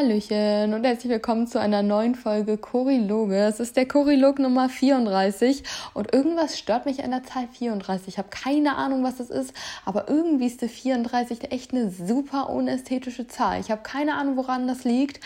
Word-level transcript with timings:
Hallöchen 0.00 0.72
und 0.72 0.84
herzlich 0.84 1.12
willkommen 1.12 1.46
zu 1.46 1.60
einer 1.60 1.82
neuen 1.82 2.14
Folge 2.14 2.56
Choriloge. 2.56 3.36
Es 3.36 3.60
ist 3.60 3.76
der 3.76 3.86
Chorilog 3.86 4.38
Nummer 4.38 4.70
34 4.70 5.62
und 5.92 6.14
irgendwas 6.14 6.58
stört 6.58 6.86
mich 6.86 7.04
an 7.04 7.10
der 7.10 7.22
Zahl 7.22 7.46
34. 7.52 8.08
Ich 8.08 8.16
habe 8.16 8.30
keine 8.30 8.76
Ahnung, 8.76 9.04
was 9.04 9.18
das 9.18 9.28
ist, 9.28 9.52
aber 9.84 10.08
irgendwie 10.08 10.46
ist 10.46 10.62
die 10.62 10.68
34 10.68 11.52
echt 11.52 11.74
eine 11.74 11.90
super 11.90 12.48
unästhetische 12.48 13.26
Zahl. 13.26 13.60
Ich 13.60 13.70
habe 13.70 13.82
keine 13.82 14.14
Ahnung, 14.14 14.38
woran 14.38 14.66
das 14.66 14.84
liegt, 14.84 15.20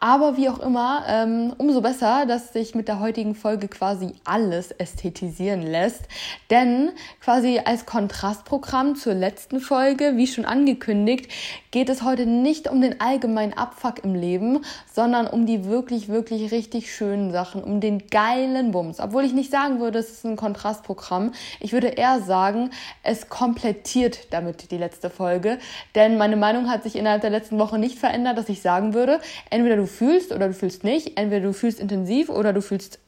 aber 0.00 0.38
wie 0.38 0.48
auch 0.48 0.58
immer, 0.58 1.04
ähm, 1.06 1.52
umso 1.58 1.82
besser, 1.82 2.24
dass 2.26 2.54
sich 2.54 2.74
mit 2.74 2.88
der 2.88 3.00
heutigen 3.00 3.34
Folge 3.34 3.68
quasi 3.68 4.14
alles 4.24 4.70
ästhetisieren 4.70 5.60
lässt. 5.62 6.04
Denn 6.48 6.90
quasi 7.20 7.60
als 7.62 7.84
Kontrastprogramm 7.84 8.96
zur 8.96 9.12
letzten 9.12 9.60
Folge, 9.60 10.16
wie 10.16 10.26
schon 10.26 10.46
angekündigt, 10.46 11.30
geht 11.70 11.90
es 11.90 12.02
heute 12.02 12.24
nicht 12.24 12.68
um 12.68 12.80
den 12.80 13.00
allgemeinen 13.00 13.52
Abfuck 13.52 14.02
im 14.02 14.14
Leben, 14.14 14.64
sondern 14.90 15.26
um 15.26 15.44
die 15.44 15.66
wirklich, 15.66 16.08
wirklich 16.08 16.50
richtig 16.50 16.92
schönen 16.94 17.30
Sachen, 17.30 17.62
um 17.62 17.80
den 17.80 18.08
geilen 18.08 18.72
Bums. 18.72 19.00
Obwohl 19.00 19.24
ich 19.24 19.34
nicht 19.34 19.50
sagen 19.50 19.80
würde, 19.80 19.98
es 19.98 20.10
ist 20.10 20.24
ein 20.24 20.36
Kontrastprogramm. 20.36 21.32
Ich 21.60 21.72
würde 21.72 21.88
eher 21.88 22.20
sagen, 22.20 22.70
es 23.02 23.28
komplettiert 23.28 24.32
damit 24.32 24.70
die 24.70 24.78
letzte 24.78 25.10
Folge. 25.10 25.58
Denn 25.94 26.16
meine 26.16 26.36
Meinung 26.36 26.70
hat 26.70 26.84
sich 26.84 26.96
innerhalb 26.96 27.20
der 27.20 27.30
letzten 27.30 27.58
Woche 27.58 27.78
nicht 27.78 27.98
verändert, 27.98 28.38
dass 28.38 28.48
ich 28.48 28.62
sagen 28.62 28.94
würde, 28.94 29.20
entweder 29.50 29.76
du 29.76 29.89
fühlst 29.90 30.32
oder 30.32 30.48
du 30.48 30.54
fühlst 30.54 30.84
nicht. 30.84 31.18
Entweder 31.18 31.46
du 31.46 31.52
fühlst 31.52 31.80
intensiv 31.80 32.30
oder 32.30 32.54
du 32.54 32.62
fühlst 32.62 32.98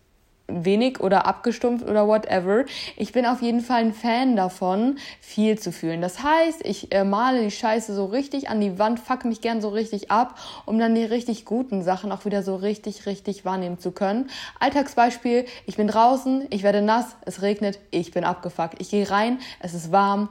wenig 0.49 1.01
oder 1.01 1.27
abgestumpft 1.27 1.89
oder 1.89 2.07
whatever. 2.07 2.65
Ich 2.97 3.13
bin 3.13 3.27
auf 3.27 3.43
jeden 3.43 3.61
Fall 3.61 3.81
ein 3.81 3.95
Fan 3.95 4.37
davon, 4.37 4.99
viel 5.21 5.59
zu 5.59 5.73
fühlen. 5.73 6.03
Das 6.03 6.23
heißt, 6.23 6.65
ich 6.65 6.93
äh, 6.93 7.05
male 7.05 7.43
die 7.43 7.51
Scheiße 7.51 7.95
so 7.95 8.07
richtig 8.07 8.49
an 8.49 8.61
die 8.61 8.79
Wand, 8.79 9.01
fuck 9.01 9.25
mich 9.25 9.41
gern 9.41 9.61
so 9.61 9.69
richtig 9.69 10.11
ab, 10.11 10.39
um 10.67 10.79
dann 10.79 10.95
die 10.95 11.05
richtig 11.05 11.45
guten 11.45 11.83
Sachen 11.83 12.13
auch 12.13 12.25
wieder 12.25 12.43
so 12.43 12.57
richtig, 12.57 13.07
richtig 13.07 13.45
wahrnehmen 13.45 13.79
zu 13.79 13.93
können. 13.93 14.28
Alltagsbeispiel, 14.61 15.47
ich 15.67 15.77
bin 15.77 15.89
draußen, 15.89 16.47
ich 16.51 16.62
werde 16.62 16.83
nass, 16.83 17.17
es 17.25 17.43
regnet, 17.43 17.78
ich 17.91 18.12
bin 18.12 18.25
abgefuckt. 18.25 18.81
Ich 18.81 18.91
gehe 18.91 19.09
rein, 19.09 19.39
es 19.61 19.75
ist 19.75 19.93
warm, 19.93 20.28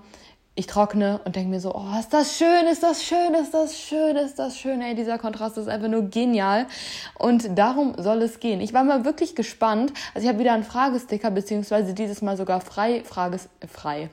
ich 0.61 0.67
trockne 0.67 1.19
und 1.25 1.35
denke 1.35 1.49
mir 1.49 1.59
so, 1.59 1.73
oh, 1.73 1.99
ist 1.99 2.13
das 2.13 2.37
schön, 2.37 2.67
ist 2.71 2.83
das 2.83 3.03
schön, 3.03 3.33
ist 3.33 3.51
das 3.51 3.79
schön, 3.79 4.15
ist 4.15 4.37
das 4.37 4.57
schön. 4.57 4.79
Ey, 4.81 4.93
dieser 4.93 5.17
Kontrast 5.17 5.57
ist 5.57 5.67
einfach 5.67 5.87
nur 5.87 6.03
genial. 6.03 6.67
Und 7.17 7.57
darum 7.57 7.95
soll 7.97 8.21
es 8.21 8.39
gehen. 8.39 8.61
Ich 8.61 8.71
war 8.71 8.83
mal 8.83 9.03
wirklich 9.03 9.35
gespannt. 9.35 9.91
Also 10.13 10.25
ich 10.25 10.29
habe 10.29 10.39
wieder 10.39 10.53
einen 10.53 10.63
Fragesticker, 10.63 11.31
beziehungsweise 11.31 11.95
dieses 11.95 12.21
Mal 12.21 12.37
sogar 12.37 12.61
frei, 12.61 13.03
Frages, 13.03 13.49
frei, 13.67 14.11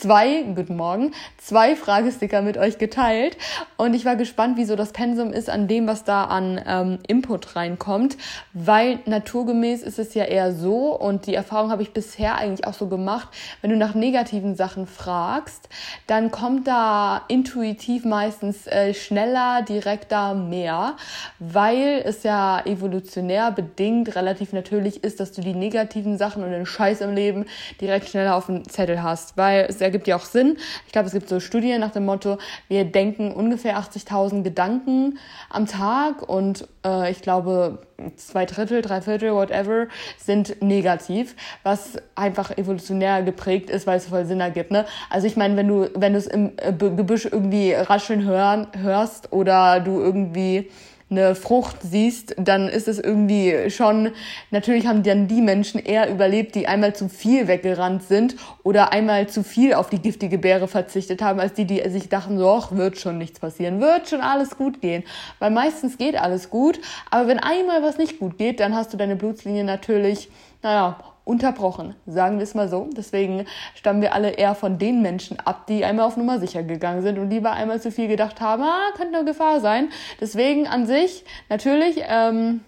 zwei, 0.00 0.44
guten 0.54 0.76
Morgen, 0.76 1.12
zwei 1.36 1.76
Fragesticker 1.76 2.40
mit 2.40 2.56
euch 2.56 2.78
geteilt. 2.78 3.36
Und 3.76 3.92
ich 3.92 4.06
war 4.06 4.16
gespannt, 4.16 4.56
wie 4.56 4.64
so 4.64 4.74
das 4.74 4.92
Pensum 4.92 5.30
ist 5.32 5.50
an 5.50 5.68
dem, 5.68 5.86
was 5.86 6.04
da 6.04 6.24
an 6.24 6.60
ähm, 6.66 6.98
Input 7.06 7.54
reinkommt. 7.54 8.16
Weil 8.54 9.00
naturgemäß 9.04 9.82
ist 9.82 9.98
es 9.98 10.14
ja 10.14 10.24
eher 10.24 10.52
so, 10.54 10.98
und 10.98 11.26
die 11.26 11.34
Erfahrung 11.34 11.70
habe 11.70 11.82
ich 11.82 11.92
bisher 11.92 12.36
eigentlich 12.36 12.66
auch 12.66 12.72
so 12.72 12.86
gemacht, 12.86 13.28
wenn 13.60 13.70
du 13.70 13.76
nach 13.76 13.94
negativen 13.94 14.56
Sachen 14.56 14.86
fragst, 14.86 15.68
dann 16.06 16.30
kommt 16.30 16.66
da 16.66 17.22
intuitiv 17.28 18.06
meistens 18.06 18.66
äh, 18.66 18.94
schneller, 18.94 19.62
direkter 19.62 20.34
mehr, 20.34 20.96
weil 21.38 22.02
es 22.06 22.22
ja 22.22 22.64
evolutionär 22.64 23.50
bedingt 23.50 24.16
relativ 24.16 24.54
natürlich 24.54 25.04
ist, 25.04 25.20
dass 25.20 25.32
du 25.32 25.42
die 25.42 25.54
negativen 25.54 26.16
Sachen 26.16 26.42
und 26.42 26.52
den 26.52 26.64
Scheiß 26.64 27.02
im 27.02 27.14
Leben 27.14 27.44
direkt 27.82 28.08
schneller 28.08 28.34
auf 28.34 28.46
dem 28.46 28.66
Zettel 28.66 29.02
hast. 29.02 29.36
Weil 29.36 29.66
es 29.68 29.78
ergibt 29.90 30.06
ja 30.06 30.16
auch 30.16 30.24
Sinn. 30.24 30.56
Ich 30.86 30.92
glaube, 30.92 31.08
es 31.08 31.12
gibt 31.12 31.28
so 31.28 31.40
Studien 31.40 31.80
nach 31.80 31.90
dem 31.90 32.04
Motto, 32.04 32.38
wir 32.68 32.84
denken 32.84 33.32
ungefähr 33.32 33.76
80.000 33.78 34.42
Gedanken 34.42 35.18
am 35.50 35.66
Tag 35.66 36.22
und 36.28 36.68
äh, 36.84 37.10
ich 37.10 37.22
glaube, 37.22 37.78
zwei 38.16 38.46
Drittel, 38.46 38.82
drei 38.82 39.00
Viertel, 39.00 39.34
whatever, 39.34 39.88
sind 40.16 40.62
negativ, 40.62 41.34
was 41.64 41.96
einfach 42.14 42.56
evolutionär 42.56 43.22
geprägt 43.22 43.68
ist, 43.68 43.86
weil 43.86 43.98
es 43.98 44.06
voll 44.06 44.24
Sinn 44.24 44.40
ergibt. 44.40 44.70
Ne? 44.70 44.86
Also 45.10 45.26
ich 45.26 45.36
meine, 45.36 45.56
wenn 45.56 45.68
du, 45.68 45.90
wenn 45.94 46.12
du 46.12 46.18
es 46.18 46.26
im 46.26 46.52
äh, 46.56 46.72
Gebüsch 46.72 47.26
irgendwie 47.26 47.72
rascheln 47.72 48.24
hören, 48.24 48.68
hörst 48.80 49.32
oder 49.32 49.80
du 49.80 50.00
irgendwie 50.00 50.70
eine 51.10 51.34
Frucht 51.34 51.78
siehst, 51.82 52.36
dann 52.38 52.68
ist 52.68 52.86
es 52.86 52.98
irgendwie 52.98 53.70
schon, 53.70 54.12
natürlich 54.50 54.86
haben 54.86 55.02
dann 55.02 55.26
die 55.26 55.40
Menschen 55.40 55.80
eher 55.80 56.10
überlebt, 56.10 56.54
die 56.54 56.68
einmal 56.68 56.94
zu 56.94 57.08
viel 57.08 57.48
weggerannt 57.48 58.04
sind 58.04 58.36
oder 58.62 58.92
einmal 58.92 59.28
zu 59.28 59.42
viel 59.42 59.74
auf 59.74 59.90
die 59.90 59.98
giftige 60.00 60.38
Beere 60.38 60.68
verzichtet 60.68 61.20
haben, 61.20 61.40
als 61.40 61.54
die, 61.54 61.64
die 61.64 61.88
sich 61.90 62.08
dachten, 62.08 62.38
so, 62.38 62.48
ach, 62.48 62.72
wird 62.72 62.98
schon 62.98 63.18
nichts 63.18 63.40
passieren, 63.40 63.80
wird 63.80 64.08
schon 64.08 64.20
alles 64.20 64.56
gut 64.56 64.80
gehen. 64.80 65.02
Weil 65.40 65.50
meistens 65.50 65.98
geht 65.98 66.16
alles 66.16 66.50
gut, 66.50 66.78
aber 67.10 67.26
wenn 67.26 67.40
einmal 67.40 67.82
was 67.82 67.98
nicht 67.98 68.18
gut 68.18 68.38
geht, 68.38 68.60
dann 68.60 68.74
hast 68.74 68.92
du 68.92 68.96
deine 68.96 69.16
Blutslinie 69.16 69.64
natürlich, 69.64 70.28
naja, 70.62 70.96
unterbrochen, 71.30 71.94
sagen 72.06 72.38
wir 72.38 72.42
es 72.42 72.54
mal 72.54 72.68
so. 72.68 72.90
Deswegen 72.96 73.46
stammen 73.76 74.02
wir 74.02 74.14
alle 74.14 74.30
eher 74.30 74.56
von 74.56 74.78
den 74.78 75.00
Menschen 75.00 75.38
ab, 75.38 75.66
die 75.68 75.84
einmal 75.84 76.06
auf 76.06 76.16
Nummer 76.16 76.40
sicher 76.40 76.64
gegangen 76.64 77.02
sind 77.02 77.18
und 77.18 77.30
lieber 77.30 77.52
einmal 77.52 77.80
zu 77.80 77.92
viel 77.92 78.08
gedacht 78.08 78.40
haben, 78.40 78.64
ah, 78.64 78.90
könnte 78.96 79.16
eine 79.16 79.24
Gefahr 79.24 79.60
sein. 79.60 79.90
Deswegen 80.20 80.66
an 80.66 80.86
sich 80.86 81.24
natürlich 81.48 82.02
ähm, 82.08 82.62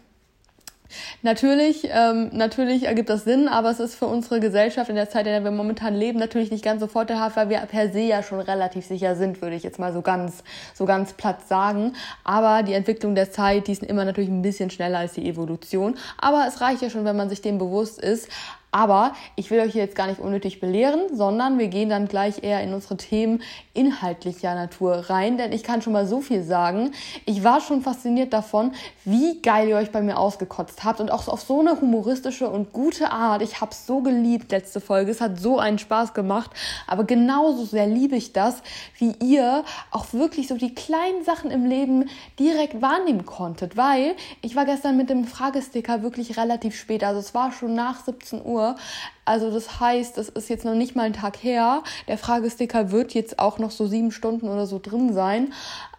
Natürlich, 1.22 1.88
ähm, 1.90 2.30
natürlich 2.32 2.84
ergibt 2.84 3.08
das 3.08 3.24
Sinn, 3.24 3.48
aber 3.48 3.70
es 3.70 3.80
ist 3.80 3.94
für 3.94 4.06
unsere 4.06 4.40
Gesellschaft 4.40 4.88
in 4.88 4.96
der 4.96 5.08
Zeit, 5.08 5.26
in 5.26 5.32
der 5.32 5.44
wir 5.44 5.50
momentan 5.50 5.94
leben, 5.94 6.18
natürlich 6.18 6.50
nicht 6.50 6.64
ganz 6.64 6.80
so 6.80 6.86
vorteilhaft, 6.86 7.36
weil 7.36 7.48
wir 7.48 7.58
per 7.60 7.92
se 7.92 8.00
ja 8.00 8.22
schon 8.22 8.40
relativ 8.40 8.86
sicher 8.86 9.16
sind, 9.16 9.42
würde 9.42 9.56
ich 9.56 9.62
jetzt 9.62 9.78
mal 9.78 9.92
so 9.92 10.02
ganz, 10.02 10.42
so 10.74 10.84
ganz 10.84 11.12
platt 11.12 11.48
sagen. 11.48 11.94
Aber 12.24 12.62
die 12.62 12.74
Entwicklung 12.74 13.14
der 13.14 13.30
Zeit, 13.30 13.66
die 13.66 13.72
ist 13.72 13.82
immer 13.82 14.04
natürlich 14.04 14.30
ein 14.30 14.42
bisschen 14.42 14.70
schneller 14.70 14.98
als 14.98 15.12
die 15.14 15.28
Evolution. 15.28 15.96
Aber 16.18 16.44
es 16.48 16.60
reicht 16.60 16.82
ja 16.82 16.90
schon, 16.90 17.04
wenn 17.04 17.16
man 17.16 17.28
sich 17.28 17.42
dem 17.42 17.58
bewusst 17.58 18.00
ist. 18.00 18.28
Aber 18.74 19.12
ich 19.36 19.50
will 19.50 19.60
euch 19.60 19.74
jetzt 19.74 19.94
gar 19.94 20.06
nicht 20.06 20.18
unnötig 20.18 20.58
belehren, 20.58 21.14
sondern 21.14 21.58
wir 21.58 21.68
gehen 21.68 21.90
dann 21.90 22.08
gleich 22.08 22.42
eher 22.42 22.62
in 22.62 22.72
unsere 22.72 22.96
Themen 22.96 23.42
inhaltlicher 23.74 24.54
Natur 24.54 25.10
rein, 25.10 25.36
denn 25.36 25.52
ich 25.52 25.62
kann 25.62 25.82
schon 25.82 25.92
mal 25.92 26.06
so 26.06 26.22
viel 26.22 26.42
sagen. 26.42 26.92
Ich 27.26 27.44
war 27.44 27.60
schon 27.60 27.82
fasziniert 27.82 28.32
davon, 28.32 28.72
wie 29.04 29.42
geil 29.42 29.68
ihr 29.68 29.76
euch 29.76 29.92
bei 29.92 30.00
mir 30.00 30.18
ausgekotzt 30.18 30.84
habt 30.84 31.00
und 31.00 31.10
auch 31.10 31.28
auf 31.28 31.42
so 31.42 31.60
eine 31.60 31.82
humoristische 31.82 32.48
und 32.48 32.72
gute 32.72 33.12
Art. 33.12 33.42
Ich 33.42 33.60
habe 33.60 33.74
so 33.74 34.00
geliebt 34.00 34.50
letzte 34.52 34.80
Folge. 34.80 35.10
Es 35.10 35.20
hat 35.20 35.38
so 35.38 35.58
einen 35.58 35.78
Spaß 35.78 36.14
gemacht, 36.14 36.50
aber 36.86 37.04
genauso 37.04 37.66
sehr 37.66 37.86
liebe 37.86 38.16
ich 38.16 38.32
das, 38.32 38.62
wie 38.96 39.14
ihr 39.20 39.64
auch 39.90 40.14
wirklich 40.14 40.48
so 40.48 40.56
die 40.56 40.74
kleinen 40.74 41.24
Sachen 41.24 41.50
im 41.50 41.66
Leben 41.66 42.08
direkt 42.38 42.80
wahrnehmen 42.80 43.26
konntet, 43.26 43.76
weil 43.76 44.14
ich 44.40 44.56
war 44.56 44.64
gestern 44.64 44.96
mit 44.96 45.10
dem 45.10 45.26
Fragesticker 45.26 46.02
wirklich 46.02 46.38
relativ 46.38 46.74
spät, 46.74 47.04
also 47.04 47.20
es 47.20 47.34
war 47.34 47.52
schon 47.52 47.74
nach 47.74 48.02
17 48.02 48.42
Uhr 48.42 48.61
Uhr. 48.62 48.76
Also 49.24 49.52
das 49.52 49.80
heißt, 49.80 50.18
das 50.18 50.28
ist 50.28 50.48
jetzt 50.48 50.64
noch 50.64 50.74
nicht 50.74 50.96
mal 50.96 51.04
ein 51.04 51.12
Tag 51.12 51.42
her. 51.42 51.82
Der 52.08 52.18
Fragesticker 52.18 52.90
wird 52.90 53.14
jetzt 53.14 53.38
auch 53.38 53.58
noch 53.58 53.70
so 53.70 53.86
sieben 53.86 54.10
Stunden 54.10 54.48
oder 54.48 54.66
so 54.66 54.80
drin 54.82 55.12
sein. 55.12 55.52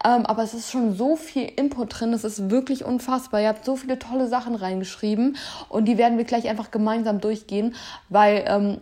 Ähm, 0.04 0.26
aber 0.26 0.42
es 0.42 0.52
ist 0.52 0.70
schon 0.70 0.94
so 0.94 1.16
viel 1.16 1.50
Input 1.56 2.00
drin. 2.00 2.12
Es 2.12 2.24
ist 2.24 2.50
wirklich 2.50 2.84
unfassbar. 2.84 3.40
Ihr 3.40 3.48
habt 3.48 3.64
so 3.64 3.76
viele 3.76 3.98
tolle 3.98 4.28
Sachen 4.28 4.54
reingeschrieben 4.54 5.36
und 5.70 5.86
die 5.86 5.96
werden 5.96 6.18
wir 6.18 6.24
gleich 6.24 6.48
einfach 6.48 6.70
gemeinsam 6.70 7.20
durchgehen, 7.20 7.74
weil 8.10 8.44
ähm, 8.46 8.78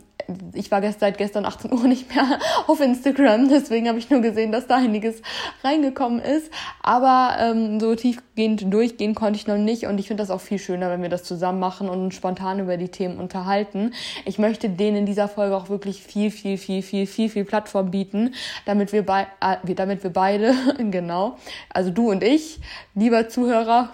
ich 0.54 0.70
war 0.70 0.80
gest 0.80 1.00
seit 1.00 1.18
gestern 1.18 1.44
18 1.44 1.72
Uhr 1.72 1.84
nicht 1.84 2.14
mehr 2.14 2.38
auf 2.66 2.80
Instagram, 2.80 3.48
deswegen 3.48 3.88
habe 3.88 3.98
ich 3.98 4.10
nur 4.10 4.20
gesehen, 4.20 4.52
dass 4.52 4.66
da 4.66 4.76
einiges 4.76 5.22
reingekommen 5.62 6.20
ist. 6.20 6.50
Aber 6.82 7.36
ähm, 7.38 7.80
so 7.80 7.94
tiefgehend 7.94 8.72
durchgehen 8.72 9.14
konnte 9.14 9.38
ich 9.38 9.46
noch 9.46 9.56
nicht 9.56 9.86
und 9.86 9.98
ich 9.98 10.08
finde 10.08 10.22
das 10.22 10.30
auch 10.30 10.40
viel 10.40 10.58
schöner, 10.58 10.90
wenn 10.90 11.02
wir 11.02 11.08
das 11.08 11.24
zusammen 11.24 11.60
machen 11.60 11.88
und 11.88 12.14
spontan 12.14 12.60
über 12.60 12.76
die 12.76 12.88
Themen 12.88 13.18
unterhalten. 13.18 13.92
Ich 14.24 14.38
möchte 14.38 14.68
denen 14.68 14.98
in 14.98 15.06
dieser 15.06 15.28
Folge 15.28 15.56
auch 15.56 15.68
wirklich 15.68 16.02
viel, 16.02 16.30
viel, 16.30 16.58
viel, 16.58 16.82
viel, 16.82 17.06
viel, 17.06 17.28
viel 17.28 17.44
Plattform 17.44 17.90
bieten, 17.90 18.34
damit 18.66 18.92
wir, 18.92 19.04
bei, 19.04 19.26
äh, 19.40 19.74
damit 19.74 20.02
wir 20.02 20.10
beide, 20.10 20.54
genau, 20.90 21.36
also 21.70 21.90
du 21.90 22.10
und 22.10 22.22
ich, 22.22 22.60
lieber 22.94 23.28
Zuhörer, 23.28 23.90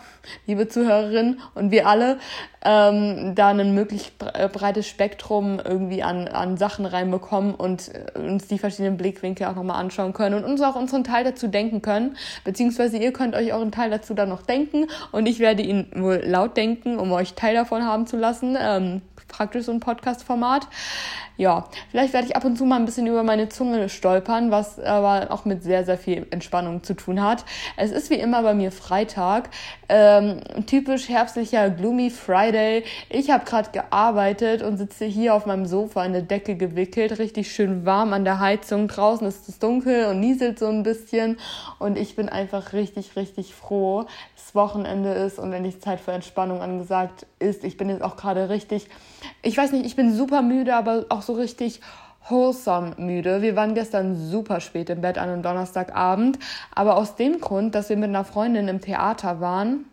liebe 0.46 0.68
Zuhörerinnen 0.68 1.40
und 1.54 1.70
wir 1.70 1.86
alle, 1.86 2.18
ähm, 2.64 3.34
da 3.34 3.48
ein 3.48 3.74
möglichst 3.74 4.12
äh, 4.34 4.48
breites 4.52 4.88
Spektrum 4.88 5.60
irgendwie 5.64 6.02
an, 6.02 6.26
an 6.26 6.56
Sachen 6.56 6.84
reinbekommen 6.84 7.54
und 7.54 7.90
äh, 7.94 8.18
uns 8.18 8.48
die 8.48 8.58
verschiedenen 8.58 8.96
Blickwinkel 8.96 9.46
auch 9.46 9.54
nochmal 9.54 9.80
anschauen 9.80 10.12
können 10.12 10.34
und 10.34 10.44
uns 10.44 10.60
auch 10.60 10.74
unseren 10.74 11.04
Teil 11.04 11.24
dazu 11.24 11.46
denken 11.46 11.82
können, 11.82 12.16
beziehungsweise 12.44 12.98
ihr 12.98 13.12
könnt 13.12 13.36
euch 13.36 13.52
euren 13.52 13.70
Teil 13.70 13.90
dazu 13.90 14.14
dann 14.14 14.28
noch 14.28 14.42
denken 14.42 14.86
und 15.12 15.26
ich 15.26 15.38
werde 15.38 15.62
ihn 15.62 15.86
wohl 15.94 16.22
laut 16.24 16.56
denken, 16.56 16.98
um 16.98 17.12
euch 17.12 17.34
Teil 17.34 17.54
davon 17.54 17.84
haben 17.84 18.06
zu 18.06 18.16
lassen. 18.16 18.56
Ähm, 18.60 19.02
praktisch 19.28 19.66
so 19.66 19.72
ein 19.72 19.80
Podcast-Format. 19.80 20.66
Ja, 21.38 21.68
vielleicht 21.92 22.14
werde 22.14 22.26
ich 22.26 22.34
ab 22.34 22.44
und 22.44 22.58
zu 22.58 22.64
mal 22.64 22.80
ein 22.80 22.84
bisschen 22.84 23.06
über 23.06 23.22
meine 23.22 23.48
Zunge 23.48 23.88
stolpern, 23.88 24.50
was 24.50 24.80
aber 24.80 25.30
auch 25.30 25.44
mit 25.44 25.62
sehr, 25.62 25.84
sehr 25.84 25.96
viel 25.96 26.26
Entspannung 26.32 26.82
zu 26.82 26.94
tun 26.94 27.22
hat. 27.22 27.44
Es 27.76 27.92
ist 27.92 28.10
wie 28.10 28.16
immer 28.16 28.42
bei 28.42 28.54
mir 28.54 28.72
Freitag. 28.72 29.48
Ähm, 29.88 30.40
typisch 30.66 31.08
herbstlicher 31.08 31.70
Gloomy 31.70 32.10
Friday. 32.10 32.82
Ich 33.08 33.30
habe 33.30 33.44
gerade 33.44 33.70
gearbeitet 33.70 34.62
und 34.62 34.78
sitze 34.78 35.04
hier 35.04 35.32
auf 35.32 35.46
meinem 35.46 35.64
Sofa 35.64 36.04
in 36.04 36.12
der 36.12 36.22
Decke 36.22 36.56
gewickelt, 36.56 37.20
richtig 37.20 37.52
schön 37.52 37.86
warm 37.86 38.12
an 38.12 38.24
der 38.24 38.40
Heizung. 38.40 38.88
Draußen 38.88 39.24
ist 39.24 39.48
es 39.48 39.60
dunkel 39.60 40.06
und 40.06 40.18
nieselt 40.18 40.58
so 40.58 40.66
ein 40.66 40.82
bisschen. 40.82 41.38
Und 41.78 41.96
ich 41.96 42.16
bin 42.16 42.28
einfach 42.28 42.72
richtig, 42.72 43.14
richtig 43.14 43.54
froh, 43.54 44.06
dass 44.34 44.56
Wochenende 44.56 45.12
ist 45.12 45.38
und 45.38 45.52
endlich 45.52 45.80
Zeit 45.80 46.00
für 46.00 46.10
Entspannung 46.10 46.62
angesagt 46.62 47.26
ist. 47.38 47.62
Ich 47.62 47.76
bin 47.76 47.88
jetzt 47.88 48.02
auch 48.02 48.16
gerade 48.16 48.48
richtig, 48.48 48.88
ich 49.42 49.56
weiß 49.56 49.70
nicht, 49.72 49.86
ich 49.86 49.94
bin 49.94 50.12
super 50.12 50.42
müde, 50.42 50.74
aber 50.74 51.06
auch 51.10 51.22
so 51.28 51.34
richtig 51.34 51.80
wholesome 52.28 52.94
müde. 52.96 53.42
Wir 53.42 53.54
waren 53.54 53.74
gestern 53.74 54.16
super 54.16 54.60
spät 54.60 54.90
im 54.90 55.02
Bett 55.02 55.18
an 55.18 55.28
einem 55.28 55.42
Donnerstagabend, 55.42 56.38
aber 56.74 56.96
aus 56.96 57.16
dem 57.16 57.40
Grund, 57.40 57.74
dass 57.74 57.90
wir 57.90 57.96
mit 57.96 58.08
einer 58.08 58.24
Freundin 58.24 58.66
im 58.66 58.80
Theater 58.80 59.40
waren, 59.40 59.84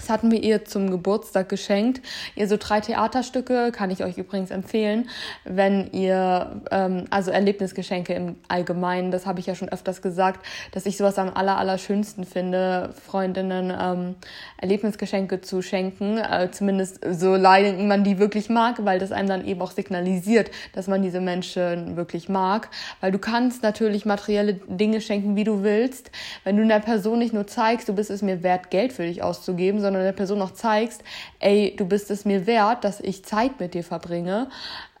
das 0.00 0.08
hatten 0.08 0.30
wir 0.30 0.42
ihr 0.42 0.64
zum 0.64 0.90
Geburtstag 0.90 1.50
geschenkt. 1.50 2.00
Ihr 2.34 2.48
so 2.48 2.56
drei 2.58 2.80
Theaterstücke, 2.80 3.70
kann 3.70 3.90
ich 3.90 4.02
euch 4.02 4.16
übrigens 4.16 4.50
empfehlen, 4.50 5.10
wenn 5.44 5.92
ihr, 5.92 6.62
ähm, 6.70 7.04
also 7.10 7.30
Erlebnisgeschenke 7.30 8.14
im 8.14 8.36
Allgemeinen, 8.48 9.10
das 9.10 9.26
habe 9.26 9.40
ich 9.40 9.46
ja 9.46 9.54
schon 9.54 9.68
öfters 9.68 10.00
gesagt, 10.00 10.46
dass 10.72 10.86
ich 10.86 10.96
sowas 10.96 11.18
am 11.18 11.28
aller, 11.34 11.58
aller 11.58 11.76
schönsten 11.76 12.24
finde, 12.24 12.94
Freundinnen 13.06 13.76
ähm, 13.78 14.14
Erlebnisgeschenke 14.56 15.42
zu 15.42 15.60
schenken, 15.60 16.16
äh, 16.16 16.48
zumindest 16.50 17.00
so 17.10 17.36
leiden 17.36 17.86
man 17.86 18.02
die 18.02 18.18
wirklich 18.18 18.48
mag, 18.48 18.82
weil 18.86 18.98
das 18.98 19.12
einem 19.12 19.28
dann 19.28 19.46
eben 19.46 19.60
auch 19.60 19.72
signalisiert, 19.72 20.50
dass 20.72 20.86
man 20.86 21.02
diese 21.02 21.20
Menschen 21.20 21.96
wirklich 21.96 22.30
mag, 22.30 22.70
weil 23.02 23.12
du 23.12 23.18
kannst 23.18 23.62
natürlich 23.62 24.06
materielle 24.06 24.54
Dinge 24.54 25.02
schenken, 25.02 25.36
wie 25.36 25.44
du 25.44 25.62
willst, 25.62 26.10
wenn 26.44 26.56
du 26.56 26.62
einer 26.62 26.80
Person 26.80 27.18
nicht 27.18 27.34
nur 27.34 27.46
zeigst, 27.46 27.86
du 27.86 27.92
bist 27.92 28.08
es 28.08 28.22
mir 28.22 28.42
wert, 28.42 28.70
Geld 28.70 28.94
für 28.94 29.02
dich 29.02 29.22
auszugeben, 29.22 29.80
sondern 29.80 29.89
der 29.98 30.12
Person 30.12 30.40
auch 30.42 30.52
zeigst, 30.52 31.02
ey, 31.40 31.74
du 31.76 31.84
bist 31.84 32.10
es 32.10 32.24
mir 32.24 32.46
wert, 32.46 32.84
dass 32.84 33.00
ich 33.00 33.24
Zeit 33.24 33.58
mit 33.58 33.74
dir 33.74 33.84
verbringe, 33.84 34.48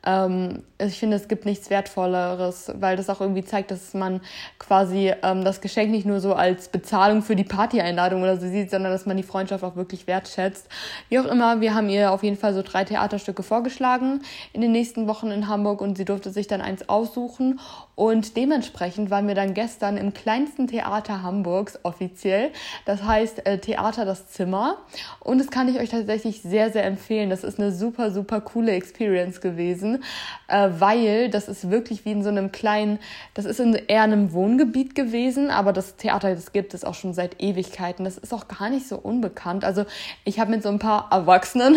ähm, 0.04 0.62
ich 0.78 0.98
finde, 0.98 1.16
es 1.16 1.28
gibt 1.28 1.44
nichts 1.44 1.68
Wertvolleres, 1.68 2.72
weil 2.76 2.96
das 2.96 3.10
auch 3.10 3.20
irgendwie 3.20 3.44
zeigt, 3.44 3.70
dass 3.70 3.92
man 3.92 4.20
quasi 4.58 5.12
ähm, 5.22 5.44
das 5.44 5.60
Geschenk 5.60 5.90
nicht 5.90 6.06
nur 6.06 6.20
so 6.20 6.34
als 6.34 6.68
Bezahlung 6.68 7.22
für 7.22 7.36
die 7.36 7.44
Partyeinladung 7.44 8.22
oder 8.22 8.38
so 8.38 8.48
sieht, 8.48 8.70
sondern 8.70 8.92
dass 8.92 9.04
man 9.04 9.18
die 9.18 9.22
Freundschaft 9.22 9.62
auch 9.62 9.76
wirklich 9.76 10.06
wertschätzt. 10.06 10.68
Wie 11.10 11.18
auch 11.18 11.26
immer, 11.26 11.60
wir 11.60 11.74
haben 11.74 11.90
ihr 11.90 12.12
auf 12.12 12.22
jeden 12.22 12.36
Fall 12.36 12.54
so 12.54 12.62
drei 12.62 12.84
Theaterstücke 12.84 13.42
vorgeschlagen 13.42 14.22
in 14.52 14.62
den 14.62 14.72
nächsten 14.72 15.06
Wochen 15.06 15.30
in 15.30 15.48
Hamburg 15.48 15.82
und 15.82 15.98
sie 15.98 16.06
durfte 16.06 16.30
sich 16.30 16.46
dann 16.46 16.62
eins 16.62 16.88
aussuchen. 16.88 17.60
Und 18.00 18.34
dementsprechend 18.38 19.10
waren 19.10 19.28
wir 19.28 19.34
dann 19.34 19.52
gestern 19.52 19.98
im 19.98 20.14
kleinsten 20.14 20.66
Theater 20.66 21.22
Hamburgs 21.22 21.78
offiziell. 21.82 22.50
Das 22.86 23.02
heißt 23.02 23.44
äh, 23.46 23.58
Theater 23.58 24.06
das 24.06 24.26
Zimmer. 24.28 24.78
Und 25.18 25.36
das 25.36 25.50
kann 25.50 25.68
ich 25.68 25.78
euch 25.78 25.90
tatsächlich 25.90 26.40
sehr, 26.40 26.72
sehr 26.72 26.86
empfehlen. 26.86 27.28
Das 27.28 27.44
ist 27.44 27.58
eine 27.58 27.72
super, 27.72 28.10
super 28.10 28.40
coole 28.40 28.72
Experience 28.72 29.42
gewesen 29.42 30.02
äh, 30.50 30.68
weil 30.78 31.30
das 31.30 31.48
ist 31.48 31.70
wirklich 31.70 32.04
wie 32.04 32.12
in 32.12 32.22
so 32.22 32.28
einem 32.28 32.52
kleinen, 32.52 32.98
das 33.34 33.44
ist 33.44 33.60
in 33.60 33.74
eher 33.74 34.02
einem 34.02 34.32
Wohngebiet 34.32 34.94
gewesen, 34.94 35.50
aber 35.50 35.72
das 35.72 35.96
Theater, 35.96 36.34
das 36.34 36.52
gibt 36.52 36.74
es 36.74 36.84
auch 36.84 36.94
schon 36.94 37.14
seit 37.14 37.40
Ewigkeiten. 37.40 38.04
Das 38.04 38.18
ist 38.18 38.34
auch 38.34 38.48
gar 38.48 38.68
nicht 38.70 38.88
so 38.88 38.96
unbekannt. 38.96 39.64
Also 39.64 39.84
ich 40.24 40.40
habe 40.40 40.50
mit 40.50 40.62
so 40.62 40.68
ein 40.68 40.78
paar 40.78 41.08
Erwachsenen 41.10 41.76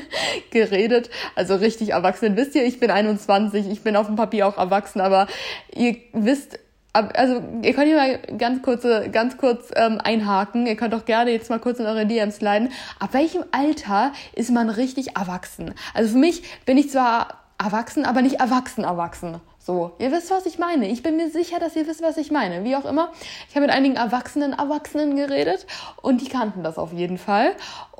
geredet, 0.50 1.10
also 1.34 1.54
richtig 1.54 1.90
Erwachsenen. 1.90 2.36
Wisst 2.36 2.54
ihr, 2.54 2.64
ich 2.64 2.80
bin 2.80 2.90
21, 2.90 3.68
ich 3.70 3.82
bin 3.82 3.96
auf 3.96 4.06
dem 4.06 4.16
Papier 4.16 4.46
auch 4.46 4.58
erwachsen, 4.58 5.00
aber 5.00 5.28
ihr 5.74 5.96
wisst, 6.12 6.58
also 6.92 7.42
ihr 7.62 7.74
könnt 7.74 7.86
hier 7.86 7.96
mal 7.96 8.18
ganz 8.38 8.62
kurze, 8.62 9.08
ganz 9.10 9.36
kurz 9.36 9.70
ähm, 9.76 10.00
einhaken. 10.02 10.66
Ihr 10.66 10.76
könnt 10.76 10.94
auch 10.94 11.04
gerne 11.04 11.30
jetzt 11.30 11.50
mal 11.50 11.60
kurz 11.60 11.78
in 11.78 11.86
eure 11.86 12.06
DMs 12.06 12.40
leiten. 12.40 12.70
Ab 12.98 13.12
welchem 13.12 13.44
Alter 13.52 14.12
ist 14.34 14.50
man 14.50 14.70
richtig 14.70 15.16
erwachsen? 15.16 15.74
Also 15.94 16.12
für 16.12 16.18
mich 16.18 16.42
bin 16.64 16.76
ich 16.76 16.90
zwar 16.90 17.44
erwachsen, 17.58 18.04
aber 18.04 18.22
nicht 18.22 18.40
erwachsen 18.40 18.84
erwachsen. 18.84 19.40
So, 19.68 19.92
ihr 19.98 20.10
wisst, 20.12 20.30
was 20.30 20.46
ich 20.46 20.58
meine. 20.58 20.88
Ich 20.88 21.02
bin 21.02 21.18
mir 21.18 21.28
sicher, 21.28 21.58
dass 21.58 21.76
ihr 21.76 21.86
wisst, 21.86 22.00
was 22.00 22.16
ich 22.16 22.30
meine. 22.30 22.64
Wie 22.64 22.74
auch 22.74 22.86
immer, 22.86 23.12
ich 23.50 23.54
habe 23.54 23.66
mit 23.66 23.70
einigen 23.70 23.96
erwachsenen 23.96 24.54
Erwachsenen 24.54 25.14
geredet 25.14 25.66
und 26.00 26.22
die 26.22 26.28
kannten 26.30 26.62
das 26.62 26.78
auf 26.78 26.94
jeden 26.94 27.18
Fall. 27.18 27.50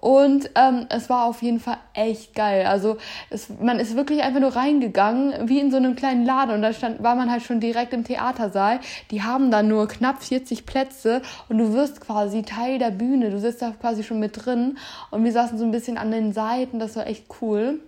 Und 0.00 0.48
ähm, 0.54 0.86
es 0.88 1.10
war 1.10 1.26
auf 1.26 1.42
jeden 1.42 1.60
Fall 1.60 1.76
echt 1.92 2.34
geil. 2.34 2.64
Also 2.64 2.96
es, 3.28 3.50
man 3.60 3.80
ist 3.80 3.96
wirklich 3.96 4.22
einfach 4.22 4.40
nur 4.40 4.56
reingegangen, 4.56 5.46
wie 5.46 5.60
in 5.60 5.70
so 5.70 5.76
einem 5.76 5.94
kleinen 5.94 6.24
Laden. 6.24 6.54
Und 6.54 6.62
da 6.62 6.72
stand, 6.72 7.02
war 7.02 7.14
man 7.16 7.30
halt 7.30 7.42
schon 7.42 7.60
direkt 7.60 7.92
im 7.92 8.02
Theatersaal. 8.02 8.80
Die 9.10 9.22
haben 9.22 9.50
da 9.50 9.62
nur 9.62 9.88
knapp 9.88 10.22
40 10.22 10.64
Plätze 10.64 11.20
und 11.50 11.58
du 11.58 11.74
wirst 11.74 12.00
quasi 12.00 12.44
Teil 12.44 12.78
der 12.78 12.92
Bühne. 12.92 13.28
Du 13.28 13.38
sitzt 13.38 13.60
da 13.60 13.72
quasi 13.72 14.04
schon 14.04 14.20
mit 14.20 14.46
drin. 14.46 14.78
Und 15.10 15.22
wir 15.22 15.32
saßen 15.32 15.58
so 15.58 15.66
ein 15.66 15.70
bisschen 15.70 15.98
an 15.98 16.12
den 16.12 16.32
Seiten. 16.32 16.78
Das 16.78 16.96
war 16.96 17.06
echt 17.06 17.26
cool 17.42 17.80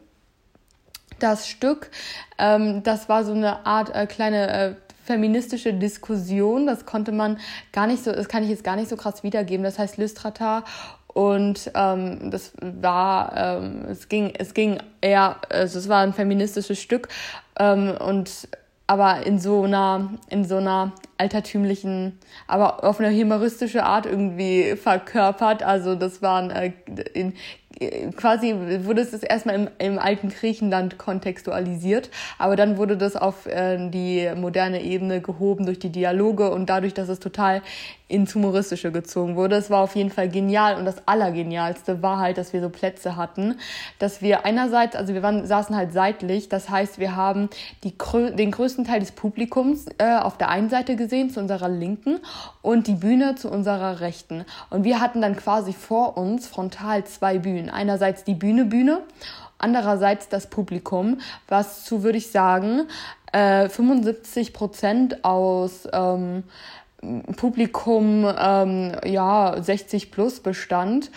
das 1.22 1.48
Stück. 1.48 1.90
Ähm, 2.38 2.82
das 2.82 3.08
war 3.08 3.24
so 3.24 3.32
eine 3.32 3.66
Art 3.66 3.94
äh, 3.94 4.06
kleine 4.06 4.50
äh, 4.50 4.74
feministische 5.04 5.74
Diskussion. 5.74 6.66
Das 6.66 6.86
konnte 6.86 7.12
man 7.12 7.38
gar 7.72 7.86
nicht 7.86 8.04
so, 8.04 8.12
das 8.12 8.28
kann 8.28 8.42
ich 8.42 8.50
jetzt 8.50 8.64
gar 8.64 8.76
nicht 8.76 8.88
so 8.88 8.96
krass 8.96 9.22
wiedergeben. 9.22 9.64
Das 9.64 9.78
heißt 9.78 9.96
Lystrata 9.96 10.64
und 11.08 11.70
ähm, 11.74 12.30
das 12.30 12.52
war, 12.60 13.36
ähm, 13.36 13.86
es 13.90 14.08
ging, 14.08 14.32
es 14.38 14.54
ging 14.54 14.78
eher, 15.00 15.36
also 15.48 15.78
es 15.78 15.88
war 15.88 16.02
ein 16.02 16.12
feministisches 16.12 16.80
Stück 16.80 17.08
ähm, 17.58 17.96
und 17.98 18.48
aber 18.86 19.24
in 19.24 19.38
so 19.38 19.62
einer, 19.62 20.10
in 20.30 20.44
so 20.44 20.56
einer 20.56 20.92
altertümlichen, 21.16 22.18
aber 22.48 22.82
auf 22.82 22.98
eine 22.98 23.16
humoristische 23.16 23.84
Art 23.84 24.04
irgendwie 24.04 24.74
verkörpert. 24.74 25.62
Also 25.62 25.94
das 25.94 26.22
waren 26.22 26.50
äh, 26.50 26.72
in, 27.14 27.34
quasi 28.16 28.54
wurde 28.84 29.00
es 29.00 29.12
erstmal 29.14 29.54
im, 29.54 29.68
im 29.78 29.98
alten 29.98 30.28
Griechenland 30.28 30.98
kontextualisiert, 30.98 32.10
aber 32.38 32.56
dann 32.56 32.76
wurde 32.76 32.96
das 32.96 33.16
auf 33.16 33.46
äh, 33.46 33.88
die 33.90 34.30
moderne 34.36 34.82
Ebene 34.82 35.20
gehoben 35.20 35.64
durch 35.64 35.78
die 35.78 35.90
Dialoge 35.90 36.50
und 36.50 36.68
dadurch, 36.68 36.92
dass 36.92 37.08
es 37.08 37.20
total 37.20 37.62
ins 38.10 38.34
Humoristische 38.34 38.90
gezogen 38.90 39.36
wurde. 39.36 39.56
Es 39.56 39.70
war 39.70 39.82
auf 39.82 39.94
jeden 39.94 40.10
Fall 40.10 40.28
genial 40.28 40.76
und 40.76 40.84
das 40.84 41.06
Allergenialste 41.06 42.02
war 42.02 42.18
halt, 42.18 42.38
dass 42.38 42.52
wir 42.52 42.60
so 42.60 42.68
Plätze 42.68 43.16
hatten, 43.16 43.56
dass 43.98 44.20
wir 44.20 44.44
einerseits, 44.44 44.96
also 44.96 45.14
wir 45.14 45.22
waren, 45.22 45.46
saßen 45.46 45.74
halt 45.76 45.92
seitlich, 45.92 46.48
das 46.48 46.68
heißt, 46.68 46.98
wir 46.98 47.14
haben 47.14 47.48
die, 47.84 47.94
den 48.36 48.50
größten 48.50 48.84
Teil 48.84 49.00
des 49.00 49.12
Publikums 49.12 49.86
äh, 49.98 50.16
auf 50.16 50.36
der 50.36 50.48
einen 50.48 50.68
Seite 50.68 50.96
gesehen, 50.96 51.30
zu 51.30 51.40
unserer 51.40 51.68
linken 51.68 52.18
und 52.62 52.88
die 52.88 52.94
Bühne 52.94 53.36
zu 53.36 53.48
unserer 53.48 54.00
rechten. 54.00 54.44
Und 54.70 54.84
wir 54.84 55.00
hatten 55.00 55.22
dann 55.22 55.36
quasi 55.36 55.72
vor 55.72 56.16
uns 56.18 56.48
frontal 56.48 57.04
zwei 57.04 57.38
Bühnen. 57.38 57.69
Einerseits 57.70 58.24
die 58.24 58.34
Bühne 58.34 58.64
Bühne, 58.64 59.02
andererseits 59.58 60.28
das 60.28 60.48
Publikum, 60.48 61.20
was 61.48 61.84
zu, 61.84 62.02
würde 62.02 62.18
ich 62.18 62.30
sagen, 62.30 62.86
äh, 63.32 63.68
75 63.68 64.52
Prozent 64.52 65.24
aus 65.24 65.88
ähm, 65.92 66.44
Publikum 67.36 68.26
ähm, 68.38 68.92
ja 69.04 69.56
60 69.58 70.10
plus 70.10 70.40
bestand 70.40 71.10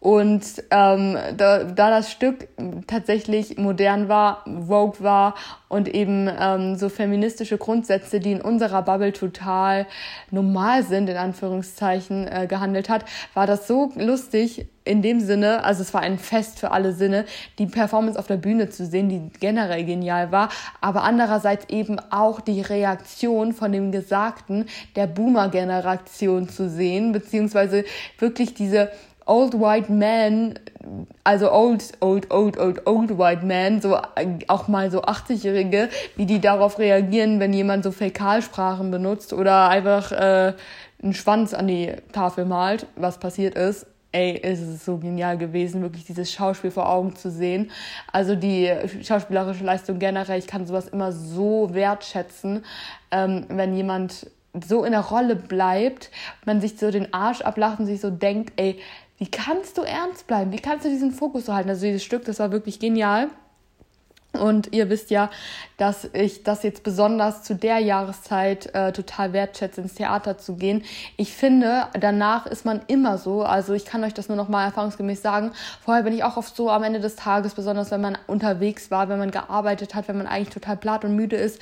und 0.00 0.44
ähm, 0.70 1.18
da, 1.36 1.64
da 1.64 1.90
das 1.90 2.12
Stück 2.12 2.46
tatsächlich 2.86 3.58
modern 3.58 4.08
war, 4.08 4.44
vogue 4.46 5.00
war 5.00 5.34
und 5.66 5.92
eben 5.92 6.30
ähm, 6.40 6.76
so 6.76 6.88
feministische 6.88 7.58
Grundsätze, 7.58 8.20
die 8.20 8.30
in 8.30 8.40
unserer 8.40 8.82
Bubble 8.82 9.12
total 9.12 9.86
normal 10.30 10.84
sind, 10.84 11.08
in 11.08 11.16
Anführungszeichen, 11.16 12.28
äh, 12.28 12.46
gehandelt 12.46 12.88
hat, 12.88 13.06
war 13.34 13.48
das 13.48 13.66
so 13.66 13.90
lustig 13.96 14.68
in 14.84 15.02
dem 15.02 15.18
Sinne, 15.20 15.64
also 15.64 15.82
es 15.82 15.92
war 15.92 16.00
ein 16.00 16.18
Fest 16.18 16.60
für 16.60 16.70
alle 16.70 16.92
Sinne, 16.92 17.24
die 17.58 17.66
Performance 17.66 18.18
auf 18.18 18.28
der 18.28 18.36
Bühne 18.36 18.70
zu 18.70 18.86
sehen, 18.86 19.08
die 19.08 19.30
generell 19.40 19.84
genial 19.84 20.30
war, 20.30 20.48
aber 20.80 21.02
andererseits 21.02 21.66
eben 21.68 21.98
auch 22.10 22.40
die 22.40 22.60
Reaktion 22.60 23.52
von 23.52 23.72
dem 23.72 23.90
Gesagten 23.90 24.66
der 24.94 25.08
Boomer-Generation 25.08 26.48
zu 26.48 26.70
sehen, 26.70 27.12
beziehungsweise 27.12 27.84
wirklich 28.18 28.54
diese 28.54 28.90
Old 29.28 29.54
White 29.54 29.92
Man, 29.92 30.58
also 31.22 31.52
Old, 31.52 31.92
Old, 32.00 32.30
Old, 32.30 32.58
Old, 32.58 32.86
Old 32.86 33.18
White 33.18 33.44
Man, 33.44 33.80
so 33.80 33.98
auch 34.48 34.68
mal 34.68 34.90
so 34.90 35.02
80-Jährige, 35.02 35.90
wie 36.16 36.26
die 36.26 36.40
darauf 36.40 36.78
reagieren, 36.78 37.38
wenn 37.38 37.52
jemand 37.52 37.84
so 37.84 37.92
Fäkalsprachen 37.92 38.90
benutzt 38.90 39.32
oder 39.34 39.68
einfach 39.68 40.12
äh, 40.12 40.54
einen 41.02 41.14
Schwanz 41.14 41.52
an 41.52 41.68
die 41.68 41.92
Tafel 42.12 42.46
malt, 42.46 42.86
was 42.96 43.18
passiert 43.18 43.54
ist. 43.54 43.86
Ey, 44.10 44.32
ist 44.38 44.60
es 44.60 44.86
so 44.86 44.96
genial 44.96 45.36
gewesen, 45.36 45.82
wirklich 45.82 46.06
dieses 46.06 46.32
Schauspiel 46.32 46.70
vor 46.70 46.88
Augen 46.88 47.14
zu 47.14 47.30
sehen. 47.30 47.70
Also 48.10 48.34
die 48.34 48.72
schauspielerische 49.02 49.64
Leistung 49.64 49.98
generell, 49.98 50.38
ich 50.38 50.46
kann 50.46 50.66
sowas 50.66 50.88
immer 50.88 51.12
so 51.12 51.74
wertschätzen, 51.74 52.64
ähm, 53.10 53.44
wenn 53.48 53.76
jemand 53.76 54.30
so 54.66 54.84
in 54.84 54.92
der 54.92 55.02
Rolle 55.02 55.36
bleibt, 55.36 56.10
man 56.46 56.62
sich 56.62 56.78
so 56.78 56.90
den 56.90 57.12
Arsch 57.12 57.42
ablacht 57.42 57.80
und 57.80 57.86
sich 57.86 58.00
so 58.00 58.08
denkt, 58.10 58.54
ey, 58.56 58.80
wie 59.18 59.30
kannst 59.30 59.76
du 59.78 59.82
ernst 59.82 60.26
bleiben? 60.26 60.52
Wie 60.52 60.58
kannst 60.58 60.84
du 60.84 60.88
diesen 60.88 61.12
Fokus 61.12 61.46
so 61.46 61.54
halten? 61.54 61.68
Also 61.68 61.86
dieses 61.86 62.04
Stück, 62.04 62.24
das 62.24 62.38
war 62.38 62.52
wirklich 62.52 62.78
genial. 62.78 63.28
Und 64.32 64.74
ihr 64.74 64.90
wisst 64.90 65.10
ja, 65.10 65.30
dass 65.78 66.08
ich 66.12 66.44
das 66.44 66.62
jetzt 66.62 66.82
besonders 66.82 67.42
zu 67.42 67.54
der 67.54 67.78
Jahreszeit 67.78 68.72
äh, 68.74 68.92
total 68.92 69.32
wertschätze, 69.32 69.80
ins 69.80 69.94
Theater 69.94 70.36
zu 70.36 70.56
gehen. 70.56 70.84
Ich 71.16 71.32
finde, 71.32 71.86
danach 71.98 72.46
ist 72.46 72.66
man 72.66 72.82
immer 72.88 73.16
so, 73.16 73.42
also 73.42 73.72
ich 73.72 73.86
kann 73.86 74.04
euch 74.04 74.12
das 74.12 74.28
nur 74.28 74.36
noch 74.36 74.48
mal 74.48 74.64
erfahrungsgemäß 74.66 75.22
sagen, 75.22 75.52
vorher 75.82 76.04
bin 76.04 76.12
ich 76.12 76.24
auch 76.24 76.36
oft 76.36 76.54
so 76.54 76.70
am 76.70 76.82
Ende 76.82 77.00
des 77.00 77.16
Tages, 77.16 77.54
besonders 77.54 77.90
wenn 77.90 78.02
man 78.02 78.18
unterwegs 78.26 78.90
war, 78.90 79.08
wenn 79.08 79.18
man 79.18 79.30
gearbeitet 79.30 79.94
hat, 79.94 80.08
wenn 80.08 80.18
man 80.18 80.26
eigentlich 80.26 80.54
total 80.54 80.76
platt 80.76 81.04
und 81.04 81.16
müde 81.16 81.36
ist, 81.36 81.60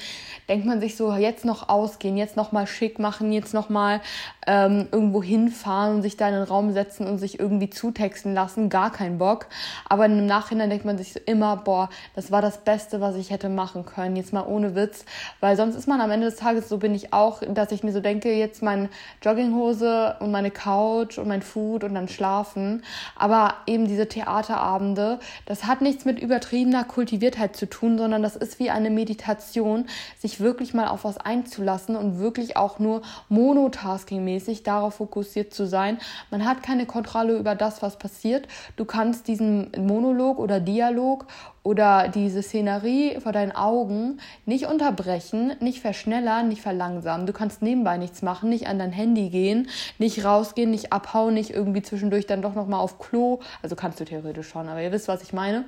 denkt 0.49 0.67
man 0.67 0.81
sich 0.81 0.97
so, 0.97 1.15
jetzt 1.15 1.45
noch 1.45 1.69
ausgehen, 1.69 2.17
jetzt 2.17 2.37
noch 2.37 2.51
mal 2.51 2.67
schick 2.67 2.99
machen, 2.99 3.33
jetzt 3.33 3.55
noch 3.55 3.69
mal 3.69 4.01
ähm, 4.47 4.87
irgendwo 4.93 5.23
hinfahren 5.23 5.97
und 5.97 6.03
sich 6.03 6.17
da 6.17 6.29
in 6.29 6.35
den 6.35 6.45
Raum 6.45 6.73
setzen 6.73 7.07
und 7.07 7.19
sich 7.19 7.41
irgendwie 7.41 7.69
zutexten 7.69 8.33
lassen, 8.33 8.69
gar 8.69 8.93
keinen 8.93 9.19
Bock. 9.19 9.47
Aber 9.89 10.07
im 10.07 10.27
Nachhinein 10.27 10.71
denkt 10.71 10.85
man 10.85 10.99
sich 10.99 11.13
so 11.13 11.21
immer, 11.27 11.57
boah, 11.57 11.89
das 12.15 12.31
war 12.31 12.43
das 12.43 12.59
Beste, 12.59 13.01
was 13.01 13.17
ich 13.17 13.31
hätte 13.31 13.49
machen 13.49 13.85
können. 13.85 14.15
Jetzt 14.15 14.33
mal 14.33 14.47
ohne 14.47 14.75
Witz. 14.75 15.05
Weil 15.41 15.57
sonst 15.57 15.75
ist 15.75 15.89
man 15.89 16.01
am 16.01 16.11
Ende 16.11 16.27
des 16.27 16.37
Tages, 16.37 16.69
so 16.69 16.79
bin 16.79 16.95
ich 16.95 17.13
auch, 17.13 17.43
dass 17.49 17.73
ich 17.73 17.83
mir 17.83 17.93
so 17.93 18.01
denke, 18.01 18.33
jetzt 18.33 18.63
meine 18.63 18.89
Jogginghose 19.23 20.17
und 20.21 20.31
meine 20.31 20.53
Couch 20.53 21.19
und 21.19 21.27
mein 21.27 21.43
Food 21.43 21.83
und 21.83 21.95
dann 21.95 22.09
schlafen. 22.09 22.85
Aber 23.17 23.55
eben 23.67 23.89
diese 23.89 24.09
Theaterabende, 24.09 25.19
das 25.47 25.65
hat 25.65 25.81
nichts 25.81 26.05
mit 26.05 26.21
übertriebener 26.21 26.85
Kultiviertheit 26.85 27.57
zu 27.57 27.69
tun, 27.69 27.99
sondern 27.99 28.23
das 28.23 28.37
ist 28.37 28.61
wie 28.61 28.71
eine 28.71 28.91
Meditation, 28.91 29.87
sich 30.19 30.41
wirklich 30.41 30.73
mal 30.73 30.87
auf 30.87 31.05
was 31.05 31.19
einzulassen 31.19 31.97
und 31.97 32.21
wirklich 32.21 32.57
auch 32.57 32.79
nur 32.79 33.03
monotasking-mäßig 33.29 34.36
darauf 34.63 34.95
fokussiert 34.95 35.53
zu 35.53 35.67
sein. 35.67 35.99
Man 36.31 36.45
hat 36.45 36.63
keine 36.63 36.87
Kontrolle 36.87 37.37
über 37.37 37.55
das, 37.55 37.83
was 37.83 37.99
passiert. 37.99 38.49
Du 38.77 38.85
kannst 38.85 39.29
diesen 39.29 39.71
Monolog 39.77 40.39
oder 40.39 40.61
Dialog 40.61 41.27
oder 41.67 42.09
diese 42.09 42.45
Szenerie 42.45 43.19
vor 43.19 43.33
deinen 43.33 43.51
Augen 43.51 44.21
nicht 44.45 44.67
unterbrechen, 44.67 45.53
nicht 45.59 45.81
verschnellern, 45.81 46.47
nicht 46.47 46.63
verlangsamen. 46.63 47.27
Du 47.27 47.33
kannst 47.33 47.61
nebenbei 47.61 47.99
nichts 47.99 48.23
machen, 48.23 48.51
nicht 48.51 48.69
an 48.69 48.79
dein 48.79 48.93
Handy 48.93 49.31
gehen, 49.31 49.69
nicht 49.99 50.25
rausgehen, 50.25 50.71
nicht 50.71 50.93
abhauen, 50.93 51.35
nicht 51.35 51.51
irgendwie 51.51 51.83
zwischendurch 51.83 52.25
dann 52.27 52.41
doch 52.41 52.55
nochmal 52.55 52.79
auf 52.79 53.01
Klo. 53.01 53.41
Also 53.63 53.75
kannst 53.75 53.99
du 53.99 54.05
theoretisch 54.05 54.49
schon, 54.49 54.69
aber 54.69 54.81
ihr 54.81 54.93
wisst, 54.93 55.09
was 55.09 55.25
ich 55.25 55.33
meine 55.33 55.65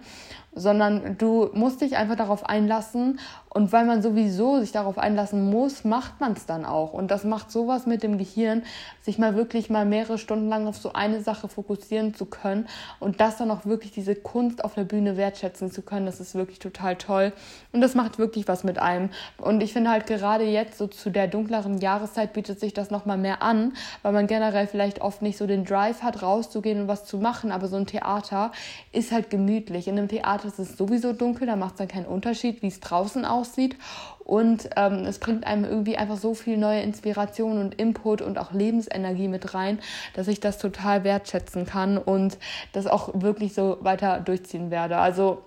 sondern 0.58 1.16
du 1.18 1.50
musst 1.52 1.80
dich 1.80 1.96
einfach 1.96 2.16
darauf 2.16 2.44
einlassen 2.44 3.20
und 3.50 3.72
weil 3.72 3.86
man 3.86 4.02
sowieso 4.02 4.60
sich 4.60 4.72
darauf 4.72 4.98
einlassen 4.98 5.50
muss, 5.50 5.84
macht 5.84 6.20
man 6.20 6.32
es 6.32 6.46
dann 6.46 6.64
auch 6.64 6.92
und 6.92 7.10
das 7.10 7.24
macht 7.24 7.50
sowas 7.50 7.86
mit 7.86 8.02
dem 8.02 8.18
Gehirn, 8.18 8.62
sich 9.00 9.18
mal 9.18 9.36
wirklich 9.36 9.70
mal 9.70 9.84
mehrere 9.84 10.18
Stunden 10.18 10.48
lang 10.48 10.66
auf 10.66 10.76
so 10.76 10.92
eine 10.92 11.20
Sache 11.20 11.48
fokussieren 11.48 12.14
zu 12.14 12.26
können 12.26 12.66
und 12.98 13.20
das 13.20 13.36
dann 13.36 13.50
auch 13.50 13.66
wirklich 13.66 13.92
diese 13.92 14.14
Kunst 14.14 14.64
auf 14.64 14.74
der 14.74 14.84
Bühne 14.84 15.16
wertschätzen 15.16 15.70
zu 15.70 15.82
können, 15.82 15.87
das 16.06 16.20
ist 16.20 16.34
wirklich 16.34 16.58
total 16.58 16.96
toll 16.96 17.32
und 17.72 17.80
das 17.80 17.94
macht 17.94 18.18
wirklich 18.18 18.48
was 18.48 18.64
mit 18.64 18.78
einem 18.78 19.10
und 19.38 19.62
ich 19.62 19.72
finde 19.72 19.90
halt 19.90 20.06
gerade 20.06 20.44
jetzt 20.44 20.78
so 20.78 20.86
zu 20.86 21.10
der 21.10 21.28
dunkleren 21.28 21.78
Jahreszeit 21.78 22.32
bietet 22.32 22.60
sich 22.60 22.74
das 22.74 22.90
noch 22.90 23.06
mal 23.06 23.18
mehr 23.18 23.42
an, 23.42 23.72
weil 24.02 24.12
man 24.12 24.26
generell 24.26 24.66
vielleicht 24.66 25.00
oft 25.00 25.22
nicht 25.22 25.38
so 25.38 25.46
den 25.46 25.64
Drive 25.64 26.02
hat 26.02 26.22
rauszugehen 26.22 26.82
und 26.82 26.88
was 26.88 27.04
zu 27.04 27.18
machen, 27.18 27.52
aber 27.52 27.68
so 27.68 27.76
ein 27.76 27.86
Theater 27.86 28.52
ist 28.92 29.12
halt 29.12 29.30
gemütlich. 29.30 29.88
In 29.88 29.98
einem 29.98 30.08
Theater 30.08 30.48
ist 30.48 30.58
es 30.58 30.76
sowieso 30.76 31.12
dunkel, 31.12 31.46
da 31.46 31.56
macht 31.56 31.72
es 31.72 31.78
dann 31.78 31.88
keinen 31.88 32.06
Unterschied, 32.06 32.62
wie 32.62 32.68
es 32.68 32.80
draußen 32.80 33.24
aussieht. 33.24 33.76
Und 34.24 34.68
ähm, 34.76 35.06
es 35.06 35.18
bringt 35.20 35.46
einem 35.46 35.64
irgendwie 35.64 35.96
einfach 35.96 36.18
so 36.18 36.34
viel 36.34 36.58
neue 36.58 36.82
Inspiration 36.82 37.58
und 37.58 37.74
Input 37.76 38.20
und 38.20 38.38
auch 38.38 38.52
Lebensenergie 38.52 39.26
mit 39.26 39.54
rein, 39.54 39.78
dass 40.12 40.28
ich 40.28 40.38
das 40.38 40.58
total 40.58 41.02
wertschätzen 41.02 41.64
kann 41.64 41.96
und 41.96 42.36
das 42.72 42.86
auch 42.86 43.22
wirklich 43.22 43.54
so 43.54 43.78
weiter 43.80 44.20
durchziehen 44.20 44.70
werde. 44.70 44.98
Also 44.98 45.42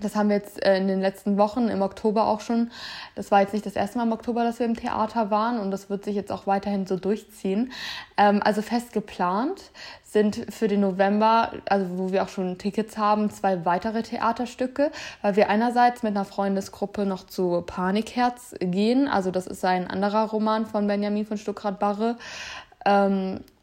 das 0.00 0.16
haben 0.16 0.28
wir 0.28 0.36
jetzt 0.36 0.64
äh, 0.64 0.76
in 0.76 0.88
den 0.88 1.00
letzten 1.00 1.36
Wochen 1.38 1.68
im 1.68 1.82
Oktober 1.82 2.26
auch 2.26 2.40
schon. 2.40 2.70
Das 3.14 3.30
war 3.30 3.40
jetzt 3.40 3.52
nicht 3.52 3.66
das 3.66 3.76
erste 3.76 3.98
Mal 3.98 4.04
im 4.04 4.12
Oktober, 4.12 4.44
dass 4.44 4.58
wir 4.58 4.66
im 4.66 4.76
Theater 4.76 5.30
waren 5.30 5.58
und 5.58 5.70
das 5.70 5.90
wird 5.90 6.04
sich 6.04 6.14
jetzt 6.14 6.32
auch 6.32 6.46
weiterhin 6.46 6.86
so 6.86 6.96
durchziehen. 6.96 7.72
Ähm, 8.16 8.40
also 8.42 8.62
fest 8.62 8.92
geplant 8.92 9.70
sind 10.04 10.46
für 10.48 10.68
den 10.68 10.80
November, 10.80 11.52
also 11.68 11.86
wo 11.98 12.12
wir 12.12 12.22
auch 12.22 12.28
schon 12.28 12.56
Tickets 12.56 12.96
haben, 12.96 13.30
zwei 13.30 13.66
weitere 13.66 14.02
Theaterstücke, 14.02 14.90
weil 15.20 15.36
wir 15.36 15.50
einerseits 15.50 16.02
mit 16.02 16.16
einer 16.16 16.24
Freundesgruppe 16.24 17.04
noch 17.04 17.26
zu 17.26 17.62
Panikherz 17.66 18.54
gehen. 18.58 19.06
Also 19.06 19.30
das 19.30 19.46
ist 19.46 19.64
ein 19.64 19.86
anderer 19.86 20.24
Roman 20.30 20.64
von 20.64 20.86
Benjamin 20.86 21.26
von 21.26 21.36
Stuckrad-Barre. 21.36 22.16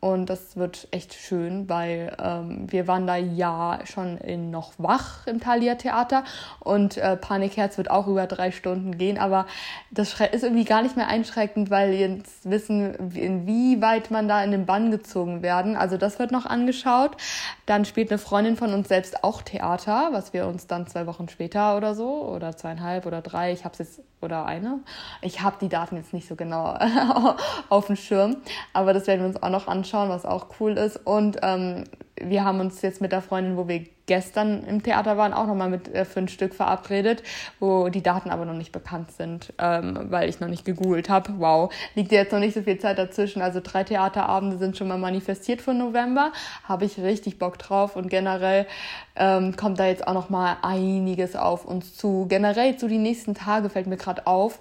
Und 0.06 0.30
das 0.30 0.56
wird 0.56 0.88
echt 0.92 1.16
schön, 1.16 1.68
weil 1.68 2.16
ähm, 2.24 2.72
wir 2.72 2.88
waren 2.88 3.08
da 3.08 3.16
ja 3.16 3.80
schon 3.86 4.20
in 4.20 4.52
noch 4.52 4.74
wach 4.78 5.26
im 5.26 5.40
Thalia 5.40 5.74
Theater 5.74 6.24
und 6.60 6.98
äh, 6.98 7.18
Panikherz 7.18 7.80
wird 7.80 7.90
auch 7.90 8.06
über 8.06 8.28
drei 8.28 8.52
Stunden 8.52 9.00
gehen, 9.00 9.18
aber 9.18 9.48
das 9.90 10.22
ist 10.32 10.44
irgendwie 10.44 10.64
gar 10.64 10.84
nicht 10.84 10.96
mehr 10.96 11.08
einschreckend, 11.08 11.72
weil 11.72 11.90
wir 11.90 11.98
jetzt 11.98 12.48
wissen, 12.48 13.16
inwieweit 13.16 14.12
man 14.12 14.28
da 14.28 14.44
in 14.44 14.52
den 14.52 14.68
Bann 14.68 14.92
gezogen 14.92 15.42
werden. 15.42 15.76
Also 15.76 15.98
das 15.98 16.20
wird 16.20 16.30
noch 16.30 16.46
angeschaut. 16.46 17.18
Dann 17.66 17.84
spielt 17.84 18.12
eine 18.12 18.20
Freundin 18.20 18.58
von 18.58 18.76
uns 18.76 18.90
selbst 18.90 19.24
auch 19.24 19.42
Theater, 19.42 20.10
was 20.12 20.34
wir 20.34 20.46
uns 20.46 20.68
dann 20.68 20.86
zwei 20.86 21.08
Wochen 21.08 21.30
später 21.30 21.78
oder 21.78 21.96
so 21.96 22.28
oder 22.28 22.56
zweieinhalb 22.56 23.08
oder 23.08 23.24
drei, 23.24 23.54
ich 23.54 23.66
habe 23.66 23.74
es 23.74 23.80
jetzt 23.80 24.02
oder 24.22 24.46
eine, 24.46 24.80
ich 25.22 25.42
habe 25.42 25.58
die 25.62 25.70
Daten 25.70 25.98
jetzt 25.98 26.14
nicht 26.14 26.28
so 26.28 26.36
genau 26.36 26.78
auf 27.70 27.88
dem 27.88 27.96
Schirm, 27.96 28.38
aber 28.74 28.94
das 28.94 29.08
werden 29.08 29.22
wir 29.22 29.28
uns 29.28 29.42
auch 29.42 29.50
noch 29.50 29.68
anschauen 29.68 29.95
anschauen, 29.96 30.10
was 30.10 30.26
auch 30.26 30.48
cool 30.60 30.78
ist. 30.78 30.98
Und 31.06 31.38
ähm, 31.42 31.86
wir 32.22 32.44
haben 32.44 32.60
uns 32.60 32.82
jetzt 32.82 33.02
mit 33.02 33.12
der 33.12 33.22
Freundin, 33.22 33.58
wo 33.58 33.68
wir 33.68 33.86
gestern 34.08 34.64
im 34.66 34.84
Theater 34.84 35.18
waren, 35.18 35.34
auch 35.34 35.48
nochmal 35.48 35.70
mit 35.70 35.94
äh, 35.94 36.06
für 36.06 36.28
Stück 36.28 36.54
verabredet, 36.54 37.24
wo 37.60 37.90
die 37.90 38.04
Daten 38.04 38.30
aber 38.30 38.46
noch 38.46 38.54
nicht 38.54 38.72
bekannt 38.72 39.12
sind, 39.12 39.52
ähm, 39.58 40.08
weil 40.10 40.30
ich 40.30 40.40
noch 40.40 40.48
nicht 40.48 40.64
gegoogelt 40.64 41.10
habe. 41.10 41.34
Wow, 41.38 41.74
liegt 41.96 42.12
jetzt 42.12 42.32
noch 42.32 42.40
nicht 42.40 42.54
so 42.54 42.62
viel 42.62 42.78
Zeit 42.78 43.00
dazwischen. 43.00 43.42
Also 43.42 43.62
drei 43.64 43.84
Theaterabende 43.84 44.58
sind 44.58 44.78
schon 44.78 44.88
mal 44.88 44.98
manifestiert 44.98 45.62
für 45.62 45.74
November. 45.74 46.32
Habe 46.64 46.86
ich 46.86 47.00
richtig 47.00 47.40
Bock 47.40 47.58
drauf 47.58 47.96
und 47.96 48.10
generell 48.10 48.68
ähm, 49.16 49.56
kommt 49.56 49.80
da 49.80 49.88
jetzt 49.88 50.08
auch 50.08 50.14
noch 50.14 50.30
mal 50.30 50.58
einiges 50.62 51.36
auf 51.36 51.66
uns 51.66 51.96
zu. 51.96 52.28
Generell 52.30 52.78
zu 52.78 52.88
die 52.88 53.00
nächsten 53.00 53.34
Tage 53.34 53.70
fällt 53.70 53.88
mir 53.88 53.98
gerade 53.98 54.28
auf. 54.28 54.60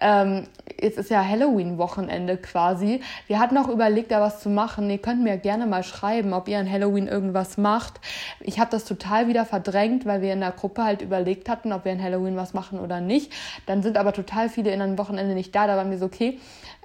Ähm, 0.00 0.46
jetzt 0.80 0.98
ist 0.98 1.10
ja 1.10 1.22
Halloween-Wochenende 1.22 2.36
quasi. 2.38 3.00
Wir 3.26 3.38
hatten 3.38 3.58
auch 3.58 3.68
überlegt, 3.68 4.10
da 4.10 4.20
was 4.20 4.40
zu 4.40 4.48
machen. 4.48 4.88
Ihr 4.88 4.98
könnt 4.98 5.22
mir 5.22 5.36
gerne 5.36 5.66
mal 5.66 5.82
schreiben, 5.82 6.32
ob 6.32 6.48
ihr 6.48 6.58
an 6.58 6.70
Halloween 6.70 7.06
irgendwas 7.06 7.58
macht. 7.58 8.00
Ich 8.40 8.58
habe 8.58 8.70
das 8.70 8.84
total 8.84 9.28
wieder 9.28 9.44
verdrängt, 9.44 10.06
weil 10.06 10.22
wir 10.22 10.32
in 10.32 10.40
der 10.40 10.52
Gruppe 10.52 10.84
halt 10.84 11.02
überlegt 11.02 11.48
hatten, 11.48 11.72
ob 11.72 11.84
wir 11.84 11.92
an 11.92 12.02
Halloween 12.02 12.36
was 12.36 12.54
machen 12.54 12.80
oder 12.80 13.00
nicht. 13.00 13.32
Dann 13.66 13.82
sind 13.82 13.98
aber 13.98 14.12
total 14.12 14.48
viele 14.48 14.70
in 14.72 14.80
einem 14.80 14.98
Wochenende 14.98 15.34
nicht 15.34 15.54
da. 15.54 15.66
Da 15.66 15.76
waren 15.76 15.90
wir 15.90 15.98
so, 15.98 16.06
okay, 16.06 16.38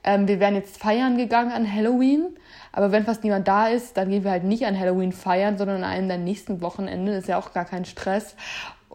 ähm, 0.04 0.28
wir 0.28 0.40
wären 0.40 0.56
jetzt 0.56 0.78
feiern 0.78 1.18
gegangen 1.18 1.52
an 1.52 1.72
Halloween. 1.72 2.36
Aber 2.72 2.92
wenn 2.92 3.06
fast 3.06 3.24
niemand 3.24 3.48
da 3.48 3.68
ist, 3.68 3.96
dann 3.96 4.10
gehen 4.10 4.26
wir 4.26 4.32
halt 4.32 4.44
nicht 4.44 4.66
an 4.66 4.78
Halloween 4.78 5.14
feiern, 5.14 5.58
sondern 5.58 5.78
an 5.78 5.90
einem 5.90 6.10
der 6.10 6.18
nächsten 6.18 6.62
Wochenende. 6.62 7.14
Das 7.14 7.22
ist 7.24 7.30
ja 7.30 7.38
auch 7.38 7.54
gar 7.54 7.64
kein 7.64 7.86
Stress. 7.86 8.36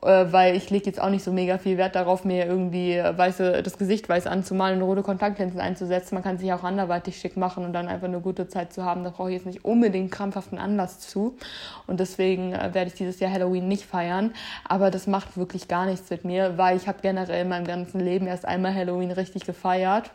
Äh, 0.03 0.33
weil 0.33 0.57
ich 0.57 0.71
lege 0.71 0.87
jetzt 0.87 1.01
auch 1.01 1.11
nicht 1.11 1.25
so 1.25 1.33
mega 1.33 1.59
viel 1.59 1.77
Wert 1.77 1.95
darauf, 1.95 2.25
mir 2.25 2.47
irgendwie 2.47 2.97
weiße, 2.97 3.63
das 3.63 3.77
Gesicht 3.77 4.09
weiß 4.09 4.27
anzumalen 4.27 4.81
und 4.81 4.89
rote 4.89 5.03
Kontaktlinsen 5.03 5.61
einzusetzen. 5.61 6.15
Man 6.15 6.25
kann 6.25 6.39
sich 6.39 6.53
auch 6.53 6.65
anderweitig 6.65 7.19
schick 7.19 7.37
machen 7.37 7.65
und 7.65 7.73
dann 7.73 7.89
einfach 7.89 8.09
eine 8.09 8.21
gute 8.21 8.49
Zeit 8.49 8.73
zu 8.73 8.85
haben. 8.85 9.05
Da 9.05 9.11
brauche 9.11 9.31
ich 9.31 9.37
jetzt 9.37 9.47
nicht 9.47 9.65
unbedingt 9.65 10.11
krampfhaften 10.11 10.59
Anlass 10.59 11.01
zu. 11.01 11.37
Und 11.87 12.01
deswegen 12.01 12.53
äh, 12.53 12.71
werde 12.73 12.89
ich 12.89 12.95
dieses 12.95 13.21
Jahr 13.21 13.31
Halloween 13.31 13.69
nicht 13.69 13.85
feiern. 13.85 14.33
Aber 14.65 14.91
das 14.91 15.07
macht 15.07 15.37
wirklich 15.37 15.69
gar 15.69 15.87
nichts 15.87 16.09
mit 16.11 16.25
mir, 16.25 16.57
weil 16.57 16.77
ich 16.77 16.89
habe 16.89 16.99
generell 17.03 17.43
in 17.43 17.49
meinem 17.49 17.67
ganzen 17.67 18.01
Leben 18.01 18.27
erst 18.27 18.47
einmal 18.47 18.75
Halloween 18.75 19.11
richtig 19.11 19.45
gefeiert. 19.45 20.11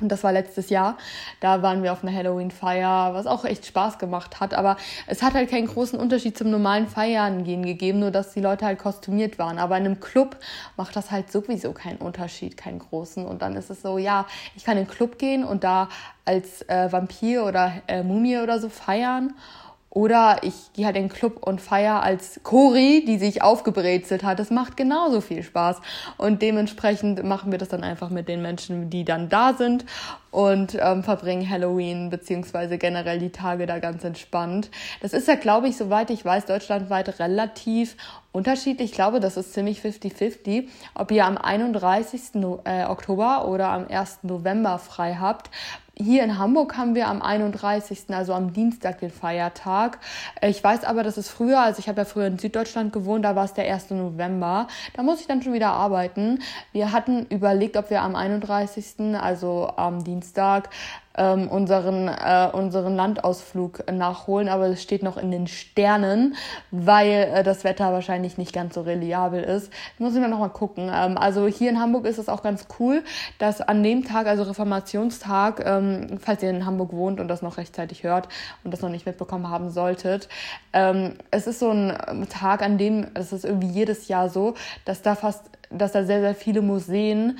Und 0.00 0.08
das 0.08 0.24
war 0.24 0.32
letztes 0.32 0.70
Jahr. 0.70 0.98
Da 1.38 1.62
waren 1.62 1.84
wir 1.84 1.92
auf 1.92 2.02
einer 2.02 2.12
Halloween-Feier, 2.12 3.14
was 3.14 3.28
auch 3.28 3.44
echt 3.44 3.64
Spaß 3.64 4.00
gemacht 4.00 4.40
hat. 4.40 4.52
Aber 4.52 4.76
es 5.06 5.22
hat 5.22 5.34
halt 5.34 5.48
keinen 5.48 5.68
großen 5.68 5.98
Unterschied 5.98 6.36
zum 6.36 6.50
normalen 6.50 6.88
Feiern 6.88 7.44
gehen 7.44 7.64
gegeben, 7.64 8.00
nur 8.00 8.10
dass 8.10 8.32
die 8.32 8.40
Leute 8.40 8.66
halt 8.66 8.80
kostümiert 8.80 9.38
waren. 9.38 9.58
Aber 9.58 9.78
in 9.78 9.84
einem 9.84 10.00
Club 10.00 10.36
macht 10.76 10.96
das 10.96 11.12
halt 11.12 11.30
sowieso 11.30 11.72
keinen 11.72 11.98
Unterschied, 11.98 12.56
keinen 12.56 12.80
großen. 12.80 13.24
Und 13.24 13.42
dann 13.42 13.54
ist 13.54 13.70
es 13.70 13.82
so, 13.82 13.96
ja, 13.98 14.26
ich 14.56 14.64
kann 14.64 14.76
in 14.76 14.86
den 14.86 14.90
Club 14.90 15.16
gehen 15.16 15.44
und 15.44 15.62
da 15.62 15.88
als 16.24 16.62
äh, 16.68 16.90
Vampir 16.90 17.44
oder 17.44 17.74
äh, 17.86 18.02
Mumie 18.02 18.38
oder 18.38 18.58
so 18.58 18.68
feiern. 18.68 19.34
Oder 19.94 20.38
ich 20.42 20.72
gehe 20.72 20.86
halt 20.86 20.96
in 20.96 21.04
den 21.04 21.08
Club 21.08 21.46
und 21.46 21.60
feier 21.60 22.02
als 22.02 22.40
Cori, 22.42 23.04
die 23.06 23.16
sich 23.16 23.42
aufgebrezelt 23.42 24.24
hat. 24.24 24.40
Das 24.40 24.50
macht 24.50 24.76
genauso 24.76 25.20
viel 25.20 25.44
Spaß. 25.44 25.80
Und 26.16 26.42
dementsprechend 26.42 27.22
machen 27.22 27.52
wir 27.52 27.58
das 27.58 27.68
dann 27.68 27.84
einfach 27.84 28.10
mit 28.10 28.28
den 28.28 28.42
Menschen, 28.42 28.90
die 28.90 29.04
dann 29.04 29.28
da 29.28 29.54
sind 29.54 29.84
und 30.34 30.76
ähm, 30.80 31.04
verbringen 31.04 31.48
Halloween 31.48 32.10
beziehungsweise 32.10 32.76
generell 32.76 33.20
die 33.20 33.30
Tage 33.30 33.66
da 33.66 33.78
ganz 33.78 34.02
entspannt. 34.02 34.68
Das 35.00 35.12
ist 35.12 35.28
ja, 35.28 35.36
glaube 35.36 35.68
ich, 35.68 35.76
soweit 35.76 36.10
ich 36.10 36.24
weiß, 36.24 36.46
deutschlandweit 36.46 37.20
relativ 37.20 37.96
unterschiedlich. 38.32 38.90
Ich 38.90 38.96
glaube, 38.96 39.20
das 39.20 39.36
ist 39.36 39.52
ziemlich 39.52 39.78
50-50, 39.78 40.66
ob 40.96 41.12
ihr 41.12 41.24
am 41.24 41.38
31. 41.38 42.34
Äh, 42.64 42.86
Oktober 42.86 43.46
oder 43.46 43.68
am 43.68 43.86
1. 43.86 44.24
November 44.24 44.80
frei 44.80 45.18
habt. 45.20 45.50
Hier 45.96 46.24
in 46.24 46.38
Hamburg 46.38 46.76
haben 46.76 46.96
wir 46.96 47.06
am 47.06 47.22
31., 47.22 48.06
also 48.08 48.34
am 48.34 48.52
Dienstag, 48.52 48.98
den 48.98 49.10
Feiertag. 49.10 50.00
Ich 50.42 50.62
weiß 50.62 50.82
aber, 50.82 51.04
dass 51.04 51.16
es 51.16 51.28
früher, 51.28 51.60
also 51.60 51.78
ich 51.78 51.88
habe 51.88 52.00
ja 52.00 52.04
früher 52.04 52.26
in 52.26 52.36
Süddeutschland 52.36 52.92
gewohnt, 52.92 53.24
da 53.24 53.36
war 53.36 53.44
es 53.44 53.54
der 53.54 53.72
1. 53.72 53.90
November. 53.90 54.66
Da 54.94 55.04
muss 55.04 55.20
ich 55.20 55.28
dann 55.28 55.40
schon 55.40 55.52
wieder 55.52 55.70
arbeiten. 55.70 56.40
Wir 56.72 56.90
hatten 56.90 57.26
überlegt, 57.26 57.76
ob 57.76 57.90
wir 57.90 58.02
am 58.02 58.16
31., 58.16 59.14
also 59.14 59.72
am 59.76 60.02
Dienstag, 60.02 60.70
ähm, 61.16 61.48
unseren, 61.48 62.08
äh, 62.08 62.48
unseren 62.52 62.96
Landausflug 62.96 63.90
nachholen, 63.90 64.48
aber 64.48 64.66
es 64.66 64.82
steht 64.82 65.02
noch 65.02 65.16
in 65.16 65.30
den 65.30 65.46
Sternen, 65.46 66.34
weil 66.70 67.10
äh, 67.10 67.42
das 67.42 67.64
Wetter 67.64 67.92
wahrscheinlich 67.92 68.38
nicht 68.38 68.52
ganz 68.52 68.74
so 68.74 68.82
reliabel 68.82 69.42
ist. 69.42 69.72
Muss 69.98 70.14
ich 70.14 70.20
dann 70.20 70.30
nochmal 70.30 70.50
gucken. 70.50 70.90
Ähm, 70.92 71.16
also 71.16 71.46
hier 71.46 71.70
in 71.70 71.80
Hamburg 71.80 72.06
ist 72.06 72.18
es 72.18 72.28
auch 72.28 72.42
ganz 72.42 72.66
cool, 72.78 73.02
dass 73.38 73.60
an 73.60 73.82
dem 73.82 74.04
Tag, 74.04 74.26
also 74.26 74.42
Reformationstag, 74.42 75.64
ähm, 75.64 76.18
falls 76.20 76.42
ihr 76.42 76.50
in 76.50 76.66
Hamburg 76.66 76.92
wohnt 76.92 77.20
und 77.20 77.28
das 77.28 77.42
noch 77.42 77.58
rechtzeitig 77.58 78.02
hört 78.02 78.28
und 78.64 78.72
das 78.72 78.82
noch 78.82 78.90
nicht 78.90 79.06
mitbekommen 79.06 79.48
haben 79.48 79.70
solltet, 79.70 80.28
ähm, 80.72 81.14
es 81.30 81.46
ist 81.46 81.60
so 81.60 81.70
ein 81.70 82.26
Tag, 82.28 82.62
an 82.62 82.78
dem, 82.78 83.12
das 83.14 83.32
ist 83.32 83.44
irgendwie 83.44 83.68
jedes 83.68 84.08
Jahr 84.08 84.28
so, 84.28 84.54
dass 84.84 85.02
da 85.02 85.14
fast 85.14 85.50
dass 85.70 85.92
da 85.92 86.04
sehr, 86.04 86.20
sehr 86.20 86.34
viele 86.34 86.62
Museen 86.62 87.38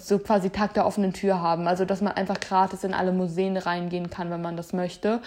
so 0.00 0.18
quasi 0.18 0.50
Tag 0.50 0.74
der 0.74 0.86
offenen 0.86 1.12
Tür 1.12 1.40
haben. 1.40 1.66
Also, 1.66 1.84
dass 1.84 2.00
man 2.00 2.12
einfach 2.12 2.40
gratis 2.40 2.84
in 2.84 2.94
alle 2.94 3.12
Museen 3.12 3.56
reingehen 3.56 4.10
kann, 4.10 4.30
wenn 4.30 4.42
man 4.42 4.56
das 4.56 4.72
möchte. 4.72 5.20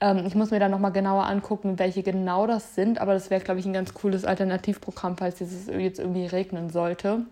Ähm, 0.00 0.24
ich 0.26 0.34
muss 0.34 0.50
mir 0.50 0.60
dann 0.60 0.70
nochmal 0.70 0.92
genauer 0.92 1.26
angucken, 1.26 1.78
welche 1.78 2.02
genau 2.02 2.46
das 2.46 2.74
sind, 2.74 3.00
aber 3.00 3.14
das 3.14 3.30
wäre, 3.30 3.42
glaube 3.42 3.60
ich, 3.60 3.66
ein 3.66 3.72
ganz 3.72 3.94
cooles 3.94 4.24
Alternativprogramm, 4.24 5.16
falls 5.16 5.40
es 5.40 5.66
jetzt 5.66 5.98
irgendwie 5.98 6.26
regnen 6.26 6.70
sollte. 6.70 7.22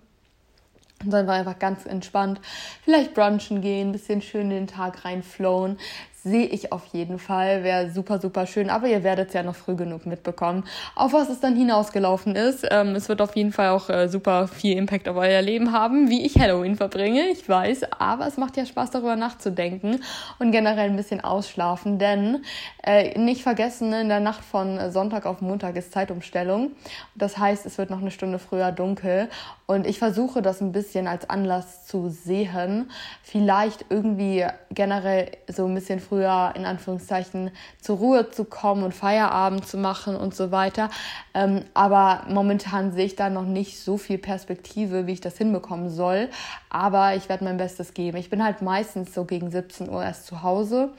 Und 1.04 1.10
dann 1.10 1.26
war 1.26 1.34
einfach 1.34 1.58
ganz 1.58 1.84
entspannt. 1.84 2.40
Vielleicht 2.82 3.12
brunchen 3.14 3.60
gehen, 3.60 3.90
ein 3.90 3.92
bisschen 3.92 4.22
schön 4.22 4.48
den 4.48 4.66
Tag 4.66 5.04
reinflowen 5.04 5.78
sehe 6.26 6.46
ich 6.46 6.72
auf 6.72 6.86
jeden 6.92 7.18
Fall. 7.18 7.62
Wäre 7.62 7.90
super, 7.90 8.18
super 8.18 8.46
schön. 8.46 8.68
Aber 8.68 8.88
ihr 8.88 9.04
werdet 9.04 9.28
es 9.28 9.34
ja 9.34 9.42
noch 9.42 9.54
früh 9.54 9.76
genug 9.76 10.06
mitbekommen, 10.06 10.64
auf 10.94 11.12
was 11.12 11.28
es 11.28 11.40
dann 11.40 11.56
hinausgelaufen 11.56 12.34
ist. 12.34 12.66
Ähm, 12.70 12.96
es 12.96 13.08
wird 13.08 13.20
auf 13.20 13.36
jeden 13.36 13.52
Fall 13.52 13.70
auch 13.70 13.88
äh, 13.88 14.08
super 14.08 14.48
viel 14.48 14.76
Impact 14.76 15.08
auf 15.08 15.16
euer 15.16 15.40
Leben 15.40 15.72
haben, 15.72 16.10
wie 16.10 16.26
ich 16.26 16.36
Halloween 16.36 16.76
verbringe. 16.76 17.28
Ich 17.28 17.48
weiß, 17.48 17.92
aber 17.98 18.26
es 18.26 18.36
macht 18.36 18.56
ja 18.56 18.66
Spaß, 18.66 18.90
darüber 18.90 19.16
nachzudenken 19.16 20.02
und 20.38 20.50
generell 20.50 20.90
ein 20.90 20.96
bisschen 20.96 21.22
ausschlafen. 21.22 21.98
Denn 21.98 22.42
äh, 22.82 23.16
nicht 23.18 23.42
vergessen, 23.42 23.92
in 23.92 24.08
der 24.08 24.20
Nacht 24.20 24.44
von 24.44 24.90
Sonntag 24.90 25.26
auf 25.26 25.40
Montag 25.40 25.76
ist 25.76 25.92
Zeitumstellung. 25.92 26.72
Das 27.14 27.38
heißt, 27.38 27.64
es 27.66 27.78
wird 27.78 27.90
noch 27.90 28.00
eine 28.00 28.10
Stunde 28.10 28.40
früher 28.40 28.72
dunkel. 28.72 29.28
Und 29.66 29.86
ich 29.86 29.98
versuche 29.98 30.42
das 30.42 30.60
ein 30.60 30.72
bisschen 30.72 31.08
als 31.08 31.28
Anlass 31.28 31.86
zu 31.86 32.08
sehen. 32.08 32.90
Vielleicht 33.22 33.86
irgendwie 33.90 34.46
generell 34.70 35.32
so 35.48 35.66
ein 35.66 35.74
bisschen 35.74 36.00
früher 36.00 36.15
früher 36.16 36.52
in 36.54 36.64
Anführungszeichen 36.64 37.50
zur 37.80 37.98
Ruhe 37.98 38.30
zu 38.30 38.44
kommen 38.44 38.82
und 38.82 38.94
Feierabend 38.94 39.66
zu 39.66 39.76
machen 39.76 40.16
und 40.16 40.34
so 40.34 40.50
weiter. 40.50 40.88
Ähm, 41.34 41.64
aber 41.74 42.22
momentan 42.28 42.92
sehe 42.92 43.04
ich 43.04 43.16
da 43.16 43.28
noch 43.28 43.44
nicht 43.44 43.78
so 43.80 43.98
viel 43.98 44.16
Perspektive, 44.16 45.06
wie 45.06 45.12
ich 45.12 45.20
das 45.20 45.36
hinbekommen 45.36 45.90
soll. 45.90 46.30
Aber 46.70 47.14
ich 47.14 47.28
werde 47.28 47.44
mein 47.44 47.58
Bestes 47.58 47.92
geben. 47.92 48.16
Ich 48.16 48.30
bin 48.30 48.42
halt 48.42 48.62
meistens 48.62 49.12
so 49.12 49.24
gegen 49.24 49.50
17 49.50 49.90
Uhr 49.90 50.02
erst 50.02 50.26
zu 50.26 50.42
Hause. 50.42 50.90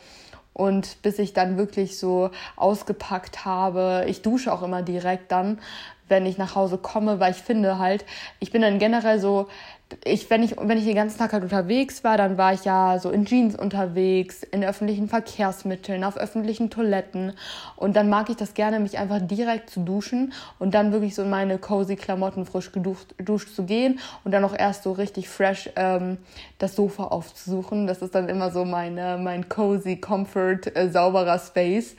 Und 0.54 1.02
bis 1.02 1.20
ich 1.20 1.34
dann 1.34 1.58
wirklich 1.58 1.98
so 1.98 2.30
ausgepackt 2.56 3.46
habe, 3.46 4.06
ich 4.08 4.22
dusche 4.22 4.54
auch 4.54 4.64
immer 4.64 4.82
direkt 4.82 5.32
dann, 5.32 5.60
wenn 6.08 6.26
ich 6.26 6.38
nach 6.38 6.56
Hause 6.56 6.78
komme, 6.78 7.20
weil 7.20 7.32
ich 7.32 7.38
finde 7.38 7.80
halt, 7.80 8.06
ich 8.40 8.52
bin 8.52 8.62
dann 8.62 8.80
generell 8.80 9.20
so, 9.20 9.48
ich, 10.04 10.30
wenn 10.30 10.44
ich, 10.44 10.56
wenn 10.58 10.78
ich 10.78 10.86
den 10.86 10.96
ganzen 10.96 11.18
Tag 11.18 11.34
halt 11.34 11.44
unterwegs 11.44 12.04
war, 12.04 12.18
dann 12.18 12.38
war 12.38 12.54
ich 12.54 12.66
ja 12.66 13.00
so 13.00 13.10
in 13.10 13.26
Jeans 13.26 13.56
unterwegs, 13.58 14.44
in 14.44 14.64
öffentlichen 14.64 15.08
Verkehrsmitteln, 15.08 16.04
auf 16.04 16.18
öffentlichen 16.18 16.70
Toiletten. 16.70 17.34
Und 17.78 17.96
dann 17.96 18.10
mag 18.10 18.30
ich 18.30 18.36
das 18.36 18.54
gerne, 18.54 18.80
mich 18.80 18.98
einfach 18.98 19.20
direkt 19.22 19.70
zu 19.70 19.82
duschen 19.82 20.34
und 20.60 20.74
dann 20.74 20.92
wirklich 20.92 21.16
so 21.16 21.22
in 21.22 21.30
meine 21.30 21.58
cozy 21.58 21.96
Klamotten 21.96 22.46
frisch 22.46 22.72
geduscht, 22.72 23.18
geduscht 23.18 23.56
zu 23.56 23.64
gehen 23.64 24.00
und 24.26 24.32
dann 24.32 24.44
auch 24.44 24.56
erst 24.58 24.84
so 24.84 24.92
richtig 24.92 25.30
fresh 25.30 25.70
ähm, 25.78 26.18
das 26.60 26.76
Sofa 26.76 27.06
aufzusuchen. 27.06 27.88
Das 27.88 28.02
ist 28.02 28.14
dann 28.14 28.28
immer 28.28 28.52
so 28.52 28.66
meine, 28.66 29.18
mein 29.18 29.48
cozy, 29.48 29.98
comfort, 29.98 30.76
äh, 30.76 30.90
sauberer 30.90 31.40
Space. 31.40 31.96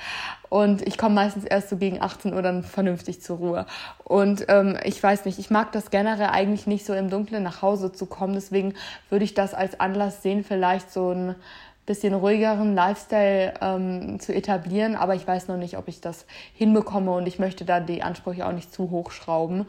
Und 0.48 0.86
ich 0.86 0.98
komme 0.98 1.14
meistens 1.14 1.44
erst 1.44 1.68
so 1.68 1.76
gegen 1.76 2.00
18 2.00 2.32
Uhr 2.34 2.42
dann 2.42 2.64
vernünftig 2.64 3.20
zur 3.20 3.38
Ruhe. 3.38 3.66
Und 4.04 4.46
ähm, 4.48 4.76
ich 4.84 5.02
weiß 5.02 5.24
nicht, 5.24 5.38
ich 5.38 5.50
mag 5.50 5.72
das 5.72 5.90
generell 5.90 6.28
eigentlich 6.28 6.66
nicht 6.66 6.86
so 6.86 6.94
im 6.94 7.10
Dunkeln 7.10 7.42
nach 7.42 7.62
Hause 7.62 7.92
zu 7.92 8.06
kommen. 8.06 8.34
Deswegen 8.34 8.74
würde 9.10 9.24
ich 9.24 9.34
das 9.34 9.54
als 9.54 9.78
Anlass 9.80 10.22
sehen, 10.22 10.44
vielleicht 10.44 10.90
so 10.90 11.10
ein 11.10 11.34
bisschen 11.88 12.12
ruhigeren 12.12 12.74
Lifestyle 12.74 13.54
ähm, 13.62 14.20
zu 14.20 14.34
etablieren, 14.34 14.94
aber 14.94 15.14
ich 15.14 15.26
weiß 15.26 15.48
noch 15.48 15.56
nicht, 15.56 15.78
ob 15.78 15.88
ich 15.88 16.02
das 16.02 16.26
hinbekomme 16.54 17.10
und 17.10 17.26
ich 17.26 17.38
möchte 17.38 17.64
da 17.64 17.80
die 17.80 18.02
Ansprüche 18.02 18.46
auch 18.46 18.52
nicht 18.52 18.72
zu 18.72 18.90
hoch 18.90 19.10
schrauben 19.10 19.66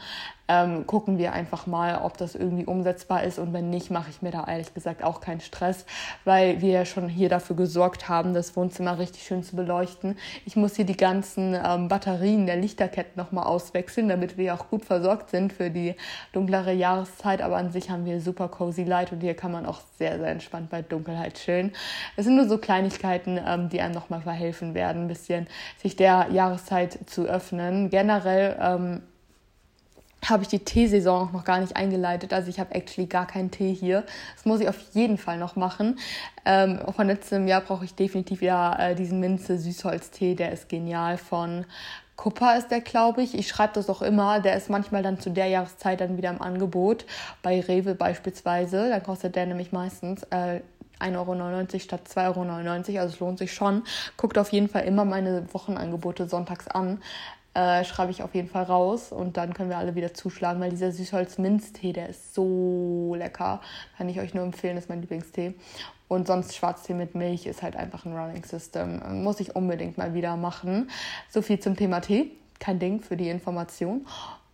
ähm, 0.50 0.88
gucken 0.88 1.18
wir 1.18 1.32
einfach 1.32 1.68
mal, 1.68 2.02
ob 2.04 2.18
das 2.18 2.36
irgendwie 2.36 2.66
umsetzbar 2.66 3.24
ist. 3.24 3.40
Und 3.40 3.54
wenn 3.54 3.70
nicht, 3.70 3.92
mache 3.92 4.10
ich 4.10 4.22
mir 4.22 4.32
da 4.32 4.46
ehrlich 4.46 4.74
gesagt 4.74 5.04
auch 5.04 5.22
keinen 5.22 5.40
Stress, 5.40 5.86
weil 6.26 6.60
wir 6.62 6.72
ja 6.72 6.86
schon 6.86 7.08
hier 7.08 7.30
dafür 7.30 7.56
gesorgt 7.56 8.10
haben, 8.10 8.34
das 8.34 8.56
Wohnzimmer 8.56 8.98
richtig 8.98 9.24
schön 9.24 9.44
zu 9.44 9.56
beleuchten. 9.56 10.18
Ich 10.46 10.56
muss 10.56 10.76
hier 10.76 10.86
die 10.86 10.98
ganzen 10.98 11.56
ähm, 11.64 11.88
Batterien 11.88 12.48
der 12.48 12.56
Lichterketten 12.56 13.14
nochmal 13.16 13.46
auswechseln, 13.46 14.10
damit 14.10 14.38
wir 14.38 14.56
auch 14.56 14.70
gut 14.70 14.84
versorgt 14.84 15.30
sind 15.30 15.54
für 15.54 15.70
die 15.70 15.96
dunklere 16.34 16.74
Jahreszeit. 16.74 17.42
Aber 17.42 17.58
an 17.58 17.72
sich 17.72 17.92
haben 17.92 18.06
wir 18.06 18.20
super 18.20 18.48
cozy 18.48 18.84
Light 18.84 19.12
und 19.12 19.22
hier 19.22 19.36
kann 19.36 19.52
man 19.52 19.68
auch 19.68 19.82
sehr, 19.98 20.18
sehr 20.18 20.30
entspannt 20.30 20.72
bei 20.72 20.82
Dunkelheit 20.82 21.36
chillen. 21.36 21.72
Es 22.18 22.26
sind 22.26 22.36
nur 22.36 22.48
so 22.48 22.58
Kleinigkeiten, 22.58 23.40
ähm, 23.46 23.70
die 23.70 23.82
einem 23.82 23.94
nochmal 23.94 24.22
verhelfen 24.22 24.74
werden, 24.74 25.04
ein 25.04 25.08
bisschen 25.08 25.48
sich 25.78 25.96
der 25.96 26.28
Jahreszeit 26.32 26.98
zu 27.06 27.26
öffnen. 27.26 27.92
Generell 27.92 28.58
ähm, 28.60 29.04
habe 30.28 30.44
ich 30.44 30.50
die 30.50 30.60
Teesaison 30.60 31.30
noch 31.32 31.44
gar 31.44 31.60
nicht 31.60 31.76
eingeleitet. 31.76 32.34
Also 32.34 32.50
ich 32.50 32.60
habe 32.60 32.76
actually 32.76 33.08
gar 33.08 33.28
keinen 33.28 33.52
Tee 33.52 33.74
hier. 33.74 34.04
Das 34.36 34.46
muss 34.46 34.60
ich 34.60 34.68
auf 34.68 34.80
jeden 34.94 35.18
Fall 35.18 35.38
noch 35.38 35.56
machen. 35.56 36.00
Ähm, 36.46 36.80
von 36.96 37.08
letztem 37.08 37.48
Jahr 37.48 37.62
brauche 37.62 37.86
ich 37.86 37.96
definitiv 37.96 38.42
wieder 38.42 38.78
äh, 38.80 38.96
diesen 38.96 39.20
Minze 39.20 39.58
Süßholztee. 39.58 40.36
Der 40.36 40.52
ist 40.52 40.70
genial 40.70 41.18
von 41.18 41.66
Kuppa 42.20 42.56
ist 42.56 42.70
der, 42.70 42.82
glaube 42.82 43.22
ich. 43.22 43.34
Ich 43.34 43.48
schreibe 43.48 43.72
das 43.76 43.90
auch 43.90 44.02
immer. 44.02 44.42
Der 44.42 44.58
ist 44.58 44.70
manchmal 44.70 45.04
dann 45.04 45.22
zu 45.22 45.30
der 45.30 45.48
Jahreszeit 45.48 46.02
dann 46.02 46.18
wieder 46.18 46.30
im 46.30 46.42
Angebot. 46.42 47.06
Bei 47.42 47.62
Rewe 47.62 47.96
beispielsweise. 47.96 48.90
Dann 48.90 49.02
kostet 49.04 49.38
der 49.38 49.46
nämlich 49.46 49.72
meistens 49.72 50.24
äh, 50.24 50.60
1,99 51.00 51.16
Euro 51.16 51.80
statt 51.80 52.02
2,99 52.14 52.90
Euro. 52.90 53.00
Also 53.00 53.14
es 53.14 53.20
lohnt 53.22 53.40
sich 53.40 53.54
schon. 53.54 53.84
Guckt 54.18 54.38
auf 54.38 54.52
jeden 54.52 54.68
Fall 54.68 54.84
immer 54.84 55.06
meine 55.06 55.46
Wochenangebote 55.54 56.28
sonntags 56.28 56.68
an 56.68 57.00
äh, 57.60 57.84
schreibe 57.84 58.12
ich 58.12 58.24
auf 58.24 58.34
jeden 58.34 58.48
Fall 58.48 58.64
raus 58.64 59.12
und 59.12 59.36
dann 59.36 59.54
können 59.54 59.70
wir 59.70 59.78
alle 59.78 59.96
wieder 59.96 60.14
zuschlagen, 60.14 60.62
weil 60.62 60.70
dieser 60.70 60.92
Süßholz-Minztee, 60.92 61.92
der 61.92 62.08
ist 62.10 62.34
so 62.34 63.16
lecker. 63.18 63.60
Kann 63.98 64.08
ich 64.08 64.20
euch 64.20 64.34
nur 64.34 64.46
empfehlen, 64.46 64.78
ist 64.78 64.88
mein 64.88 65.02
Lieblingstee. 65.02 65.56
Und 66.08 66.28
sonst 66.28 66.56
Schwarztee 66.56 66.94
mit 66.94 67.16
Milch 67.16 67.46
ist 67.46 67.62
halt 67.62 67.76
einfach 67.76 68.06
ein 68.06 68.16
Running 68.16 68.44
System. 68.46 69.24
Muss 69.24 69.42
ich 69.42 69.56
unbedingt 69.56 69.98
mal 69.98 70.14
wieder 70.14 70.38
machen. 70.38 70.90
So 71.30 71.42
viel 71.42 71.60
zum 71.60 71.76
Thema 71.76 72.00
Tee. 72.00 72.32
Kein 72.60 72.80
Ding 72.80 73.02
für 73.02 73.18
die 73.18 73.30
Information. 73.30 74.06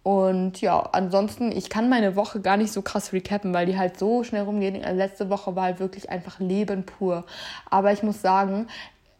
Und 0.03 0.61
ja, 0.61 0.79
ansonsten, 0.91 1.51
ich 1.51 1.69
kann 1.69 1.89
meine 1.89 2.15
Woche 2.15 2.39
gar 2.39 2.57
nicht 2.57 2.71
so 2.71 2.81
krass 2.81 3.13
recappen, 3.13 3.53
weil 3.53 3.65
die 3.65 3.77
halt 3.77 3.97
so 3.97 4.23
schnell 4.23 4.43
rumgehen. 4.43 4.75
Letzte 4.95 5.29
Woche 5.29 5.55
war 5.55 5.63
halt 5.63 5.79
wirklich 5.79 6.09
einfach 6.09 6.39
Leben 6.39 6.85
pur. 6.85 7.25
Aber 7.69 7.91
ich 7.91 8.03
muss 8.03 8.21
sagen, 8.21 8.67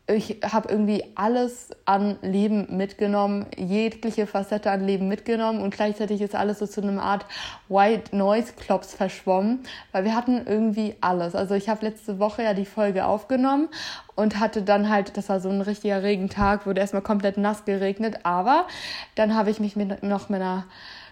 ich 0.08 0.38
habe 0.44 0.70
irgendwie 0.70 1.04
alles 1.15 1.70
an 1.86 2.18
Leben 2.22 2.78
mitgenommen, 2.78 3.48
jegliche 3.58 4.28
Facette 4.28 4.70
an 4.70 4.86
Leben 4.86 5.08
mitgenommen 5.08 5.62
und 5.62 5.74
gleichzeitig 5.74 6.22
ist 6.22 6.36
alles 6.36 6.60
so 6.60 6.68
zu 6.68 6.82
einer 6.82 7.02
Art 7.02 7.26
White 7.70 8.15
Noise 8.15 8.54
Klops 8.54 8.94
verschwommen, 8.94 9.62
weil 9.91 10.04
wir 10.04 10.15
hatten 10.15 10.46
irgendwie 10.46 10.96
alles. 11.02 11.34
Also 11.34 11.56
ich 11.56 11.70
habe 11.70 11.88
letzte 11.88 12.20
Woche 12.20 12.44
ja 12.44 12.54
die 12.54 12.65
Folge 12.65 13.06
aufgenommen 13.06 13.68
und 14.13 14.39
hatte 14.39 14.62
dann 14.62 14.91
halt, 14.91 15.18
das 15.18 15.30
war 15.30 15.39
so 15.39 15.50
ein 15.50 15.62
richtiger 15.62 16.04
Regentag, 16.04 16.68
wurde 16.68 16.82
erstmal 16.82 17.02
komplett 17.02 17.38
nass 17.38 17.65
geregnet, 17.65 18.20
aber 18.22 18.68
dann 19.15 19.34
habe 19.34 19.50
ich 19.50 19.60
mich 19.60 19.76
mit, 19.76 20.04
noch 20.04 20.30
mit 20.30 20.39
einer 20.41 20.65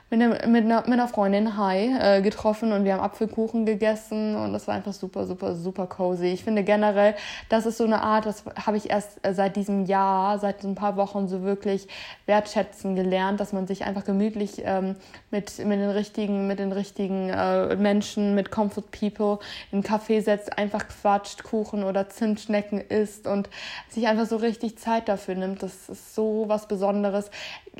mit, 0.09 0.19
ne, 0.19 0.27
mit, 0.47 0.65
einer, 0.65 0.81
mit 0.81 0.93
einer 0.93 1.07
Freundin 1.07 1.57
Hi 1.57 1.91
äh, 1.99 2.21
getroffen 2.21 2.71
und 2.71 2.83
wir 2.83 2.93
haben 2.93 3.01
Apfelkuchen 3.01 3.65
gegessen 3.65 4.35
und 4.35 4.53
das 4.53 4.67
war 4.67 4.75
einfach 4.75 4.93
super, 4.93 5.25
super, 5.25 5.55
super 5.55 5.87
cozy. 5.87 6.27
Ich 6.27 6.43
finde 6.43 6.63
generell, 6.63 7.15
das 7.49 7.65
ist 7.65 7.77
so 7.77 7.83
eine 7.83 8.01
Art, 8.01 8.25
das 8.25 8.43
habe 8.65 8.77
ich 8.77 8.89
erst 8.89 9.25
äh, 9.25 9.33
seit 9.33 9.55
diesem 9.55 9.85
Jahr, 9.85 10.37
seit 10.39 10.63
ein 10.63 10.75
paar 10.75 10.97
Wochen 10.97 11.27
so 11.27 11.43
wirklich 11.43 11.87
wertschätzen 12.25 12.95
gelernt, 12.95 13.39
dass 13.39 13.53
man 13.53 13.65
sich 13.65 13.85
einfach 13.85 14.05
gemütlich 14.05 14.61
ähm, 14.63 14.95
mit, 15.31 15.57
mit 15.59 15.79
den 15.79 15.89
richtigen, 15.89 16.47
mit 16.47 16.59
den 16.59 16.71
richtigen 16.71 17.29
äh, 17.29 17.75
Menschen, 17.75 18.35
mit 18.35 18.51
Comfort 18.51 18.91
People 18.91 19.39
in 19.71 19.79
einen 19.79 19.83
Café 19.83 20.21
setzt, 20.21 20.57
einfach 20.57 20.87
quatscht, 20.87 21.43
Kuchen 21.43 21.83
oder 21.83 22.09
Zimtschnecken 22.09 22.79
isst 22.79 23.25
und 23.25 23.49
sich 23.89 24.07
einfach 24.07 24.27
so 24.27 24.35
richtig 24.35 24.77
Zeit 24.77 25.07
dafür 25.07 25.35
nimmt. 25.35 25.63
Das 25.63 25.89
ist 25.89 26.13
so 26.13 26.45
was 26.47 26.67
Besonderes. 26.67 27.31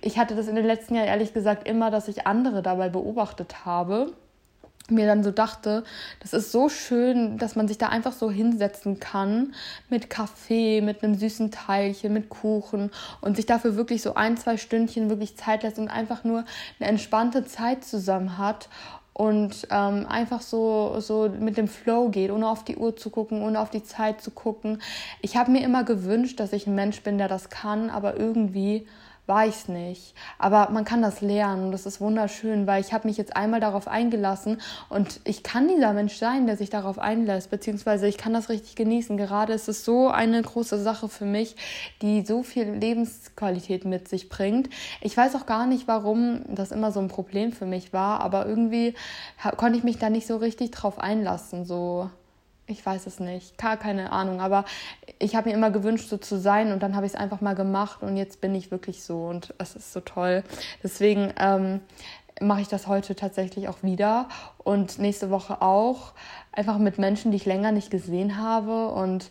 Ich 0.02 0.18
hatte 0.18 0.36
das 0.36 0.48
in 0.48 0.56
den 0.56 0.66
letzten 0.66 0.96
Jahren 0.96 1.08
ehrlich 1.08 1.34
gesagt 1.34 1.68
immer, 1.68 1.92
dass 1.92 2.08
ich 2.08 2.13
andere 2.22 2.62
dabei 2.62 2.90
beobachtet 2.90 3.66
habe 3.66 4.14
mir 4.90 5.08
dann 5.08 5.24
so 5.24 5.32
dachte, 5.32 5.84
das 6.20 6.34
ist 6.34 6.52
so 6.52 6.68
schön, 6.68 7.38
dass 7.38 7.56
man 7.56 7.68
sich 7.68 7.78
da 7.78 7.88
einfach 7.88 8.12
so 8.12 8.30
hinsetzen 8.30 9.00
kann 9.00 9.54
mit 9.90 10.10
Kaffee, 10.10 10.82
mit 10.82 11.04
einem 11.04 11.16
süßen 11.16 11.52
Teilchen, 11.52 12.14
mit 12.14 12.30
Kuchen 12.30 12.92
und 13.22 13.36
sich 13.36 13.46
dafür 13.46 13.76
wirklich 13.76 14.02
so 14.02 14.16
ein, 14.16 14.36
zwei 14.38 14.58
Stündchen 14.58 15.10
wirklich 15.10 15.38
Zeit 15.38 15.64
lässt 15.64 15.80
und 15.80 15.88
einfach 15.88 16.24
nur 16.24 16.44
eine 16.80 16.90
entspannte 16.90 17.46
Zeit 17.46 17.86
zusammen 17.86 18.38
hat 18.38 18.68
und 19.14 19.68
ähm, 19.70 20.06
einfach 20.08 20.42
so, 20.42 21.00
so 21.00 21.30
mit 21.30 21.56
dem 21.56 21.68
Flow 21.68 22.10
geht, 22.10 22.32
ohne 22.32 22.48
auf 22.48 22.66
die 22.66 22.76
Uhr 22.76 22.98
zu 22.98 23.10
gucken, 23.10 23.42
ohne 23.42 23.60
auf 23.60 23.70
die 23.70 23.84
Zeit 23.84 24.22
zu 24.22 24.32
gucken. 24.32 24.82
Ich 25.22 25.38
habe 25.38 25.52
mir 25.52 25.64
immer 25.64 25.84
gewünscht, 25.84 26.40
dass 26.40 26.52
ich 26.52 26.68
ein 26.68 26.76
Mensch 26.76 27.04
bin, 27.04 27.18
der 27.18 27.28
das 27.28 27.50
kann, 27.50 27.90
aber 27.90 28.18
irgendwie 28.18 28.88
war 29.26 29.48
ich 29.48 29.56
es 29.56 29.68
nicht. 29.68 30.14
Aber 30.38 30.70
man 30.72 30.84
kann 30.84 31.02
das 31.02 31.22
lernen 31.22 31.66
und 31.66 31.72
das 31.72 31.86
ist 31.86 32.02
wunderschön, 32.02 32.68
weil 32.68 32.82
ich 32.82 32.94
habe 32.94 33.08
mich 33.08 33.18
jetzt 33.18 33.36
einmal 33.36 33.60
darauf 33.60 33.88
eingelassen 33.88 34.60
und 34.90 35.22
ich 35.24 35.44
kann 35.44 35.68
dieser 35.68 35.94
Mensch 35.94 36.16
sein, 36.18 36.46
der 36.46 36.58
sich 36.58 36.70
darauf 36.70 37.00
einlässt, 37.00 37.50
beziehungsweise 37.50 38.08
ich 38.08 38.18
kann 38.18 38.34
das 38.34 38.50
richtig 38.50 38.76
genießen. 38.76 39.16
Gerade 39.18 39.54
ist 39.54 39.70
es 39.70 39.86
so 39.86 40.10
eine 40.10 40.42
große 40.42 40.82
Sache 40.82 41.08
für 41.08 41.26
mich, 41.26 41.56
die 42.02 42.26
so 42.26 42.44
viel 42.44 42.66
Lebensqualität 42.66 43.86
mit 43.86 44.08
sich 44.08 44.28
bringt. 44.28 44.70
Ich 45.02 45.16
weiß 45.16 45.36
auch 45.36 45.46
gar 45.46 45.68
nicht, 45.68 45.88
warum 45.88 46.42
das 46.48 46.72
immer 46.72 46.92
so 46.92 47.00
ein 47.00 47.08
Problem 47.08 47.54
für 47.54 47.66
mich 47.66 47.94
war, 47.94 48.20
aber 48.20 48.46
irgendwie 48.46 48.94
konnte 49.58 49.78
ich 49.78 49.84
mich 49.84 50.00
da 50.00 50.10
nicht 50.10 50.28
so 50.28 50.38
richtig 50.38 50.72
drauf 50.72 51.00
einlassen, 51.00 51.66
so 51.66 52.10
ich 52.68 52.86
weiß 52.86 53.08
es 53.08 53.20
nicht, 53.20 53.58
gar 53.58 53.78
keine 53.78 54.12
Ahnung, 54.12 54.40
aber 54.40 54.64
ich 55.20 55.36
habe 55.36 55.50
mir 55.50 55.56
immer 55.56 55.72
gewünscht, 55.72 56.10
so 56.10 56.18
zu 56.18 56.40
sein. 56.40 56.72
Und 56.72 56.82
dann 56.82 56.96
habe 56.96 57.06
ich 57.06 57.14
es 57.14 57.20
einfach 57.20 57.42
mal 57.42 57.56
gemacht. 57.56 58.02
Und 58.02 58.18
jetzt 58.18 58.42
bin 58.42 58.56
ich 58.56 58.72
wirklich 58.72 59.04
so. 59.04 59.26
Und 59.26 59.54
es 59.58 59.76
ist 59.76 59.92
so 59.92 60.00
toll. 60.00 60.44
Deswegen 60.82 61.34
ähm, 61.38 61.82
mache 62.40 62.62
ich 62.62 62.68
das 62.68 62.88
heute 62.88 63.16
tatsächlich 63.16 63.68
auch 63.68 63.84
wieder. 63.84 64.30
Und 64.58 64.98
nächste 64.98 65.30
Woche 65.30 65.62
auch. 65.62 66.14
Einfach 66.54 66.78
mit 66.78 67.00
Menschen, 67.00 67.32
die 67.32 67.38
ich 67.38 67.46
länger 67.46 67.74
nicht 67.74 67.92
gesehen 67.92 68.38
habe. 68.38 68.90
Und 68.90 69.30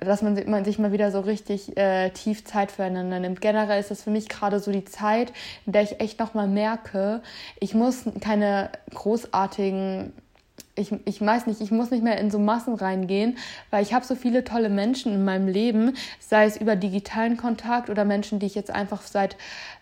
dass 0.00 0.20
man, 0.20 0.64
sich 0.64 0.78
mal 0.78 0.92
wieder 0.92 1.10
so 1.10 1.20
richtig 1.20 1.76
äh, 1.78 2.10
tief 2.10 2.44
Zeit 2.44 2.70
füreinander 2.70 3.18
nimmt. 3.18 3.40
Generell 3.40 3.80
ist 3.80 3.90
das 3.90 4.02
für 4.02 4.10
mich 4.10 4.28
gerade 4.28 4.60
so 4.60 4.70
die 4.70 4.84
Zeit, 4.84 5.32
in 5.64 5.72
der 5.72 5.82
ich 5.82 6.00
echt 6.00 6.18
nochmal 6.18 6.48
merke, 6.48 7.22
ich 7.60 7.74
muss 7.74 8.04
keine 8.20 8.70
großartigen 8.92 10.12
ich, 10.76 10.92
ich 11.04 11.20
weiß 11.20 11.46
nicht, 11.46 11.60
ich 11.60 11.70
muss 11.70 11.90
nicht 11.90 12.02
mehr 12.02 12.18
in 12.18 12.30
so 12.30 12.38
Massen 12.38 12.74
reingehen, 12.74 13.38
weil 13.70 13.82
ich 13.82 13.94
habe 13.94 14.04
so 14.04 14.14
viele 14.14 14.44
tolle 14.44 14.68
Menschen 14.68 15.12
in 15.12 15.24
meinem 15.24 15.46
Leben, 15.46 15.94
sei 16.18 16.46
es 16.46 16.56
über 16.56 16.76
digitalen 16.76 17.36
Kontakt 17.36 17.90
oder 17.90 18.04
Menschen, 18.04 18.38
die 18.38 18.46
ich 18.46 18.54
jetzt 18.54 18.70
einfach 18.70 19.02
seit 19.02 19.36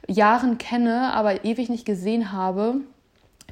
Jahren 0.06 0.58
kenne, 0.58 1.12
aber 1.14 1.44
ewig 1.44 1.70
nicht 1.70 1.86
gesehen 1.86 2.32
habe. 2.32 2.76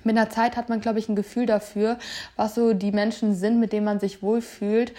Mit 0.05 0.17
der 0.17 0.31
Zeit 0.31 0.57
hat 0.57 0.69
man, 0.69 0.81
glaube 0.81 0.99
ich, 0.99 1.09
ein 1.09 1.17
Gefühl 1.17 1.47
dafür, 1.47 1.99
was 2.37 2.55
so 2.55 2.73
die 2.73 2.93
Menschen 2.93 3.35
sind, 3.35 3.61
mit 3.61 3.73
denen 3.73 3.85
man 3.85 4.01
sich 4.01 4.23
wohlfühlt 4.23 4.93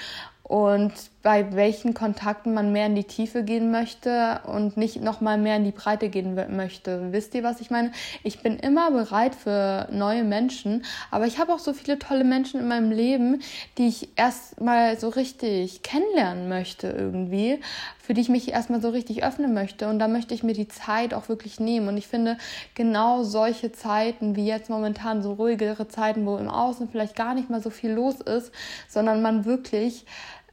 und 0.43 0.91
bei 1.23 1.55
welchen 1.55 1.93
Kontakten 1.93 2.53
man 2.53 2.71
mehr 2.71 2.87
in 2.87 2.95
die 2.95 3.03
Tiefe 3.03 3.43
gehen 3.43 3.69
möchte 3.69 4.41
und 4.45 4.75
nicht 4.75 5.01
nochmal 5.01 5.37
mehr 5.37 5.55
in 5.57 5.63
die 5.63 5.71
Breite 5.71 6.09
gehen 6.09 6.35
möchte. 6.55 7.11
Wisst 7.11 7.35
ihr, 7.35 7.43
was 7.43 7.61
ich 7.61 7.69
meine? 7.69 7.91
Ich 8.23 8.41
bin 8.41 8.57
immer 8.57 8.89
bereit 8.91 9.35
für 9.35 9.87
neue 9.91 10.23
Menschen, 10.23 10.83
aber 11.11 11.27
ich 11.27 11.37
habe 11.37 11.53
auch 11.53 11.59
so 11.59 11.73
viele 11.73 11.99
tolle 11.99 12.23
Menschen 12.23 12.59
in 12.59 12.67
meinem 12.67 12.91
Leben, 12.91 13.41
die 13.77 13.87
ich 13.87 14.09
erstmal 14.15 14.99
so 14.99 15.09
richtig 15.09 15.83
kennenlernen 15.83 16.49
möchte 16.49 16.87
irgendwie, 16.87 17.59
für 17.99 18.15
die 18.15 18.21
ich 18.21 18.29
mich 18.29 18.51
erstmal 18.51 18.81
so 18.81 18.89
richtig 18.89 19.23
öffnen 19.23 19.53
möchte 19.53 19.87
und 19.89 19.99
da 19.99 20.07
möchte 20.07 20.33
ich 20.33 20.41
mir 20.41 20.53
die 20.53 20.67
Zeit 20.67 21.13
auch 21.13 21.29
wirklich 21.29 21.59
nehmen 21.59 21.87
und 21.87 21.97
ich 21.97 22.07
finde 22.07 22.37
genau 22.73 23.23
solche 23.23 23.71
Zeiten 23.71 24.35
wie 24.35 24.47
jetzt 24.47 24.69
momentan 24.69 25.21
so 25.21 25.33
ruhigere 25.33 25.87
Zeiten, 25.87 26.25
wo 26.25 26.37
im 26.37 26.49
Außen 26.49 26.89
vielleicht 26.89 27.15
gar 27.15 27.35
nicht 27.35 27.49
mal 27.49 27.61
so 27.61 27.69
viel 27.69 27.91
los 27.91 28.21
ist, 28.21 28.51
sondern 28.87 29.21
man 29.21 29.45
wirklich 29.45 30.05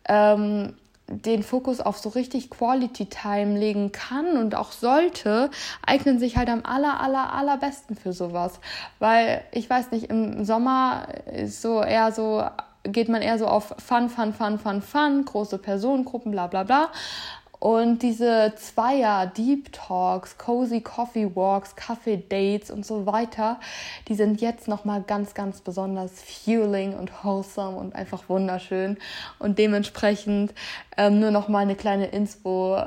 ähm, 0.08 0.74
den 1.08 1.42
Fokus 1.42 1.80
auf 1.80 1.98
so 1.98 2.10
richtig 2.10 2.50
Quality 2.50 3.06
Time 3.06 3.58
legen 3.58 3.92
kann 3.92 4.36
und 4.36 4.54
auch 4.54 4.72
sollte, 4.72 5.50
eignen 5.84 6.18
sich 6.18 6.36
halt 6.36 6.50
am 6.50 6.64
aller, 6.64 7.00
aller, 7.00 7.32
allerbesten 7.32 7.96
für 7.96 8.12
sowas. 8.12 8.60
Weil 8.98 9.42
ich 9.52 9.68
weiß 9.70 9.90
nicht, 9.90 10.10
im 10.10 10.44
Sommer 10.44 11.08
ist 11.34 11.62
so 11.62 11.82
eher 11.82 12.12
so, 12.12 12.44
geht 12.84 13.08
man 13.08 13.22
eher 13.22 13.38
so 13.38 13.46
auf 13.46 13.74
Fun, 13.78 14.10
Fun, 14.10 14.34
Fun, 14.34 14.58
Fun, 14.58 14.82
Fun, 14.82 15.24
große 15.24 15.58
Personengruppen, 15.58 16.30
bla, 16.30 16.46
bla, 16.46 16.64
bla. 16.64 16.90
Und 17.60 18.02
diese 18.02 18.52
Zweier, 18.56 19.26
Deep 19.26 19.72
Talks, 19.72 20.38
Cozy 20.38 20.80
Coffee 20.80 21.34
Walks, 21.34 21.74
Kaffee 21.74 22.16
Dates 22.16 22.70
und 22.70 22.86
so 22.86 23.04
weiter, 23.06 23.58
die 24.06 24.14
sind 24.14 24.40
jetzt 24.40 24.68
nochmal 24.68 25.02
ganz, 25.02 25.34
ganz 25.34 25.60
besonders 25.60 26.22
fueling 26.22 26.94
und 26.94 27.24
wholesome 27.24 27.76
und 27.76 27.94
einfach 27.96 28.28
wunderschön. 28.28 28.96
Und 29.40 29.58
dementsprechend 29.58 30.54
ähm, 30.96 31.18
nur 31.18 31.30
nochmal 31.30 31.62
eine 31.62 31.74
kleine 31.74 32.06
Inspo. 32.06 32.80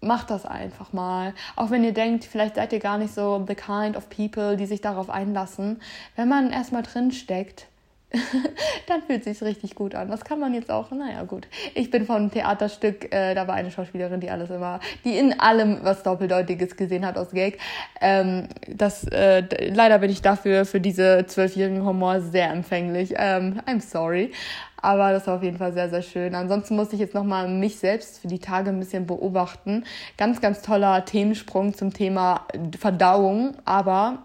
Macht 0.00 0.30
das 0.30 0.46
einfach 0.46 0.92
mal. 0.92 1.34
Auch 1.56 1.70
wenn 1.70 1.82
ihr 1.82 1.94
denkt, 1.94 2.24
vielleicht 2.24 2.54
seid 2.54 2.72
ihr 2.72 2.80
gar 2.80 2.98
nicht 2.98 3.14
so 3.14 3.44
the 3.46 3.54
kind 3.54 3.96
of 3.96 4.08
people, 4.08 4.56
die 4.56 4.66
sich 4.66 4.80
darauf 4.80 5.10
einlassen. 5.10 5.80
Wenn 6.16 6.28
man 6.28 6.52
erstmal 6.52 6.82
drin 6.82 7.12
steckt, 7.12 7.66
dann 8.86 9.02
fühlt 9.02 9.24
sich 9.24 9.42
richtig 9.42 9.74
gut 9.74 9.94
an. 9.94 10.08
Das 10.08 10.24
kann 10.24 10.38
man 10.38 10.54
jetzt 10.54 10.70
auch, 10.70 10.90
naja, 10.92 11.24
gut. 11.24 11.48
Ich 11.74 11.90
bin 11.90 12.06
von 12.06 12.16
einem 12.16 12.30
Theaterstück, 12.30 13.12
äh, 13.12 13.34
da 13.34 13.48
war 13.48 13.54
eine 13.54 13.70
Schauspielerin, 13.70 14.20
die 14.20 14.30
alles 14.30 14.50
immer, 14.50 14.80
die 15.04 15.18
in 15.18 15.38
allem 15.40 15.80
was 15.82 16.02
Doppeldeutiges 16.02 16.76
gesehen 16.76 17.04
hat 17.04 17.18
aus 17.18 17.30
Gag. 17.32 17.58
Ähm, 18.00 18.48
das, 18.68 19.04
äh, 19.08 19.42
leider 19.72 19.98
bin 19.98 20.10
ich 20.10 20.22
dafür, 20.22 20.64
für 20.64 20.80
diese 20.80 21.26
zwölfjährigen 21.26 21.84
Humor 21.84 22.20
sehr 22.20 22.50
empfänglich. 22.50 23.14
Ähm, 23.16 23.60
I'm 23.66 23.80
sorry. 23.80 24.32
Aber 24.80 25.10
das 25.10 25.26
war 25.26 25.36
auf 25.36 25.42
jeden 25.42 25.58
Fall 25.58 25.72
sehr, 25.72 25.90
sehr 25.90 26.02
schön. 26.02 26.34
Ansonsten 26.34 26.76
musste 26.76 26.94
ich 26.94 27.00
jetzt 27.00 27.14
nochmal 27.14 27.48
mich 27.48 27.78
selbst 27.78 28.20
für 28.20 28.28
die 28.28 28.38
Tage 28.38 28.70
ein 28.70 28.78
bisschen 28.78 29.06
beobachten. 29.06 29.84
Ganz, 30.16 30.40
ganz 30.40 30.62
toller 30.62 31.04
Themensprung 31.04 31.74
zum 31.74 31.92
Thema 31.92 32.46
Verdauung. 32.78 33.56
Aber 33.64 34.18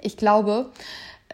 ich 0.00 0.16
glaube, 0.16 0.72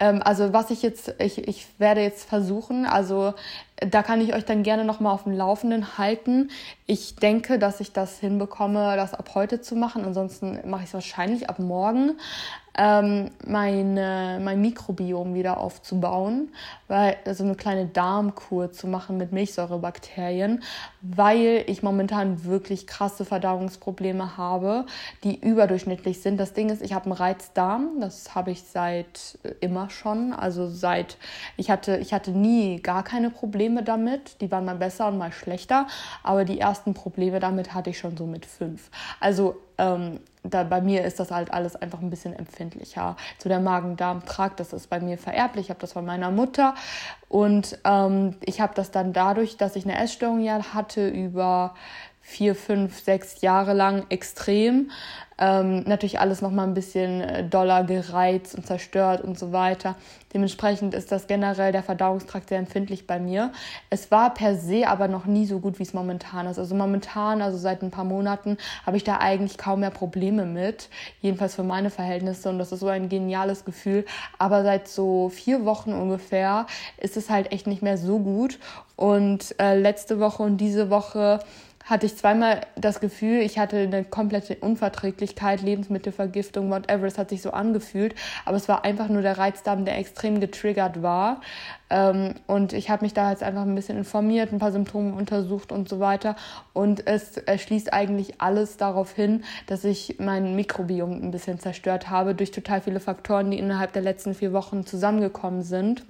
also 0.01 0.51
was 0.51 0.71
ich 0.71 0.81
jetzt, 0.81 1.13
ich, 1.19 1.47
ich 1.47 1.67
werde 1.77 2.01
jetzt 2.01 2.27
versuchen, 2.27 2.85
also 2.85 3.33
da 3.81 4.03
kann 4.03 4.21
ich 4.21 4.33
euch 4.35 4.45
dann 4.45 4.63
gerne 4.63 4.85
nochmal 4.85 5.13
auf 5.13 5.23
dem 5.23 5.33
Laufenden 5.33 5.97
halten. 5.97 6.51
Ich 6.85 7.15
denke, 7.15 7.57
dass 7.57 7.79
ich 7.79 7.91
das 7.93 8.19
hinbekomme, 8.19 8.95
das 8.95 9.13
ab 9.13 9.31
heute 9.33 9.61
zu 9.61 9.75
machen. 9.75 10.05
Ansonsten 10.05 10.59
mache 10.69 10.83
ich 10.83 10.89
es 10.89 10.93
wahrscheinlich 10.93 11.49
ab 11.49 11.57
morgen 11.57 12.13
ähm, 12.77 13.31
meine, 13.45 14.39
mein 14.41 14.61
Mikrobiom 14.61 15.33
wieder 15.33 15.57
aufzubauen, 15.57 16.49
weil 16.87 17.17
also 17.25 17.43
eine 17.43 17.55
kleine 17.55 17.85
Darmkur 17.85 18.71
zu 18.71 18.87
machen 18.87 19.17
mit 19.17 19.33
Milchsäurebakterien, 19.33 20.63
weil 21.01 21.65
ich 21.67 21.83
momentan 21.83 22.45
wirklich 22.45 22.87
krasse 22.87 23.25
Verdauungsprobleme 23.25 24.37
habe, 24.37 24.85
die 25.23 25.37
überdurchschnittlich 25.39 26.21
sind. 26.21 26.39
Das 26.39 26.53
Ding 26.53 26.69
ist, 26.69 26.81
ich 26.81 26.93
habe 26.93 27.05
einen 27.05 27.13
Reizdarm, 27.13 27.99
das 27.99 28.35
habe 28.35 28.51
ich 28.51 28.63
seit 28.63 29.37
äh, 29.43 29.49
immer 29.59 29.89
schon, 29.89 30.31
also 30.33 30.69
seit 30.69 31.17
ich 31.57 31.69
hatte 31.69 31.97
ich 31.97 32.13
hatte 32.13 32.31
nie 32.31 32.81
gar 32.81 33.03
keine 33.03 33.29
Probleme 33.31 33.70
damit, 33.75 34.41
die 34.41 34.51
waren 34.51 34.65
mal 34.65 34.75
besser 34.75 35.07
und 35.07 35.17
mal 35.17 35.31
schlechter, 35.31 35.87
aber 36.23 36.45
die 36.45 36.59
ersten 36.59 36.93
Probleme 36.93 37.39
damit 37.39 37.73
hatte 37.73 37.89
ich 37.89 37.99
schon 37.99 38.17
so 38.17 38.25
mit 38.25 38.45
fünf. 38.45 38.89
Also 39.19 39.55
ähm, 39.77 40.19
da, 40.43 40.63
bei 40.63 40.81
mir 40.81 41.03
ist 41.03 41.19
das 41.19 41.31
halt 41.31 41.51
alles 41.53 41.75
einfach 41.75 41.99
ein 41.99 42.09
bisschen 42.09 42.33
empfindlicher. 42.33 43.15
So 43.37 43.49
der 43.49 43.59
Magen-Darm-Trakt, 43.59 44.59
das 44.59 44.73
ist 44.73 44.89
bei 44.89 44.99
mir 44.99 45.17
vererblich. 45.17 45.65
Ich 45.65 45.69
habe 45.69 45.79
das 45.79 45.93
von 45.93 46.05
meiner 46.05 46.31
Mutter. 46.31 46.75
Und 47.29 47.77
ähm, 47.83 48.35
ich 48.43 48.59
habe 48.59 48.73
das 48.75 48.91
dann 48.91 49.13
dadurch, 49.13 49.57
dass 49.57 49.75
ich 49.75 49.85
eine 49.85 49.97
Essstörung 49.97 50.41
ja 50.41 50.73
hatte, 50.73 51.07
über 51.07 51.75
vier, 52.21 52.55
fünf, 52.55 52.99
sechs 52.99 53.41
Jahre 53.41 53.73
lang 53.73 54.05
extrem. 54.09 54.91
Ähm, 55.41 55.83
natürlich 55.87 56.19
alles 56.19 56.43
noch 56.43 56.51
mal 56.51 56.65
ein 56.65 56.75
bisschen 56.75 57.21
äh, 57.21 57.43
doller 57.43 57.83
gereizt 57.83 58.53
und 58.53 58.67
zerstört 58.67 59.21
und 59.21 59.39
so 59.39 59.51
weiter. 59.51 59.95
Dementsprechend 60.35 60.93
ist 60.93 61.11
das 61.11 61.25
generell 61.25 61.71
der 61.71 61.81
Verdauungstrakt 61.81 62.49
sehr 62.49 62.59
empfindlich 62.59 63.07
bei 63.07 63.19
mir. 63.19 63.51
Es 63.89 64.11
war 64.11 64.35
per 64.35 64.55
se 64.55 64.87
aber 64.87 65.07
noch 65.07 65.25
nie 65.25 65.47
so 65.47 65.57
gut, 65.57 65.79
wie 65.79 65.83
es 65.83 65.95
momentan 65.95 66.45
ist. 66.45 66.59
Also 66.59 66.75
momentan, 66.75 67.41
also 67.41 67.57
seit 67.57 67.81
ein 67.81 67.89
paar 67.89 68.05
Monaten, 68.05 68.57
habe 68.85 68.97
ich 68.97 69.03
da 69.03 69.17
eigentlich 69.17 69.57
kaum 69.57 69.79
mehr 69.79 69.89
Probleme 69.89 70.45
mit. 70.45 70.89
Jedenfalls 71.21 71.55
für 71.55 71.63
meine 71.63 71.89
Verhältnisse. 71.89 72.47
Und 72.47 72.59
das 72.59 72.71
ist 72.71 72.81
so 72.81 72.87
ein 72.87 73.09
geniales 73.09 73.65
Gefühl. 73.65 74.05
Aber 74.37 74.61
seit 74.61 74.87
so 74.87 75.29
vier 75.29 75.65
Wochen 75.65 75.91
ungefähr 75.91 76.67
ist 76.97 77.17
es 77.17 77.31
halt 77.31 77.51
echt 77.51 77.65
nicht 77.65 77.81
mehr 77.81 77.97
so 77.97 78.19
gut. 78.19 78.59
Und 78.95 79.55
äh, 79.59 79.75
letzte 79.75 80.19
Woche 80.19 80.43
und 80.43 80.57
diese 80.57 80.91
Woche 80.91 81.39
hatte 81.85 82.05
ich 82.05 82.17
zweimal 82.17 82.61
das 82.75 82.99
Gefühl, 82.99 83.41
ich 83.41 83.57
hatte 83.59 83.77
eine 83.77 84.03
komplette 84.03 84.55
Unverträglichkeit, 84.55 85.61
Lebensmittelvergiftung, 85.61 86.69
whatever. 86.69 87.05
Es 87.05 87.17
hat 87.17 87.29
sich 87.29 87.41
so 87.41 87.51
angefühlt, 87.51 88.15
aber 88.45 88.57
es 88.57 88.67
war 88.67 88.85
einfach 88.85 89.09
nur 89.09 89.21
der 89.21 89.37
Reizdarm, 89.37 89.85
der 89.85 89.97
extrem 89.97 90.39
getriggert 90.39 91.01
war. 91.01 91.41
Ähm, 91.89 92.35
und 92.47 92.73
ich 92.73 92.89
habe 92.89 93.03
mich 93.03 93.13
da 93.13 93.31
jetzt 93.31 93.43
einfach 93.43 93.63
ein 93.63 93.75
bisschen 93.75 93.97
informiert, 93.97 94.53
ein 94.53 94.59
paar 94.59 94.71
Symptome 94.71 95.13
untersucht 95.13 95.71
und 95.71 95.89
so 95.89 95.99
weiter. 95.99 96.35
Und 96.73 97.07
es 97.07 97.41
schließt 97.57 97.93
eigentlich 97.93 98.41
alles 98.41 98.77
darauf 98.77 99.13
hin, 99.13 99.43
dass 99.67 99.83
ich 99.83 100.17
mein 100.19 100.55
Mikrobiom 100.55 101.11
ein 101.23 101.31
bisschen 101.31 101.59
zerstört 101.59 102.09
habe 102.09 102.35
durch 102.35 102.51
total 102.51 102.81
viele 102.81 102.99
Faktoren, 102.99 103.51
die 103.51 103.59
innerhalb 103.59 103.93
der 103.93 104.01
letzten 104.01 104.33
vier 104.33 104.53
Wochen 104.53 104.85
zusammengekommen 104.85 105.63
sind 105.63 106.05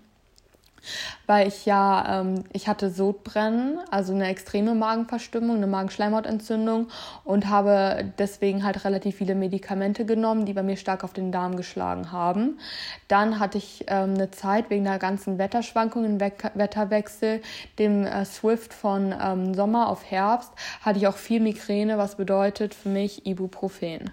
weil 1.28 1.48
ich 1.48 1.66
ja, 1.66 2.22
ähm, 2.22 2.44
ich 2.54 2.68
hatte 2.68 2.90
Sodbrennen, 2.90 3.80
also 3.90 4.14
eine 4.14 4.28
extreme 4.28 4.76
Magenverstimmung, 4.76 5.58
eine 5.58 5.68
Magenschleimhautentzündung 5.68 6.88
und 7.24 7.50
habe 7.50 8.12
deswegen 8.18 8.64
halt 8.64 8.84
relativ 8.86 9.18
viele 9.18 9.36
Medikamente 9.36 10.06
genommen, 10.06 10.46
die 10.46 10.54
bei 10.54 10.64
mir 10.64 10.78
stark 10.78 11.04
auf 11.04 11.14
den 11.14 11.32
Darm 11.32 11.56
geschlagen 11.56 12.12
haben. 12.12 12.60
Dann 13.08 13.40
hatte 13.40 13.58
ich 13.58 13.86
ähm, 13.88 14.16
eine 14.16 14.32
Zeit 14.32 14.70
wegen 14.70 14.84
der 14.84 15.00
ganzen 15.00 15.38
Wetterschwankungen, 15.38 16.20
We 16.20 16.32
Wetterwechsel, 16.54 17.42
dem 17.80 18.06
äh, 18.06 18.26
Swift 18.26 18.74
von 18.74 19.14
ähm, 19.20 19.54
Sommer 19.54 19.90
auf 19.90 20.10
Herbst, 20.10 20.52
hatte 20.82 21.00
ich 21.00 21.08
auch 21.08 21.18
viel 21.18 21.40
Migräne, 21.40 21.98
was 21.98 22.16
bedeutet 22.16 22.74
für 22.74 22.90
mich 22.90 23.26
Ibuprofen. 23.26 24.12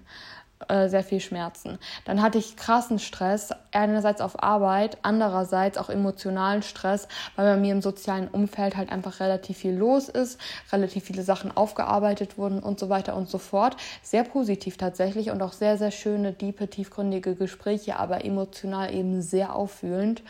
Äh, 0.69 0.91
sehr 0.91 1.03
viel 1.03 1.21
Schmerzen. 1.21 1.79
Dann 2.05 2.21
hatte 2.21 2.37
ich 2.37 2.57
krassen 2.57 2.99
Stress, 2.99 3.55
einerseits 3.73 4.21
auf 4.21 4.43
Arbeit, 4.43 4.99
andererseits 5.01 5.79
auch 5.79 5.89
emotionalen 5.89 6.63
Stress, 6.63 7.09
weil 7.37 7.55
bei 7.55 7.59
mir 7.59 7.73
im 7.73 7.81
sozialen 7.81 8.29
Umfeld 8.29 8.77
halt 8.77 8.93
einfach 8.93 9.21
relativ 9.21 9.57
viel 9.57 9.75
los 9.75 10.11
ist, 10.11 10.39
relativ 10.71 11.05
viele 11.05 11.23
Sachen 11.23 11.57
aufgearbeitet 11.57 12.37
wurden 12.37 12.59
und 12.59 12.79
so 12.79 12.91
weiter 12.91 13.17
und 13.17 13.31
so 13.31 13.39
fort. 13.39 13.79
Sehr 14.03 14.25
positiv 14.25 14.77
tatsächlich 14.77 15.31
und 15.31 15.41
auch 15.41 15.55
sehr, 15.55 15.79
sehr 15.79 15.91
schöne, 15.91 16.33
diepe, 16.33 16.69
tiefgründige 16.69 17.35
Gespräche, 17.35 17.97
aber 17.97 18.27
emotional 18.27 18.95
eben 18.95 19.23
sehr 19.23 19.55
auffühlend. 19.55 20.23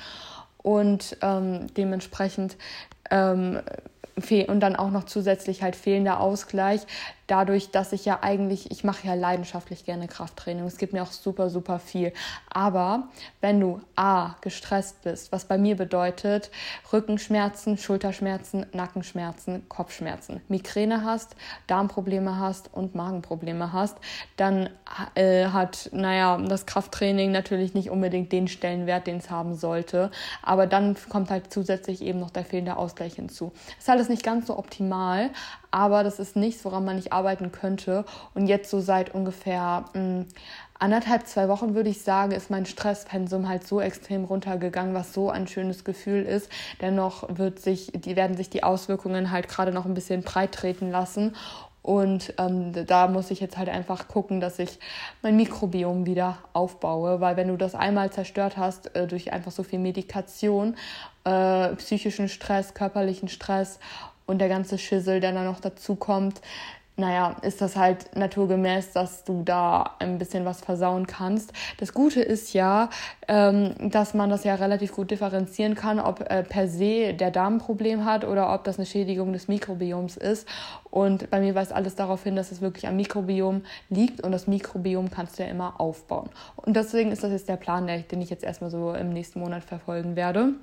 Und 0.58 1.16
ähm, 1.20 1.66
dementsprechend 1.74 2.56
ähm, 3.10 3.60
und 4.48 4.60
dann 4.60 4.74
auch 4.74 4.90
noch 4.90 5.04
zusätzlich 5.04 5.62
halt 5.62 5.76
fehlender 5.76 6.20
Ausgleich 6.20 6.82
dadurch, 7.28 7.70
dass 7.70 7.92
ich 7.92 8.04
ja 8.04 8.18
eigentlich, 8.22 8.70
ich 8.70 8.82
mache 8.82 9.06
ja 9.06 9.14
leidenschaftlich 9.14 9.84
gerne 9.84 10.08
Krafttraining. 10.08 10.64
Es 10.64 10.78
gibt 10.78 10.92
mir 10.92 11.02
auch 11.02 11.12
super, 11.12 11.50
super 11.50 11.78
viel. 11.78 12.12
Aber 12.50 13.08
wenn 13.40 13.60
du 13.60 13.80
A, 13.94 14.34
gestresst 14.40 15.02
bist, 15.02 15.30
was 15.30 15.44
bei 15.44 15.58
mir 15.58 15.76
bedeutet, 15.76 16.50
Rückenschmerzen, 16.92 17.78
Schulterschmerzen, 17.78 18.66
Nackenschmerzen, 18.72 19.68
Kopfschmerzen, 19.68 20.40
Migräne 20.48 21.04
hast, 21.04 21.36
Darmprobleme 21.66 22.38
hast 22.38 22.72
und 22.72 22.94
Magenprobleme 22.94 23.72
hast, 23.72 23.98
dann 24.36 24.70
äh, 25.14 25.46
hat, 25.46 25.90
naja, 25.92 26.38
das 26.38 26.66
Krafttraining 26.66 27.30
natürlich 27.30 27.74
nicht 27.74 27.90
unbedingt 27.90 28.32
den 28.32 28.48
Stellenwert, 28.48 29.06
den 29.06 29.18
es 29.18 29.30
haben 29.30 29.54
sollte. 29.54 30.10
Aber 30.42 30.66
dann 30.66 30.96
kommt 31.10 31.30
halt 31.30 31.52
zusätzlich 31.52 32.00
eben 32.00 32.20
noch 32.20 32.30
der 32.30 32.44
fehlende 32.44 32.76
Ausgleich 32.76 33.14
hinzu. 33.14 33.52
Ist 33.78 33.90
alles 33.90 34.08
nicht 34.08 34.22
ganz 34.22 34.46
so 34.46 34.58
optimal, 34.58 35.30
aber 35.70 36.04
das 36.04 36.18
ist 36.18 36.36
nichts, 36.36 36.64
woran 36.64 36.84
man 36.84 36.96
nicht 36.96 37.12
arbeiten 37.12 37.52
könnte. 37.52 38.04
Und 38.34 38.46
jetzt 38.46 38.70
so 38.70 38.80
seit 38.80 39.14
ungefähr 39.14 39.84
mh, 39.92 40.00
hm, 40.00 40.26
anderthalb, 40.78 41.26
zwei 41.26 41.48
Wochen 41.48 41.74
würde 41.74 41.90
ich 41.90 42.02
sagen, 42.02 42.32
ist 42.32 42.50
mein 42.50 42.66
Stresspensum 42.66 43.48
halt 43.48 43.66
so 43.66 43.80
extrem 43.80 44.24
runtergegangen, 44.24 44.94
was 44.94 45.12
so 45.12 45.30
ein 45.30 45.48
schönes 45.48 45.84
Gefühl 45.84 46.22
ist. 46.22 46.50
Dennoch 46.80 47.24
wird 47.36 47.60
sich, 47.60 47.92
die 47.94 48.16
werden 48.16 48.36
sich 48.36 48.50
die 48.50 48.62
Auswirkungen 48.62 49.30
halt 49.30 49.48
gerade 49.48 49.72
noch 49.72 49.86
ein 49.86 49.94
bisschen 49.94 50.22
breit 50.22 50.52
treten 50.52 50.90
lassen. 50.90 51.34
Und 51.82 52.34
ähm, 52.36 52.72
da 52.86 53.06
muss 53.06 53.30
ich 53.30 53.40
jetzt 53.40 53.56
halt 53.56 53.70
einfach 53.70 54.08
gucken, 54.08 54.40
dass 54.40 54.58
ich 54.58 54.78
mein 55.22 55.36
Mikrobiom 55.36 56.04
wieder 56.04 56.36
aufbaue, 56.52 57.20
weil 57.20 57.36
wenn 57.36 57.48
du 57.48 57.56
das 57.56 57.74
einmal 57.74 58.10
zerstört 58.10 58.58
hast 58.58 58.94
äh, 58.94 59.06
durch 59.06 59.32
einfach 59.32 59.52
so 59.52 59.62
viel 59.62 59.78
Medikation, 59.78 60.76
äh, 61.24 61.74
psychischen 61.76 62.28
Stress, 62.28 62.74
körperlichen 62.74 63.28
Stress 63.28 63.78
und 64.28 64.38
der 64.38 64.48
ganze 64.48 64.78
Schissel, 64.78 65.20
der 65.20 65.32
dann 65.32 65.46
noch 65.46 65.60
dazu 65.60 65.96
kommt, 65.96 66.40
naja, 66.98 67.36
ist 67.42 67.60
das 67.60 67.76
halt 67.76 68.16
naturgemäß, 68.16 68.92
dass 68.92 69.22
du 69.22 69.42
da 69.44 69.94
ein 70.00 70.18
bisschen 70.18 70.44
was 70.44 70.60
versauen 70.60 71.06
kannst. 71.06 71.52
Das 71.78 71.94
Gute 71.94 72.20
ist 72.20 72.52
ja, 72.54 72.90
ähm, 73.28 73.72
dass 73.90 74.14
man 74.14 74.28
das 74.30 74.42
ja 74.42 74.56
relativ 74.56 74.92
gut 74.92 75.12
differenzieren 75.12 75.76
kann, 75.76 76.00
ob 76.00 76.28
äh, 76.28 76.42
per 76.42 76.66
se 76.66 77.14
der 77.14 77.30
Darm 77.30 77.54
ein 77.54 77.58
Problem 77.58 78.04
hat 78.04 78.24
oder 78.24 78.52
ob 78.52 78.64
das 78.64 78.78
eine 78.78 78.86
Schädigung 78.86 79.32
des 79.32 79.46
Mikrobioms 79.46 80.16
ist. 80.16 80.48
Und 80.90 81.30
bei 81.30 81.38
mir 81.38 81.54
weist 81.54 81.72
alles 81.72 81.94
darauf 81.94 82.24
hin, 82.24 82.34
dass 82.34 82.50
es 82.50 82.60
wirklich 82.60 82.88
am 82.88 82.96
Mikrobiom 82.96 83.62
liegt 83.90 84.20
und 84.20 84.32
das 84.32 84.48
Mikrobiom 84.48 85.08
kannst 85.08 85.38
du 85.38 85.44
ja 85.44 85.50
immer 85.50 85.80
aufbauen. 85.80 86.30
Und 86.56 86.74
deswegen 86.74 87.12
ist 87.12 87.22
das 87.22 87.30
jetzt 87.30 87.48
der 87.48 87.56
Plan, 87.56 87.86
den 87.86 88.20
ich 88.20 88.30
jetzt 88.30 88.42
erstmal 88.42 88.70
so 88.70 88.92
im 88.92 89.10
nächsten 89.10 89.38
Monat 89.38 89.62
verfolgen 89.62 90.16
werde. 90.16 90.54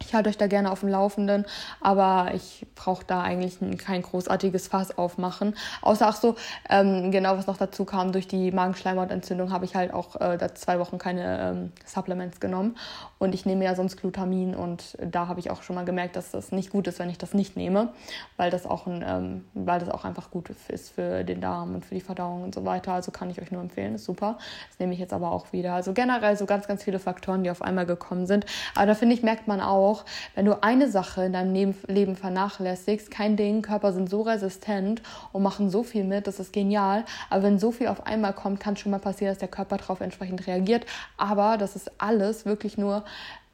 Ich 0.00 0.14
halte 0.14 0.28
euch 0.28 0.36
da 0.36 0.48
gerne 0.48 0.70
auf 0.70 0.80
dem 0.80 0.88
Laufenden, 0.88 1.46
aber 1.80 2.32
ich 2.34 2.66
brauche 2.74 3.04
da 3.06 3.22
eigentlich 3.22 3.58
kein 3.78 4.02
großartiges 4.02 4.68
Fass 4.68 4.98
aufmachen. 4.98 5.56
Außer 5.82 6.08
auch 6.08 6.14
so, 6.14 6.34
ähm, 6.68 7.10
genau 7.10 7.36
was 7.36 7.46
noch 7.46 7.56
dazu 7.56 7.84
kam, 7.84 8.12
durch 8.12 8.26
die 8.26 8.50
Magenschleimhautentzündung 8.50 9.52
habe 9.52 9.64
ich 9.64 9.74
halt 9.76 9.94
auch 9.94 10.20
äh, 10.20 10.36
da 10.36 10.54
zwei 10.54 10.78
Wochen 10.78 10.98
keine 10.98 11.40
ähm, 11.40 11.72
Supplements 11.86 12.40
genommen. 12.40 12.76
Und 13.18 13.34
ich 13.34 13.46
nehme 13.46 13.64
ja 13.64 13.74
sonst 13.74 13.96
Glutamin 13.96 14.54
und 14.54 14.98
da 15.00 15.28
habe 15.28 15.40
ich 15.40 15.50
auch 15.50 15.62
schon 15.62 15.76
mal 15.76 15.84
gemerkt, 15.84 16.16
dass 16.16 16.32
das 16.32 16.52
nicht 16.52 16.70
gut 16.70 16.86
ist, 16.88 16.98
wenn 16.98 17.08
ich 17.08 17.16
das 17.16 17.32
nicht 17.32 17.56
nehme, 17.56 17.90
weil 18.36 18.50
das 18.50 18.66
auch, 18.66 18.86
ein, 18.86 19.04
ähm, 19.06 19.44
weil 19.54 19.80
das 19.80 19.88
auch 19.88 20.04
einfach 20.04 20.30
gut 20.30 20.50
ist 20.68 20.90
für 20.90 21.24
den 21.24 21.40
Darm 21.40 21.74
und 21.74 21.84
für 21.84 21.94
die 21.94 22.00
Verdauung 22.00 22.42
und 22.42 22.54
so 22.54 22.64
weiter. 22.64 22.92
Also 22.92 23.12
kann 23.12 23.30
ich 23.30 23.40
euch 23.40 23.50
nur 23.50 23.62
empfehlen, 23.62 23.94
ist 23.94 24.04
super. 24.04 24.38
Das 24.68 24.78
nehme 24.78 24.92
ich 24.92 24.98
jetzt 24.98 25.12
aber 25.12 25.30
auch 25.32 25.52
wieder. 25.52 25.72
Also 25.72 25.92
generell 25.94 26.36
so 26.36 26.46
ganz, 26.46 26.66
ganz 26.66 26.82
viele 26.82 26.98
Faktoren, 26.98 27.44
die 27.44 27.50
auf 27.50 27.62
einmal 27.62 27.86
gekommen 27.86 28.26
sind. 28.26 28.44
Aber 28.74 28.86
da 28.86 28.94
finde 28.94 29.14
ich, 29.14 29.22
merkt 29.22 29.48
man 29.48 29.60
auch, 29.60 29.83
auch, 29.84 30.04
wenn 30.34 30.46
du 30.46 30.62
eine 30.62 30.88
Sache 30.88 31.24
in 31.24 31.32
deinem 31.32 31.74
Leben 31.86 32.16
vernachlässigst, 32.16 33.10
kein 33.10 33.36
Ding, 33.36 33.62
Körper 33.62 33.92
sind 33.92 34.08
so 34.08 34.22
resistent 34.22 35.02
und 35.32 35.42
machen 35.42 35.70
so 35.70 35.82
viel 35.82 36.04
mit, 36.04 36.26
das 36.26 36.40
ist 36.40 36.52
genial. 36.52 37.04
Aber 37.30 37.42
wenn 37.42 37.58
so 37.58 37.70
viel 37.70 37.88
auf 37.88 38.06
einmal 38.06 38.32
kommt, 38.32 38.60
kann 38.60 38.76
schon 38.76 38.90
mal 38.90 38.98
passieren, 38.98 39.32
dass 39.32 39.38
der 39.38 39.48
Körper 39.48 39.76
darauf 39.76 40.00
entsprechend 40.00 40.46
reagiert. 40.46 40.86
Aber 41.16 41.56
das 41.58 41.76
ist 41.76 41.90
alles 41.98 42.46
wirklich 42.46 42.78
nur 42.78 43.04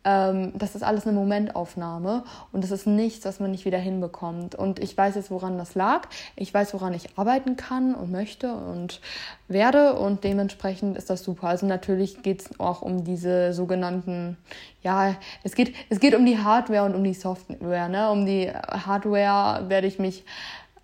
ähm, 0.04 0.52
das 0.56 0.74
ist 0.74 0.82
alles 0.82 1.06
eine 1.06 1.14
Momentaufnahme 1.14 2.24
und 2.52 2.64
das 2.64 2.70
ist 2.70 2.86
nichts, 2.86 3.24
was 3.26 3.38
man 3.38 3.50
nicht 3.50 3.64
wieder 3.64 3.78
hinbekommt. 3.78 4.54
Und 4.54 4.78
ich 4.78 4.96
weiß 4.96 5.14
jetzt, 5.14 5.30
woran 5.30 5.58
das 5.58 5.74
lag. 5.74 6.08
Ich 6.36 6.52
weiß, 6.54 6.72
woran 6.72 6.94
ich 6.94 7.18
arbeiten 7.18 7.56
kann 7.56 7.94
und 7.94 8.10
möchte 8.10 8.54
und 8.54 9.00
werde 9.48 9.94
und 9.94 10.24
dementsprechend 10.24 10.96
ist 10.96 11.10
das 11.10 11.22
super. 11.22 11.48
Also 11.48 11.66
natürlich 11.66 12.22
geht 12.22 12.42
es 12.42 12.60
auch 12.60 12.80
um 12.80 13.04
diese 13.04 13.52
sogenannten, 13.52 14.38
ja, 14.82 15.16
es 15.42 15.54
geht, 15.54 15.74
es 15.90 16.00
geht 16.00 16.14
um 16.14 16.24
die 16.24 16.38
Hardware 16.38 16.84
und 16.84 16.94
um 16.94 17.04
die 17.04 17.14
Software. 17.14 17.88
Ne? 17.88 18.10
Um 18.10 18.24
die 18.24 18.50
Hardware 18.50 19.68
werde 19.68 19.86
ich 19.86 19.98
mich 19.98 20.24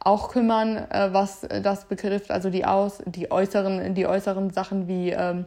auch 0.06 0.28
kümmern, 0.28 0.76
äh, 0.76 1.08
was 1.12 1.40
das 1.62 1.86
betrifft, 1.86 2.30
also 2.30 2.48
die 2.48 2.64
aus, 2.64 3.02
die 3.06 3.30
äußeren, 3.30 3.94
die 3.94 4.06
äußeren 4.06 4.50
Sachen 4.50 4.86
wie 4.86 5.10
ähm, 5.10 5.46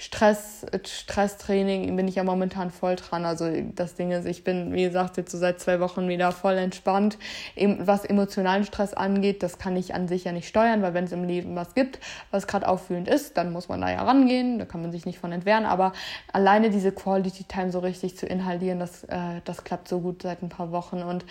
Stress, 0.00 0.64
Stresstraining 0.86 1.96
bin 1.96 2.06
ich 2.06 2.14
ja 2.14 2.22
momentan 2.22 2.70
voll 2.70 2.94
dran. 2.94 3.24
Also 3.24 3.50
das 3.74 3.96
Ding 3.96 4.12
ist, 4.12 4.26
ich 4.26 4.44
bin, 4.44 4.72
wie 4.72 4.84
gesagt, 4.84 5.16
jetzt 5.16 5.32
so 5.32 5.38
seit 5.38 5.58
zwei 5.58 5.80
Wochen 5.80 6.08
wieder 6.08 6.30
voll 6.30 6.56
entspannt. 6.56 7.18
Was 7.56 8.04
emotionalen 8.04 8.64
Stress 8.64 8.94
angeht, 8.94 9.42
das 9.42 9.58
kann 9.58 9.76
ich 9.76 9.96
an 9.96 10.06
sich 10.06 10.22
ja 10.22 10.30
nicht 10.30 10.46
steuern, 10.46 10.82
weil 10.82 10.94
wenn 10.94 11.04
es 11.04 11.10
im 11.10 11.24
Leben 11.24 11.56
was 11.56 11.74
gibt, 11.74 11.98
was 12.30 12.46
gerade 12.46 12.68
auffühlend 12.68 13.08
ist, 13.08 13.36
dann 13.36 13.52
muss 13.52 13.68
man 13.68 13.80
da 13.80 13.90
ja 13.90 14.04
rangehen, 14.04 14.60
da 14.60 14.66
kann 14.66 14.82
man 14.82 14.92
sich 14.92 15.04
nicht 15.04 15.18
von 15.18 15.32
entwehren. 15.32 15.66
Aber 15.66 15.92
alleine 16.32 16.70
diese 16.70 16.92
Quality 16.92 17.44
Time 17.44 17.72
so 17.72 17.80
richtig 17.80 18.16
zu 18.16 18.26
inhalieren, 18.26 18.78
das, 18.78 19.02
äh, 19.02 19.40
das 19.44 19.64
klappt 19.64 19.88
so 19.88 19.98
gut 19.98 20.22
seit 20.22 20.42
ein 20.44 20.48
paar 20.48 20.70
Wochen. 20.70 21.02
Und 21.02 21.24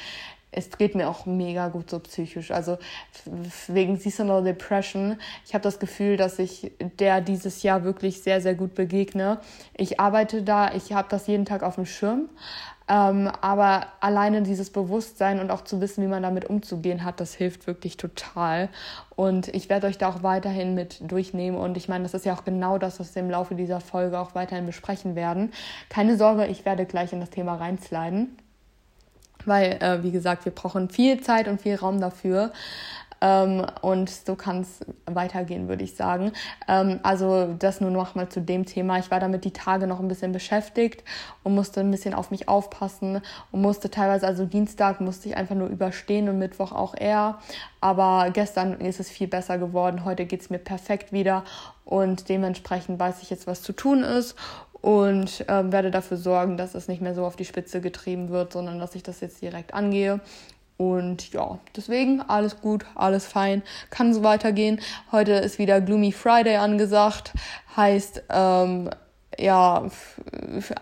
es 0.57 0.71
geht 0.77 0.95
mir 0.95 1.07
auch 1.07 1.25
mega 1.25 1.67
gut 1.67 1.89
so 1.89 1.99
psychisch. 1.99 2.51
Also 2.51 2.77
wegen 3.67 3.97
Seasonal 3.97 4.43
Depression, 4.43 5.17
ich 5.45 5.53
habe 5.53 5.61
das 5.61 5.79
Gefühl, 5.79 6.17
dass 6.17 6.39
ich 6.39 6.71
der 6.99 7.21
dieses 7.21 7.63
Jahr 7.63 7.83
wirklich 7.83 8.21
sehr, 8.21 8.41
sehr 8.41 8.55
gut 8.55 8.73
begegne. 8.73 9.39
Ich 9.75 9.99
arbeite 9.99 10.41
da, 10.41 10.73
ich 10.73 10.93
habe 10.93 11.07
das 11.09 11.27
jeden 11.27 11.45
Tag 11.45 11.63
auf 11.63 11.75
dem 11.75 11.85
Schirm. 11.85 12.29
Ähm, 12.89 13.29
aber 13.41 13.87
alleine 13.99 14.41
dieses 14.43 14.69
Bewusstsein 14.69 15.41
und 15.41 15.51
auch 15.51 15.61
zu 15.61 15.81
wissen, 15.81 16.03
wie 16.03 16.07
man 16.07 16.23
damit 16.23 16.45
umzugehen 16.45 17.03
hat, 17.03 17.19
das 17.19 17.35
hilft 17.35 17.67
wirklich 17.67 17.97
total. 17.97 18.69
Und 19.15 19.49
ich 19.49 19.69
werde 19.69 19.87
euch 19.87 19.97
da 19.97 20.07
auch 20.07 20.23
weiterhin 20.23 20.73
mit 20.73 21.11
durchnehmen. 21.11 21.57
Und 21.57 21.75
ich 21.75 21.89
meine, 21.89 22.03
das 22.03 22.13
ist 22.13 22.25
ja 22.25 22.33
auch 22.33 22.45
genau 22.45 22.77
das, 22.77 22.99
was 22.99 23.13
wir 23.13 23.21
im 23.21 23.29
Laufe 23.29 23.55
dieser 23.55 23.81
Folge 23.81 24.17
auch 24.17 24.35
weiterhin 24.35 24.65
besprechen 24.65 25.15
werden. 25.15 25.51
Keine 25.89 26.17
Sorge, 26.17 26.47
ich 26.47 26.65
werde 26.65 26.85
gleich 26.85 27.11
in 27.11 27.19
das 27.19 27.29
Thema 27.29 27.55
reinsliden 27.55 28.37
weil, 29.47 29.77
äh, 29.81 30.03
wie 30.03 30.11
gesagt, 30.11 30.45
wir 30.45 30.51
brauchen 30.51 30.89
viel 30.89 31.21
Zeit 31.21 31.47
und 31.47 31.61
viel 31.61 31.75
Raum 31.75 31.99
dafür. 31.99 32.51
Ähm, 33.19 33.65
und 33.81 34.09
so 34.09 34.35
kann 34.35 34.61
es 34.61 34.79
weitergehen, 35.05 35.67
würde 35.67 35.83
ich 35.83 35.95
sagen. 35.95 36.33
Ähm, 36.67 36.99
also 37.03 37.55
das 37.57 37.81
nur 37.81 37.89
noch 37.89 38.15
mal 38.15 38.29
zu 38.29 38.41
dem 38.41 38.65
Thema. 38.65 38.99
Ich 38.99 39.09
war 39.09 39.19
damit 39.19 39.43
die 39.43 39.51
Tage 39.51 39.87
noch 39.87 39.99
ein 39.99 40.07
bisschen 40.07 40.31
beschäftigt 40.31 41.03
und 41.43 41.55
musste 41.55 41.79
ein 41.79 41.89
bisschen 41.89 42.13
auf 42.13 42.29
mich 42.31 42.47
aufpassen 42.47 43.21
und 43.51 43.61
musste 43.61 43.89
teilweise, 43.89 44.27
also 44.27 44.45
Dienstag 44.45 45.01
musste 45.01 45.29
ich 45.29 45.37
einfach 45.37 45.55
nur 45.55 45.67
überstehen 45.67 46.29
und 46.29 46.37
Mittwoch 46.37 46.71
auch 46.71 46.95
eher. 46.95 47.39
Aber 47.81 48.29
gestern 48.31 48.73
ist 48.81 48.99
es 48.99 49.09
viel 49.09 49.27
besser 49.27 49.57
geworden. 49.57 50.05
Heute 50.05 50.25
geht 50.25 50.41
es 50.41 50.49
mir 50.49 50.59
perfekt 50.59 51.11
wieder 51.11 51.43
und 51.85 52.27
dementsprechend 52.29 52.99
weiß 52.99 53.21
ich 53.21 53.29
jetzt, 53.29 53.47
was 53.47 53.61
zu 53.61 53.71
tun 53.71 54.03
ist 54.03 54.35
und 54.81 55.45
ähm, 55.47 55.71
werde 55.71 55.91
dafür 55.91 56.17
sorgen, 56.17 56.57
dass 56.57 56.75
es 56.75 56.87
nicht 56.87 57.01
mehr 57.01 57.13
so 57.13 57.25
auf 57.25 57.35
die 57.35 57.45
Spitze 57.45 57.81
getrieben 57.81 58.29
wird, 58.29 58.53
sondern 58.53 58.79
dass 58.79 58.95
ich 58.95 59.03
das 59.03 59.19
jetzt 59.19 59.41
direkt 59.41 59.73
angehe. 59.73 60.19
Und 60.77 61.33
ja, 61.33 61.57
deswegen 61.75 62.21
alles 62.21 62.61
gut, 62.61 62.85
alles 62.93 63.25
fein, 63.25 63.63
kann 63.89 64.13
so 64.13 64.23
weitergehen. 64.23 64.79
Heute 65.11 65.33
ist 65.33 65.57
wieder 65.57 65.81
Gloomy 65.81 66.11
Friday 66.11 66.57
angesagt, 66.57 67.33
heißt 67.75 68.23
ähm, 68.29 68.91
ja, 69.39 69.85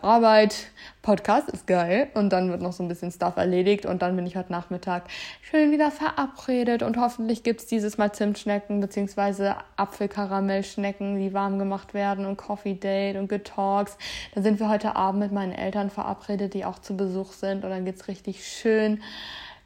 Arbeit, 0.01 0.55
Podcast 1.01 1.49
ist 1.49 1.67
geil 1.67 2.07
und 2.13 2.31
dann 2.31 2.49
wird 2.49 2.61
noch 2.61 2.73
so 2.73 2.83
ein 2.83 2.87
bisschen 2.87 3.11
Stuff 3.11 3.37
erledigt 3.37 3.85
und 3.85 4.01
dann 4.01 4.15
bin 4.15 4.25
ich 4.25 4.35
heute 4.35 4.51
Nachmittag 4.51 5.03
schön 5.41 5.71
wieder 5.71 5.91
verabredet 5.91 6.81
und 6.81 6.97
hoffentlich 6.97 7.43
gibt 7.43 7.61
es 7.61 7.67
dieses 7.67 7.97
Mal 7.97 8.11
Zimtschnecken 8.11 8.79
bzw. 8.79 9.53
Apfelkaramellschnecken, 9.75 11.19
die 11.19 11.33
warm 11.33 11.59
gemacht 11.59 11.93
werden 11.93 12.25
und 12.25 12.37
Coffee 12.37 12.75
Date 12.75 13.17
und 13.17 13.29
Good 13.29 13.45
Talks. 13.45 13.97
Dann 14.33 14.43
sind 14.43 14.59
wir 14.59 14.69
heute 14.69 14.95
Abend 14.95 15.19
mit 15.19 15.31
meinen 15.31 15.51
Eltern 15.51 15.89
verabredet, 15.89 16.53
die 16.53 16.65
auch 16.65 16.79
zu 16.79 16.97
Besuch 16.97 17.33
sind 17.33 17.63
und 17.63 17.69
dann 17.69 17.85
geht's 17.85 18.07
richtig 18.07 18.47
schön 18.47 19.01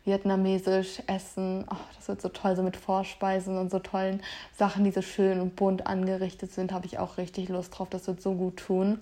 vietnamesisch 0.06 1.02
essen. 1.08 1.66
Oh, 1.70 1.76
das 1.96 2.08
wird 2.08 2.22
so 2.22 2.30
toll, 2.30 2.56
so 2.56 2.64
mit 2.64 2.78
Vorspeisen 2.78 3.58
und 3.58 3.70
so 3.70 3.80
tollen 3.80 4.22
Sachen, 4.58 4.84
die 4.84 4.92
so 4.92 5.02
schön 5.02 5.40
und 5.40 5.56
bunt 5.56 5.88
angerichtet 5.88 6.52
sind, 6.52 6.72
habe 6.72 6.86
ich 6.86 6.98
auch 7.00 7.18
richtig 7.18 7.50
Lust 7.50 7.78
drauf. 7.78 7.90
Das 7.90 8.08
wird 8.08 8.22
so 8.22 8.34
gut 8.34 8.58
tun. 8.58 9.00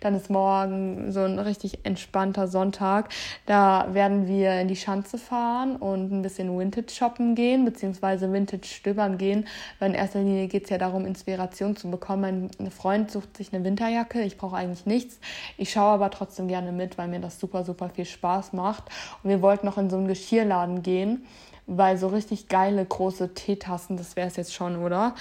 Dann 0.00 0.14
ist 0.14 0.30
morgen 0.30 1.12
so 1.12 1.20
ein 1.20 1.38
richtig 1.38 1.84
entspannter 1.84 2.48
Sonntag. 2.48 3.10
Da 3.46 3.88
werden 3.92 4.26
wir 4.26 4.60
in 4.60 4.68
die 4.68 4.76
Schanze 4.76 5.18
fahren 5.18 5.76
und 5.76 6.10
ein 6.12 6.22
bisschen 6.22 6.58
Vintage 6.58 6.90
shoppen 6.90 7.34
gehen, 7.34 7.64
beziehungsweise 7.64 8.32
Vintage 8.32 8.66
stöbern 8.66 9.18
gehen. 9.18 9.46
Weil 9.78 9.90
in 9.90 9.94
erster 9.94 10.20
Linie 10.20 10.48
geht 10.48 10.64
es 10.64 10.70
ja 10.70 10.78
darum, 10.78 11.06
Inspiration 11.06 11.76
zu 11.76 11.90
bekommen. 11.90 12.50
Mein 12.58 12.70
Freund 12.70 13.10
sucht 13.10 13.36
sich 13.36 13.52
eine 13.52 13.64
Winterjacke. 13.64 14.22
Ich 14.22 14.38
brauche 14.38 14.56
eigentlich 14.56 14.86
nichts. 14.86 15.20
Ich 15.56 15.70
schaue 15.70 15.92
aber 15.92 16.10
trotzdem 16.10 16.48
gerne 16.48 16.72
mit, 16.72 16.98
weil 16.98 17.08
mir 17.08 17.20
das 17.20 17.38
super, 17.38 17.64
super 17.64 17.90
viel 17.90 18.06
Spaß 18.06 18.54
macht. 18.54 18.84
Und 19.22 19.30
wir 19.30 19.42
wollten 19.42 19.66
noch 19.66 19.78
in 19.78 19.90
so 19.90 19.96
ein 19.96 20.08
Geschirr 20.08 20.37
Geschirrladen 20.38 20.82
gehen, 20.82 21.26
weil 21.66 21.98
so 21.98 22.08
richtig 22.08 22.48
geile 22.48 22.84
große 22.84 23.34
Teetassen, 23.34 23.96
das 23.96 24.16
wäre 24.16 24.28
es 24.28 24.36
jetzt 24.36 24.54
schon, 24.54 24.76
oder? 24.76 25.14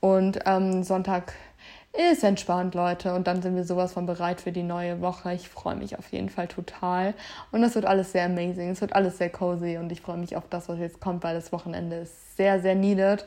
Und 0.00 0.38
ähm, 0.46 0.82
Sonntag 0.82 1.34
ist 1.92 2.22
entspannt, 2.22 2.74
Leute. 2.74 3.14
Und 3.14 3.26
dann 3.26 3.42
sind 3.42 3.56
wir 3.56 3.64
sowas 3.64 3.92
von 3.92 4.06
bereit 4.06 4.40
für 4.40 4.52
die 4.52 4.62
neue 4.62 5.00
Woche. 5.00 5.34
Ich 5.34 5.48
freue 5.48 5.74
mich 5.74 5.98
auf 5.98 6.12
jeden 6.12 6.28
Fall 6.28 6.46
total. 6.46 7.14
Und 7.50 7.62
das 7.62 7.74
wird 7.74 7.84
alles 7.84 8.12
sehr 8.12 8.26
amazing. 8.26 8.70
Es 8.70 8.80
wird 8.80 8.94
alles 8.94 9.18
sehr 9.18 9.28
cozy. 9.28 9.76
Und 9.76 9.90
ich 9.90 10.00
freue 10.00 10.16
mich 10.16 10.36
auf 10.36 10.44
das, 10.48 10.68
was 10.68 10.78
jetzt 10.78 11.00
kommt, 11.00 11.24
weil 11.24 11.34
das 11.34 11.50
Wochenende 11.52 11.96
ist 11.96 12.36
sehr, 12.36 12.60
sehr 12.60 12.76
needed. 12.76 13.26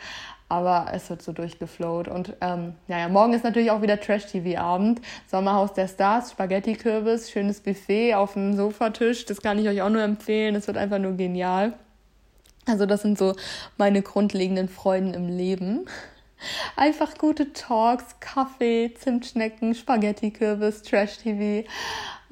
Aber 0.53 0.85
es 0.93 1.09
wird 1.09 1.23
so 1.23 1.31
durchgeflowt. 1.31 2.07
Und 2.07 2.35
ähm, 2.39 2.75
ja, 2.87 2.99
ja, 2.99 3.09
morgen 3.09 3.33
ist 3.33 3.43
natürlich 3.43 3.71
auch 3.71 3.81
wieder 3.81 3.99
Trash-TV-Abend. 3.99 5.01
Sommerhaus 5.25 5.73
der 5.73 5.87
Stars, 5.87 6.29
Spaghetti-Kürbis, 6.29 7.31
schönes 7.31 7.59
Buffet 7.59 8.13
auf 8.13 8.33
dem 8.33 8.55
Sofatisch. 8.55 9.25
Das 9.25 9.41
kann 9.41 9.57
ich 9.57 9.67
euch 9.67 9.81
auch 9.81 9.89
nur 9.89 10.03
empfehlen. 10.03 10.53
Es 10.53 10.67
wird 10.67 10.77
einfach 10.77 10.99
nur 10.99 11.13
genial. 11.13 11.73
Also 12.67 12.85
das 12.85 13.01
sind 13.01 13.17
so 13.17 13.33
meine 13.77 14.03
grundlegenden 14.03 14.69
Freuden 14.69 15.15
im 15.15 15.27
Leben. 15.27 15.87
Einfach 16.75 17.17
gute 17.17 17.53
Talks, 17.53 18.19
Kaffee, 18.19 18.93
Zimtschnecken, 18.93 19.73
Spaghetti-Kürbis, 19.73 20.83
Trash-TV 20.83 21.67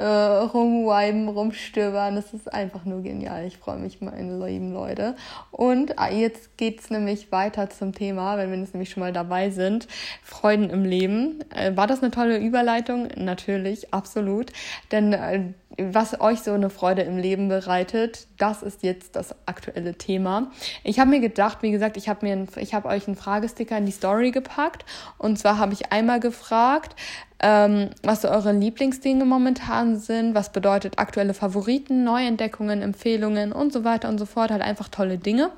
äh, 0.02 0.06
rumwiben, 0.06 1.30
rumstöbern. 1.30 2.16
Das 2.16 2.34
ist 2.34 2.52
einfach 2.52 2.86
nur 2.86 3.04
genial. 3.04 3.46
Ich 3.46 3.58
freue 3.58 3.78
mich, 3.78 4.02
meine 4.02 4.44
lieben 4.46 4.74
Leute. 4.74 5.16
Und 5.52 6.00
ah, 6.00 6.10
jetzt 6.10 6.58
geht's 6.58 6.90
nämlich 6.90 7.32
weiter 7.32 7.70
zum 7.70 7.94
Thema, 7.94 8.38
wenn 8.38 8.52
wir 8.52 8.58
jetzt 8.58 8.74
nämlich 8.74 8.90
schon 8.90 9.02
mal 9.02 9.14
dabei 9.14 9.52
sind. 9.52 9.88
Freuden 10.24 10.70
im 10.72 10.86
Leben. 10.86 11.40
Äh, 11.54 11.78
war 11.78 11.86
das 11.86 12.02
eine 12.02 12.12
tolle 12.12 12.40
Überleitung? 12.40 13.10
Natürlich, 13.16 13.94
absolut. 13.94 14.52
Denn 14.92 15.14
äh, 15.14 15.54
was 15.78 16.20
euch 16.20 16.42
so 16.42 16.52
eine 16.52 16.70
Freude 16.70 17.04
im 17.04 17.18
Leben 17.18 17.48
bereitet, 17.48 18.28
das 18.38 18.62
ist 18.64 18.84
jetzt 18.84 19.16
das 19.16 19.36
aktuelle 19.46 19.96
Thema. 19.96 20.52
Ich 20.84 21.00
habe 21.00 21.10
mir 21.10 21.20
gedacht, 21.20 21.60
wie 21.62 21.72
gesagt, 21.72 21.96
ich 21.98 22.10
habe 22.10 22.26
mir, 22.26 22.48
ich 22.58 22.74
habe 22.74 22.90
euch 22.90 23.08
einen 23.08 23.16
Fragesticker 23.16 23.78
in 23.78 23.86
die 23.86 23.92
Story 23.92 24.32
gepackt 24.32 24.86
und 25.18 25.38
zwar 25.40 25.58
habe 25.58 25.74
ich 25.74 25.92
einmal 25.92 26.20
gefragt, 26.20 26.96
ähm, 27.42 27.90
was 28.04 28.22
so 28.22 28.30
eure 28.30 28.52
Lieblingsdinge 28.52 29.26
momentan 29.26 29.98
sind, 29.98 30.36
was 30.36 30.52
bedeutet 30.52 31.00
aktuelle 31.00 31.34
Favoriten, 31.34 32.04
Neuentdeckungen, 32.04 32.84
Empfehlungen 32.84 33.52
und 33.52 33.74
so 33.74 33.84
weiter 33.84 34.10
und 34.10 34.20
so 34.20 34.28
fort, 34.28 34.52
halt 34.52 34.62
einfach 34.62 34.90
tolle 34.90 35.18
Dinge. 35.18 35.50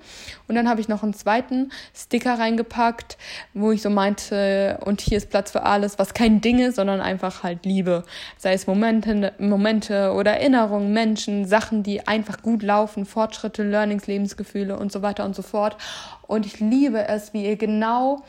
Und 0.48 0.56
dann 0.56 0.69
habe 0.69 0.80
ich 0.80 0.88
noch 0.88 1.04
einen 1.04 1.13
zweiten 1.13 1.72
Sticker 1.93 2.39
reingepackt, 2.39 3.17
wo 3.54 3.72
ich 3.72 3.82
so 3.82 3.89
meinte, 3.89 4.80
und 4.86 5.02
hier 5.02 5.17
ist 5.17 5.30
Platz 5.30 5.52
für 5.52 5.63
alles, 5.63 6.00
was 6.00 6.13
kein 6.13 6.39
Ding 6.39 6.60
ist, 6.60 6.76
sondern 6.76 7.02
einfach 7.02 7.43
halt 7.43 7.65
Liebe. 7.65 8.04
Sei 8.38 8.54
es 8.54 8.65
Momente, 8.65 9.34
Momente 9.38 10.13
oder 10.13 10.32
Erinnerungen, 10.32 10.93
Menschen, 10.93 11.46
Sachen, 11.46 11.84
die 11.84 12.08
einfach 12.08 12.41
gut 12.41 12.63
laufen, 12.63 13.06
Fortschritte, 13.06 13.63
Learnings, 13.63 14.08
Lebensgefühle 14.08 14.78
und 14.78 14.91
so 14.91 15.02
weiter 15.02 15.26
und 15.26 15.36
so 15.36 15.41
fort. 15.41 15.76
Und 16.28 16.46
ich 16.46 16.62
liebe 16.62 17.08
es, 17.10 17.34
wie 17.34 17.46
ihr 17.46 17.58
genau, 17.58 18.24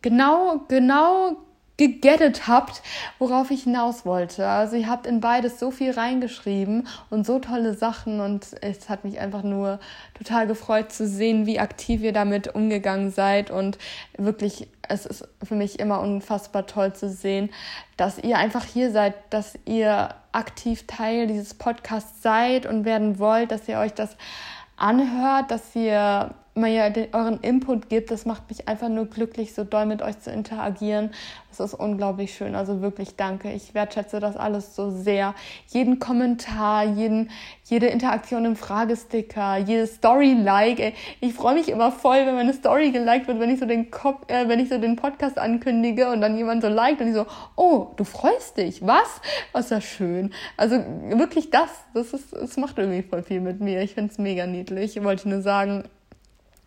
genau, 0.00 0.62
genau 0.68 1.36
gegettet 1.76 2.46
habt, 2.46 2.82
worauf 3.18 3.50
ich 3.50 3.64
hinaus 3.64 4.06
wollte. 4.06 4.46
Also 4.46 4.76
ihr 4.76 4.88
habt 4.88 5.06
in 5.06 5.20
beides 5.20 5.58
so 5.58 5.70
viel 5.70 5.90
reingeschrieben 5.90 6.86
und 7.10 7.26
so 7.26 7.40
tolle 7.40 7.74
Sachen 7.74 8.20
und 8.20 8.46
es 8.60 8.88
hat 8.88 9.04
mich 9.04 9.18
einfach 9.18 9.42
nur 9.42 9.80
total 10.14 10.46
gefreut 10.46 10.92
zu 10.92 11.06
sehen, 11.06 11.46
wie 11.46 11.58
aktiv 11.58 12.02
ihr 12.02 12.12
damit 12.12 12.54
umgegangen 12.54 13.10
seid 13.10 13.50
und 13.50 13.78
wirklich, 14.16 14.68
es 14.88 15.04
ist 15.04 15.26
für 15.42 15.56
mich 15.56 15.80
immer 15.80 16.00
unfassbar 16.00 16.66
toll 16.66 16.92
zu 16.92 17.08
sehen, 17.08 17.50
dass 17.96 18.18
ihr 18.18 18.38
einfach 18.38 18.64
hier 18.64 18.92
seid, 18.92 19.14
dass 19.30 19.58
ihr 19.64 20.14
aktiv 20.30 20.86
Teil 20.86 21.26
dieses 21.26 21.54
Podcasts 21.54 22.22
seid 22.22 22.66
und 22.66 22.84
werden 22.84 23.18
wollt, 23.18 23.50
dass 23.50 23.68
ihr 23.68 23.78
euch 23.78 23.94
das 23.94 24.16
anhört, 24.76 25.50
dass 25.50 25.74
ihr 25.74 26.34
ja 26.56 26.88
den, 26.90 27.12
euren 27.12 27.40
Input 27.40 27.88
gibt. 27.88 28.10
Das 28.10 28.26
macht 28.26 28.48
mich 28.48 28.68
einfach 28.68 28.88
nur 28.88 29.06
glücklich, 29.06 29.54
so 29.54 29.64
doll 29.64 29.86
mit 29.86 30.02
euch 30.02 30.18
zu 30.20 30.30
interagieren. 30.30 31.10
Das 31.56 31.72
ist 31.72 31.74
unglaublich 31.74 32.34
schön. 32.34 32.54
Also 32.54 32.80
wirklich 32.80 33.16
danke. 33.16 33.52
Ich 33.52 33.74
wertschätze 33.74 34.20
das 34.20 34.36
alles 34.36 34.74
so 34.74 34.90
sehr. 34.90 35.34
Jeden 35.68 35.98
Kommentar, 35.98 36.84
jeden, 36.84 37.30
jede 37.64 37.86
Interaktion 37.86 38.44
im 38.44 38.56
Fragesticker, 38.56 39.58
jedes 39.58 39.96
Story-Like. 39.96 40.94
Ich 41.20 41.34
freue 41.34 41.54
mich 41.54 41.68
immer 41.68 41.92
voll, 41.92 42.26
wenn 42.26 42.34
meine 42.34 42.52
Story 42.52 42.90
geliked 42.90 43.28
wird, 43.28 43.40
wenn 43.40 43.50
ich 43.50 43.60
so 43.60 43.66
den 43.66 43.90
Kopf, 43.90 44.28
äh, 44.28 44.48
wenn 44.48 44.60
ich 44.60 44.68
so 44.68 44.78
den 44.78 44.96
Podcast 44.96 45.38
ankündige 45.38 46.10
und 46.10 46.20
dann 46.20 46.36
jemand 46.36 46.62
so 46.62 46.68
liked 46.68 47.00
und 47.00 47.08
ich 47.08 47.14
so, 47.14 47.26
oh, 47.56 47.88
du 47.96 48.04
freust 48.04 48.56
dich, 48.56 48.84
was? 48.84 49.20
Was 49.52 49.66
ist 49.66 49.70
das 49.70 49.84
schön. 49.84 50.32
Also 50.56 50.76
wirklich 51.08 51.50
das, 51.50 51.70
das 51.94 52.12
ist, 52.12 52.32
es 52.32 52.56
macht 52.56 52.78
irgendwie 52.78 53.02
voll 53.02 53.22
viel 53.22 53.40
mit 53.40 53.60
mir. 53.60 53.82
Ich 53.82 53.94
finde 53.94 54.12
es 54.12 54.18
mega 54.18 54.46
niedlich. 54.46 54.96
Ich 54.96 55.04
wollte 55.04 55.28
nur 55.28 55.42
sagen, 55.42 55.84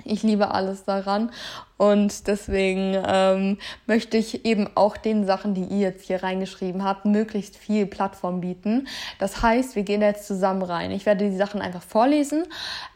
ich 0.09 0.23
liebe 0.23 0.51
alles 0.51 0.83
daran 0.83 1.31
und 1.77 2.27
deswegen 2.27 2.97
ähm, 3.05 3.57
möchte 3.85 4.17
ich 4.17 4.45
eben 4.45 4.67
auch 4.75 4.97
den 4.97 5.25
Sachen, 5.25 5.53
die 5.53 5.63
ihr 5.63 5.89
jetzt 5.89 6.05
hier 6.05 6.23
reingeschrieben 6.23 6.83
habt, 6.83 7.05
möglichst 7.05 7.55
viel 7.55 7.85
Plattform 7.85 8.41
bieten. 8.41 8.87
Das 9.19 9.43
heißt, 9.43 9.75
wir 9.75 9.83
gehen 9.83 10.01
da 10.01 10.07
jetzt 10.07 10.25
zusammen 10.25 10.63
rein. 10.63 10.91
Ich 10.91 11.05
werde 11.05 11.29
die 11.29 11.37
Sachen 11.37 11.61
einfach 11.61 11.83
vorlesen. 11.83 12.45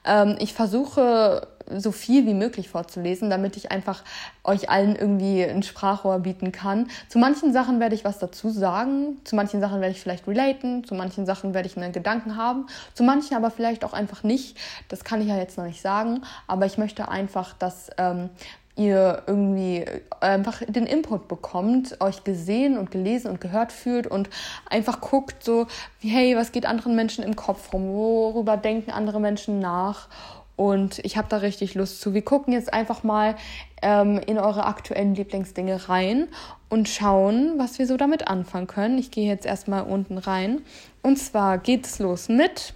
Ähm, 0.04 0.36
ich 0.39 0.54
versuche 0.54 1.47
so 1.78 1.92
viel 1.92 2.26
wie 2.26 2.34
möglich 2.34 2.70
vorzulesen, 2.70 3.30
damit 3.30 3.58
ich 3.58 3.72
einfach 3.72 4.04
euch 4.44 4.70
allen 4.70 4.96
irgendwie 4.96 5.44
ein 5.44 5.64
Sprachrohr 5.64 6.20
bieten 6.20 6.52
kann. 6.52 6.88
Zu 7.08 7.20
manchen 7.20 7.54
Sachen 7.54 7.80
werde 7.80 7.96
ich 7.96 8.06
was 8.06 8.20
dazu 8.20 8.50
sagen, 8.50 9.18
zu 9.24 9.36
manchen 9.36 9.62
Sachen 9.62 9.82
werde 9.82 9.94
ich 9.94 10.02
vielleicht 10.02 10.28
relaten, 10.28 10.84
zu 10.84 10.96
manchen 10.96 11.26
Sachen 11.26 11.54
werde 11.54 11.68
ich 11.68 11.78
einen 11.78 11.92
Gedanken 11.92 12.38
haben, 12.38 12.68
zu 12.94 13.04
manchen 13.04 13.36
aber 13.36 13.52
vielleicht 13.52 13.84
auch 13.84 13.94
einfach 13.94 14.24
nicht. 14.24 14.58
Das 14.90 15.04
kann 15.04 15.22
ich 15.22 15.28
ja 15.28 15.38
jetzt 15.38 15.58
noch 15.58 15.66
nicht 15.66 15.82
sagen, 15.82 16.22
aber 16.48 16.66
ich 16.66 16.78
möchte 16.78 17.10
einfach, 17.10 17.54
dass 17.54 17.90
ähm, 17.98 18.30
ihr 18.76 19.24
irgendwie 19.28 19.86
einfach 20.20 20.62
den 20.66 20.86
Input 20.86 21.28
bekommt, 21.28 22.00
euch 22.00 22.24
gesehen 22.24 22.78
und 22.78 22.92
gelesen 22.92 23.30
und 23.30 23.42
gehört 23.42 23.72
fühlt 23.72 24.08
und 24.08 24.30
einfach 24.70 25.02
guckt 25.02 25.44
so, 25.44 25.68
hey, 26.00 26.36
was 26.36 26.52
geht 26.52 26.66
anderen 26.66 26.96
Menschen 26.96 27.24
im 27.24 27.36
Kopf 27.36 27.74
rum? 27.74 27.94
Worüber 27.94 28.58
denken 28.58 28.92
andere 28.92 29.20
Menschen 29.20 29.60
nach? 29.60 30.08
Und 30.56 31.00
ich 31.00 31.18
habe 31.18 31.28
da 31.30 31.38
richtig 31.38 31.74
Lust 31.74 32.02
zu. 32.02 32.14
Wir 32.14 32.24
gucken 32.24 32.54
jetzt 32.54 32.74
einfach 32.74 33.04
mal 33.04 33.36
ähm, 33.82 34.20
in 34.26 34.38
eure 34.38 34.66
aktuellen 34.66 35.16
Lieblingsdinge 35.16 35.90
rein 35.90 36.28
und 36.70 36.88
schauen, 36.88 37.54
was 37.58 37.80
wir 37.80 37.88
so 37.88 37.98
damit 37.98 38.28
anfangen 38.28 38.68
können. 38.68 38.98
Ich 38.98 39.12
gehe 39.12 39.28
jetzt 39.28 39.46
erstmal 39.46 39.84
unten 39.84 40.18
rein. 40.18 40.62
Und 41.02 41.18
zwar 41.18 41.58
geht 41.58 41.86
es 41.86 42.00
los 42.00 42.30
mit 42.30 42.74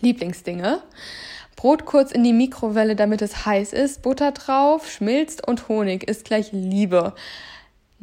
Lieblingsdinge. 0.00 0.80
Brot 1.56 1.86
kurz 1.86 2.12
in 2.12 2.24
die 2.24 2.32
Mikrowelle, 2.32 2.94
damit 2.94 3.22
es 3.22 3.46
heiß 3.46 3.72
ist, 3.72 4.02
Butter 4.02 4.32
drauf, 4.32 4.90
schmilzt 4.90 5.46
und 5.46 5.68
Honig 5.68 6.04
ist 6.08 6.24
gleich 6.24 6.50
Liebe 6.52 7.14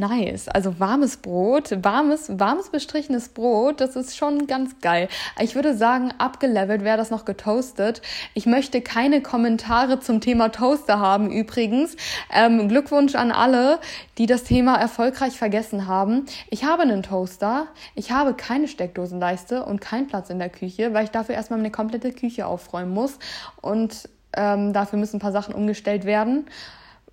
nice. 0.02 0.48
Also 0.48 0.80
warmes 0.80 1.18
Brot, 1.18 1.84
warmes, 1.84 2.40
warmes 2.40 2.70
bestrichenes 2.70 3.30
Brot, 3.30 3.80
das 3.80 3.96
ist 3.96 4.18
schon 4.18 4.48
ganz 4.48 4.80
geil. 4.82 5.08
Ich 5.40 5.56
würde 5.56 5.78
sagen, 5.78 6.12
abgelevelt 6.18 6.84
wäre 6.84 6.98
das 6.98 7.12
noch 7.12 7.24
getoastet. 7.24 8.02
Ich 8.34 8.46
möchte 8.46 8.82
keine 8.82 9.22
Kommentare 9.22 10.00
zum 10.00 10.20
Thema 10.20 10.50
Toaster 10.50 11.00
haben 11.00 11.32
übrigens. 11.32 11.96
Ähm, 12.34 12.68
Glückwunsch 12.68 13.16
an 13.16 13.32
alle, 13.32 13.80
die 14.18 14.26
das 14.26 14.44
Thema 14.44 14.76
erfolgreich 14.76 15.38
vergessen 15.38 15.88
haben. 15.88 16.26
Ich 16.50 16.66
habe 16.66 16.82
einen 16.82 17.04
Toaster, 17.04 17.68
ich 17.96 18.12
habe 18.12 18.34
keine 18.34 18.68
Steckdosenleiste 18.68 19.64
und 19.64 19.82
keinen 19.82 20.08
Platz 20.08 20.32
in 20.32 20.40
der 20.40 20.50
Küche, 20.50 20.94
weil 20.94 21.04
ich 21.04 21.12
dafür 21.12 21.36
erstmal 21.36 21.60
eine 21.60 21.72
komplette 21.72 22.12
Küche 22.12 22.48
aufräumen 22.48 22.92
muss 22.92 23.20
und 23.62 24.10
ähm, 24.36 24.74
dafür 24.74 24.98
müssen 24.98 25.18
ein 25.18 25.20
paar 25.20 25.32
Sachen 25.32 25.54
umgestellt 25.54 26.06
werden 26.06 26.46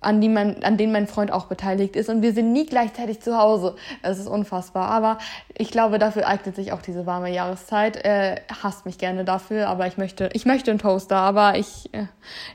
an, 0.01 0.21
die 0.21 0.29
mein, 0.29 0.63
an 0.63 0.77
denen 0.77 0.93
mein 0.93 1.07
Freund 1.07 1.31
auch 1.31 1.47
beteiligt 1.47 1.95
ist. 1.95 2.09
Und 2.09 2.21
wir 2.21 2.33
sind 2.33 2.53
nie 2.53 2.65
gleichzeitig 2.65 3.19
zu 3.19 3.37
Hause. 3.37 3.75
Es 4.01 4.17
ist 4.17 4.27
unfassbar. 4.27 4.87
Aber 4.89 5.17
ich 5.57 5.71
glaube, 5.71 5.99
dafür 5.99 6.25
eignet 6.25 6.55
sich 6.55 6.71
auch 6.71 6.81
diese 6.81 7.05
warme 7.05 7.29
Jahreszeit. 7.31 7.97
Er 7.97 8.41
hasst 8.63 8.85
mich 8.85 8.97
gerne 8.97 9.25
dafür, 9.25 9.67
aber 9.67 9.87
ich 9.87 9.97
möchte, 9.97 10.29
ich 10.33 10.45
möchte 10.45 10.71
einen 10.71 10.79
Toaster. 10.79 11.17
Aber 11.17 11.57
ich, 11.57 11.93
äh, 11.93 12.05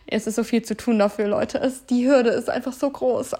es 0.07 0.27
ist 0.27 0.37
so 0.37 0.45
viel 0.45 0.63
zu 0.63 0.75
tun 0.75 0.99
dafür, 0.99 1.29
Leute. 1.29 1.59
Es, 1.59 1.85
die 1.85 2.07
Hürde 2.07 2.31
ist 2.31 2.49
einfach 2.49 2.73
so 2.73 2.89
groß. 2.89 3.35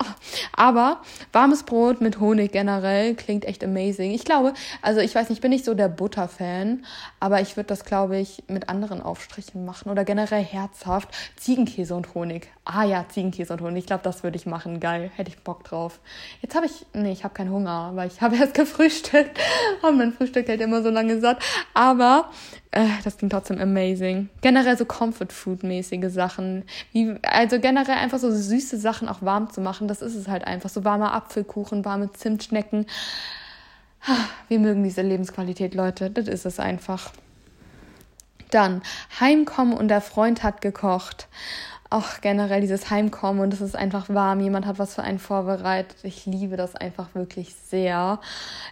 Aber 0.53 1.01
warmes 1.33 1.63
Brot 1.63 2.03
mit 2.03 2.21
Honig 2.21 2.53
generell 2.53 3.15
klingt 3.15 3.47
echt 3.47 3.65
amazing. 3.65 4.13
Ich 4.13 4.25
glaube, 4.25 4.53
also 4.83 5.01
ich 5.01 5.15
weiß 5.15 5.31
nicht, 5.31 5.39
ich 5.39 5.43
bin 5.43 5.51
nicht 5.51 5.65
so 5.65 5.73
der 5.73 5.89
Butterfan, 5.89 6.85
aber 7.21 7.41
ich 7.41 7.57
würde 7.57 7.69
das, 7.69 7.85
glaube 7.85 8.19
ich, 8.19 8.43
mit 8.49 8.69
anderen 8.69 9.01
Aufstrichen 9.01 9.65
machen 9.65 9.91
oder 9.91 10.05
generell 10.05 10.43
herzhaft. 10.43 11.09
Ziegenkäse 11.37 11.95
und 11.95 12.15
Honig. 12.15 12.51
Ah 12.67 12.85
ja, 12.85 13.07
Ziegenkäse 13.09 13.55
und 13.55 13.63
Honig. 13.63 13.85
Ich 13.85 13.87
glaube, 13.95 14.05
das 14.05 14.25
würde 14.25 14.37
ich 14.37 14.47
machen. 14.47 14.81
Geil. 14.81 15.11
Hätte 15.15 15.31
ich 15.31 15.39
Bock 15.39 15.63
drauf. 15.65 16.01
Jetzt 16.43 16.57
habe 16.57 16.67
ich, 16.67 16.85
nee, 16.95 17.13
ich 17.13 17.23
habe 17.23 17.35
keinen 17.35 17.51
Hunger, 17.51 17.93
weil 17.95 18.09
ich 18.09 18.21
habe 18.21 18.37
erst 18.37 18.55
gefrühstückt. 18.55 19.39
Und 19.83 19.99
mein 19.99 20.13
Frühstück 20.13 20.49
hält 20.49 20.61
immer 20.61 20.83
so 20.83 20.91
lange 20.91 21.21
satt. 21.21 21.39
Aber 21.75 22.31
äh, 22.73 22.87
das 23.05 23.17
klingt 23.17 23.33
trotzdem 23.33 23.61
amazing. 23.61 24.29
Generell 24.41 24.77
so 24.77 24.85
Comfort 24.85 25.31
Food 25.31 25.63
mäßige 25.63 26.13
Sachen. 26.13 26.65
Wie, 26.93 27.15
also 27.23 27.61
generell 27.61 27.97
einfach 27.97 28.19
so 28.19 28.31
süße 28.31 28.79
Sachen 28.79 29.09
auch 29.09 29.23
warm 29.23 29.51
zu 29.51 29.61
machen. 29.61 29.87
Das 29.87 30.03
ist 30.03 30.17
es 30.17 30.27
halt 30.27 30.45
einfach. 30.45 30.71
So 30.71 30.85
warmer 30.85 31.13
Apfelkuchen, 31.13 31.85
warme 31.85 32.13
Zimtschnecken. 32.13 32.87
Wir 34.49 34.59
mögen 34.59 34.83
diese 34.83 35.03
Lebensqualität, 35.03 35.75
Leute. 35.75 36.11
Das 36.11 36.27
ist 36.27 36.47
es 36.47 36.59
einfach. 36.59 37.13
Dann 38.51 38.83
heimkommen 39.21 39.75
und 39.75 39.89
der 39.89 40.01
Freund 40.01 40.43
hat 40.43 40.61
gekocht 40.61 41.29
auch 41.91 42.21
generell 42.21 42.61
dieses 42.61 42.91
Heimkommen 42.91 43.41
und 43.41 43.53
es 43.53 43.61
ist 43.61 43.77
einfach 43.77 44.09
warm, 44.09 44.41
jemand 44.41 44.67
hat 44.67 44.79
was 44.79 44.95
für 44.95 45.03
einen 45.03 45.19
vorbereitet. 45.19 45.97
Ich 46.03 46.27
liebe 46.27 46.57
das 46.57 46.75
einfach 46.75 47.15
wirklich 47.15 47.55
sehr. 47.55 48.21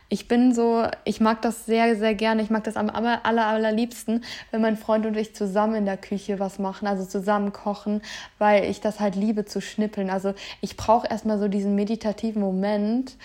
Ich 0.09 0.29
bin 0.29 0.55
so, 0.55 0.87
ich 1.05 1.21
mag 1.21 1.41
das 1.43 1.67
sehr, 1.67 1.95
sehr 1.97 2.15
gerne. 2.15 2.43
Ich 2.43 2.51
mag 2.51 2.65
das 2.65 2.77
am 2.77 2.91
aller, 2.91 3.25
aller, 3.25 3.47
allerliebsten, 3.47 4.25
wenn 4.51 4.61
mein 4.61 4.77
Freund 4.77 5.07
und 5.07 5.17
ich 5.17 5.35
zusammen 5.35 5.75
in 5.75 5.85
der 5.85 5.99
Küche 5.99 6.41
was 6.41 6.59
machen, 6.59 6.89
also 6.89 7.05
zusammen 7.05 7.53
kochen, 7.53 8.03
weil 8.39 8.65
ich 8.65 8.81
das 8.81 8.99
halt 8.99 9.15
liebe 9.15 9.45
zu 9.45 9.61
schnippeln. 9.61 10.11
Also 10.11 10.35
ich 10.61 10.77
brauche 10.77 11.07
erstmal 11.07 11.39
so 11.39 11.49
diesen 11.49 11.75
meditativen 11.75 12.43
Moment, 12.43 13.17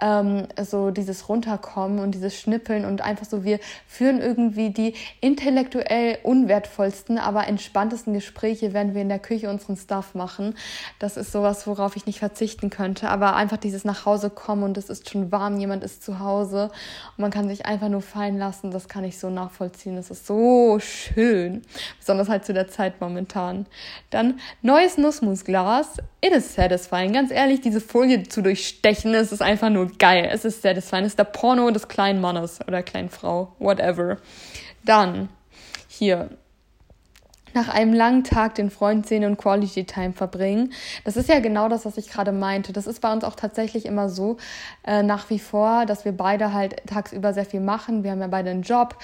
ähm, 0.00 0.46
so 0.62 0.90
dieses 0.90 1.28
Runterkommen 1.28 1.98
und 1.98 2.12
dieses 2.12 2.38
Schnippeln 2.38 2.84
und 2.84 3.00
einfach 3.00 3.26
so, 3.26 3.44
wir 3.44 3.58
führen 3.86 4.20
irgendwie 4.20 4.70
die 4.70 4.94
intellektuell 5.20 6.18
unwertvollsten, 6.22 7.18
aber 7.18 7.46
entspanntesten 7.48 8.14
Gespräche, 8.14 8.72
wenn 8.72 8.94
wir 8.94 9.02
in 9.02 9.08
der 9.08 9.18
Küche 9.18 9.50
unseren 9.50 9.76
Stuff 9.76 10.14
machen. 10.14 10.54
Das 10.98 11.16
ist 11.16 11.32
sowas, 11.32 11.66
worauf 11.66 11.96
ich 11.96 12.06
nicht 12.06 12.18
verzichten 12.18 12.70
könnte. 12.70 13.08
Aber 13.08 13.34
einfach 13.36 13.56
dieses 13.56 13.84
nach 13.84 14.06
Hause 14.06 14.30
kommen 14.30 14.62
und 14.62 14.78
es 14.78 14.88
ist 14.88 15.10
schon 15.10 15.32
warm, 15.32 15.58
jemand 15.58 15.82
ist 15.82 16.02
zu 16.02 16.20
Hause 16.20 16.70
und 17.16 17.22
man 17.22 17.30
kann 17.30 17.48
sich 17.48 17.66
einfach 17.66 17.88
nur 17.88 18.02
fallen 18.02 18.38
lassen, 18.38 18.70
das 18.70 18.88
kann 18.88 19.04
ich 19.04 19.18
so 19.18 19.30
nachvollziehen. 19.30 19.96
Das 19.96 20.10
ist 20.10 20.26
so 20.26 20.78
schön. 20.80 21.62
Besonders 21.98 22.28
halt 22.28 22.44
zu 22.44 22.54
der 22.54 22.68
Zeit 22.68 23.00
momentan. 23.00 23.66
Dann 24.10 24.38
neues 24.62 24.98
Nussmusglas. 24.98 25.98
It 26.20 26.32
is 26.32 26.54
satisfying. 26.54 27.12
Ganz 27.12 27.30
ehrlich, 27.30 27.60
diese 27.60 27.80
Folie 27.80 28.24
zu 28.24 28.42
durchstechen, 28.42 29.14
es 29.14 29.32
ist 29.32 29.42
einfach 29.42 29.70
nur 29.70 29.87
geil. 29.98 30.28
Es 30.30 30.44
ist 30.44 30.62
satisfying. 30.62 31.04
Es 31.04 31.12
ist 31.12 31.18
der 31.18 31.24
Porno 31.24 31.70
des 31.70 31.88
kleinen 31.88 32.20
Mannes 32.20 32.60
oder 32.66 32.82
kleinen 32.82 33.10
Frau. 33.10 33.54
Whatever. 33.58 34.18
Dann 34.84 35.28
hier 35.88 36.30
nach 37.54 37.68
einem 37.68 37.92
langen 37.92 38.24
Tag 38.24 38.54
den 38.54 38.70
Freund 38.70 39.06
sehen 39.06 39.24
und 39.24 39.36
Quality 39.36 39.84
Time 39.84 40.12
verbringen. 40.12 40.72
Das 41.04 41.16
ist 41.16 41.28
ja 41.28 41.40
genau 41.40 41.68
das, 41.68 41.84
was 41.84 41.96
ich 41.96 42.08
gerade 42.08 42.32
meinte. 42.32 42.72
Das 42.72 42.86
ist 42.86 43.00
bei 43.00 43.12
uns 43.12 43.24
auch 43.24 43.34
tatsächlich 43.34 43.86
immer 43.86 44.08
so 44.08 44.36
äh, 44.86 45.02
nach 45.02 45.30
wie 45.30 45.38
vor, 45.38 45.86
dass 45.86 46.04
wir 46.04 46.12
beide 46.12 46.52
halt 46.52 46.86
tagsüber 46.86 47.32
sehr 47.32 47.46
viel 47.46 47.60
machen. 47.60 48.04
Wir 48.04 48.12
haben 48.12 48.20
ja 48.20 48.28
beide 48.28 48.50
einen 48.50 48.62
Job 48.62 48.96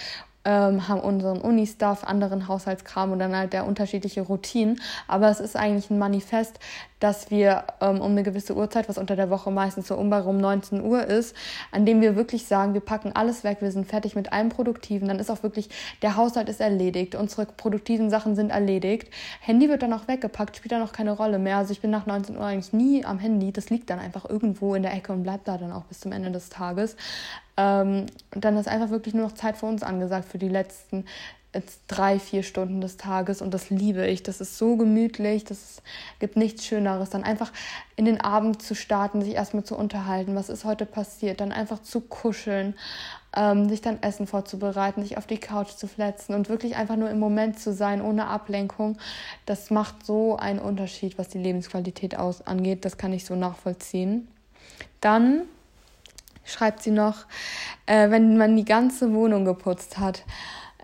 ähm, 0.45 0.89
haben 0.89 1.01
unseren 1.01 1.41
Uni-Stuff, 1.41 2.05
anderen 2.05 2.49
Haushaltskram 2.49 3.13
und 3.13 3.19
dann 3.19 3.37
halt 3.37 3.53
der 3.53 3.67
unterschiedliche 3.67 4.23
Routinen. 4.23 4.81
Aber 5.09 5.29
es 5.29 5.41
ist 5.41 5.57
eigentlich 5.57 5.91
ein 5.91 5.99
Manifest, 5.99 6.59
dass 7.05 7.31
wir 7.31 7.65
ähm, 7.83 8.01
um 8.01 8.13
eine 8.13 8.23
gewisse 8.23 8.57
Uhrzeit, 8.57 8.89
was 8.89 8.97
unter 8.97 9.15
der 9.15 9.29
Woche 9.29 9.51
meistens 9.51 9.89
so 9.89 9.95
um 9.95 10.09
bei 10.09 10.21
rum 10.21 10.39
19 10.39 10.83
Uhr 10.83 11.05
ist, 11.05 11.37
an 11.71 11.85
dem 11.85 12.01
wir 12.01 12.17
wirklich 12.17 12.47
sagen, 12.47 12.73
wir 12.73 12.81
packen 12.81 13.13
alles 13.15 13.45
weg, 13.45 13.59
wir 13.61 13.71
sind 13.73 13.87
fertig 13.87 14.17
mit 14.17 14.33
allem 14.33 14.49
Produktiven, 14.49 15.09
dann 15.09 15.19
ist 15.19 15.31
auch 15.31 15.43
wirklich, 15.43 15.69
der 16.01 16.17
Haushalt 16.17 16.49
ist 16.49 16.61
erledigt, 16.61 17.15
unsere 17.15 17.45
produktiven 17.45 18.09
Sachen 18.09 18.37
sind 18.37 18.49
erledigt. 18.51 19.11
Handy 19.41 19.69
wird 19.69 19.83
dann 19.83 19.93
auch 19.93 20.09
weggepackt, 20.09 20.57
spielt 20.57 20.73
dann 20.73 20.83
auch 20.83 20.93
keine 20.93 21.13
Rolle 21.13 21.39
mehr. 21.39 21.59
Also 21.59 21.73
ich 21.73 21.83
bin 21.83 21.91
nach 21.91 22.07
19 22.07 22.39
Uhr 22.39 22.45
eigentlich 22.45 22.73
nie 22.73 23.05
am 23.05 23.19
Handy, 23.19 23.53
das 23.53 23.69
liegt 23.69 23.91
dann 23.91 23.99
einfach 23.99 24.29
irgendwo 24.29 24.75
in 24.75 24.83
der 24.83 24.95
Ecke 24.95 25.13
und 25.13 25.25
bleibt 25.25 25.47
da 25.47 25.59
dann 25.59 25.73
auch 25.73 25.85
bis 25.85 26.01
zum 26.01 26.13
Ende 26.13 26.31
des 26.31 26.49
Tages. 26.49 26.97
Ähm, 27.57 28.07
und 28.35 28.45
dann 28.45 28.57
ist 28.57 28.69
einfach 28.69 28.91
wirklich 28.91 29.15
nur 29.15 29.25
noch 29.25 29.35
Zeit 29.35 29.57
für 29.57 29.67
uns 29.67 29.83
angesagt 29.83 30.29
für 30.29 30.39
die 30.39 30.49
letzten 30.49 31.05
jetzt 31.55 31.83
drei, 31.87 32.19
vier 32.19 32.43
Stunden 32.43 32.81
des 32.81 32.97
Tages 32.97 33.41
und 33.41 33.55
das 33.55 33.71
liebe 33.71 34.07
ich. 34.07 34.23
Das 34.23 34.41
ist 34.41 34.59
so 34.59 34.77
gemütlich, 34.77 35.45
das 35.45 35.83
gibt 36.19 36.37
nichts 36.37 36.67
Schöneres. 36.67 37.11
Dann 37.11 37.25
einfach 37.25 37.53
in 37.97 38.05
den 38.05 38.21
Abend 38.21 38.61
zu 38.61 38.75
starten, 38.75 39.23
sich 39.23 39.35
erstmal 39.35 39.65
zu 39.65 39.77
unterhalten, 39.77 40.35
was 40.35 40.49
ist 40.49 40.65
heute 40.65 40.85
passiert, 40.85 41.41
dann 41.41 41.53
einfach 41.53 41.81
zu 41.81 42.01
kuscheln, 42.01 42.75
ähm, 43.37 43.69
sich 43.69 43.81
dann 43.81 44.03
Essen 44.03 44.27
vorzubereiten, 44.27 45.03
sich 45.03 45.17
auf 45.17 45.27
die 45.27 45.39
Couch 45.39 45.71
zu 45.71 45.87
fletzen 45.87 46.35
und 46.35 46.49
wirklich 46.49 46.77
einfach 46.77 46.97
nur 46.97 47.11
im 47.11 47.21
Moment 47.21 47.59
zu 47.61 47.73
sein, 47.73 48.03
ohne 48.03 48.27
Ablenkung. 48.27 48.99
Das 49.47 49.71
macht 49.71 50.05
so 50.05 50.37
einen 50.37 50.59
Unterschied, 50.59 51.19
was 51.19 51.29
die 51.29 51.39
Lebensqualität 51.39 52.17
aus 52.17 52.47
angeht. 52.47 52.85
Das 52.85 52.99
kann 52.99 53.13
ich 53.13 53.25
so 53.25 53.37
nachvollziehen. 53.37 54.29
Dann 55.01 55.43
schreibt 56.45 56.83
sie 56.83 56.91
noch, 56.91 57.27
äh, 57.87 58.11
wenn 58.11 58.37
man 58.37 58.57
die 58.57 58.65
ganze 58.65 59.13
Wohnung 59.13 59.45
geputzt 59.45 59.99
hat. 59.99 60.25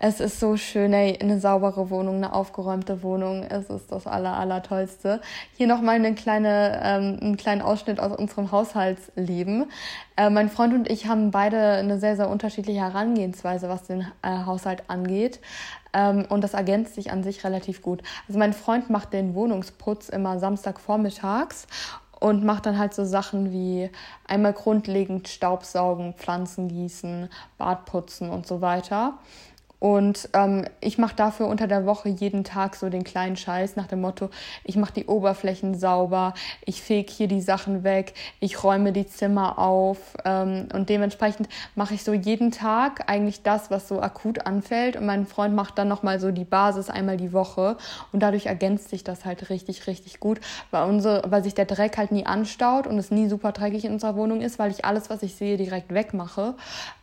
Es 0.03 0.19
ist 0.19 0.39
so 0.39 0.57
schön, 0.57 0.93
ey, 0.93 1.19
eine 1.21 1.39
saubere 1.39 1.91
Wohnung, 1.91 2.15
eine 2.15 2.33
aufgeräumte 2.33 3.03
Wohnung. 3.03 3.43
Es 3.43 3.69
ist 3.69 3.91
das 3.91 4.07
aller, 4.07 4.33
aller. 4.33 4.63
Hier 5.55 5.67
nochmal 5.67 5.93
eine 5.93 6.15
kleine, 6.15 6.81
ähm, 6.83 7.19
einen 7.21 7.37
kleinen 7.37 7.61
Ausschnitt 7.61 7.99
aus 7.99 8.17
unserem 8.17 8.51
Haushaltsleben. 8.51 9.71
Äh, 10.17 10.31
mein 10.31 10.49
Freund 10.49 10.73
und 10.73 10.89
ich 10.89 11.05
haben 11.05 11.29
beide 11.29 11.73
eine 11.73 11.99
sehr, 11.99 12.15
sehr 12.15 12.31
unterschiedliche 12.31 12.79
Herangehensweise, 12.79 13.69
was 13.69 13.83
den 13.83 14.07
äh, 14.23 14.45
Haushalt 14.45 14.85
angeht. 14.87 15.39
Ähm, 15.93 16.25
und 16.29 16.43
das 16.43 16.55
ergänzt 16.55 16.95
sich 16.95 17.11
an 17.11 17.21
sich 17.21 17.43
relativ 17.43 17.83
gut. 17.83 18.01
Also 18.27 18.39
mein 18.39 18.53
Freund 18.53 18.89
macht 18.89 19.13
den 19.13 19.35
Wohnungsputz 19.35 20.09
immer 20.09 20.39
Samstagvormittags 20.39 21.67
und 22.21 22.45
macht 22.45 22.67
dann 22.67 22.77
halt 22.77 22.93
so 22.93 23.03
Sachen 23.03 23.51
wie 23.51 23.89
einmal 24.27 24.53
grundlegend 24.53 25.27
Staubsaugen, 25.27 26.13
Pflanzen 26.13 26.67
gießen, 26.67 27.29
Bad 27.57 27.85
putzen 27.85 28.29
und 28.29 28.45
so 28.45 28.61
weiter. 28.61 29.15
Und 29.81 30.29
ähm, 30.33 30.65
ich 30.79 30.99
mache 30.99 31.15
dafür 31.15 31.47
unter 31.47 31.65
der 31.65 31.87
Woche 31.87 32.07
jeden 32.07 32.43
Tag 32.43 32.75
so 32.75 32.89
den 32.89 33.03
kleinen 33.03 33.35
Scheiß 33.35 33.75
nach 33.77 33.87
dem 33.87 34.01
Motto, 34.01 34.29
ich 34.63 34.75
mache 34.75 34.93
die 34.93 35.07
Oberflächen 35.07 35.73
sauber, 35.73 36.35
ich 36.63 36.83
fege 36.83 37.11
hier 37.11 37.27
die 37.27 37.41
Sachen 37.41 37.83
weg, 37.83 38.13
ich 38.39 38.63
räume 38.63 38.91
die 38.91 39.07
Zimmer 39.07 39.57
auf 39.57 39.97
ähm, 40.23 40.67
und 40.71 40.89
dementsprechend 40.89 41.49
mache 41.73 41.95
ich 41.95 42.03
so 42.03 42.13
jeden 42.13 42.51
Tag 42.51 43.09
eigentlich 43.09 43.41
das, 43.41 43.71
was 43.71 43.87
so 43.87 43.99
akut 44.03 44.45
anfällt. 44.45 44.97
Und 44.97 45.07
mein 45.07 45.25
Freund 45.25 45.55
macht 45.55 45.79
dann 45.79 45.87
nochmal 45.87 46.19
so 46.19 46.29
die 46.29 46.45
Basis 46.45 46.91
einmal 46.91 47.17
die 47.17 47.33
Woche. 47.33 47.75
Und 48.11 48.19
dadurch 48.19 48.45
ergänzt 48.45 48.91
sich 48.91 49.03
das 49.03 49.25
halt 49.25 49.49
richtig, 49.49 49.87
richtig 49.87 50.19
gut, 50.19 50.39
weil, 50.69 50.87
unsere, 50.87 51.23
weil 51.31 51.43
sich 51.43 51.55
der 51.55 51.65
Dreck 51.65 51.97
halt 51.97 52.11
nie 52.11 52.27
anstaut 52.27 52.85
und 52.85 52.99
es 52.99 53.09
nie 53.09 53.27
super 53.27 53.51
dreckig 53.51 53.85
in 53.85 53.93
unserer 53.93 54.15
Wohnung 54.15 54.41
ist, 54.41 54.59
weil 54.59 54.69
ich 54.69 54.85
alles, 54.85 55.09
was 55.09 55.23
ich 55.23 55.33
sehe, 55.33 55.57
direkt 55.57 55.91
wegmache 55.91 56.53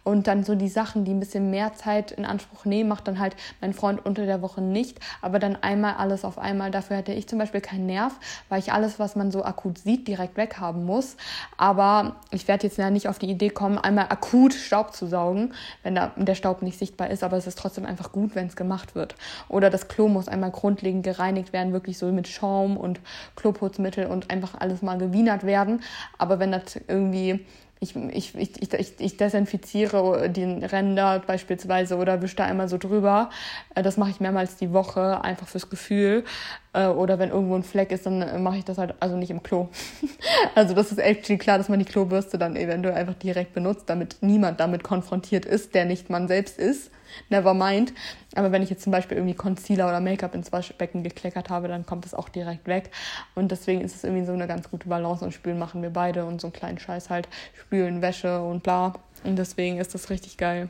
Und 0.09 0.27
dann 0.27 0.43
so 0.43 0.55
die 0.55 0.69
Sachen, 0.69 1.05
die 1.05 1.13
ein 1.13 1.21
bisschen 1.21 1.51
mehr 1.51 1.75
Zeit 1.75 2.13
in 2.13 2.25
Anspruch 2.25 2.65
nehmen, 2.65 2.89
macht 2.89 3.07
dann 3.07 3.19
halt 3.19 3.37
mein 3.61 3.75
Freund 3.75 4.07
unter 4.07 4.25
der 4.25 4.41
Woche 4.41 4.63
nicht. 4.63 4.99
Aber 5.21 5.39
dann 5.39 5.57
einmal 5.57 5.97
alles 5.97 6.25
auf 6.25 6.39
einmal. 6.39 6.71
Dafür 6.71 6.97
hätte 6.97 7.13
ich 7.13 7.29
zum 7.29 7.39
Beispiel 7.39 7.61
keinen 7.61 7.85
Nerv, 7.85 8.15
weil 8.49 8.59
ich 8.59 8.73
alles, 8.73 8.99
was 8.99 9.17
man 9.17 9.31
so 9.31 9.45
akut 9.45 9.77
sieht, 9.77 10.09
direkt 10.09 10.39
weghaben 10.39 10.87
muss. 10.87 11.19
Aber 11.59 12.17
ich 12.31 12.49
werde 12.49 12.69
jetzt 12.69 12.79
ja 12.79 12.89
nicht 12.89 13.07
auf 13.07 13.19
die 13.19 13.29
Idee 13.29 13.51
kommen, 13.51 13.77
einmal 13.77 14.07
akut 14.09 14.55
Staub 14.55 14.95
zu 14.95 15.07
saugen, 15.07 15.53
wenn 15.83 15.95
da 15.95 16.13
der 16.17 16.35
Staub 16.35 16.63
nicht 16.63 16.79
sichtbar 16.79 17.11
ist. 17.11 17.23
Aber 17.23 17.37
es 17.37 17.47
ist 17.47 17.59
trotzdem 17.59 17.85
einfach 17.85 18.11
gut, 18.11 18.35
wenn 18.35 18.47
es 18.47 18.57
gemacht 18.57 18.95
wird. 18.95 19.15
Oder 19.51 19.69
das 19.69 19.89
Klo 19.89 20.09
muss 20.09 20.27
einmal 20.27 20.53
grundlegend 20.53 21.03
gereinigt 21.03 21.53
werden, 21.53 21.75
wirklich 21.75 21.99
so 21.99 22.11
mit 22.13 22.29
Schaum 22.29 22.79
und 22.79 22.99
Kloputzmittel 23.37 24.07
und 24.07 24.31
einfach 24.31 24.55
alles 24.59 24.81
mal 24.81 24.97
gewienert 24.97 25.45
werden. 25.45 25.83
Aber 26.17 26.39
wenn 26.39 26.53
das 26.53 26.81
irgendwie 26.89 27.45
ich, 27.81 27.95
ich, 27.97 28.35
ich, 28.35 28.73
ich, 28.73 28.93
ich 28.99 29.17
desinfiziere 29.17 30.29
den 30.31 30.65
Ränder 30.65 31.21
beispielsweise 31.21 31.97
oder 31.97 32.23
wische 32.23 32.37
da 32.37 32.45
einmal 32.45 32.69
so 32.69 32.79
drüber. 32.79 33.31
Äh, 33.75 33.83
das 33.83 33.97
mache 33.97 34.11
ich 34.11 34.21
mehrmals 34.21 34.57
die 34.57 34.73
Woche, 34.73 35.23
einfach 35.23 35.47
fürs 35.47 35.71
Gefühl. 35.71 36.25
Äh, 36.73 36.87
oder 36.87 37.19
wenn 37.19 37.31
irgendwo 37.31 37.55
ein 37.55 37.63
Fleck 37.63 37.93
ist, 37.93 38.07
dann 38.07 38.43
mache 38.43 38.59
ich 38.59 38.65
das 38.65 38.79
halt, 38.79 38.95
also 39.01 39.17
nicht 39.17 39.31
im 39.31 39.43
Klo. 39.43 39.69
also 40.55 40.75
das 40.75 40.93
ist 40.93 40.99
echt 40.99 41.27
klar, 41.39 41.59
dass 41.59 41.69
man 41.69 41.79
die 41.79 41.85
Klobürste 41.85 42.39
dann 42.39 42.57
eventuell 42.57 42.95
einfach 42.95 43.15
direkt 43.15 43.55
benutzt, 43.55 43.85
damit 43.87 44.17
niemand 44.21 44.61
damit 44.61 44.83
konfrontiert 44.83 45.45
ist, 45.45 45.75
der 45.75 45.85
nicht 45.85 46.11
man 46.11 46.29
selbst 46.29 46.59
ist 46.59 46.91
never 47.29 47.55
mind. 47.55 47.93
Aber 48.35 48.53
wenn 48.53 48.63
ich 48.63 48.71
jetzt 48.71 48.83
zum 48.83 48.93
Beispiel 48.93 49.17
irgendwie 49.17 49.35
Concealer 49.35 49.89
oder 49.89 50.01
Make-up 50.01 50.35
ins 50.35 50.53
Waschbecken 50.53 51.03
gekleckert 51.03 51.51
habe, 51.51 51.69
dann 51.69 51.87
kommt 51.87 52.05
das 52.05 52.15
auch 52.15 52.29
direkt 52.29 52.67
weg. 52.67 52.91
Und 53.35 53.51
deswegen 53.51 53.81
ist 53.81 53.97
es 53.97 54.05
irgendwie 54.05 54.27
so 54.27 54.33
eine 54.33 54.47
ganz 54.47 54.71
gute 54.71 54.89
Balance 54.89 55.25
und 55.25 55.33
Spülen 55.33 55.59
machen 55.59 55.83
wir 55.83 55.91
beide 55.91 56.25
und 56.25 56.41
so 56.41 56.49
einen 56.49 56.53
kleinen 56.53 56.79
Scheiß 56.79 57.11
halt. 57.11 57.29
Spülen, 57.55 58.03
Wäsche 58.03 58.43
und 58.43 58.63
bla. 58.63 58.95
Und 59.25 59.37
deswegen 59.37 59.79
ist 59.79 59.95
das 59.95 60.11
richtig 60.11 60.37
geil. 60.37 60.69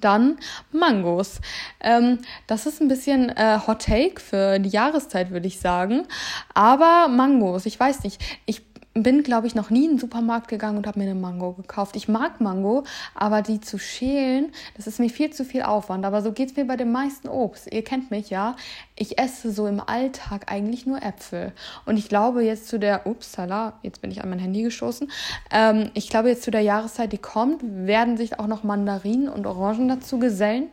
Dann 0.00 0.38
Mangos. 0.72 1.40
Ähm, 1.80 2.18
das 2.46 2.66
ist 2.66 2.80
ein 2.80 2.88
bisschen 2.88 3.30
äh, 3.30 3.58
Hot 3.66 3.82
Take 3.82 4.20
für 4.20 4.58
die 4.58 4.68
Jahreszeit, 4.68 5.30
würde 5.30 5.46
ich 5.46 5.60
sagen. 5.60 6.06
Aber 6.54 7.08
Mangos, 7.08 7.66
ich 7.66 7.78
weiß 7.78 8.04
nicht. 8.04 8.20
Ich 8.46 8.67
bin, 9.02 9.22
glaube 9.22 9.46
ich, 9.46 9.54
noch 9.54 9.70
nie 9.70 9.84
in 9.84 9.92
den 9.92 9.98
Supermarkt 9.98 10.48
gegangen 10.48 10.78
und 10.78 10.86
habe 10.86 10.98
mir 10.98 11.06
eine 11.06 11.14
Mango 11.14 11.52
gekauft. 11.52 11.96
Ich 11.96 12.08
mag 12.08 12.40
Mango, 12.40 12.84
aber 13.14 13.42
die 13.42 13.60
zu 13.60 13.78
schälen, 13.78 14.52
das 14.76 14.86
ist 14.86 14.98
mir 14.98 15.10
viel 15.10 15.30
zu 15.30 15.44
viel 15.44 15.62
Aufwand. 15.62 16.04
Aber 16.04 16.22
so 16.22 16.32
geht 16.32 16.50
es 16.50 16.56
mir 16.56 16.66
bei 16.66 16.76
den 16.76 16.92
meisten 16.92 17.28
Obst. 17.28 17.72
Ihr 17.72 17.82
kennt 17.82 18.10
mich 18.10 18.30
ja. 18.30 18.56
Ich 18.96 19.18
esse 19.18 19.52
so 19.52 19.66
im 19.66 19.80
Alltag 19.80 20.50
eigentlich 20.50 20.86
nur 20.86 21.02
Äpfel. 21.02 21.52
Und 21.86 21.98
ich 21.98 22.08
glaube 22.08 22.44
jetzt 22.44 22.68
zu 22.68 22.78
der, 22.78 23.06
upsala, 23.06 23.74
jetzt 23.82 24.00
bin 24.00 24.10
ich 24.10 24.22
an 24.22 24.30
mein 24.30 24.38
Handy 24.38 24.62
gestoßen. 24.62 25.10
Ähm, 25.50 25.90
ich 25.94 26.08
glaube 26.08 26.28
jetzt 26.28 26.42
zu 26.42 26.50
der 26.50 26.62
Jahreszeit, 26.62 27.12
die 27.12 27.18
kommt, 27.18 27.62
werden 27.62 28.16
sich 28.16 28.38
auch 28.38 28.46
noch 28.46 28.64
Mandarinen 28.64 29.28
und 29.28 29.46
Orangen 29.46 29.88
dazu 29.88 30.18
gesellen. 30.18 30.68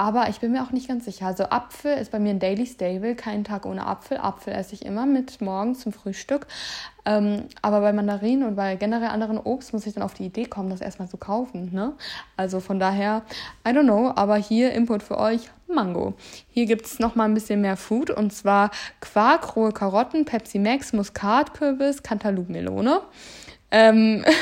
Aber 0.00 0.30
ich 0.30 0.40
bin 0.40 0.52
mir 0.52 0.62
auch 0.62 0.70
nicht 0.70 0.88
ganz 0.88 1.04
sicher. 1.04 1.26
Also 1.26 1.44
Apfel 1.50 1.98
ist 1.98 2.10
bei 2.10 2.18
mir 2.18 2.30
ein 2.30 2.38
Daily 2.38 2.64
Stable, 2.64 3.14
kein 3.14 3.44
Tag 3.44 3.66
ohne 3.66 3.86
Apfel. 3.86 4.16
Apfel 4.16 4.54
esse 4.54 4.72
ich 4.72 4.86
immer 4.86 5.04
mit 5.04 5.42
morgens 5.42 5.80
zum 5.80 5.92
Frühstück. 5.92 6.46
Ähm, 7.04 7.44
aber 7.60 7.82
bei 7.82 7.92
Mandarinen 7.92 8.48
und 8.48 8.56
bei 8.56 8.76
generell 8.76 9.08
anderen 9.08 9.36
Obst 9.36 9.74
muss 9.74 9.84
ich 9.84 9.92
dann 9.92 10.02
auf 10.02 10.14
die 10.14 10.24
Idee 10.24 10.46
kommen, 10.46 10.70
das 10.70 10.80
erstmal 10.80 11.10
zu 11.10 11.18
kaufen. 11.18 11.68
Ne? 11.74 11.92
Also 12.38 12.60
von 12.60 12.80
daher, 12.80 13.24
I 13.68 13.72
don't 13.72 13.82
know, 13.82 14.10
aber 14.16 14.36
hier 14.36 14.72
Input 14.72 15.02
für 15.02 15.18
euch, 15.18 15.50
Mango. 15.68 16.14
Hier 16.48 16.64
gibt 16.64 16.86
es 16.86 16.98
nochmal 16.98 17.28
ein 17.28 17.34
bisschen 17.34 17.60
mehr 17.60 17.76
Food 17.76 18.08
und 18.08 18.32
zwar 18.32 18.70
Quark, 19.02 19.54
rohe 19.54 19.72
Karotten, 19.72 20.24
Pepsi 20.24 20.58
Max, 20.58 20.94
Muskatkürbis, 20.94 22.02
Cantaloupe-Melone. 22.02 23.02
Ähm 23.70 24.24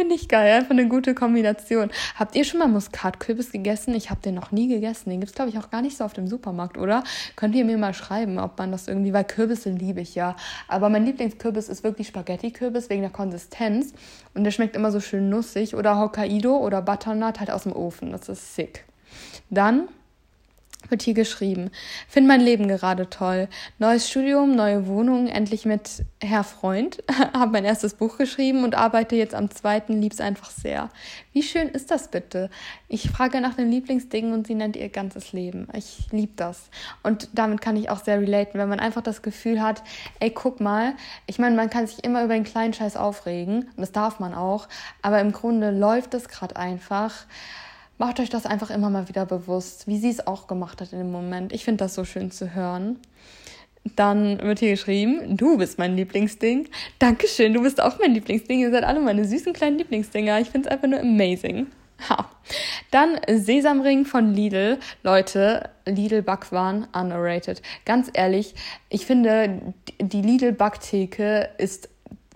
Finde 0.00 0.14
ich 0.14 0.28
geil, 0.28 0.52
einfach 0.52 0.70
eine 0.70 0.88
gute 0.88 1.14
Kombination. 1.14 1.90
Habt 2.16 2.34
ihr 2.34 2.44
schon 2.44 2.58
mal 2.58 2.68
Muskatkürbis 2.68 3.52
gegessen? 3.52 3.94
Ich 3.94 4.08
habe 4.08 4.22
den 4.22 4.34
noch 4.34 4.50
nie 4.50 4.66
gegessen. 4.66 5.10
Den 5.10 5.20
gibt 5.20 5.30
es, 5.30 5.36
glaube 5.36 5.50
ich, 5.50 5.58
auch 5.58 5.70
gar 5.70 5.82
nicht 5.82 5.96
so 5.96 6.04
auf 6.04 6.14
dem 6.14 6.26
Supermarkt, 6.26 6.78
oder? 6.78 7.04
Könnt 7.36 7.54
ihr 7.54 7.66
mir 7.66 7.76
mal 7.76 7.92
schreiben, 7.92 8.38
ob 8.38 8.58
man 8.58 8.72
das 8.72 8.88
irgendwie, 8.88 9.12
weil 9.12 9.24
Kürbisse 9.24 9.68
liebe 9.68 10.00
ich 10.00 10.14
ja. 10.14 10.36
Aber 10.68 10.88
mein 10.88 11.04
Lieblingskürbis 11.04 11.68
ist 11.68 11.84
wirklich 11.84 12.08
Spaghetti-Kürbis 12.08 12.88
wegen 12.88 13.02
der 13.02 13.10
Konsistenz. 13.10 13.92
Und 14.32 14.44
der 14.44 14.52
schmeckt 14.52 14.74
immer 14.74 14.90
so 14.90 15.00
schön 15.00 15.28
nussig. 15.28 15.74
Oder 15.76 16.00
Hokkaido 16.00 16.56
oder 16.56 16.80
Butternut 16.80 17.38
halt 17.38 17.50
aus 17.50 17.64
dem 17.64 17.72
Ofen. 17.72 18.12
Das 18.12 18.28
ist 18.30 18.54
sick. 18.54 18.86
Dann 19.50 19.88
wird 20.88 21.02
hier 21.02 21.14
geschrieben. 21.14 21.70
Find 22.08 22.26
mein 22.26 22.40
Leben 22.40 22.68
gerade 22.68 23.10
toll. 23.10 23.48
Neues 23.78 24.08
Studium, 24.08 24.54
neue 24.54 24.86
Wohnung, 24.86 25.26
endlich 25.26 25.66
mit 25.66 26.04
Herr 26.22 26.44
Freund. 26.44 27.02
Hab 27.34 27.52
mein 27.52 27.64
erstes 27.64 27.94
Buch 27.94 28.16
geschrieben 28.16 28.64
und 28.64 28.74
arbeite 28.74 29.16
jetzt 29.16 29.34
am 29.34 29.50
zweiten, 29.50 30.00
lieb's 30.00 30.20
einfach 30.20 30.50
sehr. 30.50 30.90
Wie 31.32 31.42
schön 31.42 31.68
ist 31.68 31.90
das 31.90 32.08
bitte? 32.08 32.50
Ich 32.88 33.10
frage 33.10 33.40
nach 33.40 33.54
den 33.54 33.70
Lieblingsdingen 33.70 34.32
und 34.32 34.46
sie 34.46 34.54
nennt 34.54 34.76
ihr 34.76 34.88
ganzes 34.88 35.32
Leben. 35.32 35.68
Ich 35.74 36.08
lieb 36.10 36.36
das. 36.36 36.70
Und 37.02 37.28
damit 37.34 37.60
kann 37.60 37.76
ich 37.76 37.90
auch 37.90 38.02
sehr 38.02 38.20
relaten, 38.20 38.58
wenn 38.58 38.68
man 38.68 38.80
einfach 38.80 39.02
das 39.02 39.22
Gefühl 39.22 39.62
hat, 39.62 39.82
ey, 40.18 40.30
guck 40.30 40.60
mal, 40.60 40.94
ich 41.26 41.38
meine, 41.38 41.56
man 41.56 41.70
kann 41.70 41.86
sich 41.86 42.02
immer 42.04 42.24
über 42.24 42.34
den 42.34 42.44
kleinen 42.44 42.72
Scheiß 42.72 42.96
aufregen 42.96 43.64
und 43.76 43.78
das 43.78 43.92
darf 43.92 44.20
man 44.20 44.34
auch, 44.34 44.68
aber 45.02 45.20
im 45.20 45.32
Grunde 45.32 45.70
läuft 45.70 46.14
es 46.14 46.28
gerade 46.28 46.56
einfach 46.56 47.26
macht 48.00 48.18
euch 48.18 48.30
das 48.30 48.46
einfach 48.46 48.70
immer 48.70 48.88
mal 48.88 49.08
wieder 49.08 49.26
bewusst, 49.26 49.86
wie 49.86 49.98
sie 49.98 50.08
es 50.08 50.26
auch 50.26 50.46
gemacht 50.46 50.80
hat 50.80 50.92
in 50.92 50.98
dem 50.98 51.12
Moment. 51.12 51.52
Ich 51.52 51.64
finde 51.64 51.84
das 51.84 51.94
so 51.94 52.04
schön 52.04 52.30
zu 52.30 52.54
hören. 52.54 52.98
Dann 53.94 54.40
wird 54.40 54.58
hier 54.58 54.70
geschrieben, 54.70 55.36
du 55.36 55.58
bist 55.58 55.78
mein 55.78 55.96
Lieblingsding. 55.96 56.68
Dankeschön, 56.98 57.52
du 57.52 57.62
bist 57.62 57.80
auch 57.80 57.98
mein 57.98 58.14
Lieblingsding. 58.14 58.60
Ihr 58.60 58.70
seid 58.70 58.84
alle 58.84 59.00
meine 59.00 59.26
süßen 59.26 59.52
kleinen 59.52 59.76
Lieblingsdinger. 59.76 60.40
Ich 60.40 60.48
finde 60.48 60.68
es 60.68 60.72
einfach 60.72 60.88
nur 60.88 61.00
amazing. 61.00 61.66
Ha. 62.08 62.30
Dann 62.90 63.20
Sesamring 63.28 64.06
von 64.06 64.32
Lidl. 64.32 64.78
Leute, 65.02 65.68
Lidl 65.84 66.22
Backwaren 66.22 66.86
underrated. 66.94 67.60
Ganz 67.84 68.10
ehrlich, 68.14 68.54
ich 68.88 69.04
finde, 69.04 69.74
die 70.00 70.22
Lidl 70.22 70.52
Backtheke 70.52 71.50
ist 71.58 71.90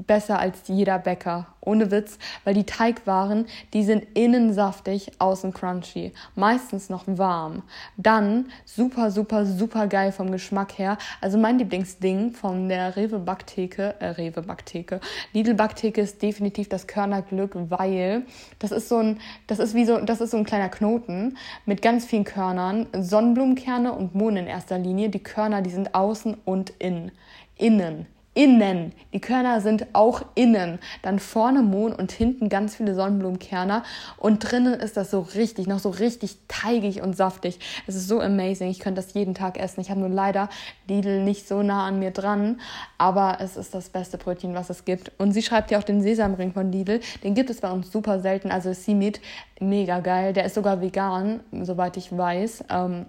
besser 0.06 0.38
als 0.38 0.62
jeder 0.66 0.98
Bäcker. 0.98 1.46
Ohne 1.60 1.90
Witz, 1.90 2.18
weil 2.44 2.52
die 2.52 2.64
Teigwaren, 2.64 3.46
die 3.72 3.84
sind 3.84 4.06
innen 4.14 4.52
saftig, 4.52 5.12
außen 5.18 5.54
crunchy. 5.54 6.12
Meistens 6.34 6.90
noch 6.90 7.04
warm. 7.06 7.62
Dann 7.96 8.46
super, 8.66 9.10
super, 9.10 9.46
super 9.46 9.86
geil 9.86 10.12
vom 10.12 10.30
Geschmack 10.30 10.78
her. 10.78 10.98
Also 11.22 11.38
mein 11.38 11.58
Lieblingsding 11.58 12.32
von 12.32 12.68
der 12.68 12.96
Rewe 12.96 13.18
Backtheke, 13.18 13.94
äh, 14.00 14.08
Rewe 14.08 14.42
Backtheke, 14.42 15.00
Lidl 15.32 15.54
Backtheke 15.54 16.02
ist 16.02 16.20
definitiv 16.20 16.68
das 16.68 16.86
Körnerglück, 16.86 17.52
weil 17.70 18.24
das 18.58 18.72
ist 18.72 18.88
so 18.88 18.98
ein, 18.98 19.20
das 19.46 19.58
ist 19.58 19.74
wie 19.74 19.86
so, 19.86 20.00
das 20.00 20.20
ist 20.20 20.32
so 20.32 20.36
ein 20.36 20.44
kleiner 20.44 20.68
Knoten 20.68 21.38
mit 21.64 21.80
ganz 21.80 22.04
vielen 22.04 22.24
Körnern, 22.24 22.88
Sonnenblumenkerne 22.92 23.92
und 23.92 24.14
Mohn 24.14 24.36
in 24.36 24.46
erster 24.46 24.78
Linie. 24.78 25.08
Die 25.08 25.22
Körner, 25.22 25.62
die 25.62 25.70
sind 25.70 25.94
außen 25.94 26.36
und 26.44 26.70
innen. 26.78 27.12
Innen 27.56 28.06
innen. 28.34 28.92
Die 29.12 29.20
Körner 29.20 29.60
sind 29.60 29.86
auch 29.92 30.22
innen. 30.34 30.80
Dann 31.02 31.20
vorne 31.20 31.62
Mohn 31.62 31.92
und 31.92 32.12
hinten 32.12 32.48
ganz 32.48 32.74
viele 32.74 32.94
Sonnenblumenkerne. 32.94 33.84
Und 34.16 34.40
drinnen 34.40 34.74
ist 34.74 34.96
das 34.96 35.10
so 35.10 35.20
richtig, 35.20 35.66
noch 35.68 35.78
so 35.78 35.90
richtig 35.90 36.36
teigig 36.48 37.00
und 37.00 37.16
saftig. 37.16 37.60
Es 37.86 37.94
ist 37.94 38.08
so 38.08 38.20
amazing. 38.20 38.68
Ich 38.70 38.80
könnte 38.80 39.00
das 39.00 39.14
jeden 39.14 39.34
Tag 39.34 39.58
essen. 39.58 39.80
Ich 39.80 39.90
habe 39.90 40.00
nur 40.00 40.08
leider 40.08 40.48
Lidl 40.88 41.22
nicht 41.22 41.46
so 41.46 41.62
nah 41.62 41.86
an 41.86 42.00
mir 42.00 42.10
dran. 42.10 42.60
Aber 42.98 43.38
es 43.40 43.56
ist 43.56 43.72
das 43.72 43.88
beste 43.88 44.18
Brötchen, 44.18 44.54
was 44.54 44.68
es 44.68 44.84
gibt. 44.84 45.12
Und 45.18 45.32
sie 45.32 45.42
schreibt 45.42 45.70
ja 45.70 45.78
auch 45.78 45.84
den 45.84 46.02
Sesamring 46.02 46.52
von 46.52 46.72
Lidl. 46.72 47.00
Den 47.22 47.34
gibt 47.34 47.50
es 47.50 47.60
bei 47.60 47.70
uns 47.70 47.92
super 47.92 48.18
selten. 48.18 48.50
Also 48.50 48.72
Simit, 48.72 49.20
mega 49.60 50.00
geil. 50.00 50.32
Der 50.32 50.44
ist 50.44 50.54
sogar 50.54 50.80
vegan, 50.80 51.40
soweit 51.62 51.96
ich 51.96 52.16
weiß. 52.16 52.64
Ähm, 52.70 53.06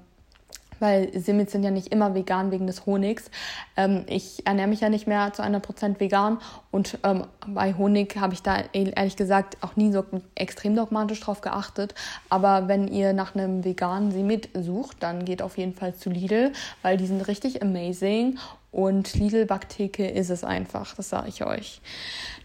weil 0.80 1.18
Simmits 1.18 1.52
sind 1.52 1.64
ja 1.64 1.72
nicht 1.72 1.88
immer 1.88 2.16
vegan 2.16 2.52
wegen 2.52 2.68
des 2.68 2.86
Honigs. 2.86 3.30
Ähm, 3.78 4.06
ich 4.08 4.46
ernähre 4.46 4.68
mich 4.68 4.82
ja 4.82 4.90
nicht 4.90 5.08
mehr 5.08 5.34
zu 5.34 5.44
100% 5.44 6.00
vegan 6.00 6.40
und 6.72 6.98
ähm, 7.04 7.26
bei 7.48 7.74
Honig 7.74 8.18
habe 8.18 8.34
ich 8.34 8.42
da 8.42 8.64
ehrlich 8.74 9.16
gesagt 9.16 9.58
auch 9.62 9.76
nie 9.76 9.92
so 9.92 10.04
extrem 10.36 10.76
dogmatisch 10.76 11.20
drauf 11.22 11.42
geachtet. 11.42 11.96
Aber 12.30 12.68
wenn 12.68 12.88
ihr 12.88 13.14
nach 13.14 13.36
einem 13.36 13.64
veganen 13.64 14.12
Simit 14.12 14.50
sucht, 14.54 14.98
dann 15.02 15.26
geht 15.26 15.42
auf 15.42 15.58
jeden 15.58 15.74
Fall 15.74 15.96
zu 15.96 16.10
Lidl, 16.10 16.52
weil 16.82 16.98
die 16.98 17.08
sind 17.08 17.28
richtig 17.28 17.62
amazing 17.62 18.38
und 18.76 19.14
Lidl 19.14 19.46
Backtheke 19.46 20.06
ist 20.06 20.30
es 20.30 20.44
einfach, 20.44 20.96
das 20.96 21.08
sage 21.08 21.30
ich 21.30 21.46
euch. 21.46 21.80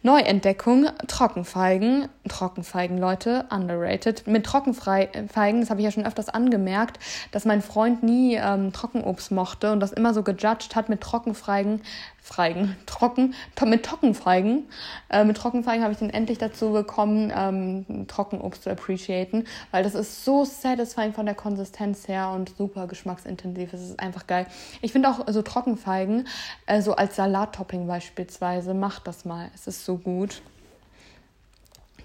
Neuentdeckung, 0.02 0.86
Trockenfeigen. 1.06 2.08
Trockenfeigen, 2.28 2.96
Leute, 2.98 3.44
underrated. 3.50 4.26
Mit 4.26 4.46
Trockenfeigen, 4.46 5.60
das 5.60 5.70
habe 5.70 5.80
ich 5.80 5.84
ja 5.84 5.90
schon 5.90 6.06
öfters 6.06 6.28
angemerkt, 6.28 6.98
dass 7.32 7.44
mein 7.44 7.60
Freund 7.60 8.02
nie 8.02 8.34
ähm, 8.36 8.72
Trockenobst 8.72 9.30
mochte 9.30 9.72
und 9.72 9.80
das 9.80 9.92
immer 9.92 10.14
so 10.14 10.22
gejudged 10.22 10.74
hat 10.74 10.88
mit 10.88 11.00
Trockenfeigen. 11.00 11.82
Feigen, 12.22 12.76
trocken, 12.86 13.34
mit 13.64 13.84
Trockenfeigen. 13.84 14.68
Äh, 15.08 15.24
mit 15.24 15.36
Trockenfeigen 15.36 15.82
habe 15.82 15.92
ich 15.92 15.98
dann 15.98 16.10
endlich 16.10 16.38
dazu 16.38 16.70
bekommen, 16.72 17.32
ähm, 17.34 18.06
Trockenobst 18.06 18.62
zu 18.62 18.70
appreciaten, 18.70 19.46
weil 19.70 19.82
das 19.82 19.94
ist 19.94 20.24
so 20.24 20.44
satisfying 20.44 21.12
von 21.12 21.26
der 21.26 21.34
Konsistenz 21.34 22.06
her 22.08 22.30
und 22.30 22.54
super 22.56 22.86
geschmacksintensiv. 22.86 23.72
Es 23.72 23.82
ist 23.82 24.00
einfach 24.00 24.26
geil. 24.26 24.46
Ich 24.82 24.92
finde 24.92 25.08
auch 25.08 25.26
so 25.28 25.42
Trockenfeigen, 25.42 26.28
äh, 26.66 26.82
so 26.82 26.94
als 26.94 27.16
Salattopping 27.16 27.86
beispielsweise, 27.86 28.74
macht 28.74 29.06
das 29.06 29.24
mal. 29.24 29.50
Es 29.54 29.66
ist 29.66 29.84
so 29.84 29.96
gut. 29.96 30.42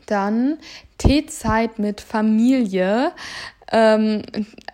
Dann 0.05 0.59
Teezeit 0.97 1.79
mit 1.79 1.99
Familie. 1.99 3.11
Ähm, 3.71 4.21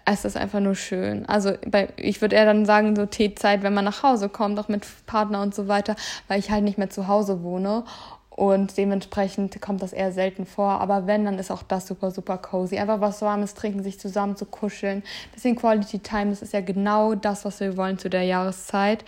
es 0.05 0.25
ist 0.25 0.35
einfach 0.37 0.59
nur 0.59 0.75
schön. 0.75 1.25
Also 1.27 1.53
bei, 1.65 1.89
ich 1.95 2.21
würde 2.21 2.35
eher 2.35 2.45
dann 2.45 2.65
sagen, 2.65 2.95
so 2.95 3.05
Teezeit, 3.05 3.63
wenn 3.63 3.73
man 3.73 3.85
nach 3.85 4.03
Hause 4.03 4.29
kommt, 4.29 4.59
auch 4.59 4.67
mit 4.67 4.85
Partner 5.05 5.41
und 5.41 5.55
so 5.55 5.67
weiter, 5.67 5.95
weil 6.27 6.39
ich 6.39 6.51
halt 6.51 6.63
nicht 6.63 6.77
mehr 6.77 6.89
zu 6.89 7.07
Hause 7.07 7.43
wohne. 7.43 7.83
Und 8.29 8.77
dementsprechend 8.77 9.61
kommt 9.61 9.81
das 9.83 9.93
eher 9.93 10.11
selten 10.11 10.45
vor. 10.45 10.81
Aber 10.81 11.05
wenn, 11.05 11.25
dann 11.25 11.37
ist 11.37 11.51
auch 11.51 11.63
das 11.63 11.85
super, 11.87 12.11
super 12.11 12.37
cozy. 12.37 12.79
Einfach 12.79 13.01
was 13.01 13.21
Warmes 13.21 13.53
trinken, 13.53 13.83
sich 13.83 13.99
zusammen 13.99 14.35
zu 14.35 14.45
kuscheln. 14.45 15.03
Bisschen 15.33 15.55
Quality 15.55 15.99
Time, 15.99 16.31
das 16.31 16.41
ist 16.41 16.53
ja 16.53 16.61
genau 16.61 17.13
das, 17.13 17.45
was 17.45 17.59
wir 17.59 17.77
wollen 17.77 17.97
zu 17.97 18.09
der 18.09 18.23
Jahreszeit. 18.23 19.05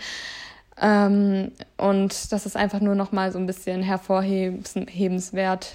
Ähm, 0.80 1.52
und 1.76 2.32
das 2.32 2.46
ist 2.46 2.56
einfach 2.56 2.80
nur 2.80 2.94
noch 2.94 3.12
mal 3.12 3.32
so 3.32 3.38
ein 3.38 3.46
bisschen 3.46 3.82
hervorhebenswert, 3.82 5.72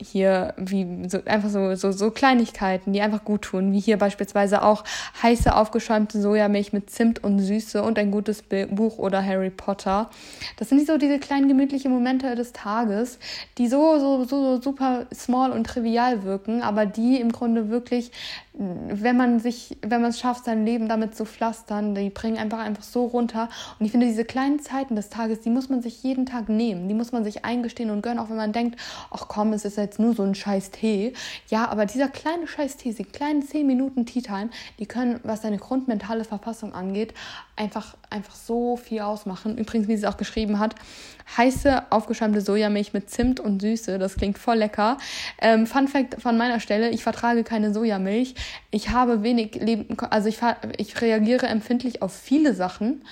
hier 0.00 0.54
wie 0.56 1.08
so 1.08 1.18
einfach 1.24 1.48
so, 1.48 1.74
so 1.74 1.92
so 1.92 2.10
Kleinigkeiten, 2.10 2.92
die 2.92 3.00
einfach 3.00 3.24
gut 3.24 3.42
tun, 3.42 3.72
wie 3.72 3.80
hier 3.80 3.98
beispielsweise 3.98 4.62
auch 4.62 4.84
heiße 5.22 5.54
aufgeschäumte 5.54 6.20
Sojamilch 6.20 6.72
mit 6.72 6.90
Zimt 6.90 7.22
und 7.24 7.38
Süße 7.40 7.82
und 7.82 7.98
ein 7.98 8.10
gutes 8.10 8.42
Buch 8.42 8.98
oder 8.98 9.24
Harry 9.24 9.50
Potter. 9.50 10.10
Das 10.56 10.68
sind 10.68 10.86
so 10.86 10.98
diese 10.98 11.18
kleinen 11.18 11.48
gemütlichen 11.48 11.90
Momente 11.90 12.34
des 12.34 12.52
Tages, 12.52 13.18
die 13.58 13.68
so 13.68 13.98
so 13.98 14.24
so, 14.24 14.56
so 14.56 14.62
super 14.62 15.06
small 15.14 15.52
und 15.52 15.64
trivial 15.64 16.24
wirken, 16.24 16.62
aber 16.62 16.86
die 16.86 17.20
im 17.20 17.32
Grunde 17.32 17.68
wirklich 17.70 18.12
wenn 18.58 19.16
man 19.16 19.38
sich, 19.38 19.76
wenn 19.82 20.00
man 20.00 20.10
es 20.10 20.18
schafft, 20.18 20.44
sein 20.44 20.66
Leben 20.66 20.88
damit 20.88 21.14
zu 21.14 21.24
pflastern, 21.24 21.94
die 21.94 22.10
bringen 22.10 22.38
einfach 22.38 22.58
einfach 22.58 22.82
so 22.82 23.04
runter. 23.06 23.48
Und 23.78 23.86
ich 23.86 23.92
finde, 23.92 24.06
diese 24.06 24.24
kleinen 24.24 24.58
Zeiten 24.58 24.96
des 24.96 25.10
Tages, 25.10 25.40
die 25.40 25.50
muss 25.50 25.68
man 25.68 25.80
sich 25.80 26.02
jeden 26.02 26.26
Tag 26.26 26.48
nehmen. 26.48 26.88
Die 26.88 26.94
muss 26.94 27.12
man 27.12 27.22
sich 27.22 27.44
eingestehen 27.44 27.90
und 27.90 28.02
gönnen, 28.02 28.18
auch 28.18 28.30
wenn 28.30 28.36
man 28.36 28.52
denkt, 28.52 28.80
ach 29.12 29.28
komm, 29.28 29.52
es 29.52 29.64
ist 29.64 29.78
jetzt 29.88 29.98
nur 29.98 30.14
so 30.14 30.22
ein 30.22 30.34
scheiß 30.34 30.70
Tee. 30.70 31.14
Ja, 31.48 31.68
aber 31.68 31.86
dieser 31.86 32.08
kleine 32.08 32.46
scheiß 32.46 32.76
Tee, 32.76 32.90
diese 32.90 33.04
kleinen 33.04 33.42
10 33.42 33.66
Minuten 33.66 34.06
Tea 34.06 34.22
Time, 34.22 34.50
die 34.78 34.86
können, 34.86 35.20
was 35.24 35.40
deine 35.40 35.58
grundmentale 35.58 36.24
Verfassung 36.24 36.74
angeht, 36.74 37.14
einfach, 37.56 37.96
einfach 38.10 38.34
so 38.34 38.76
viel 38.76 39.00
ausmachen. 39.00 39.56
Übrigens, 39.56 39.88
wie 39.88 39.96
sie 39.96 40.04
es 40.04 40.08
auch 40.08 40.16
geschrieben 40.16 40.58
hat, 40.58 40.74
heiße 41.36 41.90
aufgeschäumte 41.90 42.40
Sojamilch 42.40 42.92
mit 42.92 43.10
Zimt 43.10 43.40
und 43.40 43.60
Süße. 43.60 43.98
Das 43.98 44.16
klingt 44.16 44.38
voll 44.38 44.56
lecker. 44.56 44.98
Ähm, 45.40 45.66
Fun 45.66 45.88
Fact 45.88 46.20
von 46.20 46.36
meiner 46.36 46.60
Stelle, 46.60 46.90
ich 46.90 47.02
vertrage 47.02 47.44
keine 47.44 47.72
Sojamilch. 47.72 48.34
Ich 48.70 48.90
habe 48.90 49.22
wenig 49.22 49.54
Leben, 49.54 49.96
also 50.10 50.28
ich, 50.28 50.38
ich 50.76 51.00
reagiere 51.00 51.46
empfindlich 51.46 52.02
auf 52.02 52.14
viele 52.14 52.54
Sachen, 52.54 53.02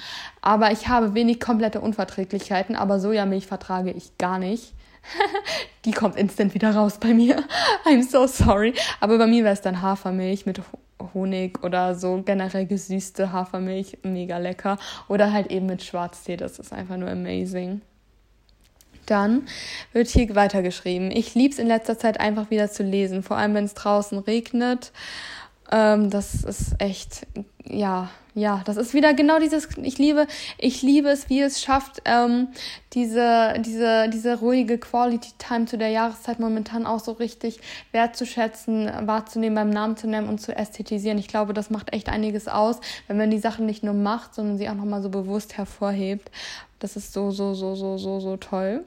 aber 0.40 0.70
ich 0.72 0.88
habe 0.88 1.14
wenig 1.14 1.40
komplette 1.40 1.80
Unverträglichkeiten, 1.80 2.76
aber 2.76 3.00
Sojamilch 3.00 3.46
vertrage 3.46 3.90
ich 3.90 4.16
gar 4.18 4.38
nicht. 4.38 4.75
Die 5.84 5.92
kommt 5.92 6.16
instant 6.16 6.54
wieder 6.54 6.74
raus 6.74 6.98
bei 6.98 7.14
mir. 7.14 7.44
I'm 7.84 8.02
so 8.02 8.26
sorry. 8.26 8.74
Aber 9.00 9.18
bei 9.18 9.26
mir 9.26 9.44
wäre 9.44 9.54
es 9.54 9.60
dann 9.60 9.82
Hafermilch 9.82 10.46
mit 10.46 10.60
Honig 11.14 11.62
oder 11.62 11.94
so 11.94 12.22
generell 12.24 12.66
gesüßte 12.66 13.32
Hafermilch, 13.32 13.98
mega 14.02 14.38
lecker. 14.38 14.78
Oder 15.08 15.32
halt 15.32 15.50
eben 15.50 15.66
mit 15.66 15.82
Schwarztee, 15.82 16.36
das 16.36 16.58
ist 16.58 16.72
einfach 16.72 16.96
nur 16.96 17.10
amazing. 17.10 17.82
Dann 19.06 19.46
wird 19.92 20.08
hier 20.08 20.34
weitergeschrieben. 20.34 21.12
Ich 21.12 21.34
liebe 21.34 21.52
es 21.52 21.60
in 21.60 21.68
letzter 21.68 21.96
Zeit 21.96 22.18
einfach 22.18 22.50
wieder 22.50 22.70
zu 22.70 22.82
lesen, 22.82 23.22
vor 23.22 23.36
allem 23.36 23.54
wenn 23.54 23.64
es 23.64 23.74
draußen 23.74 24.18
regnet. 24.18 24.92
Ähm, 25.70 26.10
das 26.10 26.44
ist 26.44 26.74
echt, 26.78 27.26
ja, 27.64 28.10
ja, 28.34 28.60
das 28.66 28.76
ist 28.76 28.92
wieder 28.92 29.14
genau 29.14 29.38
dieses, 29.38 29.66
ich 29.82 29.96
liebe, 29.96 30.26
ich 30.58 30.82
liebe 30.82 31.08
es, 31.08 31.30
wie 31.30 31.40
es 31.40 31.62
schafft, 31.62 32.02
ähm, 32.04 32.48
diese, 32.92 33.54
diese, 33.60 34.10
diese 34.10 34.38
ruhige 34.38 34.76
Quality 34.76 35.30
Time 35.38 35.64
zu 35.64 35.78
der 35.78 35.88
Jahreszeit 35.88 36.38
momentan 36.38 36.86
auch 36.86 37.00
so 37.00 37.12
richtig 37.12 37.60
wertzuschätzen, 37.92 38.90
wahrzunehmen, 39.06 39.54
beim 39.54 39.70
Namen 39.70 39.96
zu 39.96 40.06
nennen 40.06 40.28
und 40.28 40.38
zu 40.38 40.54
ästhetisieren. 40.54 41.18
Ich 41.18 41.28
glaube, 41.28 41.54
das 41.54 41.70
macht 41.70 41.94
echt 41.94 42.10
einiges 42.10 42.46
aus, 42.46 42.78
wenn 43.08 43.16
man 43.16 43.30
die 43.30 43.38
Sachen 43.38 43.64
nicht 43.64 43.82
nur 43.82 43.94
macht, 43.94 44.34
sondern 44.34 44.58
sie 44.58 44.68
auch 44.68 44.74
nochmal 44.74 45.02
so 45.02 45.08
bewusst 45.08 45.56
hervorhebt. 45.56 46.30
Das 46.78 46.94
ist 46.96 47.14
so, 47.14 47.30
so, 47.30 47.54
so, 47.54 47.74
so, 47.74 47.96
so, 47.96 48.20
so 48.20 48.36
toll. 48.36 48.84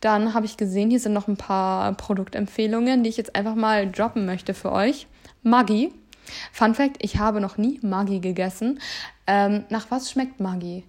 Dann 0.00 0.34
habe 0.34 0.46
ich 0.46 0.56
gesehen, 0.56 0.90
hier 0.90 1.00
sind 1.00 1.12
noch 1.12 1.28
ein 1.28 1.36
paar 1.36 1.92
Produktempfehlungen, 1.94 3.02
die 3.02 3.10
ich 3.10 3.16
jetzt 3.16 3.34
einfach 3.34 3.54
mal 3.54 3.90
droppen 3.90 4.26
möchte 4.26 4.54
für 4.54 4.72
euch. 4.72 5.06
Maggi 5.42 5.92
Fun 6.52 6.74
Fact: 6.74 6.96
Ich 7.00 7.18
habe 7.18 7.40
noch 7.40 7.56
nie 7.56 7.80
Maggi 7.82 8.20
gegessen. 8.20 8.80
Ähm, 9.26 9.64
nach 9.70 9.90
was 9.90 10.10
schmeckt 10.10 10.40
Maggi? 10.40 10.84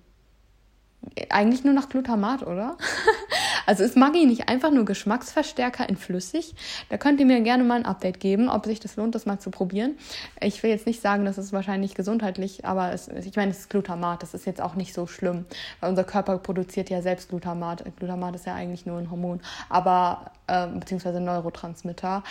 Eigentlich 1.30 1.64
nur 1.64 1.74
nach 1.74 1.88
Glutamat, 1.88 2.46
oder? 2.46 2.78
also 3.66 3.84
ist 3.84 3.96
Maggi 3.96 4.26
nicht 4.26 4.50
einfach 4.50 4.70
nur 4.70 4.84
Geschmacksverstärker 4.84 5.88
in 5.88 5.96
flüssig? 5.96 6.56
Da 6.90 6.98
könnt 6.98 7.20
ihr 7.22 7.26
mir 7.26 7.40
gerne 7.42 7.64
mal 7.64 7.76
ein 7.76 7.86
Update 7.86 8.20
geben, 8.20 8.50
ob 8.50 8.66
sich 8.66 8.82
das 8.82 8.98
lohnt, 8.98 9.16
das 9.16 9.26
mal 9.26 9.40
zu 9.40 9.50
probieren. 9.50 9.98
Ich 10.42 10.62
will 10.62 10.70
jetzt 10.70 10.86
nicht 10.86 11.02
sagen, 11.02 11.24
das 11.24 11.38
ist 11.38 11.54
wahrscheinlich 11.54 11.96
gesundheitlich, 11.96 12.66
aber 12.66 12.92
es, 12.92 13.08
ich 13.08 13.36
meine, 13.38 13.52
es 13.52 13.60
ist 13.60 13.70
Glutamat, 13.70 14.24
das 14.24 14.34
ist 14.34 14.46
jetzt 14.46 14.62
auch 14.62 14.76
nicht 14.76 14.94
so 14.94 15.08
schlimm, 15.08 15.46
weil 15.80 15.90
unser 15.90 16.04
Körper 16.04 16.38
produziert 16.38 16.90
ja 16.90 17.02
selbst 17.02 17.30
Glutamat. 17.30 17.84
Glutamat 17.98 18.36
ist 18.36 18.46
ja 18.46 18.56
eigentlich 18.56 18.86
nur 18.86 18.98
ein 18.98 19.10
Hormon, 19.10 19.40
aber 19.70 20.32
äh, 20.48 20.68
beziehungsweise 20.68 21.22
Neurotransmitter. 21.22 22.24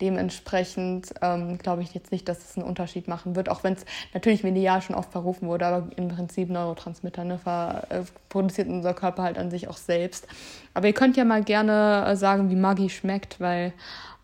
Dementsprechend 0.00 1.14
ähm, 1.22 1.58
glaube 1.58 1.82
ich 1.82 1.94
jetzt 1.94 2.10
nicht, 2.10 2.28
dass 2.28 2.38
es 2.38 2.56
einen 2.56 2.66
Unterschied 2.66 3.06
machen 3.06 3.36
wird, 3.36 3.48
auch 3.48 3.62
wenn 3.62 3.74
es 3.74 3.84
natürlich 4.14 4.42
medial 4.42 4.82
schon 4.82 4.96
oft 4.96 5.12
verrufen 5.12 5.46
wurde, 5.46 5.66
aber 5.66 5.88
im 5.96 6.08
Prinzip 6.08 6.50
Neurotransmitter 6.50 7.24
ne, 7.24 7.38
ver, 7.38 7.84
äh, 7.90 8.02
produziert 8.28 8.68
unser 8.68 8.94
Körper 8.94 9.22
halt 9.22 9.38
an 9.38 9.50
sich 9.50 9.68
auch 9.68 9.76
selbst. 9.76 10.26
Aber 10.74 10.86
ihr 10.86 10.92
könnt 10.92 11.16
ja 11.16 11.24
mal 11.24 11.42
gerne 11.42 12.04
äh, 12.06 12.16
sagen, 12.16 12.50
wie 12.50 12.56
Maggi 12.56 12.90
schmeckt, 12.90 13.40
weil 13.40 13.72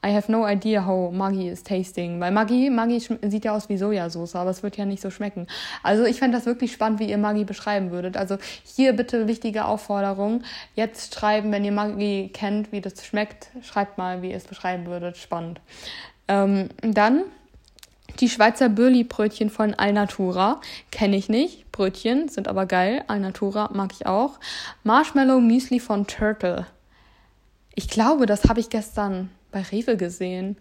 I 0.04 0.12
have 0.12 0.30
no 0.30 0.44
idea 0.44 0.84
how 0.84 1.12
Maggi 1.12 1.48
is 1.48 1.62
tasting. 1.62 2.18
Weil 2.18 2.32
Maggi, 2.32 2.70
Maggi 2.70 2.98
sieht 2.98 3.44
ja 3.44 3.54
aus 3.54 3.68
wie 3.68 3.76
Sojasauce, 3.76 4.34
aber 4.34 4.50
es 4.50 4.64
wird 4.64 4.76
ja 4.76 4.84
nicht 4.84 5.00
so 5.00 5.10
schmecken. 5.10 5.46
Also 5.84 6.04
ich 6.04 6.18
fände 6.18 6.36
das 6.36 6.44
wirklich 6.44 6.72
spannend, 6.72 6.98
wie 6.98 7.08
ihr 7.08 7.18
Maggi 7.18 7.44
beschreiben 7.44 7.92
würdet. 7.92 8.16
Also 8.16 8.36
hier 8.64 8.94
bitte 8.94 9.28
wichtige 9.28 9.64
Aufforderung. 9.64 10.42
Jetzt 10.74 11.14
schreiben, 11.14 11.52
wenn 11.52 11.64
ihr 11.64 11.70
Maggi 11.70 12.30
kennt, 12.34 12.72
wie 12.72 12.80
das 12.80 13.06
schmeckt, 13.06 13.50
schreibt 13.62 13.96
mal, 13.96 14.22
wie 14.22 14.30
ihr 14.30 14.36
es 14.36 14.44
beschreiben 14.44 14.86
würdet. 14.86 15.16
Spannend. 15.18 15.60
Ähm, 16.26 16.70
dann 16.80 17.22
die 18.20 18.28
Schweizer 18.28 18.68
Bürli-Brötchen 18.68 19.50
von 19.50 19.74
Alnatura. 19.74 20.60
Kenne 20.90 21.16
ich 21.16 21.28
nicht. 21.28 21.70
Brötchen 21.72 22.28
sind 22.28 22.48
aber 22.48 22.66
geil. 22.66 23.04
Alnatura 23.08 23.70
mag 23.72 23.92
ich 23.92 24.06
auch. 24.06 24.38
Marshmallow 24.84 25.40
Müsli 25.40 25.80
von 25.80 26.06
Turtle. 26.06 26.66
Ich 27.74 27.88
glaube, 27.88 28.26
das 28.26 28.44
habe 28.44 28.60
ich 28.60 28.70
gestern 28.70 29.30
bei 29.50 29.62
Rewe 29.62 29.96
gesehen. 29.96 30.56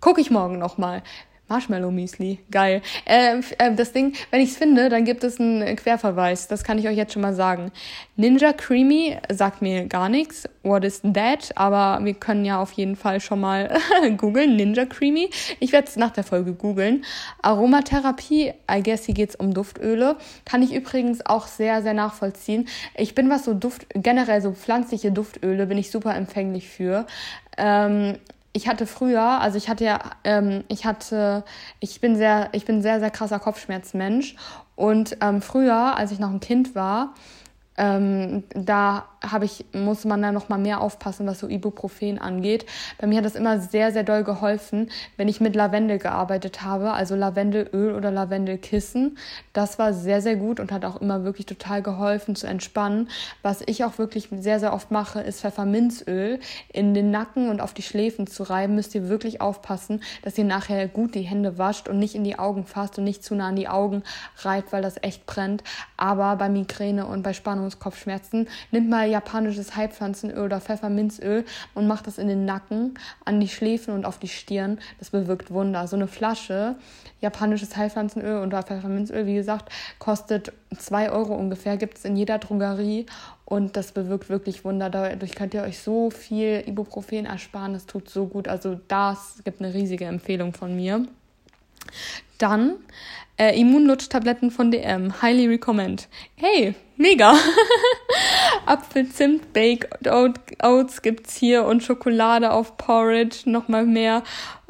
Guck 0.00 0.18
ich 0.18 0.30
morgen 0.30 0.58
nochmal. 0.58 1.02
Marshmallow 1.48 1.90
Müsli, 1.90 2.38
geil. 2.50 2.82
Äh, 3.04 3.40
äh, 3.58 3.74
das 3.74 3.92
Ding, 3.92 4.14
wenn 4.30 4.40
ich 4.40 4.50
es 4.50 4.56
finde, 4.56 4.88
dann 4.88 5.04
gibt 5.04 5.24
es 5.24 5.40
einen 5.40 5.76
Querverweis. 5.76 6.48
Das 6.48 6.64
kann 6.64 6.78
ich 6.78 6.88
euch 6.88 6.96
jetzt 6.96 7.12
schon 7.12 7.22
mal 7.22 7.34
sagen. 7.34 7.72
Ninja 8.16 8.52
Creamy 8.52 9.16
sagt 9.30 9.62
mir 9.62 9.86
gar 9.86 10.08
nichts. 10.08 10.48
What 10.62 10.84
is 10.84 11.02
that? 11.02 11.50
Aber 11.56 12.04
wir 12.04 12.14
können 12.14 12.44
ja 12.44 12.60
auf 12.60 12.72
jeden 12.72 12.96
Fall 12.96 13.20
schon 13.20 13.40
mal 13.40 13.78
googeln. 14.16 14.56
Ninja 14.56 14.84
Creamy. 14.84 15.30
Ich 15.60 15.72
werde 15.72 15.88
es 15.88 15.96
nach 15.96 16.10
der 16.10 16.24
Folge 16.24 16.52
googeln. 16.52 17.04
Aromatherapie, 17.42 18.52
I 18.70 18.82
guess 18.82 19.04
hier 19.04 19.14
geht's 19.14 19.36
um 19.36 19.54
Duftöle. 19.54 20.16
Kann 20.44 20.62
ich 20.62 20.74
übrigens 20.74 21.24
auch 21.24 21.46
sehr, 21.46 21.82
sehr 21.82 21.94
nachvollziehen. 21.94 22.68
Ich 22.94 23.14
bin 23.14 23.30
was 23.30 23.44
so 23.44 23.54
Duft, 23.54 23.86
generell 23.94 24.42
so 24.42 24.52
pflanzliche 24.52 25.12
Duftöle 25.12 25.66
bin 25.66 25.78
ich 25.78 25.90
super 25.90 26.14
empfänglich 26.14 26.68
für. 26.68 27.06
Ähm, 27.56 28.18
ich 28.58 28.66
hatte 28.66 28.86
früher, 28.88 29.22
also 29.22 29.56
ich 29.56 29.68
hatte 29.68 29.84
ja, 29.84 30.00
ähm, 30.24 30.64
ich 30.66 30.84
hatte, 30.84 31.44
ich 31.78 32.00
bin 32.00 32.16
sehr, 32.16 32.48
ich 32.50 32.64
bin 32.64 32.82
sehr, 32.82 32.98
sehr 32.98 33.10
krasser 33.10 33.38
Kopfschmerzmensch. 33.38 34.34
Und 34.74 35.16
ähm, 35.20 35.40
früher, 35.42 35.96
als 35.96 36.10
ich 36.10 36.18
noch 36.18 36.30
ein 36.30 36.40
Kind 36.40 36.74
war, 36.74 37.14
ähm, 37.78 38.42
da 38.50 39.06
habe 39.24 39.44
ich, 39.44 39.64
muss 39.72 40.04
man 40.04 40.20
da 40.20 40.32
noch 40.32 40.48
mal 40.48 40.58
mehr 40.58 40.80
aufpassen, 40.80 41.26
was 41.26 41.38
so 41.38 41.48
Ibuprofen 41.48 42.18
angeht. 42.18 42.66
Bei 42.98 43.06
mir 43.06 43.18
hat 43.18 43.24
das 43.24 43.34
immer 43.34 43.60
sehr, 43.60 43.92
sehr 43.92 44.02
doll 44.02 44.24
geholfen, 44.24 44.90
wenn 45.16 45.28
ich 45.28 45.40
mit 45.40 45.54
Lavendel 45.54 45.98
gearbeitet 45.98 46.62
habe, 46.62 46.92
also 46.92 47.14
Lavendelöl 47.14 47.94
oder 47.94 48.10
Lavendelkissen. 48.10 49.16
Das 49.52 49.78
war 49.78 49.92
sehr, 49.92 50.20
sehr 50.20 50.36
gut 50.36 50.60
und 50.60 50.72
hat 50.72 50.84
auch 50.84 51.00
immer 51.00 51.24
wirklich 51.24 51.46
total 51.46 51.82
geholfen 51.82 52.34
zu 52.36 52.46
entspannen. 52.46 53.08
Was 53.42 53.62
ich 53.66 53.84
auch 53.84 53.98
wirklich 53.98 54.28
sehr, 54.32 54.60
sehr 54.60 54.72
oft 54.72 54.90
mache, 54.90 55.20
ist 55.20 55.40
Pfefferminzöl 55.40 56.40
in 56.72 56.94
den 56.94 57.10
Nacken 57.10 57.48
und 57.48 57.60
auf 57.60 57.74
die 57.74 57.82
Schläfen 57.82 58.26
zu 58.26 58.42
reiben. 58.42 58.74
Müsst 58.74 58.94
ihr 58.94 59.08
wirklich 59.08 59.40
aufpassen, 59.40 60.02
dass 60.22 60.36
ihr 60.36 60.44
nachher 60.44 60.88
gut 60.88 61.14
die 61.14 61.22
Hände 61.22 61.58
wascht 61.58 61.88
und 61.88 61.98
nicht 61.98 62.14
in 62.14 62.24
die 62.24 62.38
Augen 62.38 62.64
fasst 62.64 62.98
und 62.98 63.04
nicht 63.04 63.24
zu 63.24 63.36
nah 63.36 63.48
an 63.48 63.56
die 63.56 63.68
Augen 63.68 64.02
reibt, 64.38 64.72
weil 64.72 64.82
das 64.82 65.00
echt 65.02 65.26
brennt. 65.26 65.62
Aber 65.96 66.36
bei 66.36 66.48
Migräne 66.48 67.06
und 67.06 67.22
bei 67.22 67.32
Spannung 67.32 67.67
Entspannungskopfschmerzen, 67.68 68.48
nimmt 68.70 68.88
mal 68.88 69.08
japanisches 69.08 69.76
Heilpflanzenöl 69.76 70.44
oder 70.44 70.60
Pfefferminzöl 70.60 71.44
und 71.74 71.86
macht 71.86 72.06
das 72.06 72.18
in 72.18 72.28
den 72.28 72.44
Nacken, 72.44 72.94
an 73.24 73.40
die 73.40 73.48
Schläfen 73.48 73.94
und 73.94 74.04
auf 74.04 74.18
die 74.18 74.28
Stirn. 74.28 74.78
Das 74.98 75.10
bewirkt 75.10 75.50
Wunder. 75.50 75.86
So 75.86 75.96
eine 75.96 76.08
Flasche 76.08 76.76
japanisches 77.20 77.76
Heilpflanzenöl 77.76 78.42
oder 78.46 78.62
Pfefferminzöl, 78.62 79.26
wie 79.26 79.34
gesagt, 79.34 79.70
kostet 79.98 80.52
2 80.76 81.10
Euro 81.10 81.34
ungefähr, 81.34 81.76
gibt 81.76 81.98
es 81.98 82.04
in 82.04 82.16
jeder 82.16 82.38
Drogerie 82.38 83.06
und 83.44 83.76
das 83.76 83.92
bewirkt 83.92 84.28
wirklich 84.28 84.64
Wunder. 84.64 84.88
Dadurch 84.90 85.34
könnt 85.34 85.54
ihr 85.54 85.62
euch 85.62 85.80
so 85.80 86.10
viel 86.10 86.62
Ibuprofen 86.66 87.26
ersparen, 87.26 87.72
das 87.72 87.86
tut 87.86 88.08
so 88.08 88.26
gut. 88.26 88.48
Also 88.48 88.78
das 88.88 89.40
gibt 89.44 89.60
eine 89.60 89.74
riesige 89.74 90.04
Empfehlung 90.04 90.52
von 90.52 90.74
mir. 90.76 91.06
Dann 92.38 92.76
äh, 93.36 93.58
Immunlutsch-Tabletten 93.58 94.50
von 94.50 94.70
DM. 94.70 95.22
Highly 95.22 95.46
recommend. 95.46 96.08
Hey, 96.36 96.74
mega! 96.98 97.34
Apfel, 98.66 99.08
Zimt, 99.08 99.52
Baked 99.52 100.08
Oats 100.08 101.00
gibt's 101.00 101.36
hier 101.36 101.64
und 101.64 101.82
Schokolade 101.82 102.52
auf 102.52 102.76
Porridge, 102.76 103.38
nochmal 103.46 103.86
mehr 103.86 104.22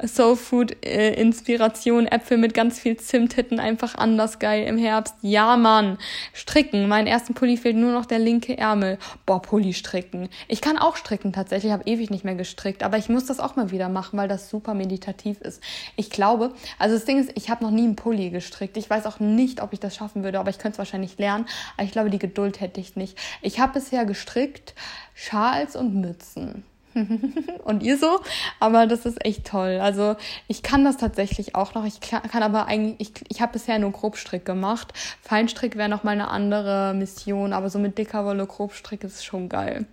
Soul 0.07 0.37
Food 0.37 0.85
äh, 0.85 1.13
Inspiration, 1.15 2.07
Äpfel 2.07 2.37
mit 2.37 2.53
ganz 2.53 2.79
viel 2.79 2.95
Zimt 2.95 3.33
hitten 3.33 3.59
einfach 3.59 3.95
anders 3.95 4.39
geil 4.39 4.65
im 4.65 4.77
Herbst. 4.77 5.15
Ja, 5.21 5.57
Mann. 5.57 5.97
Stricken. 6.31 6.87
Meinen 6.87 7.07
ersten 7.07 7.33
Pulli 7.33 7.57
fehlt 7.57 7.75
nur 7.75 7.91
noch 7.91 8.05
der 8.05 8.19
linke 8.19 8.57
Ärmel. 8.57 8.97
Boah, 9.25 9.41
Pulli 9.41 9.73
stricken. 9.73 10.29
Ich 10.47 10.61
kann 10.61 10.77
auch 10.77 10.95
stricken 10.95 11.33
tatsächlich, 11.33 11.73
habe 11.73 11.83
ewig 11.85 12.11
nicht 12.11 12.23
mehr 12.23 12.35
gestrickt, 12.35 12.83
aber 12.83 12.97
ich 12.97 13.09
muss 13.09 13.25
das 13.25 13.41
auch 13.41 13.57
mal 13.57 13.71
wieder 13.71 13.89
machen, 13.89 14.17
weil 14.17 14.29
das 14.29 14.49
super 14.49 14.73
meditativ 14.73 15.41
ist. 15.41 15.61
Ich 15.97 16.09
glaube, 16.09 16.53
also 16.77 16.95
das 16.95 17.03
Ding 17.03 17.19
ist, 17.19 17.31
ich 17.35 17.49
habe 17.49 17.65
noch 17.65 17.71
nie 17.71 17.83
einen 17.83 17.97
Pulli 17.97 18.29
gestrickt. 18.29 18.77
Ich 18.77 18.89
weiß 18.89 19.05
auch 19.05 19.19
nicht, 19.19 19.61
ob 19.61 19.73
ich 19.73 19.81
das 19.81 19.97
schaffen 19.97 20.23
würde, 20.23 20.39
aber 20.39 20.49
ich 20.49 20.59
könnte 20.59 20.75
es 20.75 20.77
wahrscheinlich 20.77 21.17
lernen, 21.17 21.45
aber 21.75 21.85
ich 21.85 21.91
glaube, 21.91 22.09
die 22.09 22.18
Geduld 22.19 22.61
hätte 22.61 22.79
ich 22.79 22.95
nicht. 22.95 23.17
Ich 23.41 23.59
habe 23.59 23.73
bisher 23.73 24.05
gestrickt 24.05 24.75
Schals 25.13 25.75
und 25.75 25.95
Mützen. 25.95 26.63
und 27.63 27.83
ihr 27.83 27.97
so. 27.97 28.19
Aber 28.59 28.87
das 28.87 29.05
ist 29.05 29.23
echt 29.25 29.45
toll. 29.45 29.79
Also 29.81 30.15
ich 30.47 30.63
kann 30.63 30.83
das 30.83 30.97
tatsächlich 30.97 31.55
auch 31.55 31.73
noch. 31.73 31.85
Ich 31.85 31.99
kann 32.01 32.43
aber 32.43 32.67
eigentlich, 32.67 32.95
ich, 32.99 33.23
ich 33.29 33.41
habe 33.41 33.53
bisher 33.53 33.79
nur 33.79 33.91
Grobstrick 33.91 34.45
gemacht. 34.45 34.93
Feinstrick 35.21 35.75
wäre 35.75 35.89
noch 35.89 36.03
mal 36.03 36.11
eine 36.11 36.29
andere 36.29 36.93
Mission, 36.93 37.53
aber 37.53 37.69
so 37.69 37.79
mit 37.79 37.97
dicker 37.97 38.25
Wolle 38.25 38.45
Grobstrick 38.45 39.03
ist 39.03 39.23
schon 39.23 39.49
geil. 39.49 39.85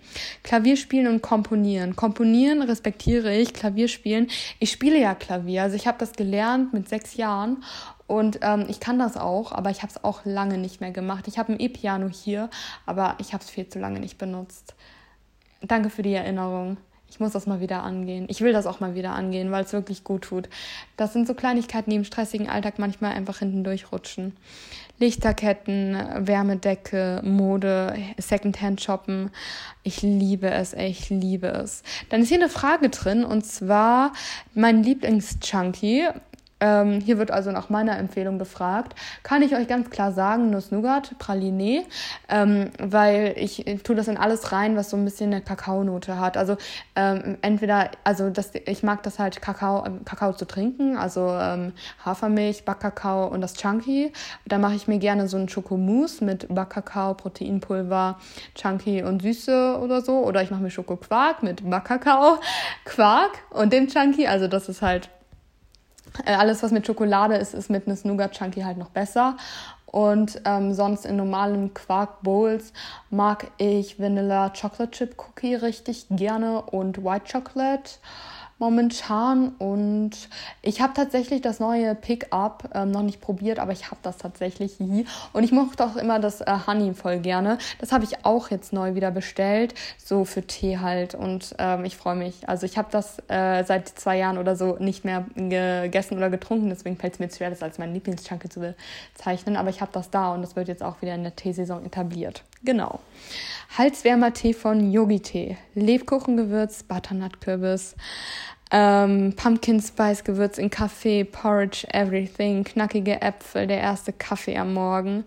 Klavierspielen 0.42 1.06
und 1.08 1.22
komponieren. 1.22 1.96
Komponieren 1.96 2.62
respektiere 2.62 3.34
ich, 3.36 3.52
Klavierspielen. 3.52 4.28
Ich 4.58 4.70
spiele 4.70 4.98
ja 4.98 5.14
Klavier. 5.14 5.64
Also 5.64 5.76
ich 5.76 5.86
habe 5.86 5.98
das 5.98 6.12
gelernt 6.12 6.72
mit 6.72 6.88
sechs 6.88 7.16
Jahren 7.16 7.62
und 8.06 8.38
ähm, 8.42 8.66
ich 8.68 8.80
kann 8.80 8.98
das 8.98 9.16
auch, 9.16 9.52
aber 9.52 9.70
ich 9.70 9.82
habe 9.82 9.90
es 9.90 10.04
auch 10.04 10.24
lange 10.24 10.58
nicht 10.58 10.80
mehr 10.80 10.92
gemacht. 10.92 11.26
Ich 11.28 11.38
habe 11.38 11.52
ein 11.52 11.60
E-Piano 11.60 12.08
hier, 12.08 12.50
aber 12.84 13.16
ich 13.18 13.32
habe 13.32 13.42
es 13.42 13.50
viel 13.50 13.68
zu 13.68 13.78
lange 13.78 14.00
nicht 14.00 14.18
benutzt. 14.18 14.74
Danke 15.62 15.90
für 15.90 16.02
die 16.02 16.14
Erinnerung. 16.14 16.76
Ich 17.08 17.20
muss 17.20 17.32
das 17.32 17.46
mal 17.46 17.60
wieder 17.60 17.82
angehen. 17.82 18.26
Ich 18.28 18.40
will 18.40 18.52
das 18.52 18.66
auch 18.66 18.80
mal 18.80 18.94
wieder 18.94 19.12
angehen, 19.12 19.50
weil 19.50 19.64
es 19.64 19.72
wirklich 19.72 20.04
gut 20.04 20.22
tut. 20.22 20.48
Das 20.96 21.12
sind 21.12 21.26
so 21.26 21.34
Kleinigkeiten, 21.34 21.90
die 21.90 21.96
im 21.96 22.04
stressigen 22.04 22.48
Alltag 22.48 22.78
manchmal 22.78 23.12
einfach 23.12 23.38
hinten 23.38 23.64
durchrutschen. 23.64 24.36
Lichterketten, 24.98 25.96
Wärmedecke, 26.26 27.20
Mode, 27.24 27.96
Secondhand 28.18 28.82
shoppen. 28.82 29.30
Ich 29.82 30.02
liebe 30.02 30.50
es, 30.50 30.72
ey, 30.72 30.88
ich 30.88 31.08
liebe 31.08 31.48
es. 31.48 31.82
Dann 32.10 32.22
ist 32.22 32.28
hier 32.28 32.38
eine 32.38 32.48
Frage 32.48 32.88
drin 32.88 33.24
und 33.24 33.46
zwar 33.46 34.12
mein 34.54 34.82
Lieblings-Chunky 34.82 36.08
ähm, 36.60 37.00
hier 37.00 37.18
wird 37.18 37.30
also 37.30 37.50
nach 37.50 37.68
meiner 37.68 37.98
Empfehlung 37.98 38.38
gefragt. 38.38 38.94
Kann 39.22 39.42
ich 39.42 39.54
euch 39.54 39.68
ganz 39.68 39.90
klar 39.90 40.12
sagen, 40.12 40.50
Nuss-Nougat, 40.50 41.18
Praline, 41.18 41.84
ähm, 42.28 42.70
weil 42.78 43.34
ich, 43.36 43.66
ich 43.66 43.82
tue 43.82 43.94
das 43.94 44.08
in 44.08 44.16
alles 44.16 44.52
rein, 44.52 44.76
was 44.76 44.90
so 44.90 44.96
ein 44.96 45.04
bisschen 45.04 45.32
eine 45.32 45.42
Kakaonote 45.42 46.18
hat. 46.18 46.36
Also 46.36 46.56
ähm, 46.94 47.36
entweder, 47.42 47.90
also 48.04 48.30
das, 48.30 48.52
ich 48.54 48.82
mag 48.82 49.02
das 49.02 49.18
halt 49.18 49.42
Kakao, 49.42 49.84
äh, 49.84 49.90
Kakao 50.04 50.32
zu 50.32 50.46
trinken, 50.46 50.96
also 50.96 51.28
ähm, 51.28 51.72
Hafermilch, 52.04 52.64
Backkakao 52.64 53.26
und 53.26 53.42
das 53.42 53.54
Chunky. 53.54 54.12
Da 54.46 54.58
mache 54.58 54.74
ich 54.74 54.88
mir 54.88 54.98
gerne 54.98 55.28
so 55.28 55.36
einen 55.36 55.48
Schokomousse 55.48 56.24
mit 56.24 56.46
Backkakao, 56.54 57.14
Proteinpulver, 57.14 58.18
Chunky 58.54 59.02
und 59.02 59.20
Süße 59.20 59.78
oder 59.82 60.00
so. 60.00 60.24
Oder 60.24 60.42
ich 60.42 60.50
mache 60.50 60.62
mir 60.62 60.70
Schokoquark 60.70 61.42
mit 61.42 61.68
Backkakao, 61.68 62.38
Quark 62.84 63.32
und 63.50 63.74
dem 63.74 63.88
Chunky. 63.88 64.26
Also 64.26 64.48
das 64.48 64.70
ist 64.70 64.80
halt 64.80 65.10
alles, 66.24 66.62
was 66.62 66.70
mit 66.70 66.86
Schokolade 66.86 67.36
ist, 67.36 67.54
ist 67.54 67.70
mit 67.70 67.86
einem 67.86 67.98
Nougat 68.04 68.32
Chunky 68.32 68.62
halt 68.62 68.78
noch 68.78 68.90
besser. 68.90 69.36
Und 69.86 70.42
ähm, 70.44 70.74
sonst 70.74 71.06
in 71.06 71.16
normalen 71.16 71.72
Quark 71.72 72.22
Bowls 72.22 72.72
mag 73.10 73.50
ich 73.56 74.00
Vanilla 74.00 74.50
Chocolate 74.50 74.90
Chip 74.90 75.16
Cookie 75.16 75.54
richtig 75.54 76.06
gerne 76.10 76.60
und 76.62 77.02
White 77.04 77.32
Chocolate 77.32 77.92
momentan 78.58 79.50
und 79.58 80.12
ich 80.62 80.80
habe 80.80 80.94
tatsächlich 80.94 81.42
das 81.42 81.60
neue 81.60 81.94
Pickup 81.94 82.70
ähm, 82.74 82.90
noch 82.90 83.02
nicht 83.02 83.20
probiert, 83.20 83.58
aber 83.58 83.72
ich 83.72 83.86
habe 83.86 83.98
das 84.02 84.16
tatsächlich 84.16 84.80
und 84.80 85.44
ich 85.44 85.52
mochte 85.52 85.84
auch 85.84 85.96
immer 85.96 86.18
das 86.18 86.40
äh, 86.40 86.56
Honey 86.66 86.94
voll 86.94 87.18
gerne. 87.18 87.58
Das 87.78 87.92
habe 87.92 88.04
ich 88.04 88.24
auch 88.24 88.50
jetzt 88.50 88.72
neu 88.72 88.94
wieder 88.94 89.10
bestellt, 89.10 89.74
so 90.02 90.24
für 90.24 90.42
Tee 90.42 90.78
halt 90.78 91.14
und 91.14 91.54
ähm, 91.58 91.84
ich 91.84 91.96
freue 91.96 92.16
mich. 92.16 92.48
Also 92.48 92.64
ich 92.64 92.78
habe 92.78 92.88
das 92.90 93.18
äh, 93.28 93.64
seit 93.64 93.88
zwei 93.88 94.16
Jahren 94.16 94.38
oder 94.38 94.56
so 94.56 94.76
nicht 94.78 95.04
mehr 95.04 95.26
gegessen 95.34 96.16
oder 96.16 96.30
getrunken, 96.30 96.70
deswegen 96.70 96.96
fällt 96.96 97.14
es 97.14 97.18
mir 97.18 97.30
schwer, 97.30 97.50
das 97.50 97.62
als 97.62 97.78
mein 97.78 97.92
Lieblingschunky 97.92 98.48
zu 98.48 98.74
bezeichnen, 99.14 99.56
aber 99.56 99.68
ich 99.68 99.82
habe 99.82 99.92
das 99.92 100.10
da 100.10 100.32
und 100.32 100.40
das 100.40 100.56
wird 100.56 100.68
jetzt 100.68 100.82
auch 100.82 101.02
wieder 101.02 101.14
in 101.14 101.24
der 101.24 101.36
Teesaison 101.36 101.84
etabliert. 101.84 102.42
Genau. 102.64 103.00
Halswärmer-Tee 103.76 104.54
von 104.54 104.90
Yogi-Tee. 104.90 105.56
Lebkuchengewürz, 105.74 106.82
Butternut-Kürbis, 106.82 107.96
ähm, 108.70 109.34
Pumpkin 109.36 109.80
Spice 109.80 110.24
Gewürz 110.24 110.58
in 110.58 110.70
Kaffee, 110.70 111.24
Porridge, 111.24 111.86
Everything, 111.92 112.64
knackige 112.64 113.20
Äpfel, 113.22 113.66
der 113.66 113.80
erste 113.80 114.12
Kaffee 114.12 114.56
am 114.58 114.74
Morgen. 114.74 115.24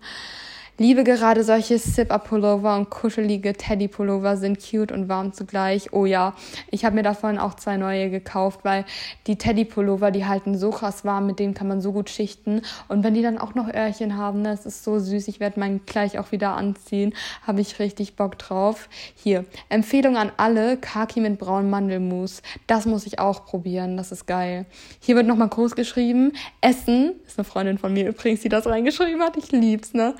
Liebe 0.80 1.04
gerade 1.04 1.44
solche 1.44 1.78
Zipper-Pullover 1.78 2.74
und 2.74 2.88
kuschelige 2.88 3.52
Teddy-Pullover 3.52 4.38
sind 4.38 4.58
cute 4.58 4.92
und 4.92 5.10
warm 5.10 5.34
zugleich. 5.34 5.92
Oh 5.92 6.06
ja, 6.06 6.32
ich 6.70 6.86
habe 6.86 6.96
mir 6.96 7.02
davon 7.02 7.36
auch 7.36 7.52
zwei 7.52 7.76
neue 7.76 8.08
gekauft, 8.08 8.60
weil 8.62 8.86
die 9.26 9.36
Teddy-Pullover, 9.36 10.10
die 10.10 10.24
halten 10.24 10.56
so 10.56 10.70
krass 10.70 11.04
warm, 11.04 11.26
mit 11.26 11.38
denen 11.38 11.52
kann 11.52 11.68
man 11.68 11.82
so 11.82 11.92
gut 11.92 12.08
schichten. 12.08 12.62
Und 12.88 13.04
wenn 13.04 13.12
die 13.12 13.20
dann 13.20 13.36
auch 13.36 13.54
noch 13.54 13.68
Öhrchen 13.68 14.16
haben, 14.16 14.42
das 14.42 14.64
ist 14.64 14.82
so 14.82 14.98
süß. 14.98 15.28
Ich 15.28 15.38
werde 15.38 15.60
meinen 15.60 15.84
gleich 15.84 16.18
auch 16.18 16.32
wieder 16.32 16.56
anziehen. 16.56 17.12
Habe 17.46 17.60
ich 17.60 17.78
richtig 17.78 18.16
Bock 18.16 18.38
drauf. 18.38 18.88
Hier, 19.14 19.44
Empfehlung 19.68 20.16
an 20.16 20.32
alle, 20.38 20.78
Kaki 20.78 21.20
mit 21.20 21.38
braunem 21.38 21.68
Mandelmus. 21.68 22.40
Das 22.66 22.86
muss 22.86 23.04
ich 23.06 23.18
auch 23.18 23.44
probieren, 23.44 23.98
das 23.98 24.12
ist 24.12 24.24
geil. 24.26 24.64
Hier 24.98 25.14
wird 25.14 25.26
nochmal 25.26 25.50
groß 25.50 25.76
geschrieben, 25.76 26.32
Essen, 26.62 27.16
ist 27.26 27.38
eine 27.38 27.44
Freundin 27.44 27.76
von 27.76 27.92
mir 27.92 28.08
übrigens, 28.08 28.40
die 28.40 28.48
das 28.48 28.66
reingeschrieben 28.66 29.20
hat. 29.20 29.36
Ich 29.36 29.52
lieb's, 29.52 29.92
ne? 29.92 30.14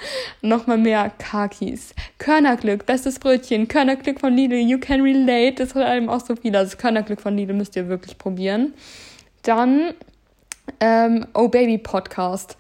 Nochmal 0.51 0.77
mehr 0.77 1.11
Kakis. 1.19 1.95
Körnerglück, 2.19 2.85
bestes 2.85 3.19
Brötchen, 3.19 3.69
Körnerglück 3.69 4.21
von 4.21 4.35
Lidl, 4.35 4.57
you 4.57 4.79
can 4.79 5.01
relate, 5.01 5.55
das 5.55 5.75
hat 5.75 5.85
einem 5.85 6.11
auch 6.11 6.21
so 6.21 6.37
viel. 6.37 6.55
Also 6.55 6.77
Körnerglück 6.77 7.23
von 7.23 7.35
Lidl 7.35 7.55
müsst 7.55 7.77
ihr 7.77 7.89
wirklich 7.89 8.19
probieren. 8.19 8.75
Dann 9.43 9.95
ähm, 10.81 11.27
Oh 11.35 11.49
Baby 11.49 11.79
Podcast. 11.79 12.57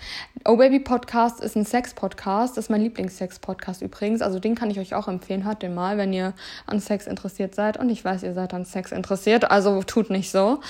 Oh 0.47 0.57
Baby 0.57 0.81
Podcast 0.81 1.41
ist 1.41 1.57
ein 1.57 1.65
Sex-Podcast. 1.65 2.57
Das 2.57 2.65
ist 2.65 2.69
mein 2.71 2.81
Lieblings-Sex-Podcast 2.81 3.83
übrigens. 3.83 4.23
Also 4.23 4.39
den 4.39 4.55
kann 4.55 4.71
ich 4.71 4.81
euch 4.81 4.95
auch 4.95 5.07
empfehlen. 5.07 5.45
Hört 5.45 5.63
den 5.63 5.75
mal, 5.75 5.99
wenn 5.99 6.13
ihr 6.13 6.33
an 6.67 6.81
Sex 6.81 7.07
interessiert 7.07 7.55
seid. 7.55 7.77
Und 7.77 7.91
ich 7.91 8.05
weiß, 8.05 8.23
ihr 8.23 8.33
seid 8.33 8.55
an 8.55 8.65
Sex 8.65 8.93
interessiert. 8.93 9.51
Also 9.51 9.83
tut 9.83 10.11
nicht 10.11 10.31
so. 10.31 10.61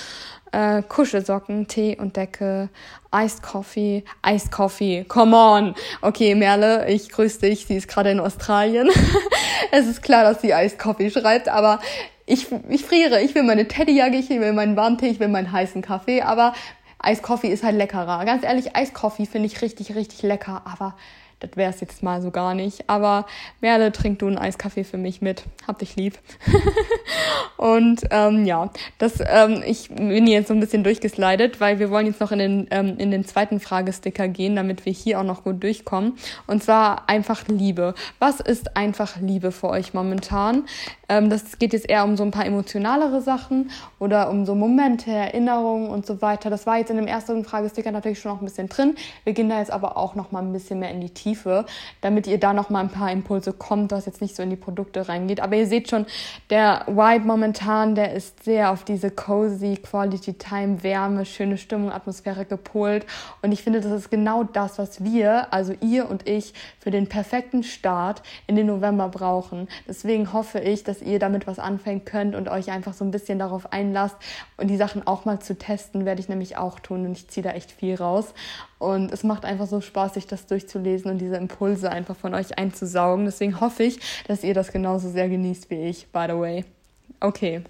Äh, 0.51 0.83
Kuschelsocken, 0.83 1.67
Tee 1.67 1.97
und 1.97 2.17
Decke, 2.17 2.69
Iced 3.15 3.41
Coffee, 3.41 4.03
Iced 4.25 4.51
Coffee, 4.51 5.05
come 5.07 5.35
on. 5.35 5.75
Okay, 6.01 6.35
Merle, 6.35 6.89
ich 6.89 7.09
grüße 7.09 7.39
dich. 7.39 7.65
Sie 7.65 7.77
ist 7.77 7.87
gerade 7.87 8.11
in 8.11 8.19
Australien. 8.19 8.89
es 9.71 9.87
ist 9.87 10.03
klar, 10.03 10.23
dass 10.23 10.41
sie 10.41 10.51
Iced 10.51 10.77
Coffee 10.77 11.09
schreibt, 11.09 11.47
aber 11.47 11.79
ich, 12.25 12.47
ich 12.69 12.85
friere. 12.85 13.21
Ich 13.21 13.35
will 13.35 13.43
meine 13.43 13.67
Teddyjacke, 13.67 14.17
ich 14.17 14.29
will 14.29 14.53
meinen 14.53 14.75
Warmtee, 14.75 15.07
ich 15.07 15.19
will 15.19 15.27
meinen 15.27 15.51
heißen 15.51 15.81
Kaffee, 15.81 16.21
aber 16.21 16.53
Eiskoffee 17.01 17.49
ist 17.49 17.63
halt 17.63 17.75
leckerer. 17.75 18.23
Ganz 18.25 18.43
ehrlich, 18.43 18.75
Eiskoffee 18.75 19.25
finde 19.25 19.47
ich 19.47 19.61
richtig, 19.61 19.95
richtig 19.95 20.21
lecker, 20.21 20.61
aber 20.65 20.95
das 21.41 21.51
wäre 21.55 21.71
es 21.71 21.81
jetzt 21.81 22.03
mal 22.03 22.21
so 22.21 22.31
gar 22.31 22.53
nicht. 22.53 22.87
Aber 22.87 23.25
Merle, 23.59 23.91
trink 23.91 24.19
du 24.19 24.27
einen 24.27 24.37
Eiskaffee 24.37 24.83
für 24.83 24.97
mich 24.97 25.21
mit. 25.21 25.43
Hab 25.67 25.79
dich 25.79 25.95
lieb. 25.95 26.19
und 27.57 28.01
ähm, 28.11 28.45
ja, 28.45 28.69
das, 28.99 29.19
ähm, 29.25 29.63
ich 29.65 29.89
bin 29.89 30.27
jetzt 30.27 30.47
so 30.47 30.53
ein 30.53 30.59
bisschen 30.59 30.83
durchgeslidet, 30.83 31.59
weil 31.59 31.79
wir 31.79 31.89
wollen 31.89 32.05
jetzt 32.05 32.21
noch 32.21 32.31
in 32.31 32.39
den, 32.39 32.67
ähm, 32.69 32.95
in 32.97 33.09
den 33.09 33.25
zweiten 33.25 33.59
Fragesticker 33.59 34.27
gehen, 34.27 34.55
damit 34.55 34.85
wir 34.85 34.93
hier 34.93 35.19
auch 35.19 35.23
noch 35.23 35.43
gut 35.43 35.63
durchkommen. 35.63 36.13
Und 36.45 36.63
zwar 36.63 37.09
einfach 37.09 37.47
Liebe. 37.47 37.95
Was 38.19 38.39
ist 38.39 38.77
einfach 38.77 39.17
Liebe 39.19 39.51
für 39.51 39.69
euch 39.69 39.93
momentan? 39.95 40.65
Ähm, 41.11 41.29
das 41.29 41.59
geht 41.59 41.73
jetzt 41.73 41.89
eher 41.89 42.05
um 42.05 42.15
so 42.15 42.23
ein 42.23 42.31
paar 42.31 42.45
emotionalere 42.45 43.21
Sachen 43.21 43.69
oder 43.99 44.29
um 44.29 44.45
so 44.45 44.55
Momente, 44.55 45.11
Erinnerungen 45.11 45.89
und 45.89 46.05
so 46.05 46.21
weiter. 46.21 46.49
Das 46.49 46.65
war 46.65 46.77
jetzt 46.77 46.89
in 46.89 46.95
dem 46.95 47.05
ersten 47.05 47.43
Fragesticker 47.43 47.91
natürlich 47.91 48.21
schon 48.21 48.31
noch 48.31 48.41
ein 48.41 48.45
bisschen 48.45 48.69
drin. 48.69 48.95
Wir 49.25 49.33
gehen 49.33 49.49
da 49.49 49.59
jetzt 49.59 49.71
aber 49.71 49.97
auch 49.97 50.15
noch 50.15 50.31
mal 50.31 50.39
ein 50.39 50.53
bisschen 50.53 50.79
mehr 50.79 50.89
in 50.89 51.01
die 51.01 51.09
Tiefe, 51.09 51.65
damit 51.99 52.27
ihr 52.27 52.39
da 52.39 52.53
noch 52.53 52.69
mal 52.69 52.79
ein 52.79 52.89
paar 52.89 53.11
Impulse 53.11 53.51
kommt, 53.51 53.91
was 53.91 54.05
jetzt 54.05 54.21
nicht 54.21 54.37
so 54.37 54.41
in 54.41 54.49
die 54.49 54.55
Produkte 54.55 55.09
reingeht. 55.09 55.41
Aber 55.41 55.57
ihr 55.57 55.67
seht 55.67 55.89
schon, 55.89 56.05
der 56.49 56.85
Vibe 56.87 57.25
momentan, 57.25 57.93
der 57.93 58.13
ist 58.13 58.45
sehr 58.45 58.71
auf 58.71 58.85
diese 58.85 59.11
cozy 59.11 59.75
Quality 59.75 60.35
Time, 60.35 60.81
Wärme, 60.81 61.25
schöne 61.25 61.57
Stimmung, 61.57 61.91
Atmosphäre 61.91 62.45
gepolt. 62.45 63.05
Und 63.41 63.51
ich 63.51 63.63
finde, 63.63 63.81
das 63.81 63.91
ist 63.91 64.11
genau 64.11 64.43
das, 64.45 64.79
was 64.79 65.03
wir, 65.03 65.53
also 65.53 65.73
ihr 65.81 66.09
und 66.09 66.29
ich, 66.29 66.53
für 66.79 66.89
den 66.89 67.07
perfekten 67.07 67.63
Start 67.63 68.23
in 68.47 68.55
den 68.55 68.67
November 68.67 69.09
brauchen. 69.09 69.67
Deswegen 69.85 70.31
hoffe 70.31 70.59
ich, 70.59 70.85
dass 70.85 71.00
ihr 71.01 71.19
damit 71.19 71.47
was 71.47 71.59
anfangen 71.59 72.05
könnt 72.05 72.35
und 72.35 72.49
euch 72.49 72.71
einfach 72.71 72.93
so 72.93 73.03
ein 73.05 73.11
bisschen 73.11 73.39
darauf 73.39 73.71
einlasst. 73.71 74.15
Und 74.57 74.67
die 74.67 74.77
Sachen 74.77 75.05
auch 75.05 75.25
mal 75.25 75.39
zu 75.39 75.57
testen, 75.57 76.05
werde 76.05 76.21
ich 76.21 76.29
nämlich 76.29 76.57
auch 76.57 76.79
tun. 76.79 77.05
Und 77.05 77.13
ich 77.13 77.27
ziehe 77.27 77.43
da 77.43 77.51
echt 77.51 77.71
viel 77.71 77.95
raus. 77.95 78.33
Und 78.79 79.11
es 79.11 79.23
macht 79.23 79.45
einfach 79.45 79.67
so 79.67 79.81
Spaß, 79.81 80.15
sich 80.15 80.27
das 80.27 80.47
durchzulesen 80.47 81.11
und 81.11 81.17
diese 81.17 81.35
Impulse 81.35 81.91
einfach 81.91 82.15
von 82.15 82.33
euch 82.33 82.57
einzusaugen. 82.57 83.25
Deswegen 83.25 83.59
hoffe 83.59 83.83
ich, 83.83 83.99
dass 84.27 84.43
ihr 84.43 84.53
das 84.53 84.71
genauso 84.71 85.09
sehr 85.09 85.29
genießt 85.29 85.69
wie 85.69 85.87
ich, 85.87 86.07
by 86.11 86.25
the 86.27 86.37
way. 86.37 86.65
Okay. 87.19 87.63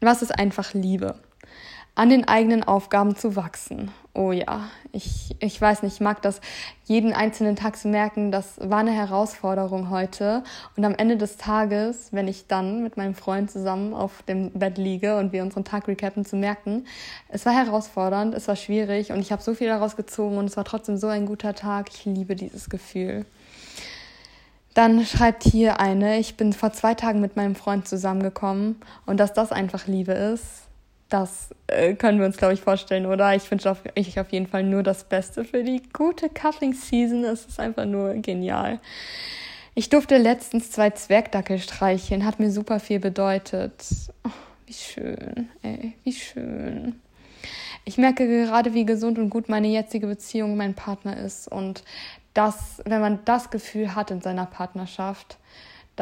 Was 0.00 0.22
ist 0.22 0.38
einfach 0.38 0.74
Liebe? 0.74 1.16
An 1.94 2.08
den 2.08 2.26
eigenen 2.26 2.64
Aufgaben 2.64 3.16
zu 3.16 3.36
wachsen. 3.36 3.90
Oh 4.14 4.30
ja, 4.30 4.68
ich, 4.92 5.34
ich 5.40 5.58
weiß 5.58 5.82
nicht, 5.82 5.94
ich 5.94 6.00
mag 6.00 6.20
das 6.20 6.42
jeden 6.84 7.14
einzelnen 7.14 7.56
Tag 7.56 7.78
zu 7.78 7.88
merken, 7.88 8.30
das 8.30 8.60
war 8.60 8.80
eine 8.80 8.92
Herausforderung 8.92 9.88
heute. 9.88 10.44
Und 10.76 10.84
am 10.84 10.94
Ende 10.94 11.16
des 11.16 11.38
Tages, 11.38 12.08
wenn 12.12 12.28
ich 12.28 12.46
dann 12.46 12.82
mit 12.82 12.98
meinem 12.98 13.14
Freund 13.14 13.50
zusammen 13.50 13.94
auf 13.94 14.22
dem 14.24 14.50
Bett 14.50 14.76
liege 14.76 15.16
und 15.16 15.32
wir 15.32 15.42
unseren 15.42 15.64
Tag 15.64 15.88
recappen, 15.88 16.26
zu 16.26 16.36
merken, 16.36 16.84
es 17.30 17.46
war 17.46 17.54
herausfordernd, 17.54 18.34
es 18.34 18.48
war 18.48 18.56
schwierig 18.56 19.12
und 19.12 19.20
ich 19.20 19.32
habe 19.32 19.40
so 19.40 19.54
viel 19.54 19.68
daraus 19.68 19.96
gezogen 19.96 20.36
und 20.36 20.44
es 20.44 20.58
war 20.58 20.64
trotzdem 20.64 20.98
so 20.98 21.06
ein 21.06 21.24
guter 21.24 21.54
Tag. 21.54 21.88
Ich 21.90 22.04
liebe 22.04 22.36
dieses 22.36 22.68
Gefühl. 22.68 23.24
Dann 24.74 25.06
schreibt 25.06 25.42
hier 25.42 25.80
eine, 25.80 26.18
ich 26.18 26.36
bin 26.36 26.52
vor 26.52 26.72
zwei 26.74 26.94
Tagen 26.94 27.22
mit 27.22 27.36
meinem 27.36 27.54
Freund 27.54 27.88
zusammengekommen 27.88 28.76
und 29.06 29.18
dass 29.18 29.32
das 29.32 29.52
einfach 29.52 29.86
Liebe 29.86 30.12
ist, 30.12 30.64
das 31.12 31.50
äh, 31.66 31.94
können 31.94 32.18
wir 32.18 32.26
uns, 32.26 32.36
glaube 32.36 32.54
ich, 32.54 32.60
vorstellen, 32.60 33.06
oder? 33.06 33.34
Ich 33.34 33.50
wünsche 33.50 33.70
auf, 33.70 33.82
ich 33.94 34.18
auf 34.18 34.30
jeden 34.30 34.46
Fall 34.46 34.62
nur 34.62 34.82
das 34.82 35.04
Beste 35.04 35.44
für 35.44 35.62
die 35.62 35.82
gute 35.92 36.28
Cuffling-Season. 36.28 37.24
Es 37.24 37.44
ist 37.46 37.60
einfach 37.60 37.84
nur 37.84 38.14
genial. 38.14 38.80
Ich 39.74 39.88
durfte 39.88 40.18
letztens 40.18 40.70
zwei 40.70 40.90
Zwergdackel 40.90 41.58
streicheln, 41.58 42.24
hat 42.24 42.40
mir 42.40 42.50
super 42.50 42.80
viel 42.80 43.00
bedeutet. 43.00 43.72
Oh, 44.24 44.30
wie 44.66 44.72
schön, 44.72 45.48
ey, 45.62 45.94
wie 46.04 46.12
schön. 46.12 47.00
Ich 47.84 47.98
merke 47.98 48.26
gerade, 48.26 48.74
wie 48.74 48.84
gesund 48.84 49.18
und 49.18 49.30
gut 49.30 49.48
meine 49.48 49.68
jetzige 49.68 50.06
Beziehung 50.06 50.56
mein 50.56 50.74
Partner 50.74 51.16
ist 51.16 51.48
und 51.48 51.82
das, 52.34 52.80
wenn 52.84 53.00
man 53.00 53.18
das 53.24 53.50
Gefühl 53.50 53.94
hat 53.94 54.10
in 54.10 54.20
seiner 54.20 54.46
Partnerschaft, 54.46 55.38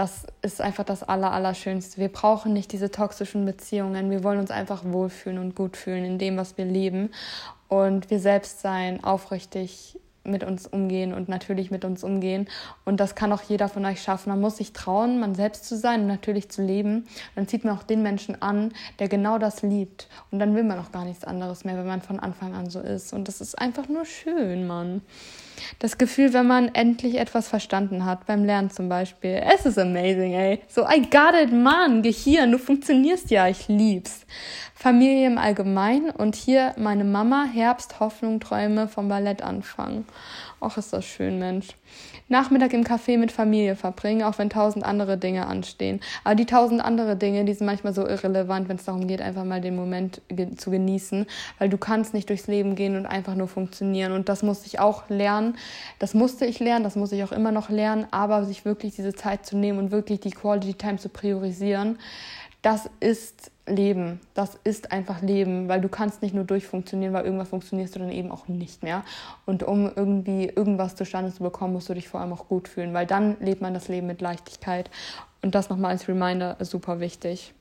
das 0.00 0.24
ist 0.40 0.62
einfach 0.62 0.84
das 0.84 1.02
Aller, 1.02 1.30
Allerschönste. 1.30 2.00
Wir 2.00 2.08
brauchen 2.08 2.54
nicht 2.54 2.72
diese 2.72 2.90
toxischen 2.90 3.44
Beziehungen. 3.44 4.10
Wir 4.10 4.24
wollen 4.24 4.38
uns 4.38 4.50
einfach 4.50 4.82
wohlfühlen 4.82 5.38
und 5.38 5.54
gut 5.54 5.76
fühlen 5.76 6.06
in 6.06 6.16
dem, 6.16 6.38
was 6.38 6.56
wir 6.56 6.64
leben. 6.64 7.10
Und 7.68 8.08
wir 8.08 8.18
selbst 8.18 8.62
sein, 8.62 9.04
aufrichtig 9.04 10.00
mit 10.24 10.42
uns 10.42 10.66
umgehen 10.66 11.12
und 11.12 11.28
natürlich 11.28 11.70
mit 11.70 11.84
uns 11.84 12.02
umgehen. 12.02 12.48
Und 12.86 12.98
das 12.98 13.14
kann 13.14 13.30
auch 13.30 13.42
jeder 13.42 13.68
von 13.68 13.84
euch 13.84 14.00
schaffen. 14.00 14.30
Man 14.30 14.40
muss 14.40 14.56
sich 14.56 14.72
trauen, 14.72 15.20
man 15.20 15.34
selbst 15.34 15.66
zu 15.66 15.76
sein 15.76 16.00
und 16.00 16.06
natürlich 16.06 16.48
zu 16.48 16.62
leben. 16.62 17.06
Dann 17.34 17.46
zieht 17.46 17.64
man 17.64 17.76
auch 17.76 17.82
den 17.82 18.02
Menschen 18.02 18.40
an, 18.40 18.72
der 19.00 19.08
genau 19.08 19.36
das 19.36 19.60
liebt. 19.60 20.08
Und 20.30 20.38
dann 20.38 20.54
will 20.54 20.64
man 20.64 20.78
auch 20.78 20.92
gar 20.92 21.04
nichts 21.04 21.24
anderes 21.24 21.66
mehr, 21.66 21.76
wenn 21.76 21.86
man 21.86 22.00
von 22.00 22.18
Anfang 22.18 22.54
an 22.54 22.70
so 22.70 22.80
ist. 22.80 23.12
Und 23.12 23.28
das 23.28 23.42
ist 23.42 23.58
einfach 23.58 23.86
nur 23.86 24.06
schön, 24.06 24.66
Mann. 24.66 25.02
Das 25.78 25.98
Gefühl, 25.98 26.32
wenn 26.32 26.46
man 26.46 26.74
endlich 26.74 27.18
etwas 27.18 27.48
verstanden 27.48 28.04
hat, 28.04 28.26
beim 28.26 28.44
Lernen 28.44 28.70
zum 28.70 28.88
Beispiel. 28.88 29.42
Es 29.54 29.66
ist 29.66 29.78
amazing, 29.78 30.32
ey. 30.32 30.60
So, 30.68 30.82
I 30.82 31.02
got 31.02 31.34
it, 31.40 31.52
Mann. 31.52 32.02
Gehirn, 32.02 32.52
du 32.52 32.58
funktionierst 32.58 33.30
ja, 33.30 33.48
ich 33.48 33.68
lieb's. 33.68 34.26
Familie 34.74 35.26
im 35.26 35.36
Allgemeinen 35.36 36.10
und 36.10 36.34
hier 36.34 36.74
meine 36.78 37.04
Mama, 37.04 37.44
Herbst, 37.44 38.00
Hoffnung, 38.00 38.40
Träume 38.40 38.88
vom 38.88 39.08
Ballett 39.08 39.42
anfangen. 39.42 40.06
Och, 40.62 40.78
ist 40.78 40.92
das 40.92 41.04
schön, 41.04 41.38
Mensch. 41.38 41.68
Nachmittag 42.28 42.72
im 42.72 42.84
Café 42.84 43.18
mit 43.18 43.32
Familie 43.32 43.74
verbringen, 43.74 44.22
auch 44.22 44.38
wenn 44.38 44.50
tausend 44.50 44.84
andere 44.84 45.18
Dinge 45.18 45.46
anstehen. 45.46 46.00
Aber 46.22 46.36
die 46.36 46.46
tausend 46.46 46.80
andere 46.80 47.16
Dinge, 47.16 47.44
die 47.44 47.54
sind 47.54 47.66
manchmal 47.66 47.92
so 47.92 48.06
irrelevant, 48.06 48.68
wenn 48.68 48.76
es 48.76 48.84
darum 48.84 49.08
geht, 49.08 49.20
einfach 49.20 49.44
mal 49.44 49.60
den 49.60 49.74
Moment 49.74 50.22
ge 50.28 50.54
zu 50.54 50.70
genießen, 50.70 51.26
weil 51.58 51.68
du 51.68 51.76
kannst 51.76 52.14
nicht 52.14 52.28
durchs 52.28 52.46
Leben 52.46 52.76
gehen 52.76 52.96
und 52.96 53.06
einfach 53.06 53.34
nur 53.34 53.48
funktionieren. 53.48 54.12
Und 54.12 54.28
das 54.28 54.42
musste 54.44 54.66
ich 54.68 54.78
auch 54.78 55.08
lernen. 55.08 55.56
Das 55.98 56.14
musste 56.14 56.46
ich 56.46 56.60
lernen, 56.60 56.84
das 56.84 56.94
muss 56.94 57.10
ich 57.10 57.24
auch 57.24 57.32
immer 57.32 57.50
noch 57.50 57.68
lernen, 57.68 58.06
aber 58.12 58.44
sich 58.44 58.64
wirklich 58.64 58.94
diese 58.94 59.14
Zeit 59.14 59.44
zu 59.44 59.56
nehmen 59.56 59.78
und 59.78 59.90
wirklich 59.90 60.20
die 60.20 60.30
Quality 60.30 60.74
Time 60.74 60.98
zu 60.98 61.08
priorisieren, 61.08 61.98
das 62.62 62.90
ist 63.00 63.50
Leben. 63.70 64.20
Das 64.34 64.58
ist 64.64 64.92
einfach 64.92 65.22
Leben, 65.22 65.68
weil 65.68 65.80
du 65.80 65.88
kannst 65.88 66.22
nicht 66.22 66.34
nur 66.34 66.44
durchfunktionieren, 66.44 67.14
weil 67.14 67.24
irgendwas 67.24 67.48
funktionierst 67.48 67.94
du 67.94 68.00
dann 68.00 68.10
eben 68.10 68.30
auch 68.30 68.48
nicht 68.48 68.82
mehr. 68.82 69.02
Und 69.46 69.62
um 69.62 69.90
irgendwie 69.94 70.46
irgendwas 70.46 70.96
zustande 70.96 71.32
zu 71.32 71.42
bekommen, 71.42 71.72
musst 71.72 71.88
du 71.88 71.94
dich 71.94 72.08
vor 72.08 72.20
allem 72.20 72.32
auch 72.32 72.48
gut 72.48 72.68
fühlen, 72.68 72.92
weil 72.94 73.06
dann 73.06 73.36
lebt 73.40 73.62
man 73.62 73.74
das 73.74 73.88
Leben 73.88 74.06
mit 74.06 74.20
Leichtigkeit. 74.20 74.90
Und 75.42 75.54
das 75.54 75.70
nochmal 75.70 75.92
als 75.92 76.08
Reminder 76.08 76.56
super 76.60 77.00
wichtig. 77.00 77.54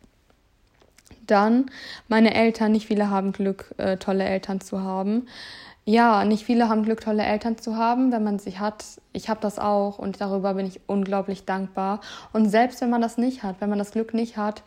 Dann 1.26 1.68
meine 2.08 2.34
Eltern, 2.34 2.72
nicht 2.72 2.88
viele 2.88 3.10
haben 3.10 3.32
Glück, 3.32 3.74
äh, 3.78 3.98
tolle 3.98 4.26
Eltern 4.26 4.62
zu 4.62 4.82
haben. 4.82 5.28
Ja, 5.86 6.24
nicht 6.24 6.44
viele 6.46 6.70
haben 6.70 6.84
Glück, 6.84 7.02
tolle 7.02 7.24
Eltern 7.24 7.58
zu 7.58 7.76
haben, 7.76 8.12
wenn 8.12 8.24
man 8.24 8.38
sie 8.38 8.60
hat. 8.60 8.86
Ich 9.12 9.30
habe 9.30 9.40
das 9.42 9.58
auch 9.58 9.98
und 9.98 10.22
darüber 10.22 10.54
bin 10.54 10.68
ich 10.68 10.82
unglaublich 10.86 11.46
dankbar. 11.46 12.02
Und 12.32 12.50
selbst 12.50 12.82
wenn 12.82 12.90
man 12.90 13.02
das 13.02 13.18
nicht 13.18 13.42
hat, 13.44 13.56
wenn 13.60 13.70
man 13.70 13.80
das 13.80 13.92
Glück 13.92 14.14
nicht 14.14 14.38
hat, 14.38 14.62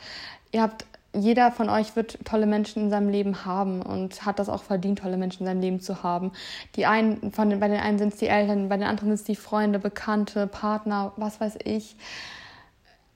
ihr 0.51 0.63
habt 0.63 0.85
jeder 1.15 1.53
von 1.53 1.69
euch 1.69 1.95
wird 1.97 2.19
tolle 2.25 2.47
Menschen 2.47 2.85
in 2.85 2.91
seinem 2.91 3.09
Leben 3.09 3.45
haben 3.45 3.83
und 3.83 4.25
hat 4.25 4.39
das 4.39 4.49
auch 4.49 4.63
verdient, 4.63 5.01
tolle 5.01 5.17
Menschen 5.17 5.43
in 5.43 5.47
seinem 5.47 5.61
Leben 5.61 5.81
zu 5.81 6.03
haben. 6.03 6.33
Die 6.77 6.87
einen, 6.87 7.33
von 7.33 7.49
bei 7.61 7.69
den 7.69 7.81
einen 7.81 7.99
sind 7.99 8.15
es 8.15 8.19
die 8.19 8.29
Eltern, 8.29 8.69
bei 8.69 8.77
den 8.77 8.87
anderen 8.87 9.11
sind 9.11 9.21
es 9.21 9.25
die 9.25 9.37
Freunde, 9.37 9.79
Bekannte, 9.79 10.47
Partner, 10.47 11.13
was 11.17 11.41
weiß 11.41 11.59
ich 11.65 11.97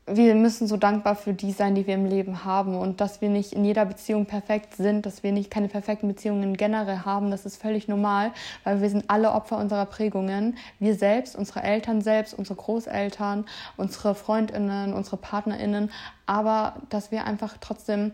wir 0.09 0.37
müssen 0.37 0.69
so 0.69 0.77
dankbar 0.77 1.17
für 1.17 1.33
die 1.33 1.51
sein, 1.51 1.75
die 1.75 1.87
wir 1.87 1.95
im 1.95 2.07
Leben 2.07 2.45
haben 2.45 2.77
und 2.77 3.01
dass 3.01 3.21
wir 3.21 3.29
nicht 3.29 3.53
in 3.53 3.65
jeder 3.65 3.85
Beziehung 3.85 4.27
perfekt 4.27 4.77
sind, 4.77 5.05
dass 5.05 5.25
wir 5.25 5.33
nicht 5.33 5.51
keine 5.51 5.67
perfekten 5.67 6.07
Beziehungen 6.07 6.57
generell 6.57 7.01
haben, 7.05 7.33
das 7.33 7.45
ist 7.45 7.61
völlig 7.61 7.89
normal, 7.89 8.31
weil 8.63 8.81
wir 8.81 8.89
sind 8.89 9.07
alle 9.09 9.33
Opfer 9.33 9.59
unserer 9.59 9.85
Prägungen. 9.87 10.57
Wir 10.79 10.95
selbst, 10.95 11.35
unsere 11.35 11.65
Eltern 11.65 12.03
selbst, 12.03 12.35
unsere 12.35 12.55
Großeltern, 12.55 13.47
unsere 13.77 14.15
Freundinnen, 14.15 14.93
unsere 14.93 15.17
Partnerinnen, 15.17 15.91
aber 16.25 16.77
dass 16.89 17.11
wir 17.11 17.25
einfach 17.25 17.57
trotzdem 17.61 18.13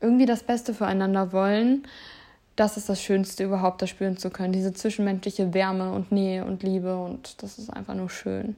irgendwie 0.00 0.26
das 0.26 0.44
Beste 0.44 0.72
füreinander 0.72 1.32
wollen. 1.32 1.86
Das 2.56 2.76
ist 2.76 2.88
das 2.88 3.02
Schönste 3.02 3.44
überhaupt, 3.44 3.82
das 3.82 3.90
spüren 3.90 4.16
zu 4.16 4.30
können. 4.30 4.52
Diese 4.52 4.72
zwischenmenschliche 4.72 5.54
Wärme 5.54 5.92
und 5.92 6.12
Nähe 6.12 6.44
und 6.44 6.62
Liebe 6.62 6.96
und 6.96 7.42
das 7.42 7.58
ist 7.58 7.70
einfach 7.70 7.94
nur 7.94 8.10
schön 8.10 8.56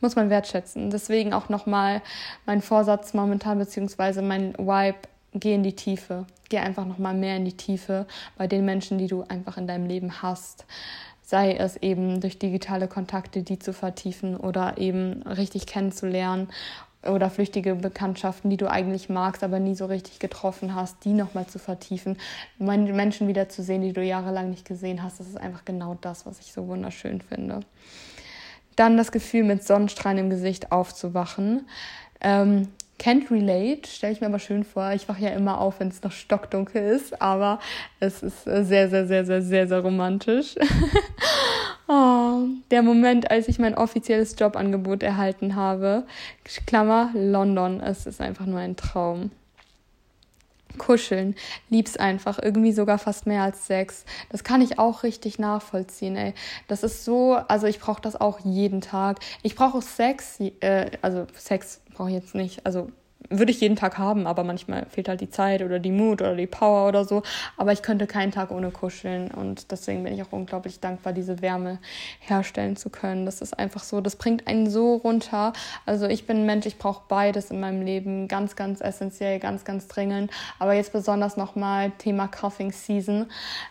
muss 0.00 0.16
man 0.16 0.30
wertschätzen. 0.30 0.90
Deswegen 0.90 1.32
auch 1.32 1.48
nochmal 1.48 2.02
mein 2.44 2.62
Vorsatz 2.62 3.14
momentan, 3.14 3.58
beziehungsweise 3.58 4.22
mein 4.22 4.54
Vibe, 4.54 4.98
geh 5.34 5.54
in 5.54 5.62
die 5.62 5.74
Tiefe. 5.74 6.26
Geh 6.48 6.58
einfach 6.58 6.86
nochmal 6.86 7.14
mehr 7.14 7.36
in 7.36 7.44
die 7.44 7.56
Tiefe 7.56 8.06
bei 8.36 8.46
den 8.46 8.64
Menschen, 8.64 8.98
die 8.98 9.08
du 9.08 9.22
einfach 9.22 9.56
in 9.56 9.66
deinem 9.66 9.86
Leben 9.86 10.22
hast. 10.22 10.64
Sei 11.22 11.54
es 11.54 11.76
eben 11.78 12.20
durch 12.20 12.38
digitale 12.38 12.86
Kontakte, 12.86 13.42
die 13.42 13.58
zu 13.58 13.72
vertiefen 13.72 14.36
oder 14.36 14.78
eben 14.78 15.22
richtig 15.22 15.66
kennenzulernen 15.66 16.48
oder 17.08 17.30
flüchtige 17.30 17.74
Bekanntschaften, 17.74 18.50
die 18.50 18.56
du 18.56 18.70
eigentlich 18.70 19.08
magst, 19.08 19.42
aber 19.44 19.58
nie 19.58 19.74
so 19.74 19.86
richtig 19.86 20.18
getroffen 20.18 20.74
hast, 20.74 21.04
die 21.04 21.12
nochmal 21.12 21.46
zu 21.46 21.58
vertiefen, 21.58 22.16
Menschen 22.58 23.28
wieder 23.28 23.48
zu 23.48 23.62
sehen, 23.62 23.82
die 23.82 23.92
du 23.92 24.02
jahrelang 24.02 24.50
nicht 24.50 24.64
gesehen 24.64 25.02
hast. 25.02 25.20
Das 25.20 25.28
ist 25.28 25.38
einfach 25.38 25.64
genau 25.64 25.96
das, 26.00 26.26
was 26.26 26.40
ich 26.40 26.52
so 26.52 26.66
wunderschön 26.68 27.20
finde. 27.20 27.60
Dann 28.76 28.96
das 28.96 29.10
Gefühl, 29.10 29.44
mit 29.44 29.64
Sonnenstrahlen 29.64 30.18
im 30.18 30.30
Gesicht 30.30 30.70
aufzuwachen. 30.70 31.66
Ähm, 32.20 32.68
can't 32.98 33.30
relate, 33.30 33.88
stelle 33.88 34.12
ich 34.12 34.20
mir 34.20 34.28
aber 34.28 34.38
schön 34.38 34.64
vor. 34.64 34.92
Ich 34.92 35.08
wache 35.08 35.22
ja 35.22 35.30
immer 35.30 35.60
auf, 35.60 35.80
wenn 35.80 35.88
es 35.88 36.02
noch 36.02 36.12
stockdunkel 36.12 36.82
ist, 36.82 37.20
aber 37.20 37.60
es 38.00 38.22
ist 38.22 38.44
sehr, 38.44 38.64
sehr, 38.64 39.06
sehr, 39.06 39.24
sehr, 39.24 39.42
sehr, 39.42 39.68
sehr 39.68 39.80
romantisch. 39.80 40.54
oh, 41.88 42.42
der 42.70 42.82
Moment, 42.82 43.30
als 43.30 43.48
ich 43.48 43.58
mein 43.58 43.74
offizielles 43.74 44.36
Jobangebot 44.38 45.02
erhalten 45.02 45.56
habe. 45.56 46.04
Klammer, 46.66 47.10
London. 47.14 47.80
Es 47.80 48.06
ist 48.06 48.20
einfach 48.20 48.46
nur 48.46 48.58
ein 48.58 48.76
Traum. 48.76 49.30
Kuscheln, 50.76 51.34
lieb's 51.70 51.96
einfach, 51.96 52.38
irgendwie 52.40 52.72
sogar 52.72 52.98
fast 52.98 53.26
mehr 53.26 53.42
als 53.42 53.66
Sex. 53.66 54.04
Das 54.30 54.44
kann 54.44 54.60
ich 54.60 54.78
auch 54.78 55.02
richtig 55.02 55.38
nachvollziehen, 55.38 56.16
ey. 56.16 56.34
Das 56.68 56.82
ist 56.82 57.04
so, 57.04 57.34
also 57.34 57.66
ich 57.66 57.80
brauche 57.80 58.00
das 58.00 58.20
auch 58.20 58.40
jeden 58.40 58.80
Tag. 58.80 59.18
Ich 59.42 59.54
brauche 59.54 59.82
Sex, 59.82 60.40
äh, 60.60 60.90
also 61.02 61.26
Sex 61.34 61.80
brauche 61.94 62.08
ich 62.08 62.14
jetzt 62.14 62.34
nicht, 62.34 62.64
also 62.66 62.90
würde 63.30 63.50
ich 63.50 63.60
jeden 63.60 63.76
Tag 63.76 63.98
haben, 63.98 64.26
aber 64.26 64.44
manchmal 64.44 64.86
fehlt 64.86 65.08
halt 65.08 65.20
die 65.20 65.30
Zeit 65.30 65.62
oder 65.62 65.78
die 65.78 65.90
Mut 65.90 66.20
oder 66.20 66.34
die 66.34 66.46
Power 66.46 66.88
oder 66.88 67.04
so. 67.04 67.22
Aber 67.56 67.72
ich 67.72 67.82
könnte 67.82 68.06
keinen 68.06 68.32
Tag 68.32 68.50
ohne 68.50 68.70
kuscheln 68.70 69.30
und 69.30 69.70
deswegen 69.70 70.04
bin 70.04 70.14
ich 70.14 70.22
auch 70.22 70.32
unglaublich 70.32 70.80
dankbar, 70.80 71.12
diese 71.12 71.42
Wärme 71.42 71.78
herstellen 72.20 72.76
zu 72.76 72.90
können. 72.90 73.26
Das 73.26 73.40
ist 73.40 73.58
einfach 73.58 73.82
so, 73.82 74.00
das 74.00 74.16
bringt 74.16 74.46
einen 74.46 74.70
so 74.70 74.96
runter. 74.96 75.52
Also 75.84 76.06
ich 76.06 76.26
bin 76.26 76.38
ein 76.38 76.46
Mensch, 76.46 76.66
ich 76.66 76.78
brauche 76.78 77.02
beides 77.08 77.50
in 77.50 77.60
meinem 77.60 77.82
Leben, 77.82 78.28
ganz, 78.28 78.56
ganz 78.56 78.80
essentiell, 78.80 79.38
ganz, 79.38 79.64
ganz 79.64 79.88
dringend. 79.88 80.30
Aber 80.58 80.74
jetzt 80.74 80.92
besonders 80.92 81.36
nochmal 81.36 81.92
Thema 81.98 82.28
Coughing 82.28 82.72
Season. 82.72 83.26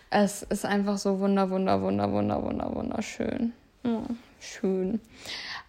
Es 0.10 0.43
ist 0.43 0.66
einfach 0.66 0.97
so 0.97 1.20
wunder, 1.20 1.49
wunder, 1.49 1.82
wunder, 1.82 2.12
wunder, 2.12 2.41
wunder, 2.43 2.76
wunderschön. 2.76 3.53
Oh, 3.84 4.01
schön 4.39 4.99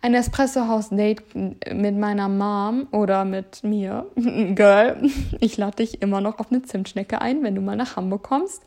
ein 0.02 0.14
Espresso-House-Date 0.14 1.22
mit 1.34 1.96
meiner 1.96 2.28
Mom 2.28 2.86
oder 2.92 3.24
mit 3.24 3.64
mir. 3.64 4.06
Girl, 4.14 5.10
ich 5.40 5.56
lade 5.56 5.76
dich 5.76 6.02
immer 6.02 6.20
noch 6.20 6.38
auf 6.38 6.50
eine 6.50 6.62
Zimtschnecke 6.62 7.20
ein, 7.20 7.42
wenn 7.42 7.54
du 7.54 7.60
mal 7.60 7.76
nach 7.76 7.96
Hamburg 7.96 8.22
kommst. 8.22 8.62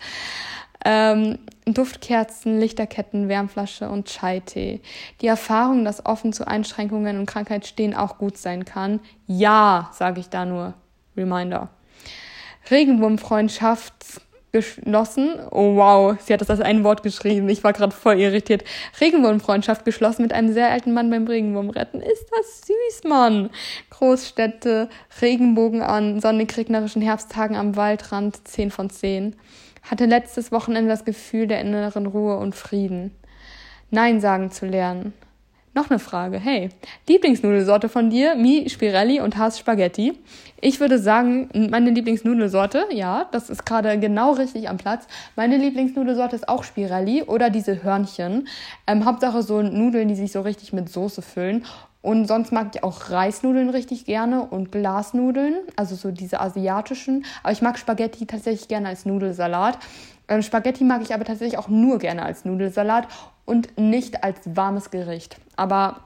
Ähm, 0.86 1.39
Duftkerzen, 1.65 2.59
Lichterketten, 2.59 3.27
Wärmflasche 3.27 3.89
und 3.89 4.07
Chai-Tee. 4.07 4.82
Die 5.21 5.27
Erfahrung, 5.27 5.84
dass 5.84 6.05
offen 6.05 6.32
zu 6.32 6.47
Einschränkungen 6.47 7.19
und 7.19 7.25
Krankheit 7.25 7.67
stehen 7.67 7.93
auch 7.93 8.17
gut 8.17 8.38
sein 8.38 8.63
kann. 8.65 9.01
Ja, 9.27 9.89
sage 9.93 10.21
ich 10.21 10.30
da 10.30 10.45
nur. 10.45 10.73
Reminder. 11.17 11.69
Regenwurmfreundschaft 12.71 14.21
geschlossen. 14.52 15.36
Oh 15.52 15.76
wow, 15.76 16.18
sie 16.20 16.34
hat 16.34 16.41
das 16.41 16.50
als 16.50 16.62
ein 16.62 16.84
Wort 16.84 17.04
geschrieben. 17.04 17.50
Ich 17.50 17.64
war 17.64 17.74
gerade 17.74 17.95
voll 17.95 18.20
irritiert. 18.20 18.64
Regenwurmfreundschaft 19.00 19.86
geschlossen 19.86 20.24
mit 20.24 20.34
einem 20.34 20.54
sehr 20.54 20.70
alten 20.70 20.93
Mann 20.93 21.10
beim 21.10 21.28
Regenwurm 21.28 21.70
retten. 21.70 22.02
Ist 22.02 22.26
das 22.32 22.62
süß, 22.68 23.10
Mann. 23.10 23.50
Großstädte, 23.89 24.89
Regenbogen 25.22 25.82
an 25.82 26.20
sonnig 26.20 26.56
regnerischen 26.58 27.02
Herbsttagen 27.02 27.56
am 27.56 27.76
Waldrand, 27.76 28.47
10 28.47 28.72
von 28.72 28.89
10. 28.89 29.36
Hatte 29.84 30.06
letztes 30.06 30.52
Wochenende 30.52 30.89
das 30.89 31.06
Gefühl 31.06 31.47
der 31.47 31.62
inneren 31.62 32.06
Ruhe 32.06 32.38
und 32.38 32.56
Frieden. 32.56 33.16
Nein 33.91 34.22
sagen 34.22 34.52
zu 34.52 34.66
lernen. 34.66 35.14
Noch 35.80 35.89
eine 35.89 35.99
Frage. 35.99 36.39
Hey, 36.39 36.71
Lieblingsnudelsorte 37.07 37.88
von 37.88 38.09
dir? 38.09 38.36
Mi 38.36 38.69
Spirelli 38.69 39.21
und 39.21 39.38
Haas 39.38 39.57
Spaghetti. 39.57 40.11
Ich 40.59 40.82
würde 40.82 40.99
sagen, 40.99 41.47
meine 41.71 41.91
Lieblingsnudelsorte, 41.91 42.88
ja, 42.91 43.30
das 43.32 43.49
ist 43.49 43.65
gerade 43.65 43.97
genau 43.97 44.34
richtig 44.34 44.67
am 44.67 44.75
Platz. 44.75 45.07
Meine 45.38 45.55
Lieblingsnudelsorte 45.55 46.36
ist 46.36 46.49
auch 46.49 46.65
Spirelli 46.65 47.23
oder 47.23 47.49
diese 47.49 47.82
Hörnchen. 47.82 48.49
Ähm, 48.88 49.05
Hauptsache 49.05 49.41
so 49.41 49.61
Nudeln, 49.61 50.09
die 50.09 50.15
sich 50.15 50.34
so 50.34 50.41
richtig 50.41 50.73
mit 50.73 50.89
Soße 50.89 51.21
füllen. 51.21 51.63
Und 52.01 52.27
sonst 52.27 52.51
mag 52.51 52.75
ich 52.75 52.84
auch 52.84 53.09
Reisnudeln 53.09 53.69
richtig 53.69 54.03
gerne 54.03 54.43
und 54.43 54.73
Glasnudeln, 54.73 55.55
also 55.77 55.95
so 55.95 56.11
diese 56.11 56.41
asiatischen. 56.41 57.23
Aber 57.41 57.53
ich 57.53 57.61
mag 57.61 57.80
Spaghetti 57.80 58.25
tatsächlich 58.25 58.67
gerne 58.67 58.89
als 58.89 59.05
Nudelsalat. 59.05 59.77
Ähm, 60.30 60.41
Spaghetti 60.41 60.84
mag 60.84 61.01
ich 61.01 61.13
aber 61.13 61.25
tatsächlich 61.25 61.57
auch 61.57 61.67
nur 61.67 61.97
gerne 61.97 62.23
als 62.23 62.45
Nudelsalat 62.45 63.07
und 63.45 63.77
nicht 63.77 64.23
als 64.23 64.38
warmes 64.55 64.91
Gericht. 64.91 65.38
Aber 65.55 66.01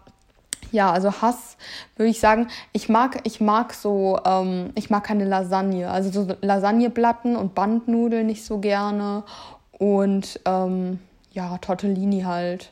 ja, 0.72 0.92
also 0.92 1.22
Hass 1.22 1.58
würde 1.98 2.10
ich 2.10 2.20
sagen, 2.20 2.48
ich 2.72 2.90
mag, 2.90 3.20
ich 3.26 3.40
mag 3.40 3.74
so, 3.74 4.20
ähm, 4.26 4.72
ich 4.76 4.90
mag 4.90 5.04
keine 5.04 5.26
Lasagne. 5.26 5.92
Also 5.92 6.26
so 6.26 6.36
Lasagneplatten 6.42 7.36
und 7.36 7.54
Bandnudeln 7.54 8.26
nicht 8.26 8.44
so 8.44 8.58
gerne. 8.58 9.24
Und 9.72 10.40
ähm, 10.46 11.00
ja, 11.32 11.58
Tortellini 11.60 12.22
halt. 12.22 12.72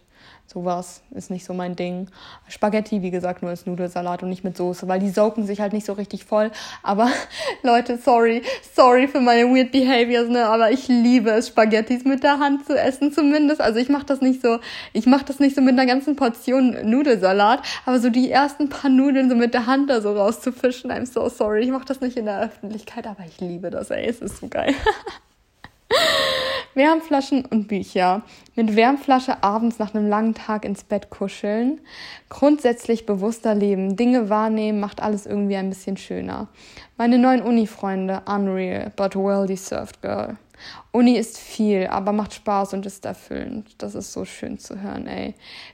Sowas 0.54 1.02
ist 1.12 1.32
nicht 1.32 1.46
so 1.46 1.54
mein 1.54 1.78
Ding. 1.78 2.10
Spaghetti, 2.50 3.02
wie 3.02 3.10
gesagt, 3.10 3.42
nur 3.42 3.52
als 3.52 3.66
Nudelsalat 3.66 4.22
und 4.22 4.28
nicht 4.28 4.44
mit 4.44 4.58
Soße, 4.58 4.86
weil 4.90 5.00
die 5.00 5.10
saugen 5.10 5.46
sich 5.46 5.62
halt 5.62 5.72
nicht 5.72 5.86
so 5.86 5.94
richtig 5.94 6.26
voll. 6.26 6.52
Aber 6.84 7.10
Leute, 7.64 7.98
sorry, 7.98 8.42
sorry 8.76 9.08
für 9.08 9.22
meine 9.22 9.50
weird 9.50 9.72
behaviors, 9.72 10.28
ne? 10.28 10.46
Aber 10.46 10.70
ich 10.70 10.90
liebe 10.90 11.30
es, 11.30 11.48
Spaghettis 11.48 12.04
mit 12.04 12.24
der 12.24 12.40
Hand 12.40 12.66
zu 12.66 12.78
essen, 12.78 13.14
zumindest. 13.14 13.62
Also 13.62 13.80
ich 13.80 13.88
mache 13.88 14.06
das 14.06 14.20
nicht 14.20 14.42
so, 14.42 14.60
ich 14.92 15.06
mache 15.06 15.24
das 15.24 15.40
nicht 15.40 15.56
so 15.56 15.62
mit 15.62 15.80
einer 15.80 15.86
ganzen 15.86 16.18
Portion 16.18 16.76
Nudelsalat, 16.84 17.62
aber 17.86 18.00
so 18.00 18.10
die 18.10 18.30
ersten 18.30 18.68
paar 18.68 18.92
Nudeln 18.92 19.30
so 19.30 19.38
mit 19.38 19.54
der 19.54 19.68
Hand 19.68 19.90
da 19.90 20.02
so 20.02 20.12
rauszufischen, 20.14 20.92
I'm 20.92 21.06
so 21.06 21.30
sorry. 21.30 21.64
Ich 21.64 21.72
mache 21.72 21.86
das 21.86 22.02
nicht 22.02 22.18
in 22.18 22.26
der 22.26 22.42
Öffentlichkeit, 22.42 23.08
aber 23.08 23.24
ich 23.26 23.40
liebe 23.40 23.70
das, 23.70 23.90
ey. 23.90 24.06
Es 24.06 24.20
ist 24.20 24.40
so 24.40 24.50
geil. 24.50 24.74
Wärmflaschen 26.74 27.46
und 27.46 27.68
Bücher. 27.68 28.22
Mit 28.56 28.76
Wärmflasche 28.76 29.44
abends 29.44 29.80
nach 29.80 29.94
einem 29.94 30.08
langen 30.08 30.34
Tag 30.34 30.66
ins 30.66 30.84
Bett 30.84 31.10
kuscheln. 31.10 31.82
Grundsätzlich 32.30 33.06
bewusster 33.06 33.56
leben. 33.56 33.96
Dinge 33.96 34.30
wahrnehmen 34.30 34.80
macht 34.80 35.02
alles 35.02 35.26
irgendwie 35.26 35.56
ein 35.58 35.70
bisschen 35.70 35.98
schöner. 35.98 36.48
Meine 36.98 37.18
neuen 37.18 37.42
Uni-Freunde. 37.42 38.22
Unreal, 38.26 38.92
but 38.96 39.16
well 39.16 39.46
deserved, 39.46 40.02
girl. 40.02 40.38
Uni 40.92 41.18
ist 41.18 41.38
viel, 41.38 41.88
aber 41.88 42.12
macht 42.12 42.34
Spaß 42.34 42.74
und 42.74 42.86
ist 42.86 43.06
erfüllend. 43.06 43.76
Das 43.80 43.96
ist 43.96 44.14
so 44.14 44.26
schön 44.26 44.60
zu 44.60 44.82
hören, 44.82 45.08
ey. 45.08 45.34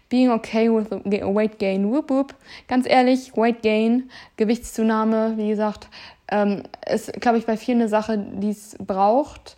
Being 0.09 0.31
okay 0.31 0.71
with 0.71 0.89
weight 0.91 1.59
gain. 1.59 1.91
Whoop, 1.91 2.09
whoop. 2.09 2.35
Ganz 2.67 2.87
ehrlich, 2.87 3.35
weight 3.35 3.61
gain, 3.63 4.09
Gewichtszunahme, 4.37 5.33
wie 5.37 5.49
gesagt, 5.49 5.89
ähm, 6.29 6.63
ist, 6.89 7.13
glaube 7.13 7.37
ich, 7.37 7.45
bei 7.45 7.57
vielen 7.57 7.79
eine 7.79 7.89
Sache, 7.89 8.17
die 8.17 8.49
es 8.49 8.75
braucht. 8.79 9.57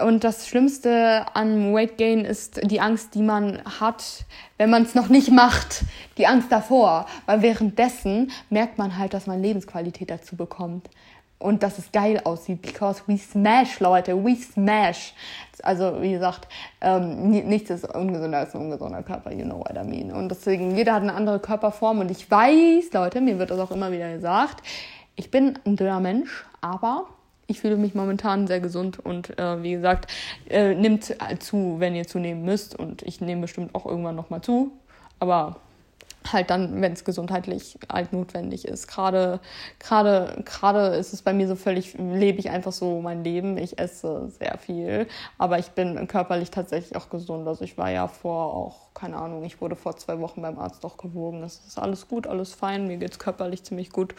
Und 0.00 0.24
das 0.24 0.48
Schlimmste 0.48 1.26
an 1.34 1.74
Weight 1.74 1.98
Gain 1.98 2.24
ist 2.24 2.60
die 2.70 2.80
Angst, 2.80 3.14
die 3.14 3.22
man 3.22 3.62
hat, 3.78 4.24
wenn 4.56 4.70
man 4.70 4.84
es 4.84 4.94
noch 4.94 5.08
nicht 5.08 5.30
macht. 5.30 5.84
Die 6.16 6.26
Angst 6.26 6.50
davor. 6.50 7.06
Weil 7.26 7.42
währenddessen 7.42 8.30
merkt 8.48 8.78
man 8.78 8.96
halt, 8.96 9.12
dass 9.12 9.26
man 9.26 9.42
Lebensqualität 9.42 10.10
dazu 10.10 10.34
bekommt. 10.34 10.88
Und 11.38 11.62
dass 11.62 11.76
es 11.76 11.92
geil 11.92 12.22
aussieht. 12.24 12.62
Because 12.62 13.02
we 13.06 13.18
smash, 13.18 13.80
Leute. 13.80 14.24
We 14.24 14.34
smash. 14.36 15.12
Also, 15.62 16.00
wie 16.00 16.12
gesagt, 16.12 16.48
ähm, 16.80 17.30
nichts 17.30 17.68
ist 17.68 17.84
ungesünder 17.84 18.38
als 18.38 18.54
ein 18.54 18.62
ungesunder 18.62 19.02
Körper. 19.02 19.30
You 19.30 19.44
know 19.44 19.58
what 19.58 19.76
I 19.76 19.86
mean. 19.86 20.10
Und 20.10 20.30
deswegen, 20.30 20.74
jeder 20.74 20.94
hat 20.94 21.02
eine 21.02 21.12
andere 21.12 21.38
Körperform. 21.38 21.98
Und 21.98 22.10
ich 22.10 22.30
weiß, 22.30 22.92
Leute, 22.94 23.20
mir 23.20 23.38
wird 23.38 23.50
das 23.50 23.58
auch 23.58 23.72
immer 23.72 23.92
wieder 23.92 24.10
gesagt, 24.10 24.62
ich 25.16 25.30
bin 25.30 25.58
ein 25.66 25.76
dünner 25.76 26.00
Mensch, 26.00 26.46
aber 26.62 27.08
ich 27.52 27.60
fühle 27.60 27.76
mich 27.76 27.94
momentan 27.94 28.46
sehr 28.46 28.60
gesund 28.60 28.98
und 28.98 29.38
äh, 29.38 29.62
wie 29.62 29.72
gesagt, 29.72 30.10
äh, 30.48 30.74
nimmt 30.74 31.14
zu, 31.38 31.76
wenn 31.78 31.94
ihr 31.94 32.06
zunehmen 32.06 32.44
müsst. 32.44 32.74
Und 32.78 33.02
ich 33.02 33.20
nehme 33.20 33.42
bestimmt 33.42 33.74
auch 33.74 33.84
irgendwann 33.84 34.16
nochmal 34.16 34.40
zu. 34.40 34.72
Aber 35.18 35.56
halt 36.30 36.50
dann, 36.50 36.80
wenn 36.80 36.92
es 36.92 37.04
gesundheitlich 37.04 37.78
halt 37.92 38.12
notwendig 38.12 38.66
ist. 38.66 38.86
Gerade, 38.88 39.40
gerade, 39.78 40.42
gerade 40.44 40.96
ist 40.96 41.12
es 41.12 41.20
bei 41.20 41.32
mir 41.32 41.46
so 41.46 41.56
völlig, 41.56 41.94
lebe 41.98 42.38
ich 42.38 42.48
einfach 42.48 42.72
so 42.72 43.00
mein 43.00 43.22
Leben. 43.22 43.58
Ich 43.58 43.78
esse 43.78 44.30
sehr 44.38 44.56
viel, 44.58 45.06
aber 45.36 45.58
ich 45.58 45.70
bin 45.72 46.06
körperlich 46.06 46.50
tatsächlich 46.50 46.96
auch 46.96 47.10
gesund. 47.10 47.46
Also 47.46 47.64
ich 47.64 47.76
war 47.76 47.90
ja 47.90 48.08
vor 48.08 48.54
auch, 48.54 48.91
keine 49.02 49.16
Ahnung, 49.16 49.42
ich 49.42 49.60
wurde 49.60 49.74
vor 49.74 49.96
zwei 49.96 50.20
Wochen 50.20 50.42
beim 50.42 50.60
Arzt 50.60 50.84
auch 50.84 50.96
gewogen. 50.96 51.40
Das 51.40 51.56
ist 51.66 51.76
alles 51.76 52.06
gut, 52.06 52.28
alles 52.28 52.54
fein. 52.54 52.86
Mir 52.86 52.98
geht 52.98 53.10
es 53.10 53.18
körperlich 53.18 53.64
ziemlich 53.64 53.90
gut. 53.90 54.14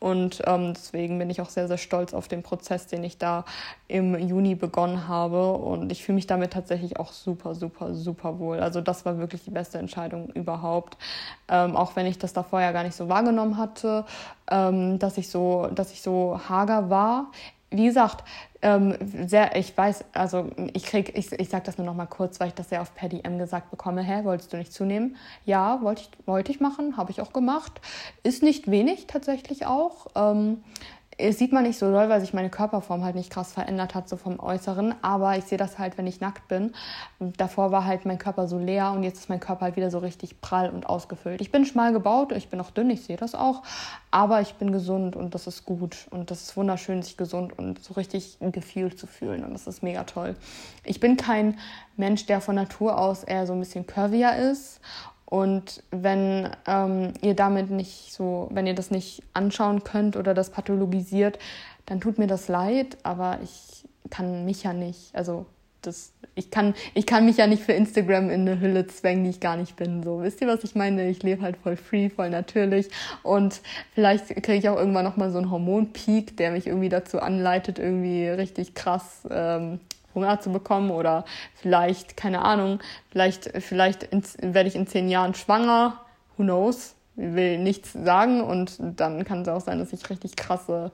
Und 0.00 0.42
ähm, 0.46 0.74
deswegen 0.74 1.20
bin 1.20 1.30
ich 1.30 1.40
auch 1.40 1.48
sehr, 1.48 1.68
sehr 1.68 1.78
stolz 1.78 2.12
auf 2.12 2.26
den 2.26 2.42
Prozess, 2.42 2.88
den 2.88 3.04
ich 3.04 3.16
da 3.16 3.44
im 3.86 4.18
Juni 4.18 4.56
begonnen 4.56 5.06
habe. 5.06 5.52
Und 5.52 5.92
ich 5.92 6.02
fühle 6.02 6.16
mich 6.16 6.26
damit 6.26 6.52
tatsächlich 6.52 6.98
auch 6.98 7.12
super, 7.12 7.54
super, 7.54 7.94
super 7.94 8.40
wohl. 8.40 8.58
Also 8.58 8.80
das 8.80 9.06
war 9.06 9.18
wirklich 9.18 9.44
die 9.44 9.52
beste 9.52 9.78
Entscheidung 9.78 10.30
überhaupt 10.30 10.98
ähm, 11.48 11.76
auch 11.76 11.96
wenn 11.96 12.06
ich 12.06 12.18
das 12.18 12.32
davor 12.32 12.60
ja 12.60 12.72
gar 12.72 12.84
nicht 12.84 12.96
so 12.96 13.08
wahrgenommen 13.08 13.56
hatte, 13.58 14.04
ähm, 14.50 14.98
dass 14.98 15.18
ich 15.18 15.28
so, 15.28 15.68
dass 15.74 15.92
ich 15.92 16.02
so 16.02 16.40
hager 16.48 16.90
war. 16.90 17.30
Wie 17.76 17.86
gesagt, 17.86 18.24
ähm, 18.62 18.96
sehr, 19.26 19.56
ich 19.56 19.76
weiß, 19.76 20.04
also 20.12 20.50
ich 20.72 20.84
krieg, 20.84 21.16
ich, 21.18 21.32
ich 21.32 21.48
sag 21.48 21.64
das 21.64 21.76
nur 21.76 21.86
noch 21.86 21.94
mal 21.94 22.06
kurz, 22.06 22.38
weil 22.38 22.48
ich 22.48 22.54
das 22.54 22.70
ja 22.70 22.80
auf 22.80 22.94
per 22.94 23.08
DM 23.08 23.38
gesagt 23.38 23.70
bekomme. 23.70 24.02
Hä, 24.02 24.24
wolltest 24.24 24.52
du 24.52 24.56
nicht 24.56 24.72
zunehmen? 24.72 25.16
Ja, 25.44 25.82
wollte 25.82 26.02
ich, 26.02 26.26
wollte 26.26 26.52
ich 26.52 26.60
machen, 26.60 26.96
habe 26.96 27.10
ich 27.10 27.20
auch 27.20 27.32
gemacht. 27.32 27.80
Ist 28.22 28.42
nicht 28.42 28.70
wenig 28.70 29.06
tatsächlich 29.06 29.66
auch. 29.66 30.06
Ähm, 30.14 30.62
es 31.16 31.38
sieht 31.38 31.52
man 31.52 31.62
nicht 31.62 31.78
so 31.78 31.90
doll, 31.90 32.08
weil 32.08 32.20
sich 32.20 32.34
meine 32.34 32.50
Körperform 32.50 33.04
halt 33.04 33.14
nicht 33.14 33.30
krass 33.30 33.52
verändert 33.52 33.94
hat, 33.94 34.08
so 34.08 34.16
vom 34.16 34.40
Äußeren. 34.40 34.94
Aber 35.02 35.36
ich 35.36 35.44
sehe 35.44 35.58
das 35.58 35.78
halt, 35.78 35.96
wenn 35.96 36.06
ich 36.06 36.20
nackt 36.20 36.48
bin. 36.48 36.72
Davor 37.18 37.70
war 37.70 37.84
halt 37.84 38.04
mein 38.04 38.18
Körper 38.18 38.48
so 38.48 38.58
leer 38.58 38.92
und 38.92 39.02
jetzt 39.02 39.18
ist 39.18 39.28
mein 39.28 39.40
Körper 39.40 39.66
halt 39.66 39.76
wieder 39.76 39.90
so 39.90 39.98
richtig 39.98 40.40
prall 40.40 40.70
und 40.70 40.86
ausgefüllt. 40.86 41.40
Ich 41.40 41.52
bin 41.52 41.64
schmal 41.64 41.92
gebaut, 41.92 42.32
ich 42.32 42.48
bin 42.48 42.60
auch 42.60 42.70
dünn, 42.70 42.90
ich 42.90 43.04
sehe 43.04 43.16
das 43.16 43.34
auch. 43.34 43.62
Aber 44.10 44.40
ich 44.40 44.54
bin 44.54 44.72
gesund 44.72 45.16
und 45.16 45.34
das 45.34 45.46
ist 45.46 45.64
gut. 45.64 46.06
Und 46.10 46.30
das 46.30 46.42
ist 46.42 46.56
wunderschön, 46.56 47.02
sich 47.02 47.16
gesund 47.16 47.56
und 47.58 47.82
so 47.82 47.94
richtig 47.94 48.38
gefühlt 48.40 48.98
zu 48.98 49.06
fühlen. 49.06 49.44
Und 49.44 49.52
das 49.52 49.66
ist 49.66 49.82
mega 49.82 50.04
toll. 50.04 50.36
Ich 50.84 51.00
bin 51.00 51.16
kein 51.16 51.58
Mensch, 51.96 52.26
der 52.26 52.40
von 52.40 52.56
Natur 52.56 52.98
aus 52.98 53.22
eher 53.22 53.46
so 53.46 53.52
ein 53.52 53.60
bisschen 53.60 53.86
curvier 53.86 54.34
ist 54.36 54.80
und 55.34 55.82
wenn 55.90 56.48
ähm, 56.64 57.12
ihr 57.20 57.34
damit 57.34 57.68
nicht 57.68 58.12
so, 58.12 58.46
wenn 58.52 58.68
ihr 58.68 58.74
das 58.76 58.92
nicht 58.92 59.20
anschauen 59.32 59.82
könnt 59.82 60.16
oder 60.16 60.32
das 60.32 60.50
pathologisiert, 60.50 61.40
dann 61.86 62.00
tut 62.00 62.18
mir 62.20 62.28
das 62.28 62.46
leid, 62.46 62.98
aber 63.02 63.40
ich 63.42 63.84
kann 64.10 64.44
mich 64.44 64.62
ja 64.62 64.72
nicht, 64.72 65.12
also 65.12 65.46
das, 65.82 66.12
ich 66.36 66.52
kann, 66.52 66.72
ich 66.94 67.04
kann 67.04 67.26
mich 67.26 67.38
ja 67.38 67.48
nicht 67.48 67.64
für 67.64 67.72
Instagram 67.72 68.30
in 68.30 68.42
eine 68.42 68.60
Hülle 68.60 68.86
zwängen, 68.86 69.24
die 69.24 69.30
ich 69.30 69.40
gar 69.40 69.56
nicht 69.56 69.74
bin. 69.74 70.04
So, 70.04 70.22
wisst 70.22 70.40
ihr, 70.40 70.46
was 70.46 70.62
ich 70.62 70.76
meine? 70.76 71.08
Ich 71.08 71.24
lebe 71.24 71.42
halt 71.42 71.56
voll 71.56 71.76
free, 71.76 72.10
voll 72.10 72.30
natürlich. 72.30 72.88
Und 73.24 73.60
vielleicht 73.92 74.28
kriege 74.28 74.54
ich 74.54 74.68
auch 74.68 74.78
irgendwann 74.78 75.04
nochmal 75.04 75.32
so 75.32 75.38
einen 75.38 75.50
Hormonpeak, 75.50 76.36
der 76.36 76.52
mich 76.52 76.68
irgendwie 76.68 76.90
dazu 76.90 77.18
anleitet, 77.18 77.80
irgendwie 77.80 78.28
richtig 78.28 78.74
krass 78.74 79.26
ähm, 79.28 79.80
Hunger 80.14 80.40
zu 80.40 80.52
bekommen. 80.52 80.90
Oder 80.90 81.24
vielleicht, 81.54 82.16
keine 82.16 82.42
Ahnung, 82.42 82.80
vielleicht, 83.10 83.50
vielleicht 83.62 84.08
werde 84.40 84.68
ich 84.68 84.76
in 84.76 84.86
zehn 84.86 85.08
Jahren 85.08 85.34
schwanger. 85.34 86.00
Who 86.36 86.44
knows? 86.44 86.94
Will 87.16 87.58
nichts 87.58 87.92
sagen 87.92 88.40
und 88.40 88.76
dann 88.80 89.24
kann 89.24 89.42
es 89.42 89.48
auch 89.48 89.60
sein, 89.60 89.78
dass 89.78 89.92
ich 89.92 90.10
richtig 90.10 90.34
krasse 90.34 90.90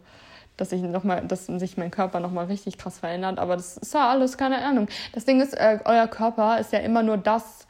dass 0.60 0.72
ich 0.72 0.82
noch 0.82 1.04
mal, 1.04 1.26
dass 1.26 1.46
sich 1.46 1.78
mein 1.78 1.90
Körper 1.90 2.20
nochmal 2.20 2.44
richtig 2.44 2.76
krass 2.76 2.98
verändert. 2.98 3.38
Aber 3.38 3.56
das 3.56 3.78
ist 3.78 3.94
ja 3.94 4.10
alles 4.10 4.36
keine 4.36 4.62
Ahnung. 4.62 4.88
Das 5.12 5.24
Ding 5.24 5.40
ist, 5.40 5.54
äh, 5.54 5.78
euer 5.86 6.06
Körper 6.06 6.58
ist 6.58 6.72
ja 6.72 6.80
immer 6.80 7.02
nur 7.02 7.16
das, 7.16 7.66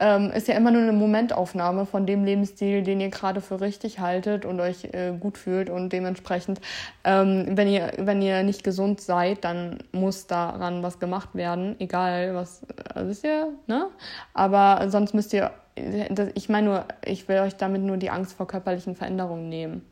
ähm, 0.00 0.30
ist 0.32 0.48
ja 0.48 0.56
immer 0.56 0.70
nur 0.70 0.82
eine 0.82 0.92
Momentaufnahme 0.92 1.86
von 1.86 2.06
dem 2.06 2.24
Lebensstil, 2.24 2.82
den 2.82 3.00
ihr 3.00 3.10
gerade 3.10 3.40
für 3.40 3.60
richtig 3.60 4.00
haltet 4.00 4.44
und 4.44 4.58
euch 4.58 4.84
äh, 4.92 5.12
gut 5.18 5.38
fühlt 5.38 5.70
und 5.70 5.92
dementsprechend, 5.92 6.60
ähm, 7.04 7.46
wenn 7.50 7.68
ihr 7.68 7.92
wenn 7.98 8.22
ihr 8.22 8.42
nicht 8.42 8.64
gesund 8.64 9.00
seid, 9.00 9.44
dann 9.44 9.78
muss 9.92 10.26
daran 10.26 10.82
was 10.82 10.98
gemacht 10.98 11.34
werden, 11.34 11.76
egal 11.78 12.34
was, 12.34 12.62
also 12.94 13.10
ist 13.10 13.24
ja, 13.24 13.48
ne? 13.66 13.88
Aber 14.32 14.90
sonst 14.90 15.14
müsst 15.14 15.32
ihr, 15.34 15.50
ich 16.34 16.48
meine 16.48 16.66
nur, 16.66 16.84
ich 17.04 17.28
will 17.28 17.38
euch 17.40 17.56
damit 17.56 17.82
nur 17.82 17.98
die 17.98 18.10
Angst 18.10 18.32
vor 18.32 18.46
körperlichen 18.46 18.96
Veränderungen 18.96 19.48
nehmen. 19.48 19.82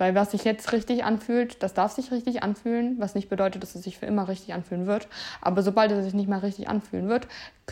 Weil 0.00 0.14
was 0.14 0.30
sich 0.30 0.44
jetzt 0.44 0.72
richtig 0.72 1.04
anfühlt, 1.04 1.62
das 1.62 1.74
darf 1.74 1.92
sich 1.92 2.10
richtig 2.10 2.42
anfühlen, 2.42 2.96
was 2.98 3.14
nicht 3.14 3.28
bedeutet, 3.28 3.62
dass 3.62 3.74
es 3.74 3.82
sich 3.82 3.98
für 3.98 4.06
immer 4.06 4.28
richtig 4.28 4.54
anfühlen 4.54 4.86
wird. 4.86 5.08
Aber 5.42 5.62
sobald 5.62 5.92
es 5.92 6.02
sich 6.02 6.14
nicht 6.14 6.26
mehr 6.26 6.42
richtig 6.42 6.70
anfühlen 6.70 7.10
wird, 7.10 7.28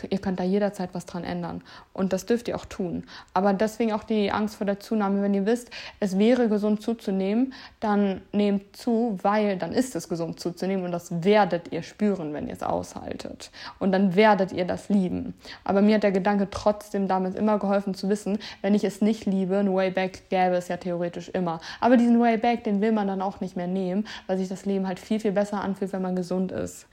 ihr 0.07 0.19
könnt 0.19 0.39
da 0.39 0.43
jederzeit 0.43 0.89
was 0.93 1.05
dran 1.05 1.23
ändern. 1.23 1.61
Und 1.93 2.13
das 2.13 2.25
dürft 2.25 2.47
ihr 2.47 2.55
auch 2.55 2.65
tun. 2.65 3.03
Aber 3.33 3.53
deswegen 3.53 3.93
auch 3.93 4.03
die 4.03 4.31
Angst 4.31 4.55
vor 4.55 4.65
der 4.65 4.79
Zunahme. 4.79 5.21
Wenn 5.21 5.33
ihr 5.33 5.45
wisst, 5.45 5.69
es 5.99 6.17
wäre 6.17 6.49
gesund 6.49 6.81
zuzunehmen, 6.81 7.53
dann 7.79 8.21
nehmt 8.31 8.75
zu, 8.75 9.17
weil 9.21 9.57
dann 9.57 9.73
ist 9.73 9.95
es 9.95 10.09
gesund 10.09 10.39
zuzunehmen 10.39 10.85
und 10.85 10.91
das 10.91 11.23
werdet 11.23 11.71
ihr 11.71 11.83
spüren, 11.83 12.33
wenn 12.33 12.47
ihr 12.47 12.53
es 12.53 12.63
aushaltet. 12.63 13.51
Und 13.79 13.91
dann 13.91 14.15
werdet 14.15 14.51
ihr 14.51 14.65
das 14.65 14.89
lieben. 14.89 15.33
Aber 15.63 15.81
mir 15.81 15.95
hat 15.95 16.03
der 16.03 16.11
Gedanke 16.11 16.49
trotzdem 16.49 17.07
damals 17.07 17.35
immer 17.35 17.59
geholfen 17.59 17.93
zu 17.93 18.09
wissen, 18.09 18.39
wenn 18.61 18.75
ich 18.75 18.83
es 18.83 19.01
nicht 19.01 19.25
liebe, 19.25 19.57
ein 19.57 19.73
Way 19.73 19.91
Back 19.91 20.29
gäbe 20.29 20.55
es 20.55 20.67
ja 20.67 20.77
theoretisch 20.77 21.29
immer. 21.29 21.59
Aber 21.79 21.97
diesen 21.97 22.19
Way 22.19 22.37
Back, 22.37 22.63
den 22.63 22.81
will 22.81 22.91
man 22.91 23.07
dann 23.07 23.21
auch 23.21 23.41
nicht 23.41 23.55
mehr 23.55 23.67
nehmen, 23.67 24.07
weil 24.27 24.37
sich 24.37 24.47
das 24.47 24.65
Leben 24.65 24.87
halt 24.87 24.99
viel, 24.99 25.19
viel 25.19 25.31
besser 25.31 25.61
anfühlt, 25.61 25.93
wenn 25.93 26.01
man 26.01 26.15
gesund 26.15 26.51
ist. 26.51 26.87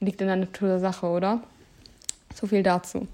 Liegt 0.00 0.20
in 0.20 0.26
der 0.26 0.36
Natur 0.36 0.68
der 0.68 0.80
Sache, 0.80 1.06
oder? 1.06 1.42
So 2.34 2.46
viel 2.46 2.62
dazu. 2.62 3.06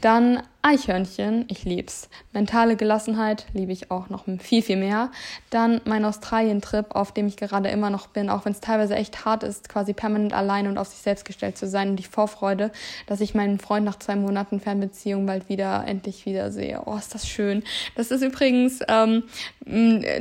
Dann 0.00 0.42
Eichhörnchen, 0.60 1.44
ich 1.48 1.64
lieb's. 1.64 2.08
Mentale 2.32 2.76
Gelassenheit 2.76 3.44
liebe 3.52 3.72
ich 3.72 3.90
auch 3.90 4.08
noch 4.08 4.24
viel, 4.38 4.62
viel 4.62 4.76
mehr. 4.76 5.10
Dann 5.50 5.82
mein 5.84 6.06
Australien-Trip, 6.06 6.94
auf 6.94 7.12
dem 7.12 7.26
ich 7.26 7.36
gerade 7.36 7.68
immer 7.68 7.90
noch 7.90 8.06
bin, 8.06 8.30
auch 8.30 8.46
wenn 8.46 8.52
es 8.52 8.60
teilweise 8.60 8.96
echt 8.96 9.26
hart 9.26 9.42
ist, 9.42 9.68
quasi 9.68 9.92
permanent 9.92 10.32
allein 10.32 10.66
und 10.66 10.78
auf 10.78 10.88
sich 10.88 11.00
selbst 11.00 11.26
gestellt 11.26 11.58
zu 11.58 11.66
sein. 11.66 11.90
Und 11.90 11.96
die 11.96 12.04
Vorfreude, 12.04 12.70
dass 13.06 13.20
ich 13.20 13.34
meinen 13.34 13.58
Freund 13.58 13.84
nach 13.84 13.98
zwei 13.98 14.16
Monaten 14.16 14.58
Fernbeziehung 14.58 15.26
bald 15.26 15.50
wieder, 15.50 15.84
endlich 15.86 16.24
wieder 16.24 16.50
sehe. 16.50 16.80
Oh, 16.86 16.96
ist 16.96 17.14
das 17.14 17.28
schön. 17.28 17.62
Das 17.94 18.10
ist 18.10 18.22
übrigens, 18.22 18.80
ähm, 18.88 19.24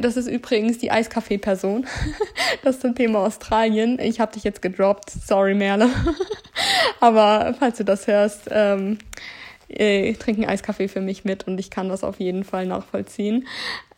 das 0.01 0.17
ist 0.17 0.27
übrigens 0.27 0.77
die 0.77 0.91
Eiskaffee-Person. 0.91 1.87
das 2.63 2.81
zum 2.81 2.95
Thema 2.95 3.19
Australien. 3.19 3.97
Ich 3.99 4.19
habe 4.19 4.33
dich 4.33 4.43
jetzt 4.43 4.61
gedroppt. 4.61 5.09
Sorry, 5.09 5.53
Merle. 5.53 5.89
Aber 6.99 7.53
falls 7.59 7.77
du 7.77 7.85
das 7.85 8.07
hörst, 8.07 8.32
ähm, 8.49 8.97
äh, 9.69 10.13
trinken 10.13 10.45
Eiskaffee 10.45 10.87
für 10.87 11.01
mich 11.01 11.25
mit 11.25 11.47
und 11.47 11.59
ich 11.59 11.69
kann 11.69 11.89
das 11.89 12.03
auf 12.03 12.19
jeden 12.19 12.43
Fall 12.43 12.65
nachvollziehen. 12.65 13.47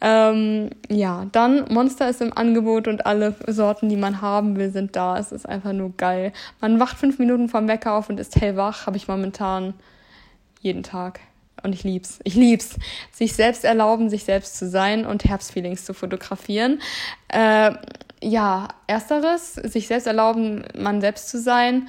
Ähm, 0.02 0.70
ja, 0.90 1.28
dann 1.32 1.66
Monster 1.74 2.10
ist 2.10 2.22
im 2.22 2.36
Angebot 2.36 2.88
und 2.88 3.06
alle 3.06 3.36
Sorten, 3.48 3.90
die 3.90 3.98
man 3.98 4.22
haben 4.22 4.58
will, 4.58 4.72
sind 4.72 4.96
da. 4.96 5.18
Es 5.18 5.32
ist 5.32 5.48
einfach 5.48 5.74
nur 5.74 5.94
geil. 5.98 6.34
Man 6.62 6.80
wacht 6.80 6.98
fünf 6.98 7.20
Minuten 7.20 7.50
vom 7.50 7.68
Wecker 7.68 7.94
auf 7.94 8.10
und 8.10 8.20
ist 8.20 8.36
hellwach, 8.36 8.88
habe 8.88 8.98
ich 8.98 9.08
momentan 9.08 9.74
jeden 10.62 10.84
Tag. 10.84 11.20
Und 11.64 11.74
ich 11.74 11.84
lieb's. 11.84 12.20
Ich 12.24 12.36
lieb's. 12.36 12.76
Sich 13.12 13.34
selbst 13.34 13.64
erlauben, 13.64 14.10
sich 14.10 14.24
selbst 14.24 14.58
zu 14.58 14.70
sein 14.70 15.06
und 15.06 15.26
Herbstfeelings 15.26 15.86
zu 15.86 15.94
fotografieren. 15.94 16.80
Äh, 17.30 17.72
ja, 18.22 18.68
ersteres, 18.88 19.54
sich 19.54 19.88
selbst 19.88 20.06
erlauben, 20.06 20.64
man 20.78 21.02
selbst 21.02 21.30
zu 21.30 21.40
sein 21.40 21.88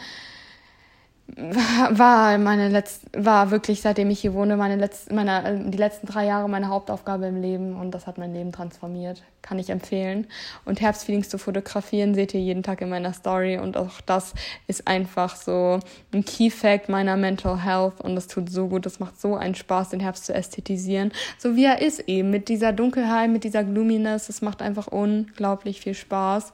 war 1.90 2.38
meine 2.38 2.68
letzte, 2.68 3.24
war 3.24 3.50
wirklich 3.50 3.80
seitdem 3.80 4.10
ich 4.10 4.20
hier 4.20 4.32
wohne 4.32 4.56
meine 4.56 4.76
letzte, 4.76 5.12
meine, 5.12 5.64
die 5.70 5.76
letzten 5.76 6.06
drei 6.06 6.24
Jahre 6.24 6.48
meine 6.48 6.68
Hauptaufgabe 6.68 7.26
im 7.26 7.42
Leben 7.42 7.74
und 7.74 7.90
das 7.90 8.06
hat 8.06 8.16
mein 8.16 8.32
Leben 8.32 8.52
transformiert. 8.52 9.22
Kann 9.42 9.58
ich 9.58 9.70
empfehlen. 9.70 10.28
Und 10.64 10.80
Herbstfeelings 10.80 11.28
zu 11.28 11.38
fotografieren 11.38 12.14
seht 12.14 12.32
ihr 12.32 12.40
jeden 12.40 12.62
Tag 12.62 12.80
in 12.80 12.88
meiner 12.88 13.12
Story 13.12 13.58
und 13.58 13.76
auch 13.76 14.00
das 14.06 14.34
ist 14.68 14.86
einfach 14.86 15.34
so 15.34 15.80
ein 16.14 16.24
Key 16.24 16.50
Fact 16.50 16.88
meiner 16.88 17.16
Mental 17.16 17.60
Health 17.62 18.00
und 18.00 18.14
das 18.14 18.28
tut 18.28 18.48
so 18.48 18.68
gut, 18.68 18.86
das 18.86 19.00
macht 19.00 19.20
so 19.20 19.34
einen 19.34 19.56
Spaß, 19.56 19.90
den 19.90 20.00
Herbst 20.00 20.26
zu 20.26 20.34
ästhetisieren, 20.34 21.10
so 21.38 21.56
wie 21.56 21.64
er 21.64 21.82
ist 21.82 22.00
eben 22.08 22.30
mit 22.30 22.48
dieser 22.48 22.72
Dunkelheit, 22.72 23.30
mit 23.30 23.42
dieser 23.42 23.64
Gloominess. 23.64 24.28
Es 24.28 24.42
macht 24.42 24.62
einfach 24.62 24.86
unglaublich 24.86 25.80
viel 25.80 25.94
Spaß 25.94 26.52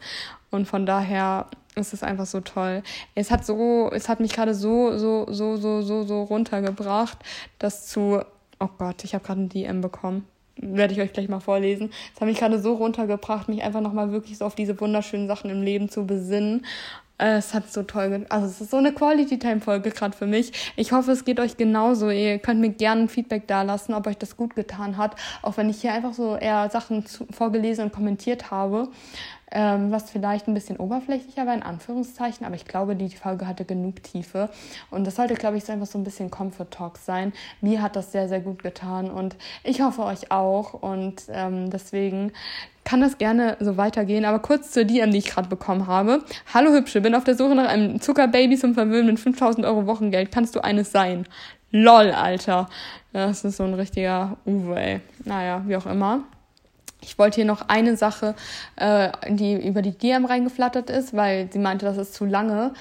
und 0.52 0.66
von 0.66 0.86
daher 0.86 1.46
es 1.74 1.92
ist 1.92 2.04
einfach 2.04 2.26
so 2.26 2.40
toll. 2.40 2.82
Es 3.14 3.30
hat 3.30 3.44
so, 3.44 3.90
es 3.92 4.08
hat 4.08 4.20
mich 4.20 4.32
gerade 4.32 4.54
so, 4.54 4.96
so, 4.98 5.26
so, 5.30 5.56
so, 5.56 5.82
so, 5.82 6.02
so 6.02 6.22
runtergebracht, 6.22 7.18
das 7.58 7.86
zu, 7.86 8.20
oh 8.60 8.68
Gott, 8.78 9.04
ich 9.04 9.14
habe 9.14 9.24
gerade 9.24 9.40
ein 9.42 9.48
DM 9.48 9.80
bekommen. 9.80 10.26
Werde 10.56 10.92
ich 10.92 11.00
euch 11.00 11.14
gleich 11.14 11.28
mal 11.28 11.40
vorlesen. 11.40 11.90
Es 12.14 12.20
hat 12.20 12.28
mich 12.28 12.38
gerade 12.38 12.60
so 12.60 12.74
runtergebracht, 12.74 13.48
mich 13.48 13.62
einfach 13.62 13.80
nochmal 13.80 14.12
wirklich 14.12 14.36
so 14.38 14.44
auf 14.44 14.54
diese 14.54 14.78
wunderschönen 14.78 15.26
Sachen 15.26 15.50
im 15.50 15.62
Leben 15.62 15.88
zu 15.88 16.06
besinnen. 16.06 16.66
Es 17.16 17.54
hat 17.54 17.72
so 17.72 17.84
toll, 17.84 18.26
also 18.30 18.46
es 18.46 18.60
ist 18.60 18.70
so 18.70 18.78
eine 18.78 18.92
Quality 18.92 19.38
Time 19.38 19.60
Folge 19.60 19.90
gerade 19.90 20.16
für 20.16 20.26
mich. 20.26 20.72
Ich 20.76 20.90
hoffe, 20.92 21.12
es 21.12 21.24
geht 21.24 21.38
euch 21.38 21.56
genauso. 21.56 22.10
Ihr 22.10 22.38
könnt 22.38 22.60
mir 22.60 22.70
gerne 22.70 23.02
ein 23.02 23.08
Feedback 23.08 23.46
dalassen, 23.46 23.94
ob 23.94 24.08
euch 24.08 24.18
das 24.18 24.36
gut 24.36 24.56
getan 24.56 24.96
hat, 24.96 25.14
auch 25.40 25.56
wenn 25.56 25.70
ich 25.70 25.80
hier 25.80 25.92
einfach 25.92 26.14
so 26.14 26.36
eher 26.36 26.68
Sachen 26.68 27.06
zu, 27.06 27.26
vorgelesen 27.30 27.84
und 27.84 27.92
kommentiert 27.92 28.50
habe 28.50 28.88
ähm, 29.52 29.92
was 29.92 30.10
vielleicht 30.10 30.48
ein 30.48 30.54
bisschen 30.54 30.78
oberflächlicher 30.78 31.46
war, 31.46 31.54
in 31.54 31.62
Anführungszeichen, 31.62 32.44
aber 32.46 32.56
ich 32.56 32.64
glaube, 32.64 32.96
die 32.96 33.10
Folge 33.10 33.46
hatte 33.46 33.64
genug 33.64 34.02
Tiefe. 34.02 34.48
Und 34.90 35.06
das 35.06 35.16
sollte, 35.16 35.34
glaube 35.34 35.58
ich, 35.58 35.64
so 35.64 35.72
einfach 35.72 35.86
so 35.86 35.98
ein 35.98 36.04
bisschen 36.04 36.30
Comfort 36.30 36.70
Talk 36.70 36.98
sein. 36.98 37.32
Mir 37.60 37.82
hat 37.82 37.94
das 37.94 38.12
sehr, 38.12 38.28
sehr 38.28 38.40
gut 38.40 38.62
getan 38.62 39.10
und 39.10 39.36
ich 39.62 39.82
hoffe 39.82 40.04
euch 40.04 40.30
auch. 40.30 40.74
Und 40.74 41.24
ähm, 41.28 41.70
deswegen 41.70 42.32
kann 42.84 43.00
das 43.00 43.18
gerne 43.18 43.56
so 43.60 43.76
weitergehen. 43.76 44.24
Aber 44.24 44.38
kurz 44.38 44.70
zur 44.70 44.84
DM, 44.84 45.10
die 45.10 45.18
ich 45.18 45.26
gerade 45.26 45.48
bekommen 45.48 45.86
habe. 45.86 46.24
Hallo 46.52 46.72
Hübsche, 46.72 47.00
bin 47.00 47.14
auf 47.14 47.24
der 47.24 47.36
Suche 47.36 47.54
nach 47.54 47.68
einem 47.68 48.00
Zuckerbaby 48.00 48.56
zum 48.56 48.74
Verwöhnen 48.74 49.06
mit 49.06 49.20
5000 49.20 49.66
Euro 49.66 49.86
Wochengeld. 49.86 50.32
Kannst 50.32 50.56
du 50.56 50.60
eines 50.60 50.90
sein? 50.90 51.26
Lol, 51.70 52.10
Alter. 52.10 52.68
Das 53.12 53.44
ist 53.44 53.58
so 53.58 53.64
ein 53.64 53.74
richtiger 53.74 54.36
Uwe, 54.46 54.80
ey. 54.80 55.00
Naja, 55.24 55.62
wie 55.66 55.76
auch 55.76 55.86
immer. 55.86 56.24
Ich 57.02 57.18
wollte 57.18 57.36
hier 57.36 57.44
noch 57.44 57.68
eine 57.68 57.96
Sache, 57.96 58.34
äh, 58.76 59.10
die 59.28 59.54
über 59.54 59.82
die 59.82 59.96
DM 59.96 60.24
reingeflattert 60.24 60.88
ist, 60.88 61.14
weil 61.14 61.50
sie 61.52 61.58
meinte, 61.58 61.84
das 61.84 61.98
ist 61.98 62.14
zu 62.14 62.24
lange 62.24 62.72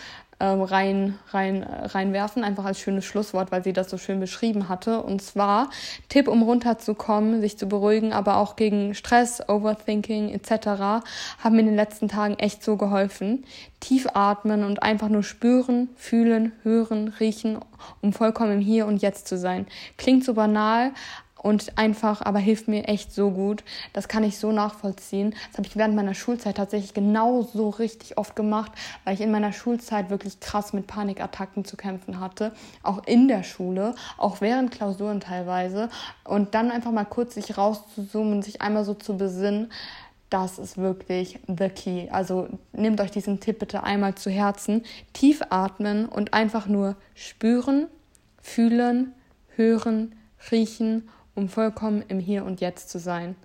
ähm, 0.42 0.62
rein, 0.62 1.20
rein, 1.30 1.62
reinwerfen, 1.64 2.44
einfach 2.44 2.66
als 2.66 2.80
schönes 2.80 3.06
Schlusswort, 3.06 3.52
weil 3.52 3.64
sie 3.64 3.74
das 3.74 3.92
so 3.92 4.00
schön 4.00 4.20
beschrieben 4.20 4.70
hatte. 4.70 5.04
Und 5.04 5.22
zwar 5.22 5.70
Tipp, 6.10 6.28
um 6.28 6.42
runterzukommen, 6.42 7.42
sich 7.42 7.60
zu 7.60 7.68
beruhigen, 7.68 8.12
aber 8.12 8.38
auch 8.38 8.56
gegen 8.56 8.96
Stress, 8.96 9.48
Overthinking 9.48 10.30
etc. 10.30 11.06
haben 11.44 11.56
mir 11.56 11.60
in 11.60 11.68
den 11.68 11.76
letzten 11.76 12.08
Tagen 12.08 12.40
echt 12.40 12.64
so 12.64 12.76
geholfen. 12.76 13.46
Tief 13.80 14.08
atmen 14.14 14.64
und 14.64 14.82
einfach 14.82 15.10
nur 15.10 15.24
spüren, 15.24 15.90
fühlen, 15.96 16.54
hören, 16.64 17.14
riechen, 17.20 17.60
um 18.02 18.12
vollkommen 18.12 18.54
im 18.54 18.62
Hier 18.62 18.88
und 18.88 19.02
Jetzt 19.02 19.28
zu 19.28 19.38
sein. 19.38 19.68
Klingt 19.98 20.24
so 20.24 20.34
banal, 20.34 20.92
und 21.42 21.76
einfach, 21.78 22.22
aber 22.22 22.38
hilft 22.38 22.68
mir 22.68 22.88
echt 22.88 23.12
so 23.12 23.32
gut. 23.32 23.64
Das 23.94 24.08
kann 24.08 24.24
ich 24.24 24.38
so 24.38 24.52
nachvollziehen. 24.52 25.34
Das 25.50 25.58
habe 25.58 25.68
ich 25.68 25.76
während 25.76 25.96
meiner 25.96 26.14
Schulzeit 26.14 26.58
tatsächlich 26.58 26.94
genau 26.94 27.42
so 27.42 27.70
richtig 27.70 28.20
oft 28.20 28.36
gemacht, 28.36 28.72
weil 29.06 29.16
ich 29.16 29.22
in 29.22 29.32
meiner 29.32 29.52
Schulzeit 29.52 30.12
wirklich 30.12 30.40
krass 30.40 30.72
mit 30.72 30.86
Panikattacken 30.86 31.66
zu 31.66 31.78
kämpfen 31.78 32.20
hatte. 32.20 32.52
Auch 32.84 33.08
in 33.08 33.28
der 33.28 33.42
Schule, 33.42 33.96
auch 34.18 34.40
während 34.40 34.70
Klausuren 34.70 35.20
teilweise. 35.20 35.90
Und 36.26 36.54
dann 36.54 36.70
einfach 36.70 36.92
mal 36.92 37.06
kurz 37.06 37.34
sich 37.34 37.58
rauszuzoomen 37.58 38.34
und 38.34 38.44
sich 38.44 38.62
einmal 38.62 38.86
so 38.86 38.94
zu 38.94 39.18
besinnen. 39.18 39.72
Das 40.30 40.60
ist 40.60 40.78
wirklich 40.78 41.40
the 41.48 41.70
key. 41.70 42.08
Also 42.12 42.50
nehmt 42.72 43.02
euch 43.02 43.10
diesen 43.10 43.40
Tipp 43.40 43.58
bitte 43.58 43.82
einmal 43.82 44.14
zu 44.14 44.30
Herzen. 44.30 44.84
Tief 45.14 45.42
atmen 45.50 46.06
und 46.06 46.36
einfach 46.36 46.68
nur 46.68 46.96
spüren, 47.16 47.88
fühlen, 48.44 49.14
hören, 49.56 50.14
riechen 50.52 51.10
um 51.36 51.50
vollkommen 51.50 52.04
im 52.08 52.20
Hier 52.20 52.46
und 52.46 52.62
Jetzt 52.62 52.90
zu 52.90 53.00
sein. 53.00 53.36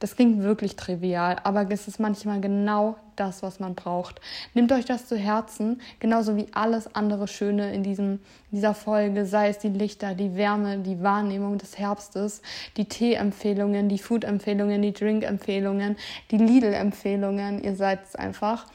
Das 0.00 0.16
klingt 0.16 0.42
wirklich 0.42 0.76
trivial, 0.76 1.36
aber 1.44 1.70
es 1.70 1.88
ist 1.88 2.00
manchmal 2.00 2.40
genau 2.40 2.96
das, 3.16 3.42
was 3.42 3.60
man 3.60 3.74
braucht. 3.74 4.20
Nehmt 4.52 4.72
euch 4.72 4.84
das 4.84 5.06
zu 5.06 5.16
Herzen, 5.16 5.80
genauso 6.00 6.36
wie 6.36 6.48
alles 6.52 6.94
andere 6.94 7.28
Schöne 7.28 7.72
in 7.72 7.82
diesem, 7.82 8.18
dieser 8.50 8.74
Folge, 8.74 9.24
sei 9.24 9.48
es 9.48 9.58
die 9.58 9.68
Lichter, 9.68 10.14
die 10.14 10.34
Wärme, 10.36 10.78
die 10.78 11.00
Wahrnehmung 11.00 11.58
des 11.58 11.78
Herbstes, 11.78 12.42
die 12.76 12.86
Tee-Empfehlungen, 12.86 13.88
die 13.88 13.98
Food-Empfehlungen, 13.98 14.82
die 14.82 14.92
Drink-Empfehlungen, 14.92 15.96
die 16.30 16.38
Lidl-Empfehlungen. 16.38 17.62
Ihr 17.62 17.76
seid 17.76 18.04
es 18.04 18.16
einfach. 18.16 18.66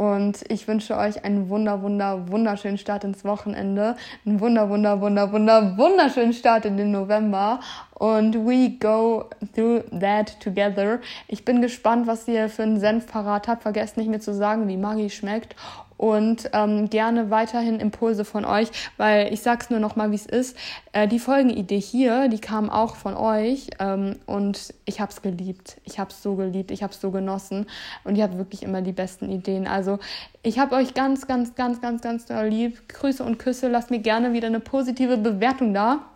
Und 0.00 0.50
ich 0.50 0.66
wünsche 0.66 0.96
euch 0.96 1.26
einen 1.26 1.50
wunder, 1.50 1.82
wunder, 1.82 2.30
wunderschönen 2.30 2.78
Start 2.78 3.04
ins 3.04 3.22
Wochenende. 3.22 3.96
Einen 4.24 4.40
wunder, 4.40 4.70
wunder, 4.70 4.98
wunder, 5.02 5.30
wunder, 5.30 5.76
wunderschönen 5.76 6.32
Start 6.32 6.64
in 6.64 6.78
den 6.78 6.90
November. 6.90 7.60
Und 7.92 8.34
we 8.34 8.78
go 8.80 9.28
through 9.54 9.82
that 10.00 10.40
together. 10.40 11.00
Ich 11.28 11.44
bin 11.44 11.60
gespannt, 11.60 12.06
was 12.06 12.26
ihr 12.26 12.48
für 12.48 12.62
einen 12.62 12.80
Senf 12.80 13.08
parat 13.12 13.46
habt. 13.46 13.62
Vergesst 13.62 13.98
nicht 13.98 14.08
mir 14.08 14.20
zu 14.20 14.32
sagen, 14.32 14.68
wie 14.68 14.78
Maggi 14.78 15.10
schmeckt 15.10 15.54
und 16.00 16.48
ähm, 16.54 16.88
gerne 16.88 17.28
weiterhin 17.28 17.78
Impulse 17.78 18.24
von 18.24 18.46
euch, 18.46 18.70
weil 18.96 19.30
ich 19.34 19.42
sag's 19.42 19.68
nur 19.68 19.80
noch 19.80 19.96
mal, 19.96 20.10
wie 20.10 20.14
es 20.14 20.24
ist. 20.24 20.56
Äh, 20.92 21.06
die 21.06 21.18
Folgenidee 21.18 21.78
hier, 21.78 22.28
die 22.28 22.38
kam 22.38 22.70
auch 22.70 22.96
von 22.96 23.14
euch 23.14 23.68
ähm, 23.80 24.16
und 24.24 24.72
ich 24.86 24.98
hab's 24.98 25.20
geliebt. 25.20 25.76
Ich 25.84 25.98
hab's 25.98 26.22
so 26.22 26.36
geliebt, 26.36 26.70
ich 26.70 26.82
hab's 26.82 27.02
so 27.02 27.10
genossen 27.10 27.66
und 28.04 28.16
ihr 28.16 28.24
habt 28.24 28.38
wirklich 28.38 28.62
immer 28.62 28.80
die 28.80 28.92
besten 28.92 29.28
Ideen. 29.28 29.66
Also 29.66 29.98
ich 30.42 30.58
habe 30.58 30.74
euch 30.76 30.94
ganz, 30.94 31.26
ganz, 31.26 31.54
ganz, 31.54 31.82
ganz, 31.82 32.00
ganz 32.00 32.24
doll 32.24 32.46
lieb. 32.46 32.88
Grüße 32.88 33.22
und 33.22 33.38
Küsse. 33.38 33.68
Lasst 33.68 33.90
mir 33.90 34.00
gerne 34.00 34.32
wieder 34.32 34.46
eine 34.46 34.60
positive 34.60 35.18
Bewertung 35.18 35.74
da 35.74 36.09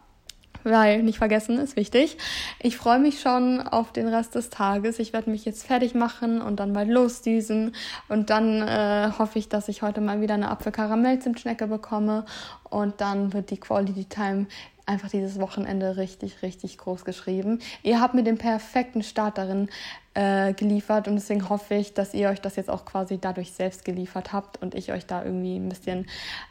weil 0.64 1.02
nicht 1.02 1.18
vergessen 1.18 1.58
ist 1.58 1.76
wichtig. 1.76 2.16
Ich 2.58 2.76
freue 2.76 2.98
mich 2.98 3.20
schon 3.20 3.60
auf 3.60 3.92
den 3.92 4.08
Rest 4.08 4.34
des 4.34 4.50
Tages. 4.50 4.98
Ich 4.98 5.12
werde 5.12 5.30
mich 5.30 5.44
jetzt 5.44 5.66
fertig 5.66 5.94
machen 5.94 6.42
und 6.42 6.60
dann 6.60 6.72
mal 6.72 6.90
losdüsen 6.90 7.74
und 8.08 8.30
dann 8.30 8.62
äh, 8.62 9.10
hoffe 9.18 9.38
ich, 9.38 9.48
dass 9.48 9.68
ich 9.68 9.82
heute 9.82 10.00
mal 10.00 10.20
wieder 10.20 10.34
eine 10.34 10.50
Apfelkaramell-Zimtschnecke 10.50 11.66
bekomme 11.66 12.24
und 12.68 13.00
dann 13.00 13.32
wird 13.32 13.50
die 13.50 13.58
Quality 13.58 14.06
Time 14.06 14.46
einfach 14.86 15.08
dieses 15.08 15.40
Wochenende 15.40 15.96
richtig, 15.96 16.42
richtig 16.42 16.78
groß 16.78 17.04
geschrieben. 17.04 17.60
Ihr 17.82 18.00
habt 18.00 18.14
mir 18.14 18.22
den 18.22 18.38
perfekten 18.38 19.02
Start 19.02 19.38
darin 19.38 19.68
äh, 20.14 20.52
geliefert 20.54 21.08
und 21.08 21.16
deswegen 21.16 21.48
hoffe 21.48 21.74
ich, 21.74 21.92
dass 21.92 22.14
ihr 22.14 22.28
euch 22.28 22.40
das 22.40 22.56
jetzt 22.56 22.70
auch 22.70 22.84
quasi 22.84 23.18
dadurch 23.18 23.52
selbst 23.52 23.84
geliefert 23.84 24.32
habt 24.32 24.62
und 24.62 24.74
ich 24.74 24.92
euch 24.92 25.06
da 25.06 25.24
irgendwie 25.24 25.56
ein 25.56 25.68
bisschen 25.68 26.06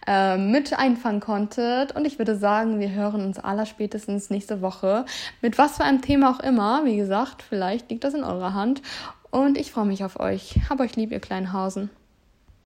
äh, 0.06 0.38
mit 0.38 0.78
einfangen 0.78 1.22
konntet. 1.22 1.96
Und 1.96 2.06
ich 2.06 2.18
würde 2.18 2.36
sagen, 2.36 2.80
wir 2.80 2.92
hören 2.92 3.26
uns 3.26 3.40
aller 3.40 3.66
spätestens 3.66 4.30
nächste 4.30 4.62
Woche 4.62 5.06
mit 5.42 5.58
was 5.58 5.78
für 5.78 5.84
einem 5.84 6.02
Thema 6.02 6.32
auch 6.32 6.40
immer. 6.40 6.86
Wie 6.86 6.98
gesagt, 6.98 7.42
vielleicht 7.42 7.90
liegt 7.90 8.04
das 8.04 8.14
in 8.14 8.24
eurer 8.24 8.54
Hand. 8.54 8.82
Und 9.32 9.58
ich 9.58 9.72
freue 9.72 9.86
mich 9.86 10.04
auf 10.04 10.20
euch. 10.20 10.60
Hab 10.70 10.80
euch 10.80 10.96
lieb, 10.96 11.12
ihr 11.12 11.20
kleinen 11.20 11.54
Hausen. 11.54 11.90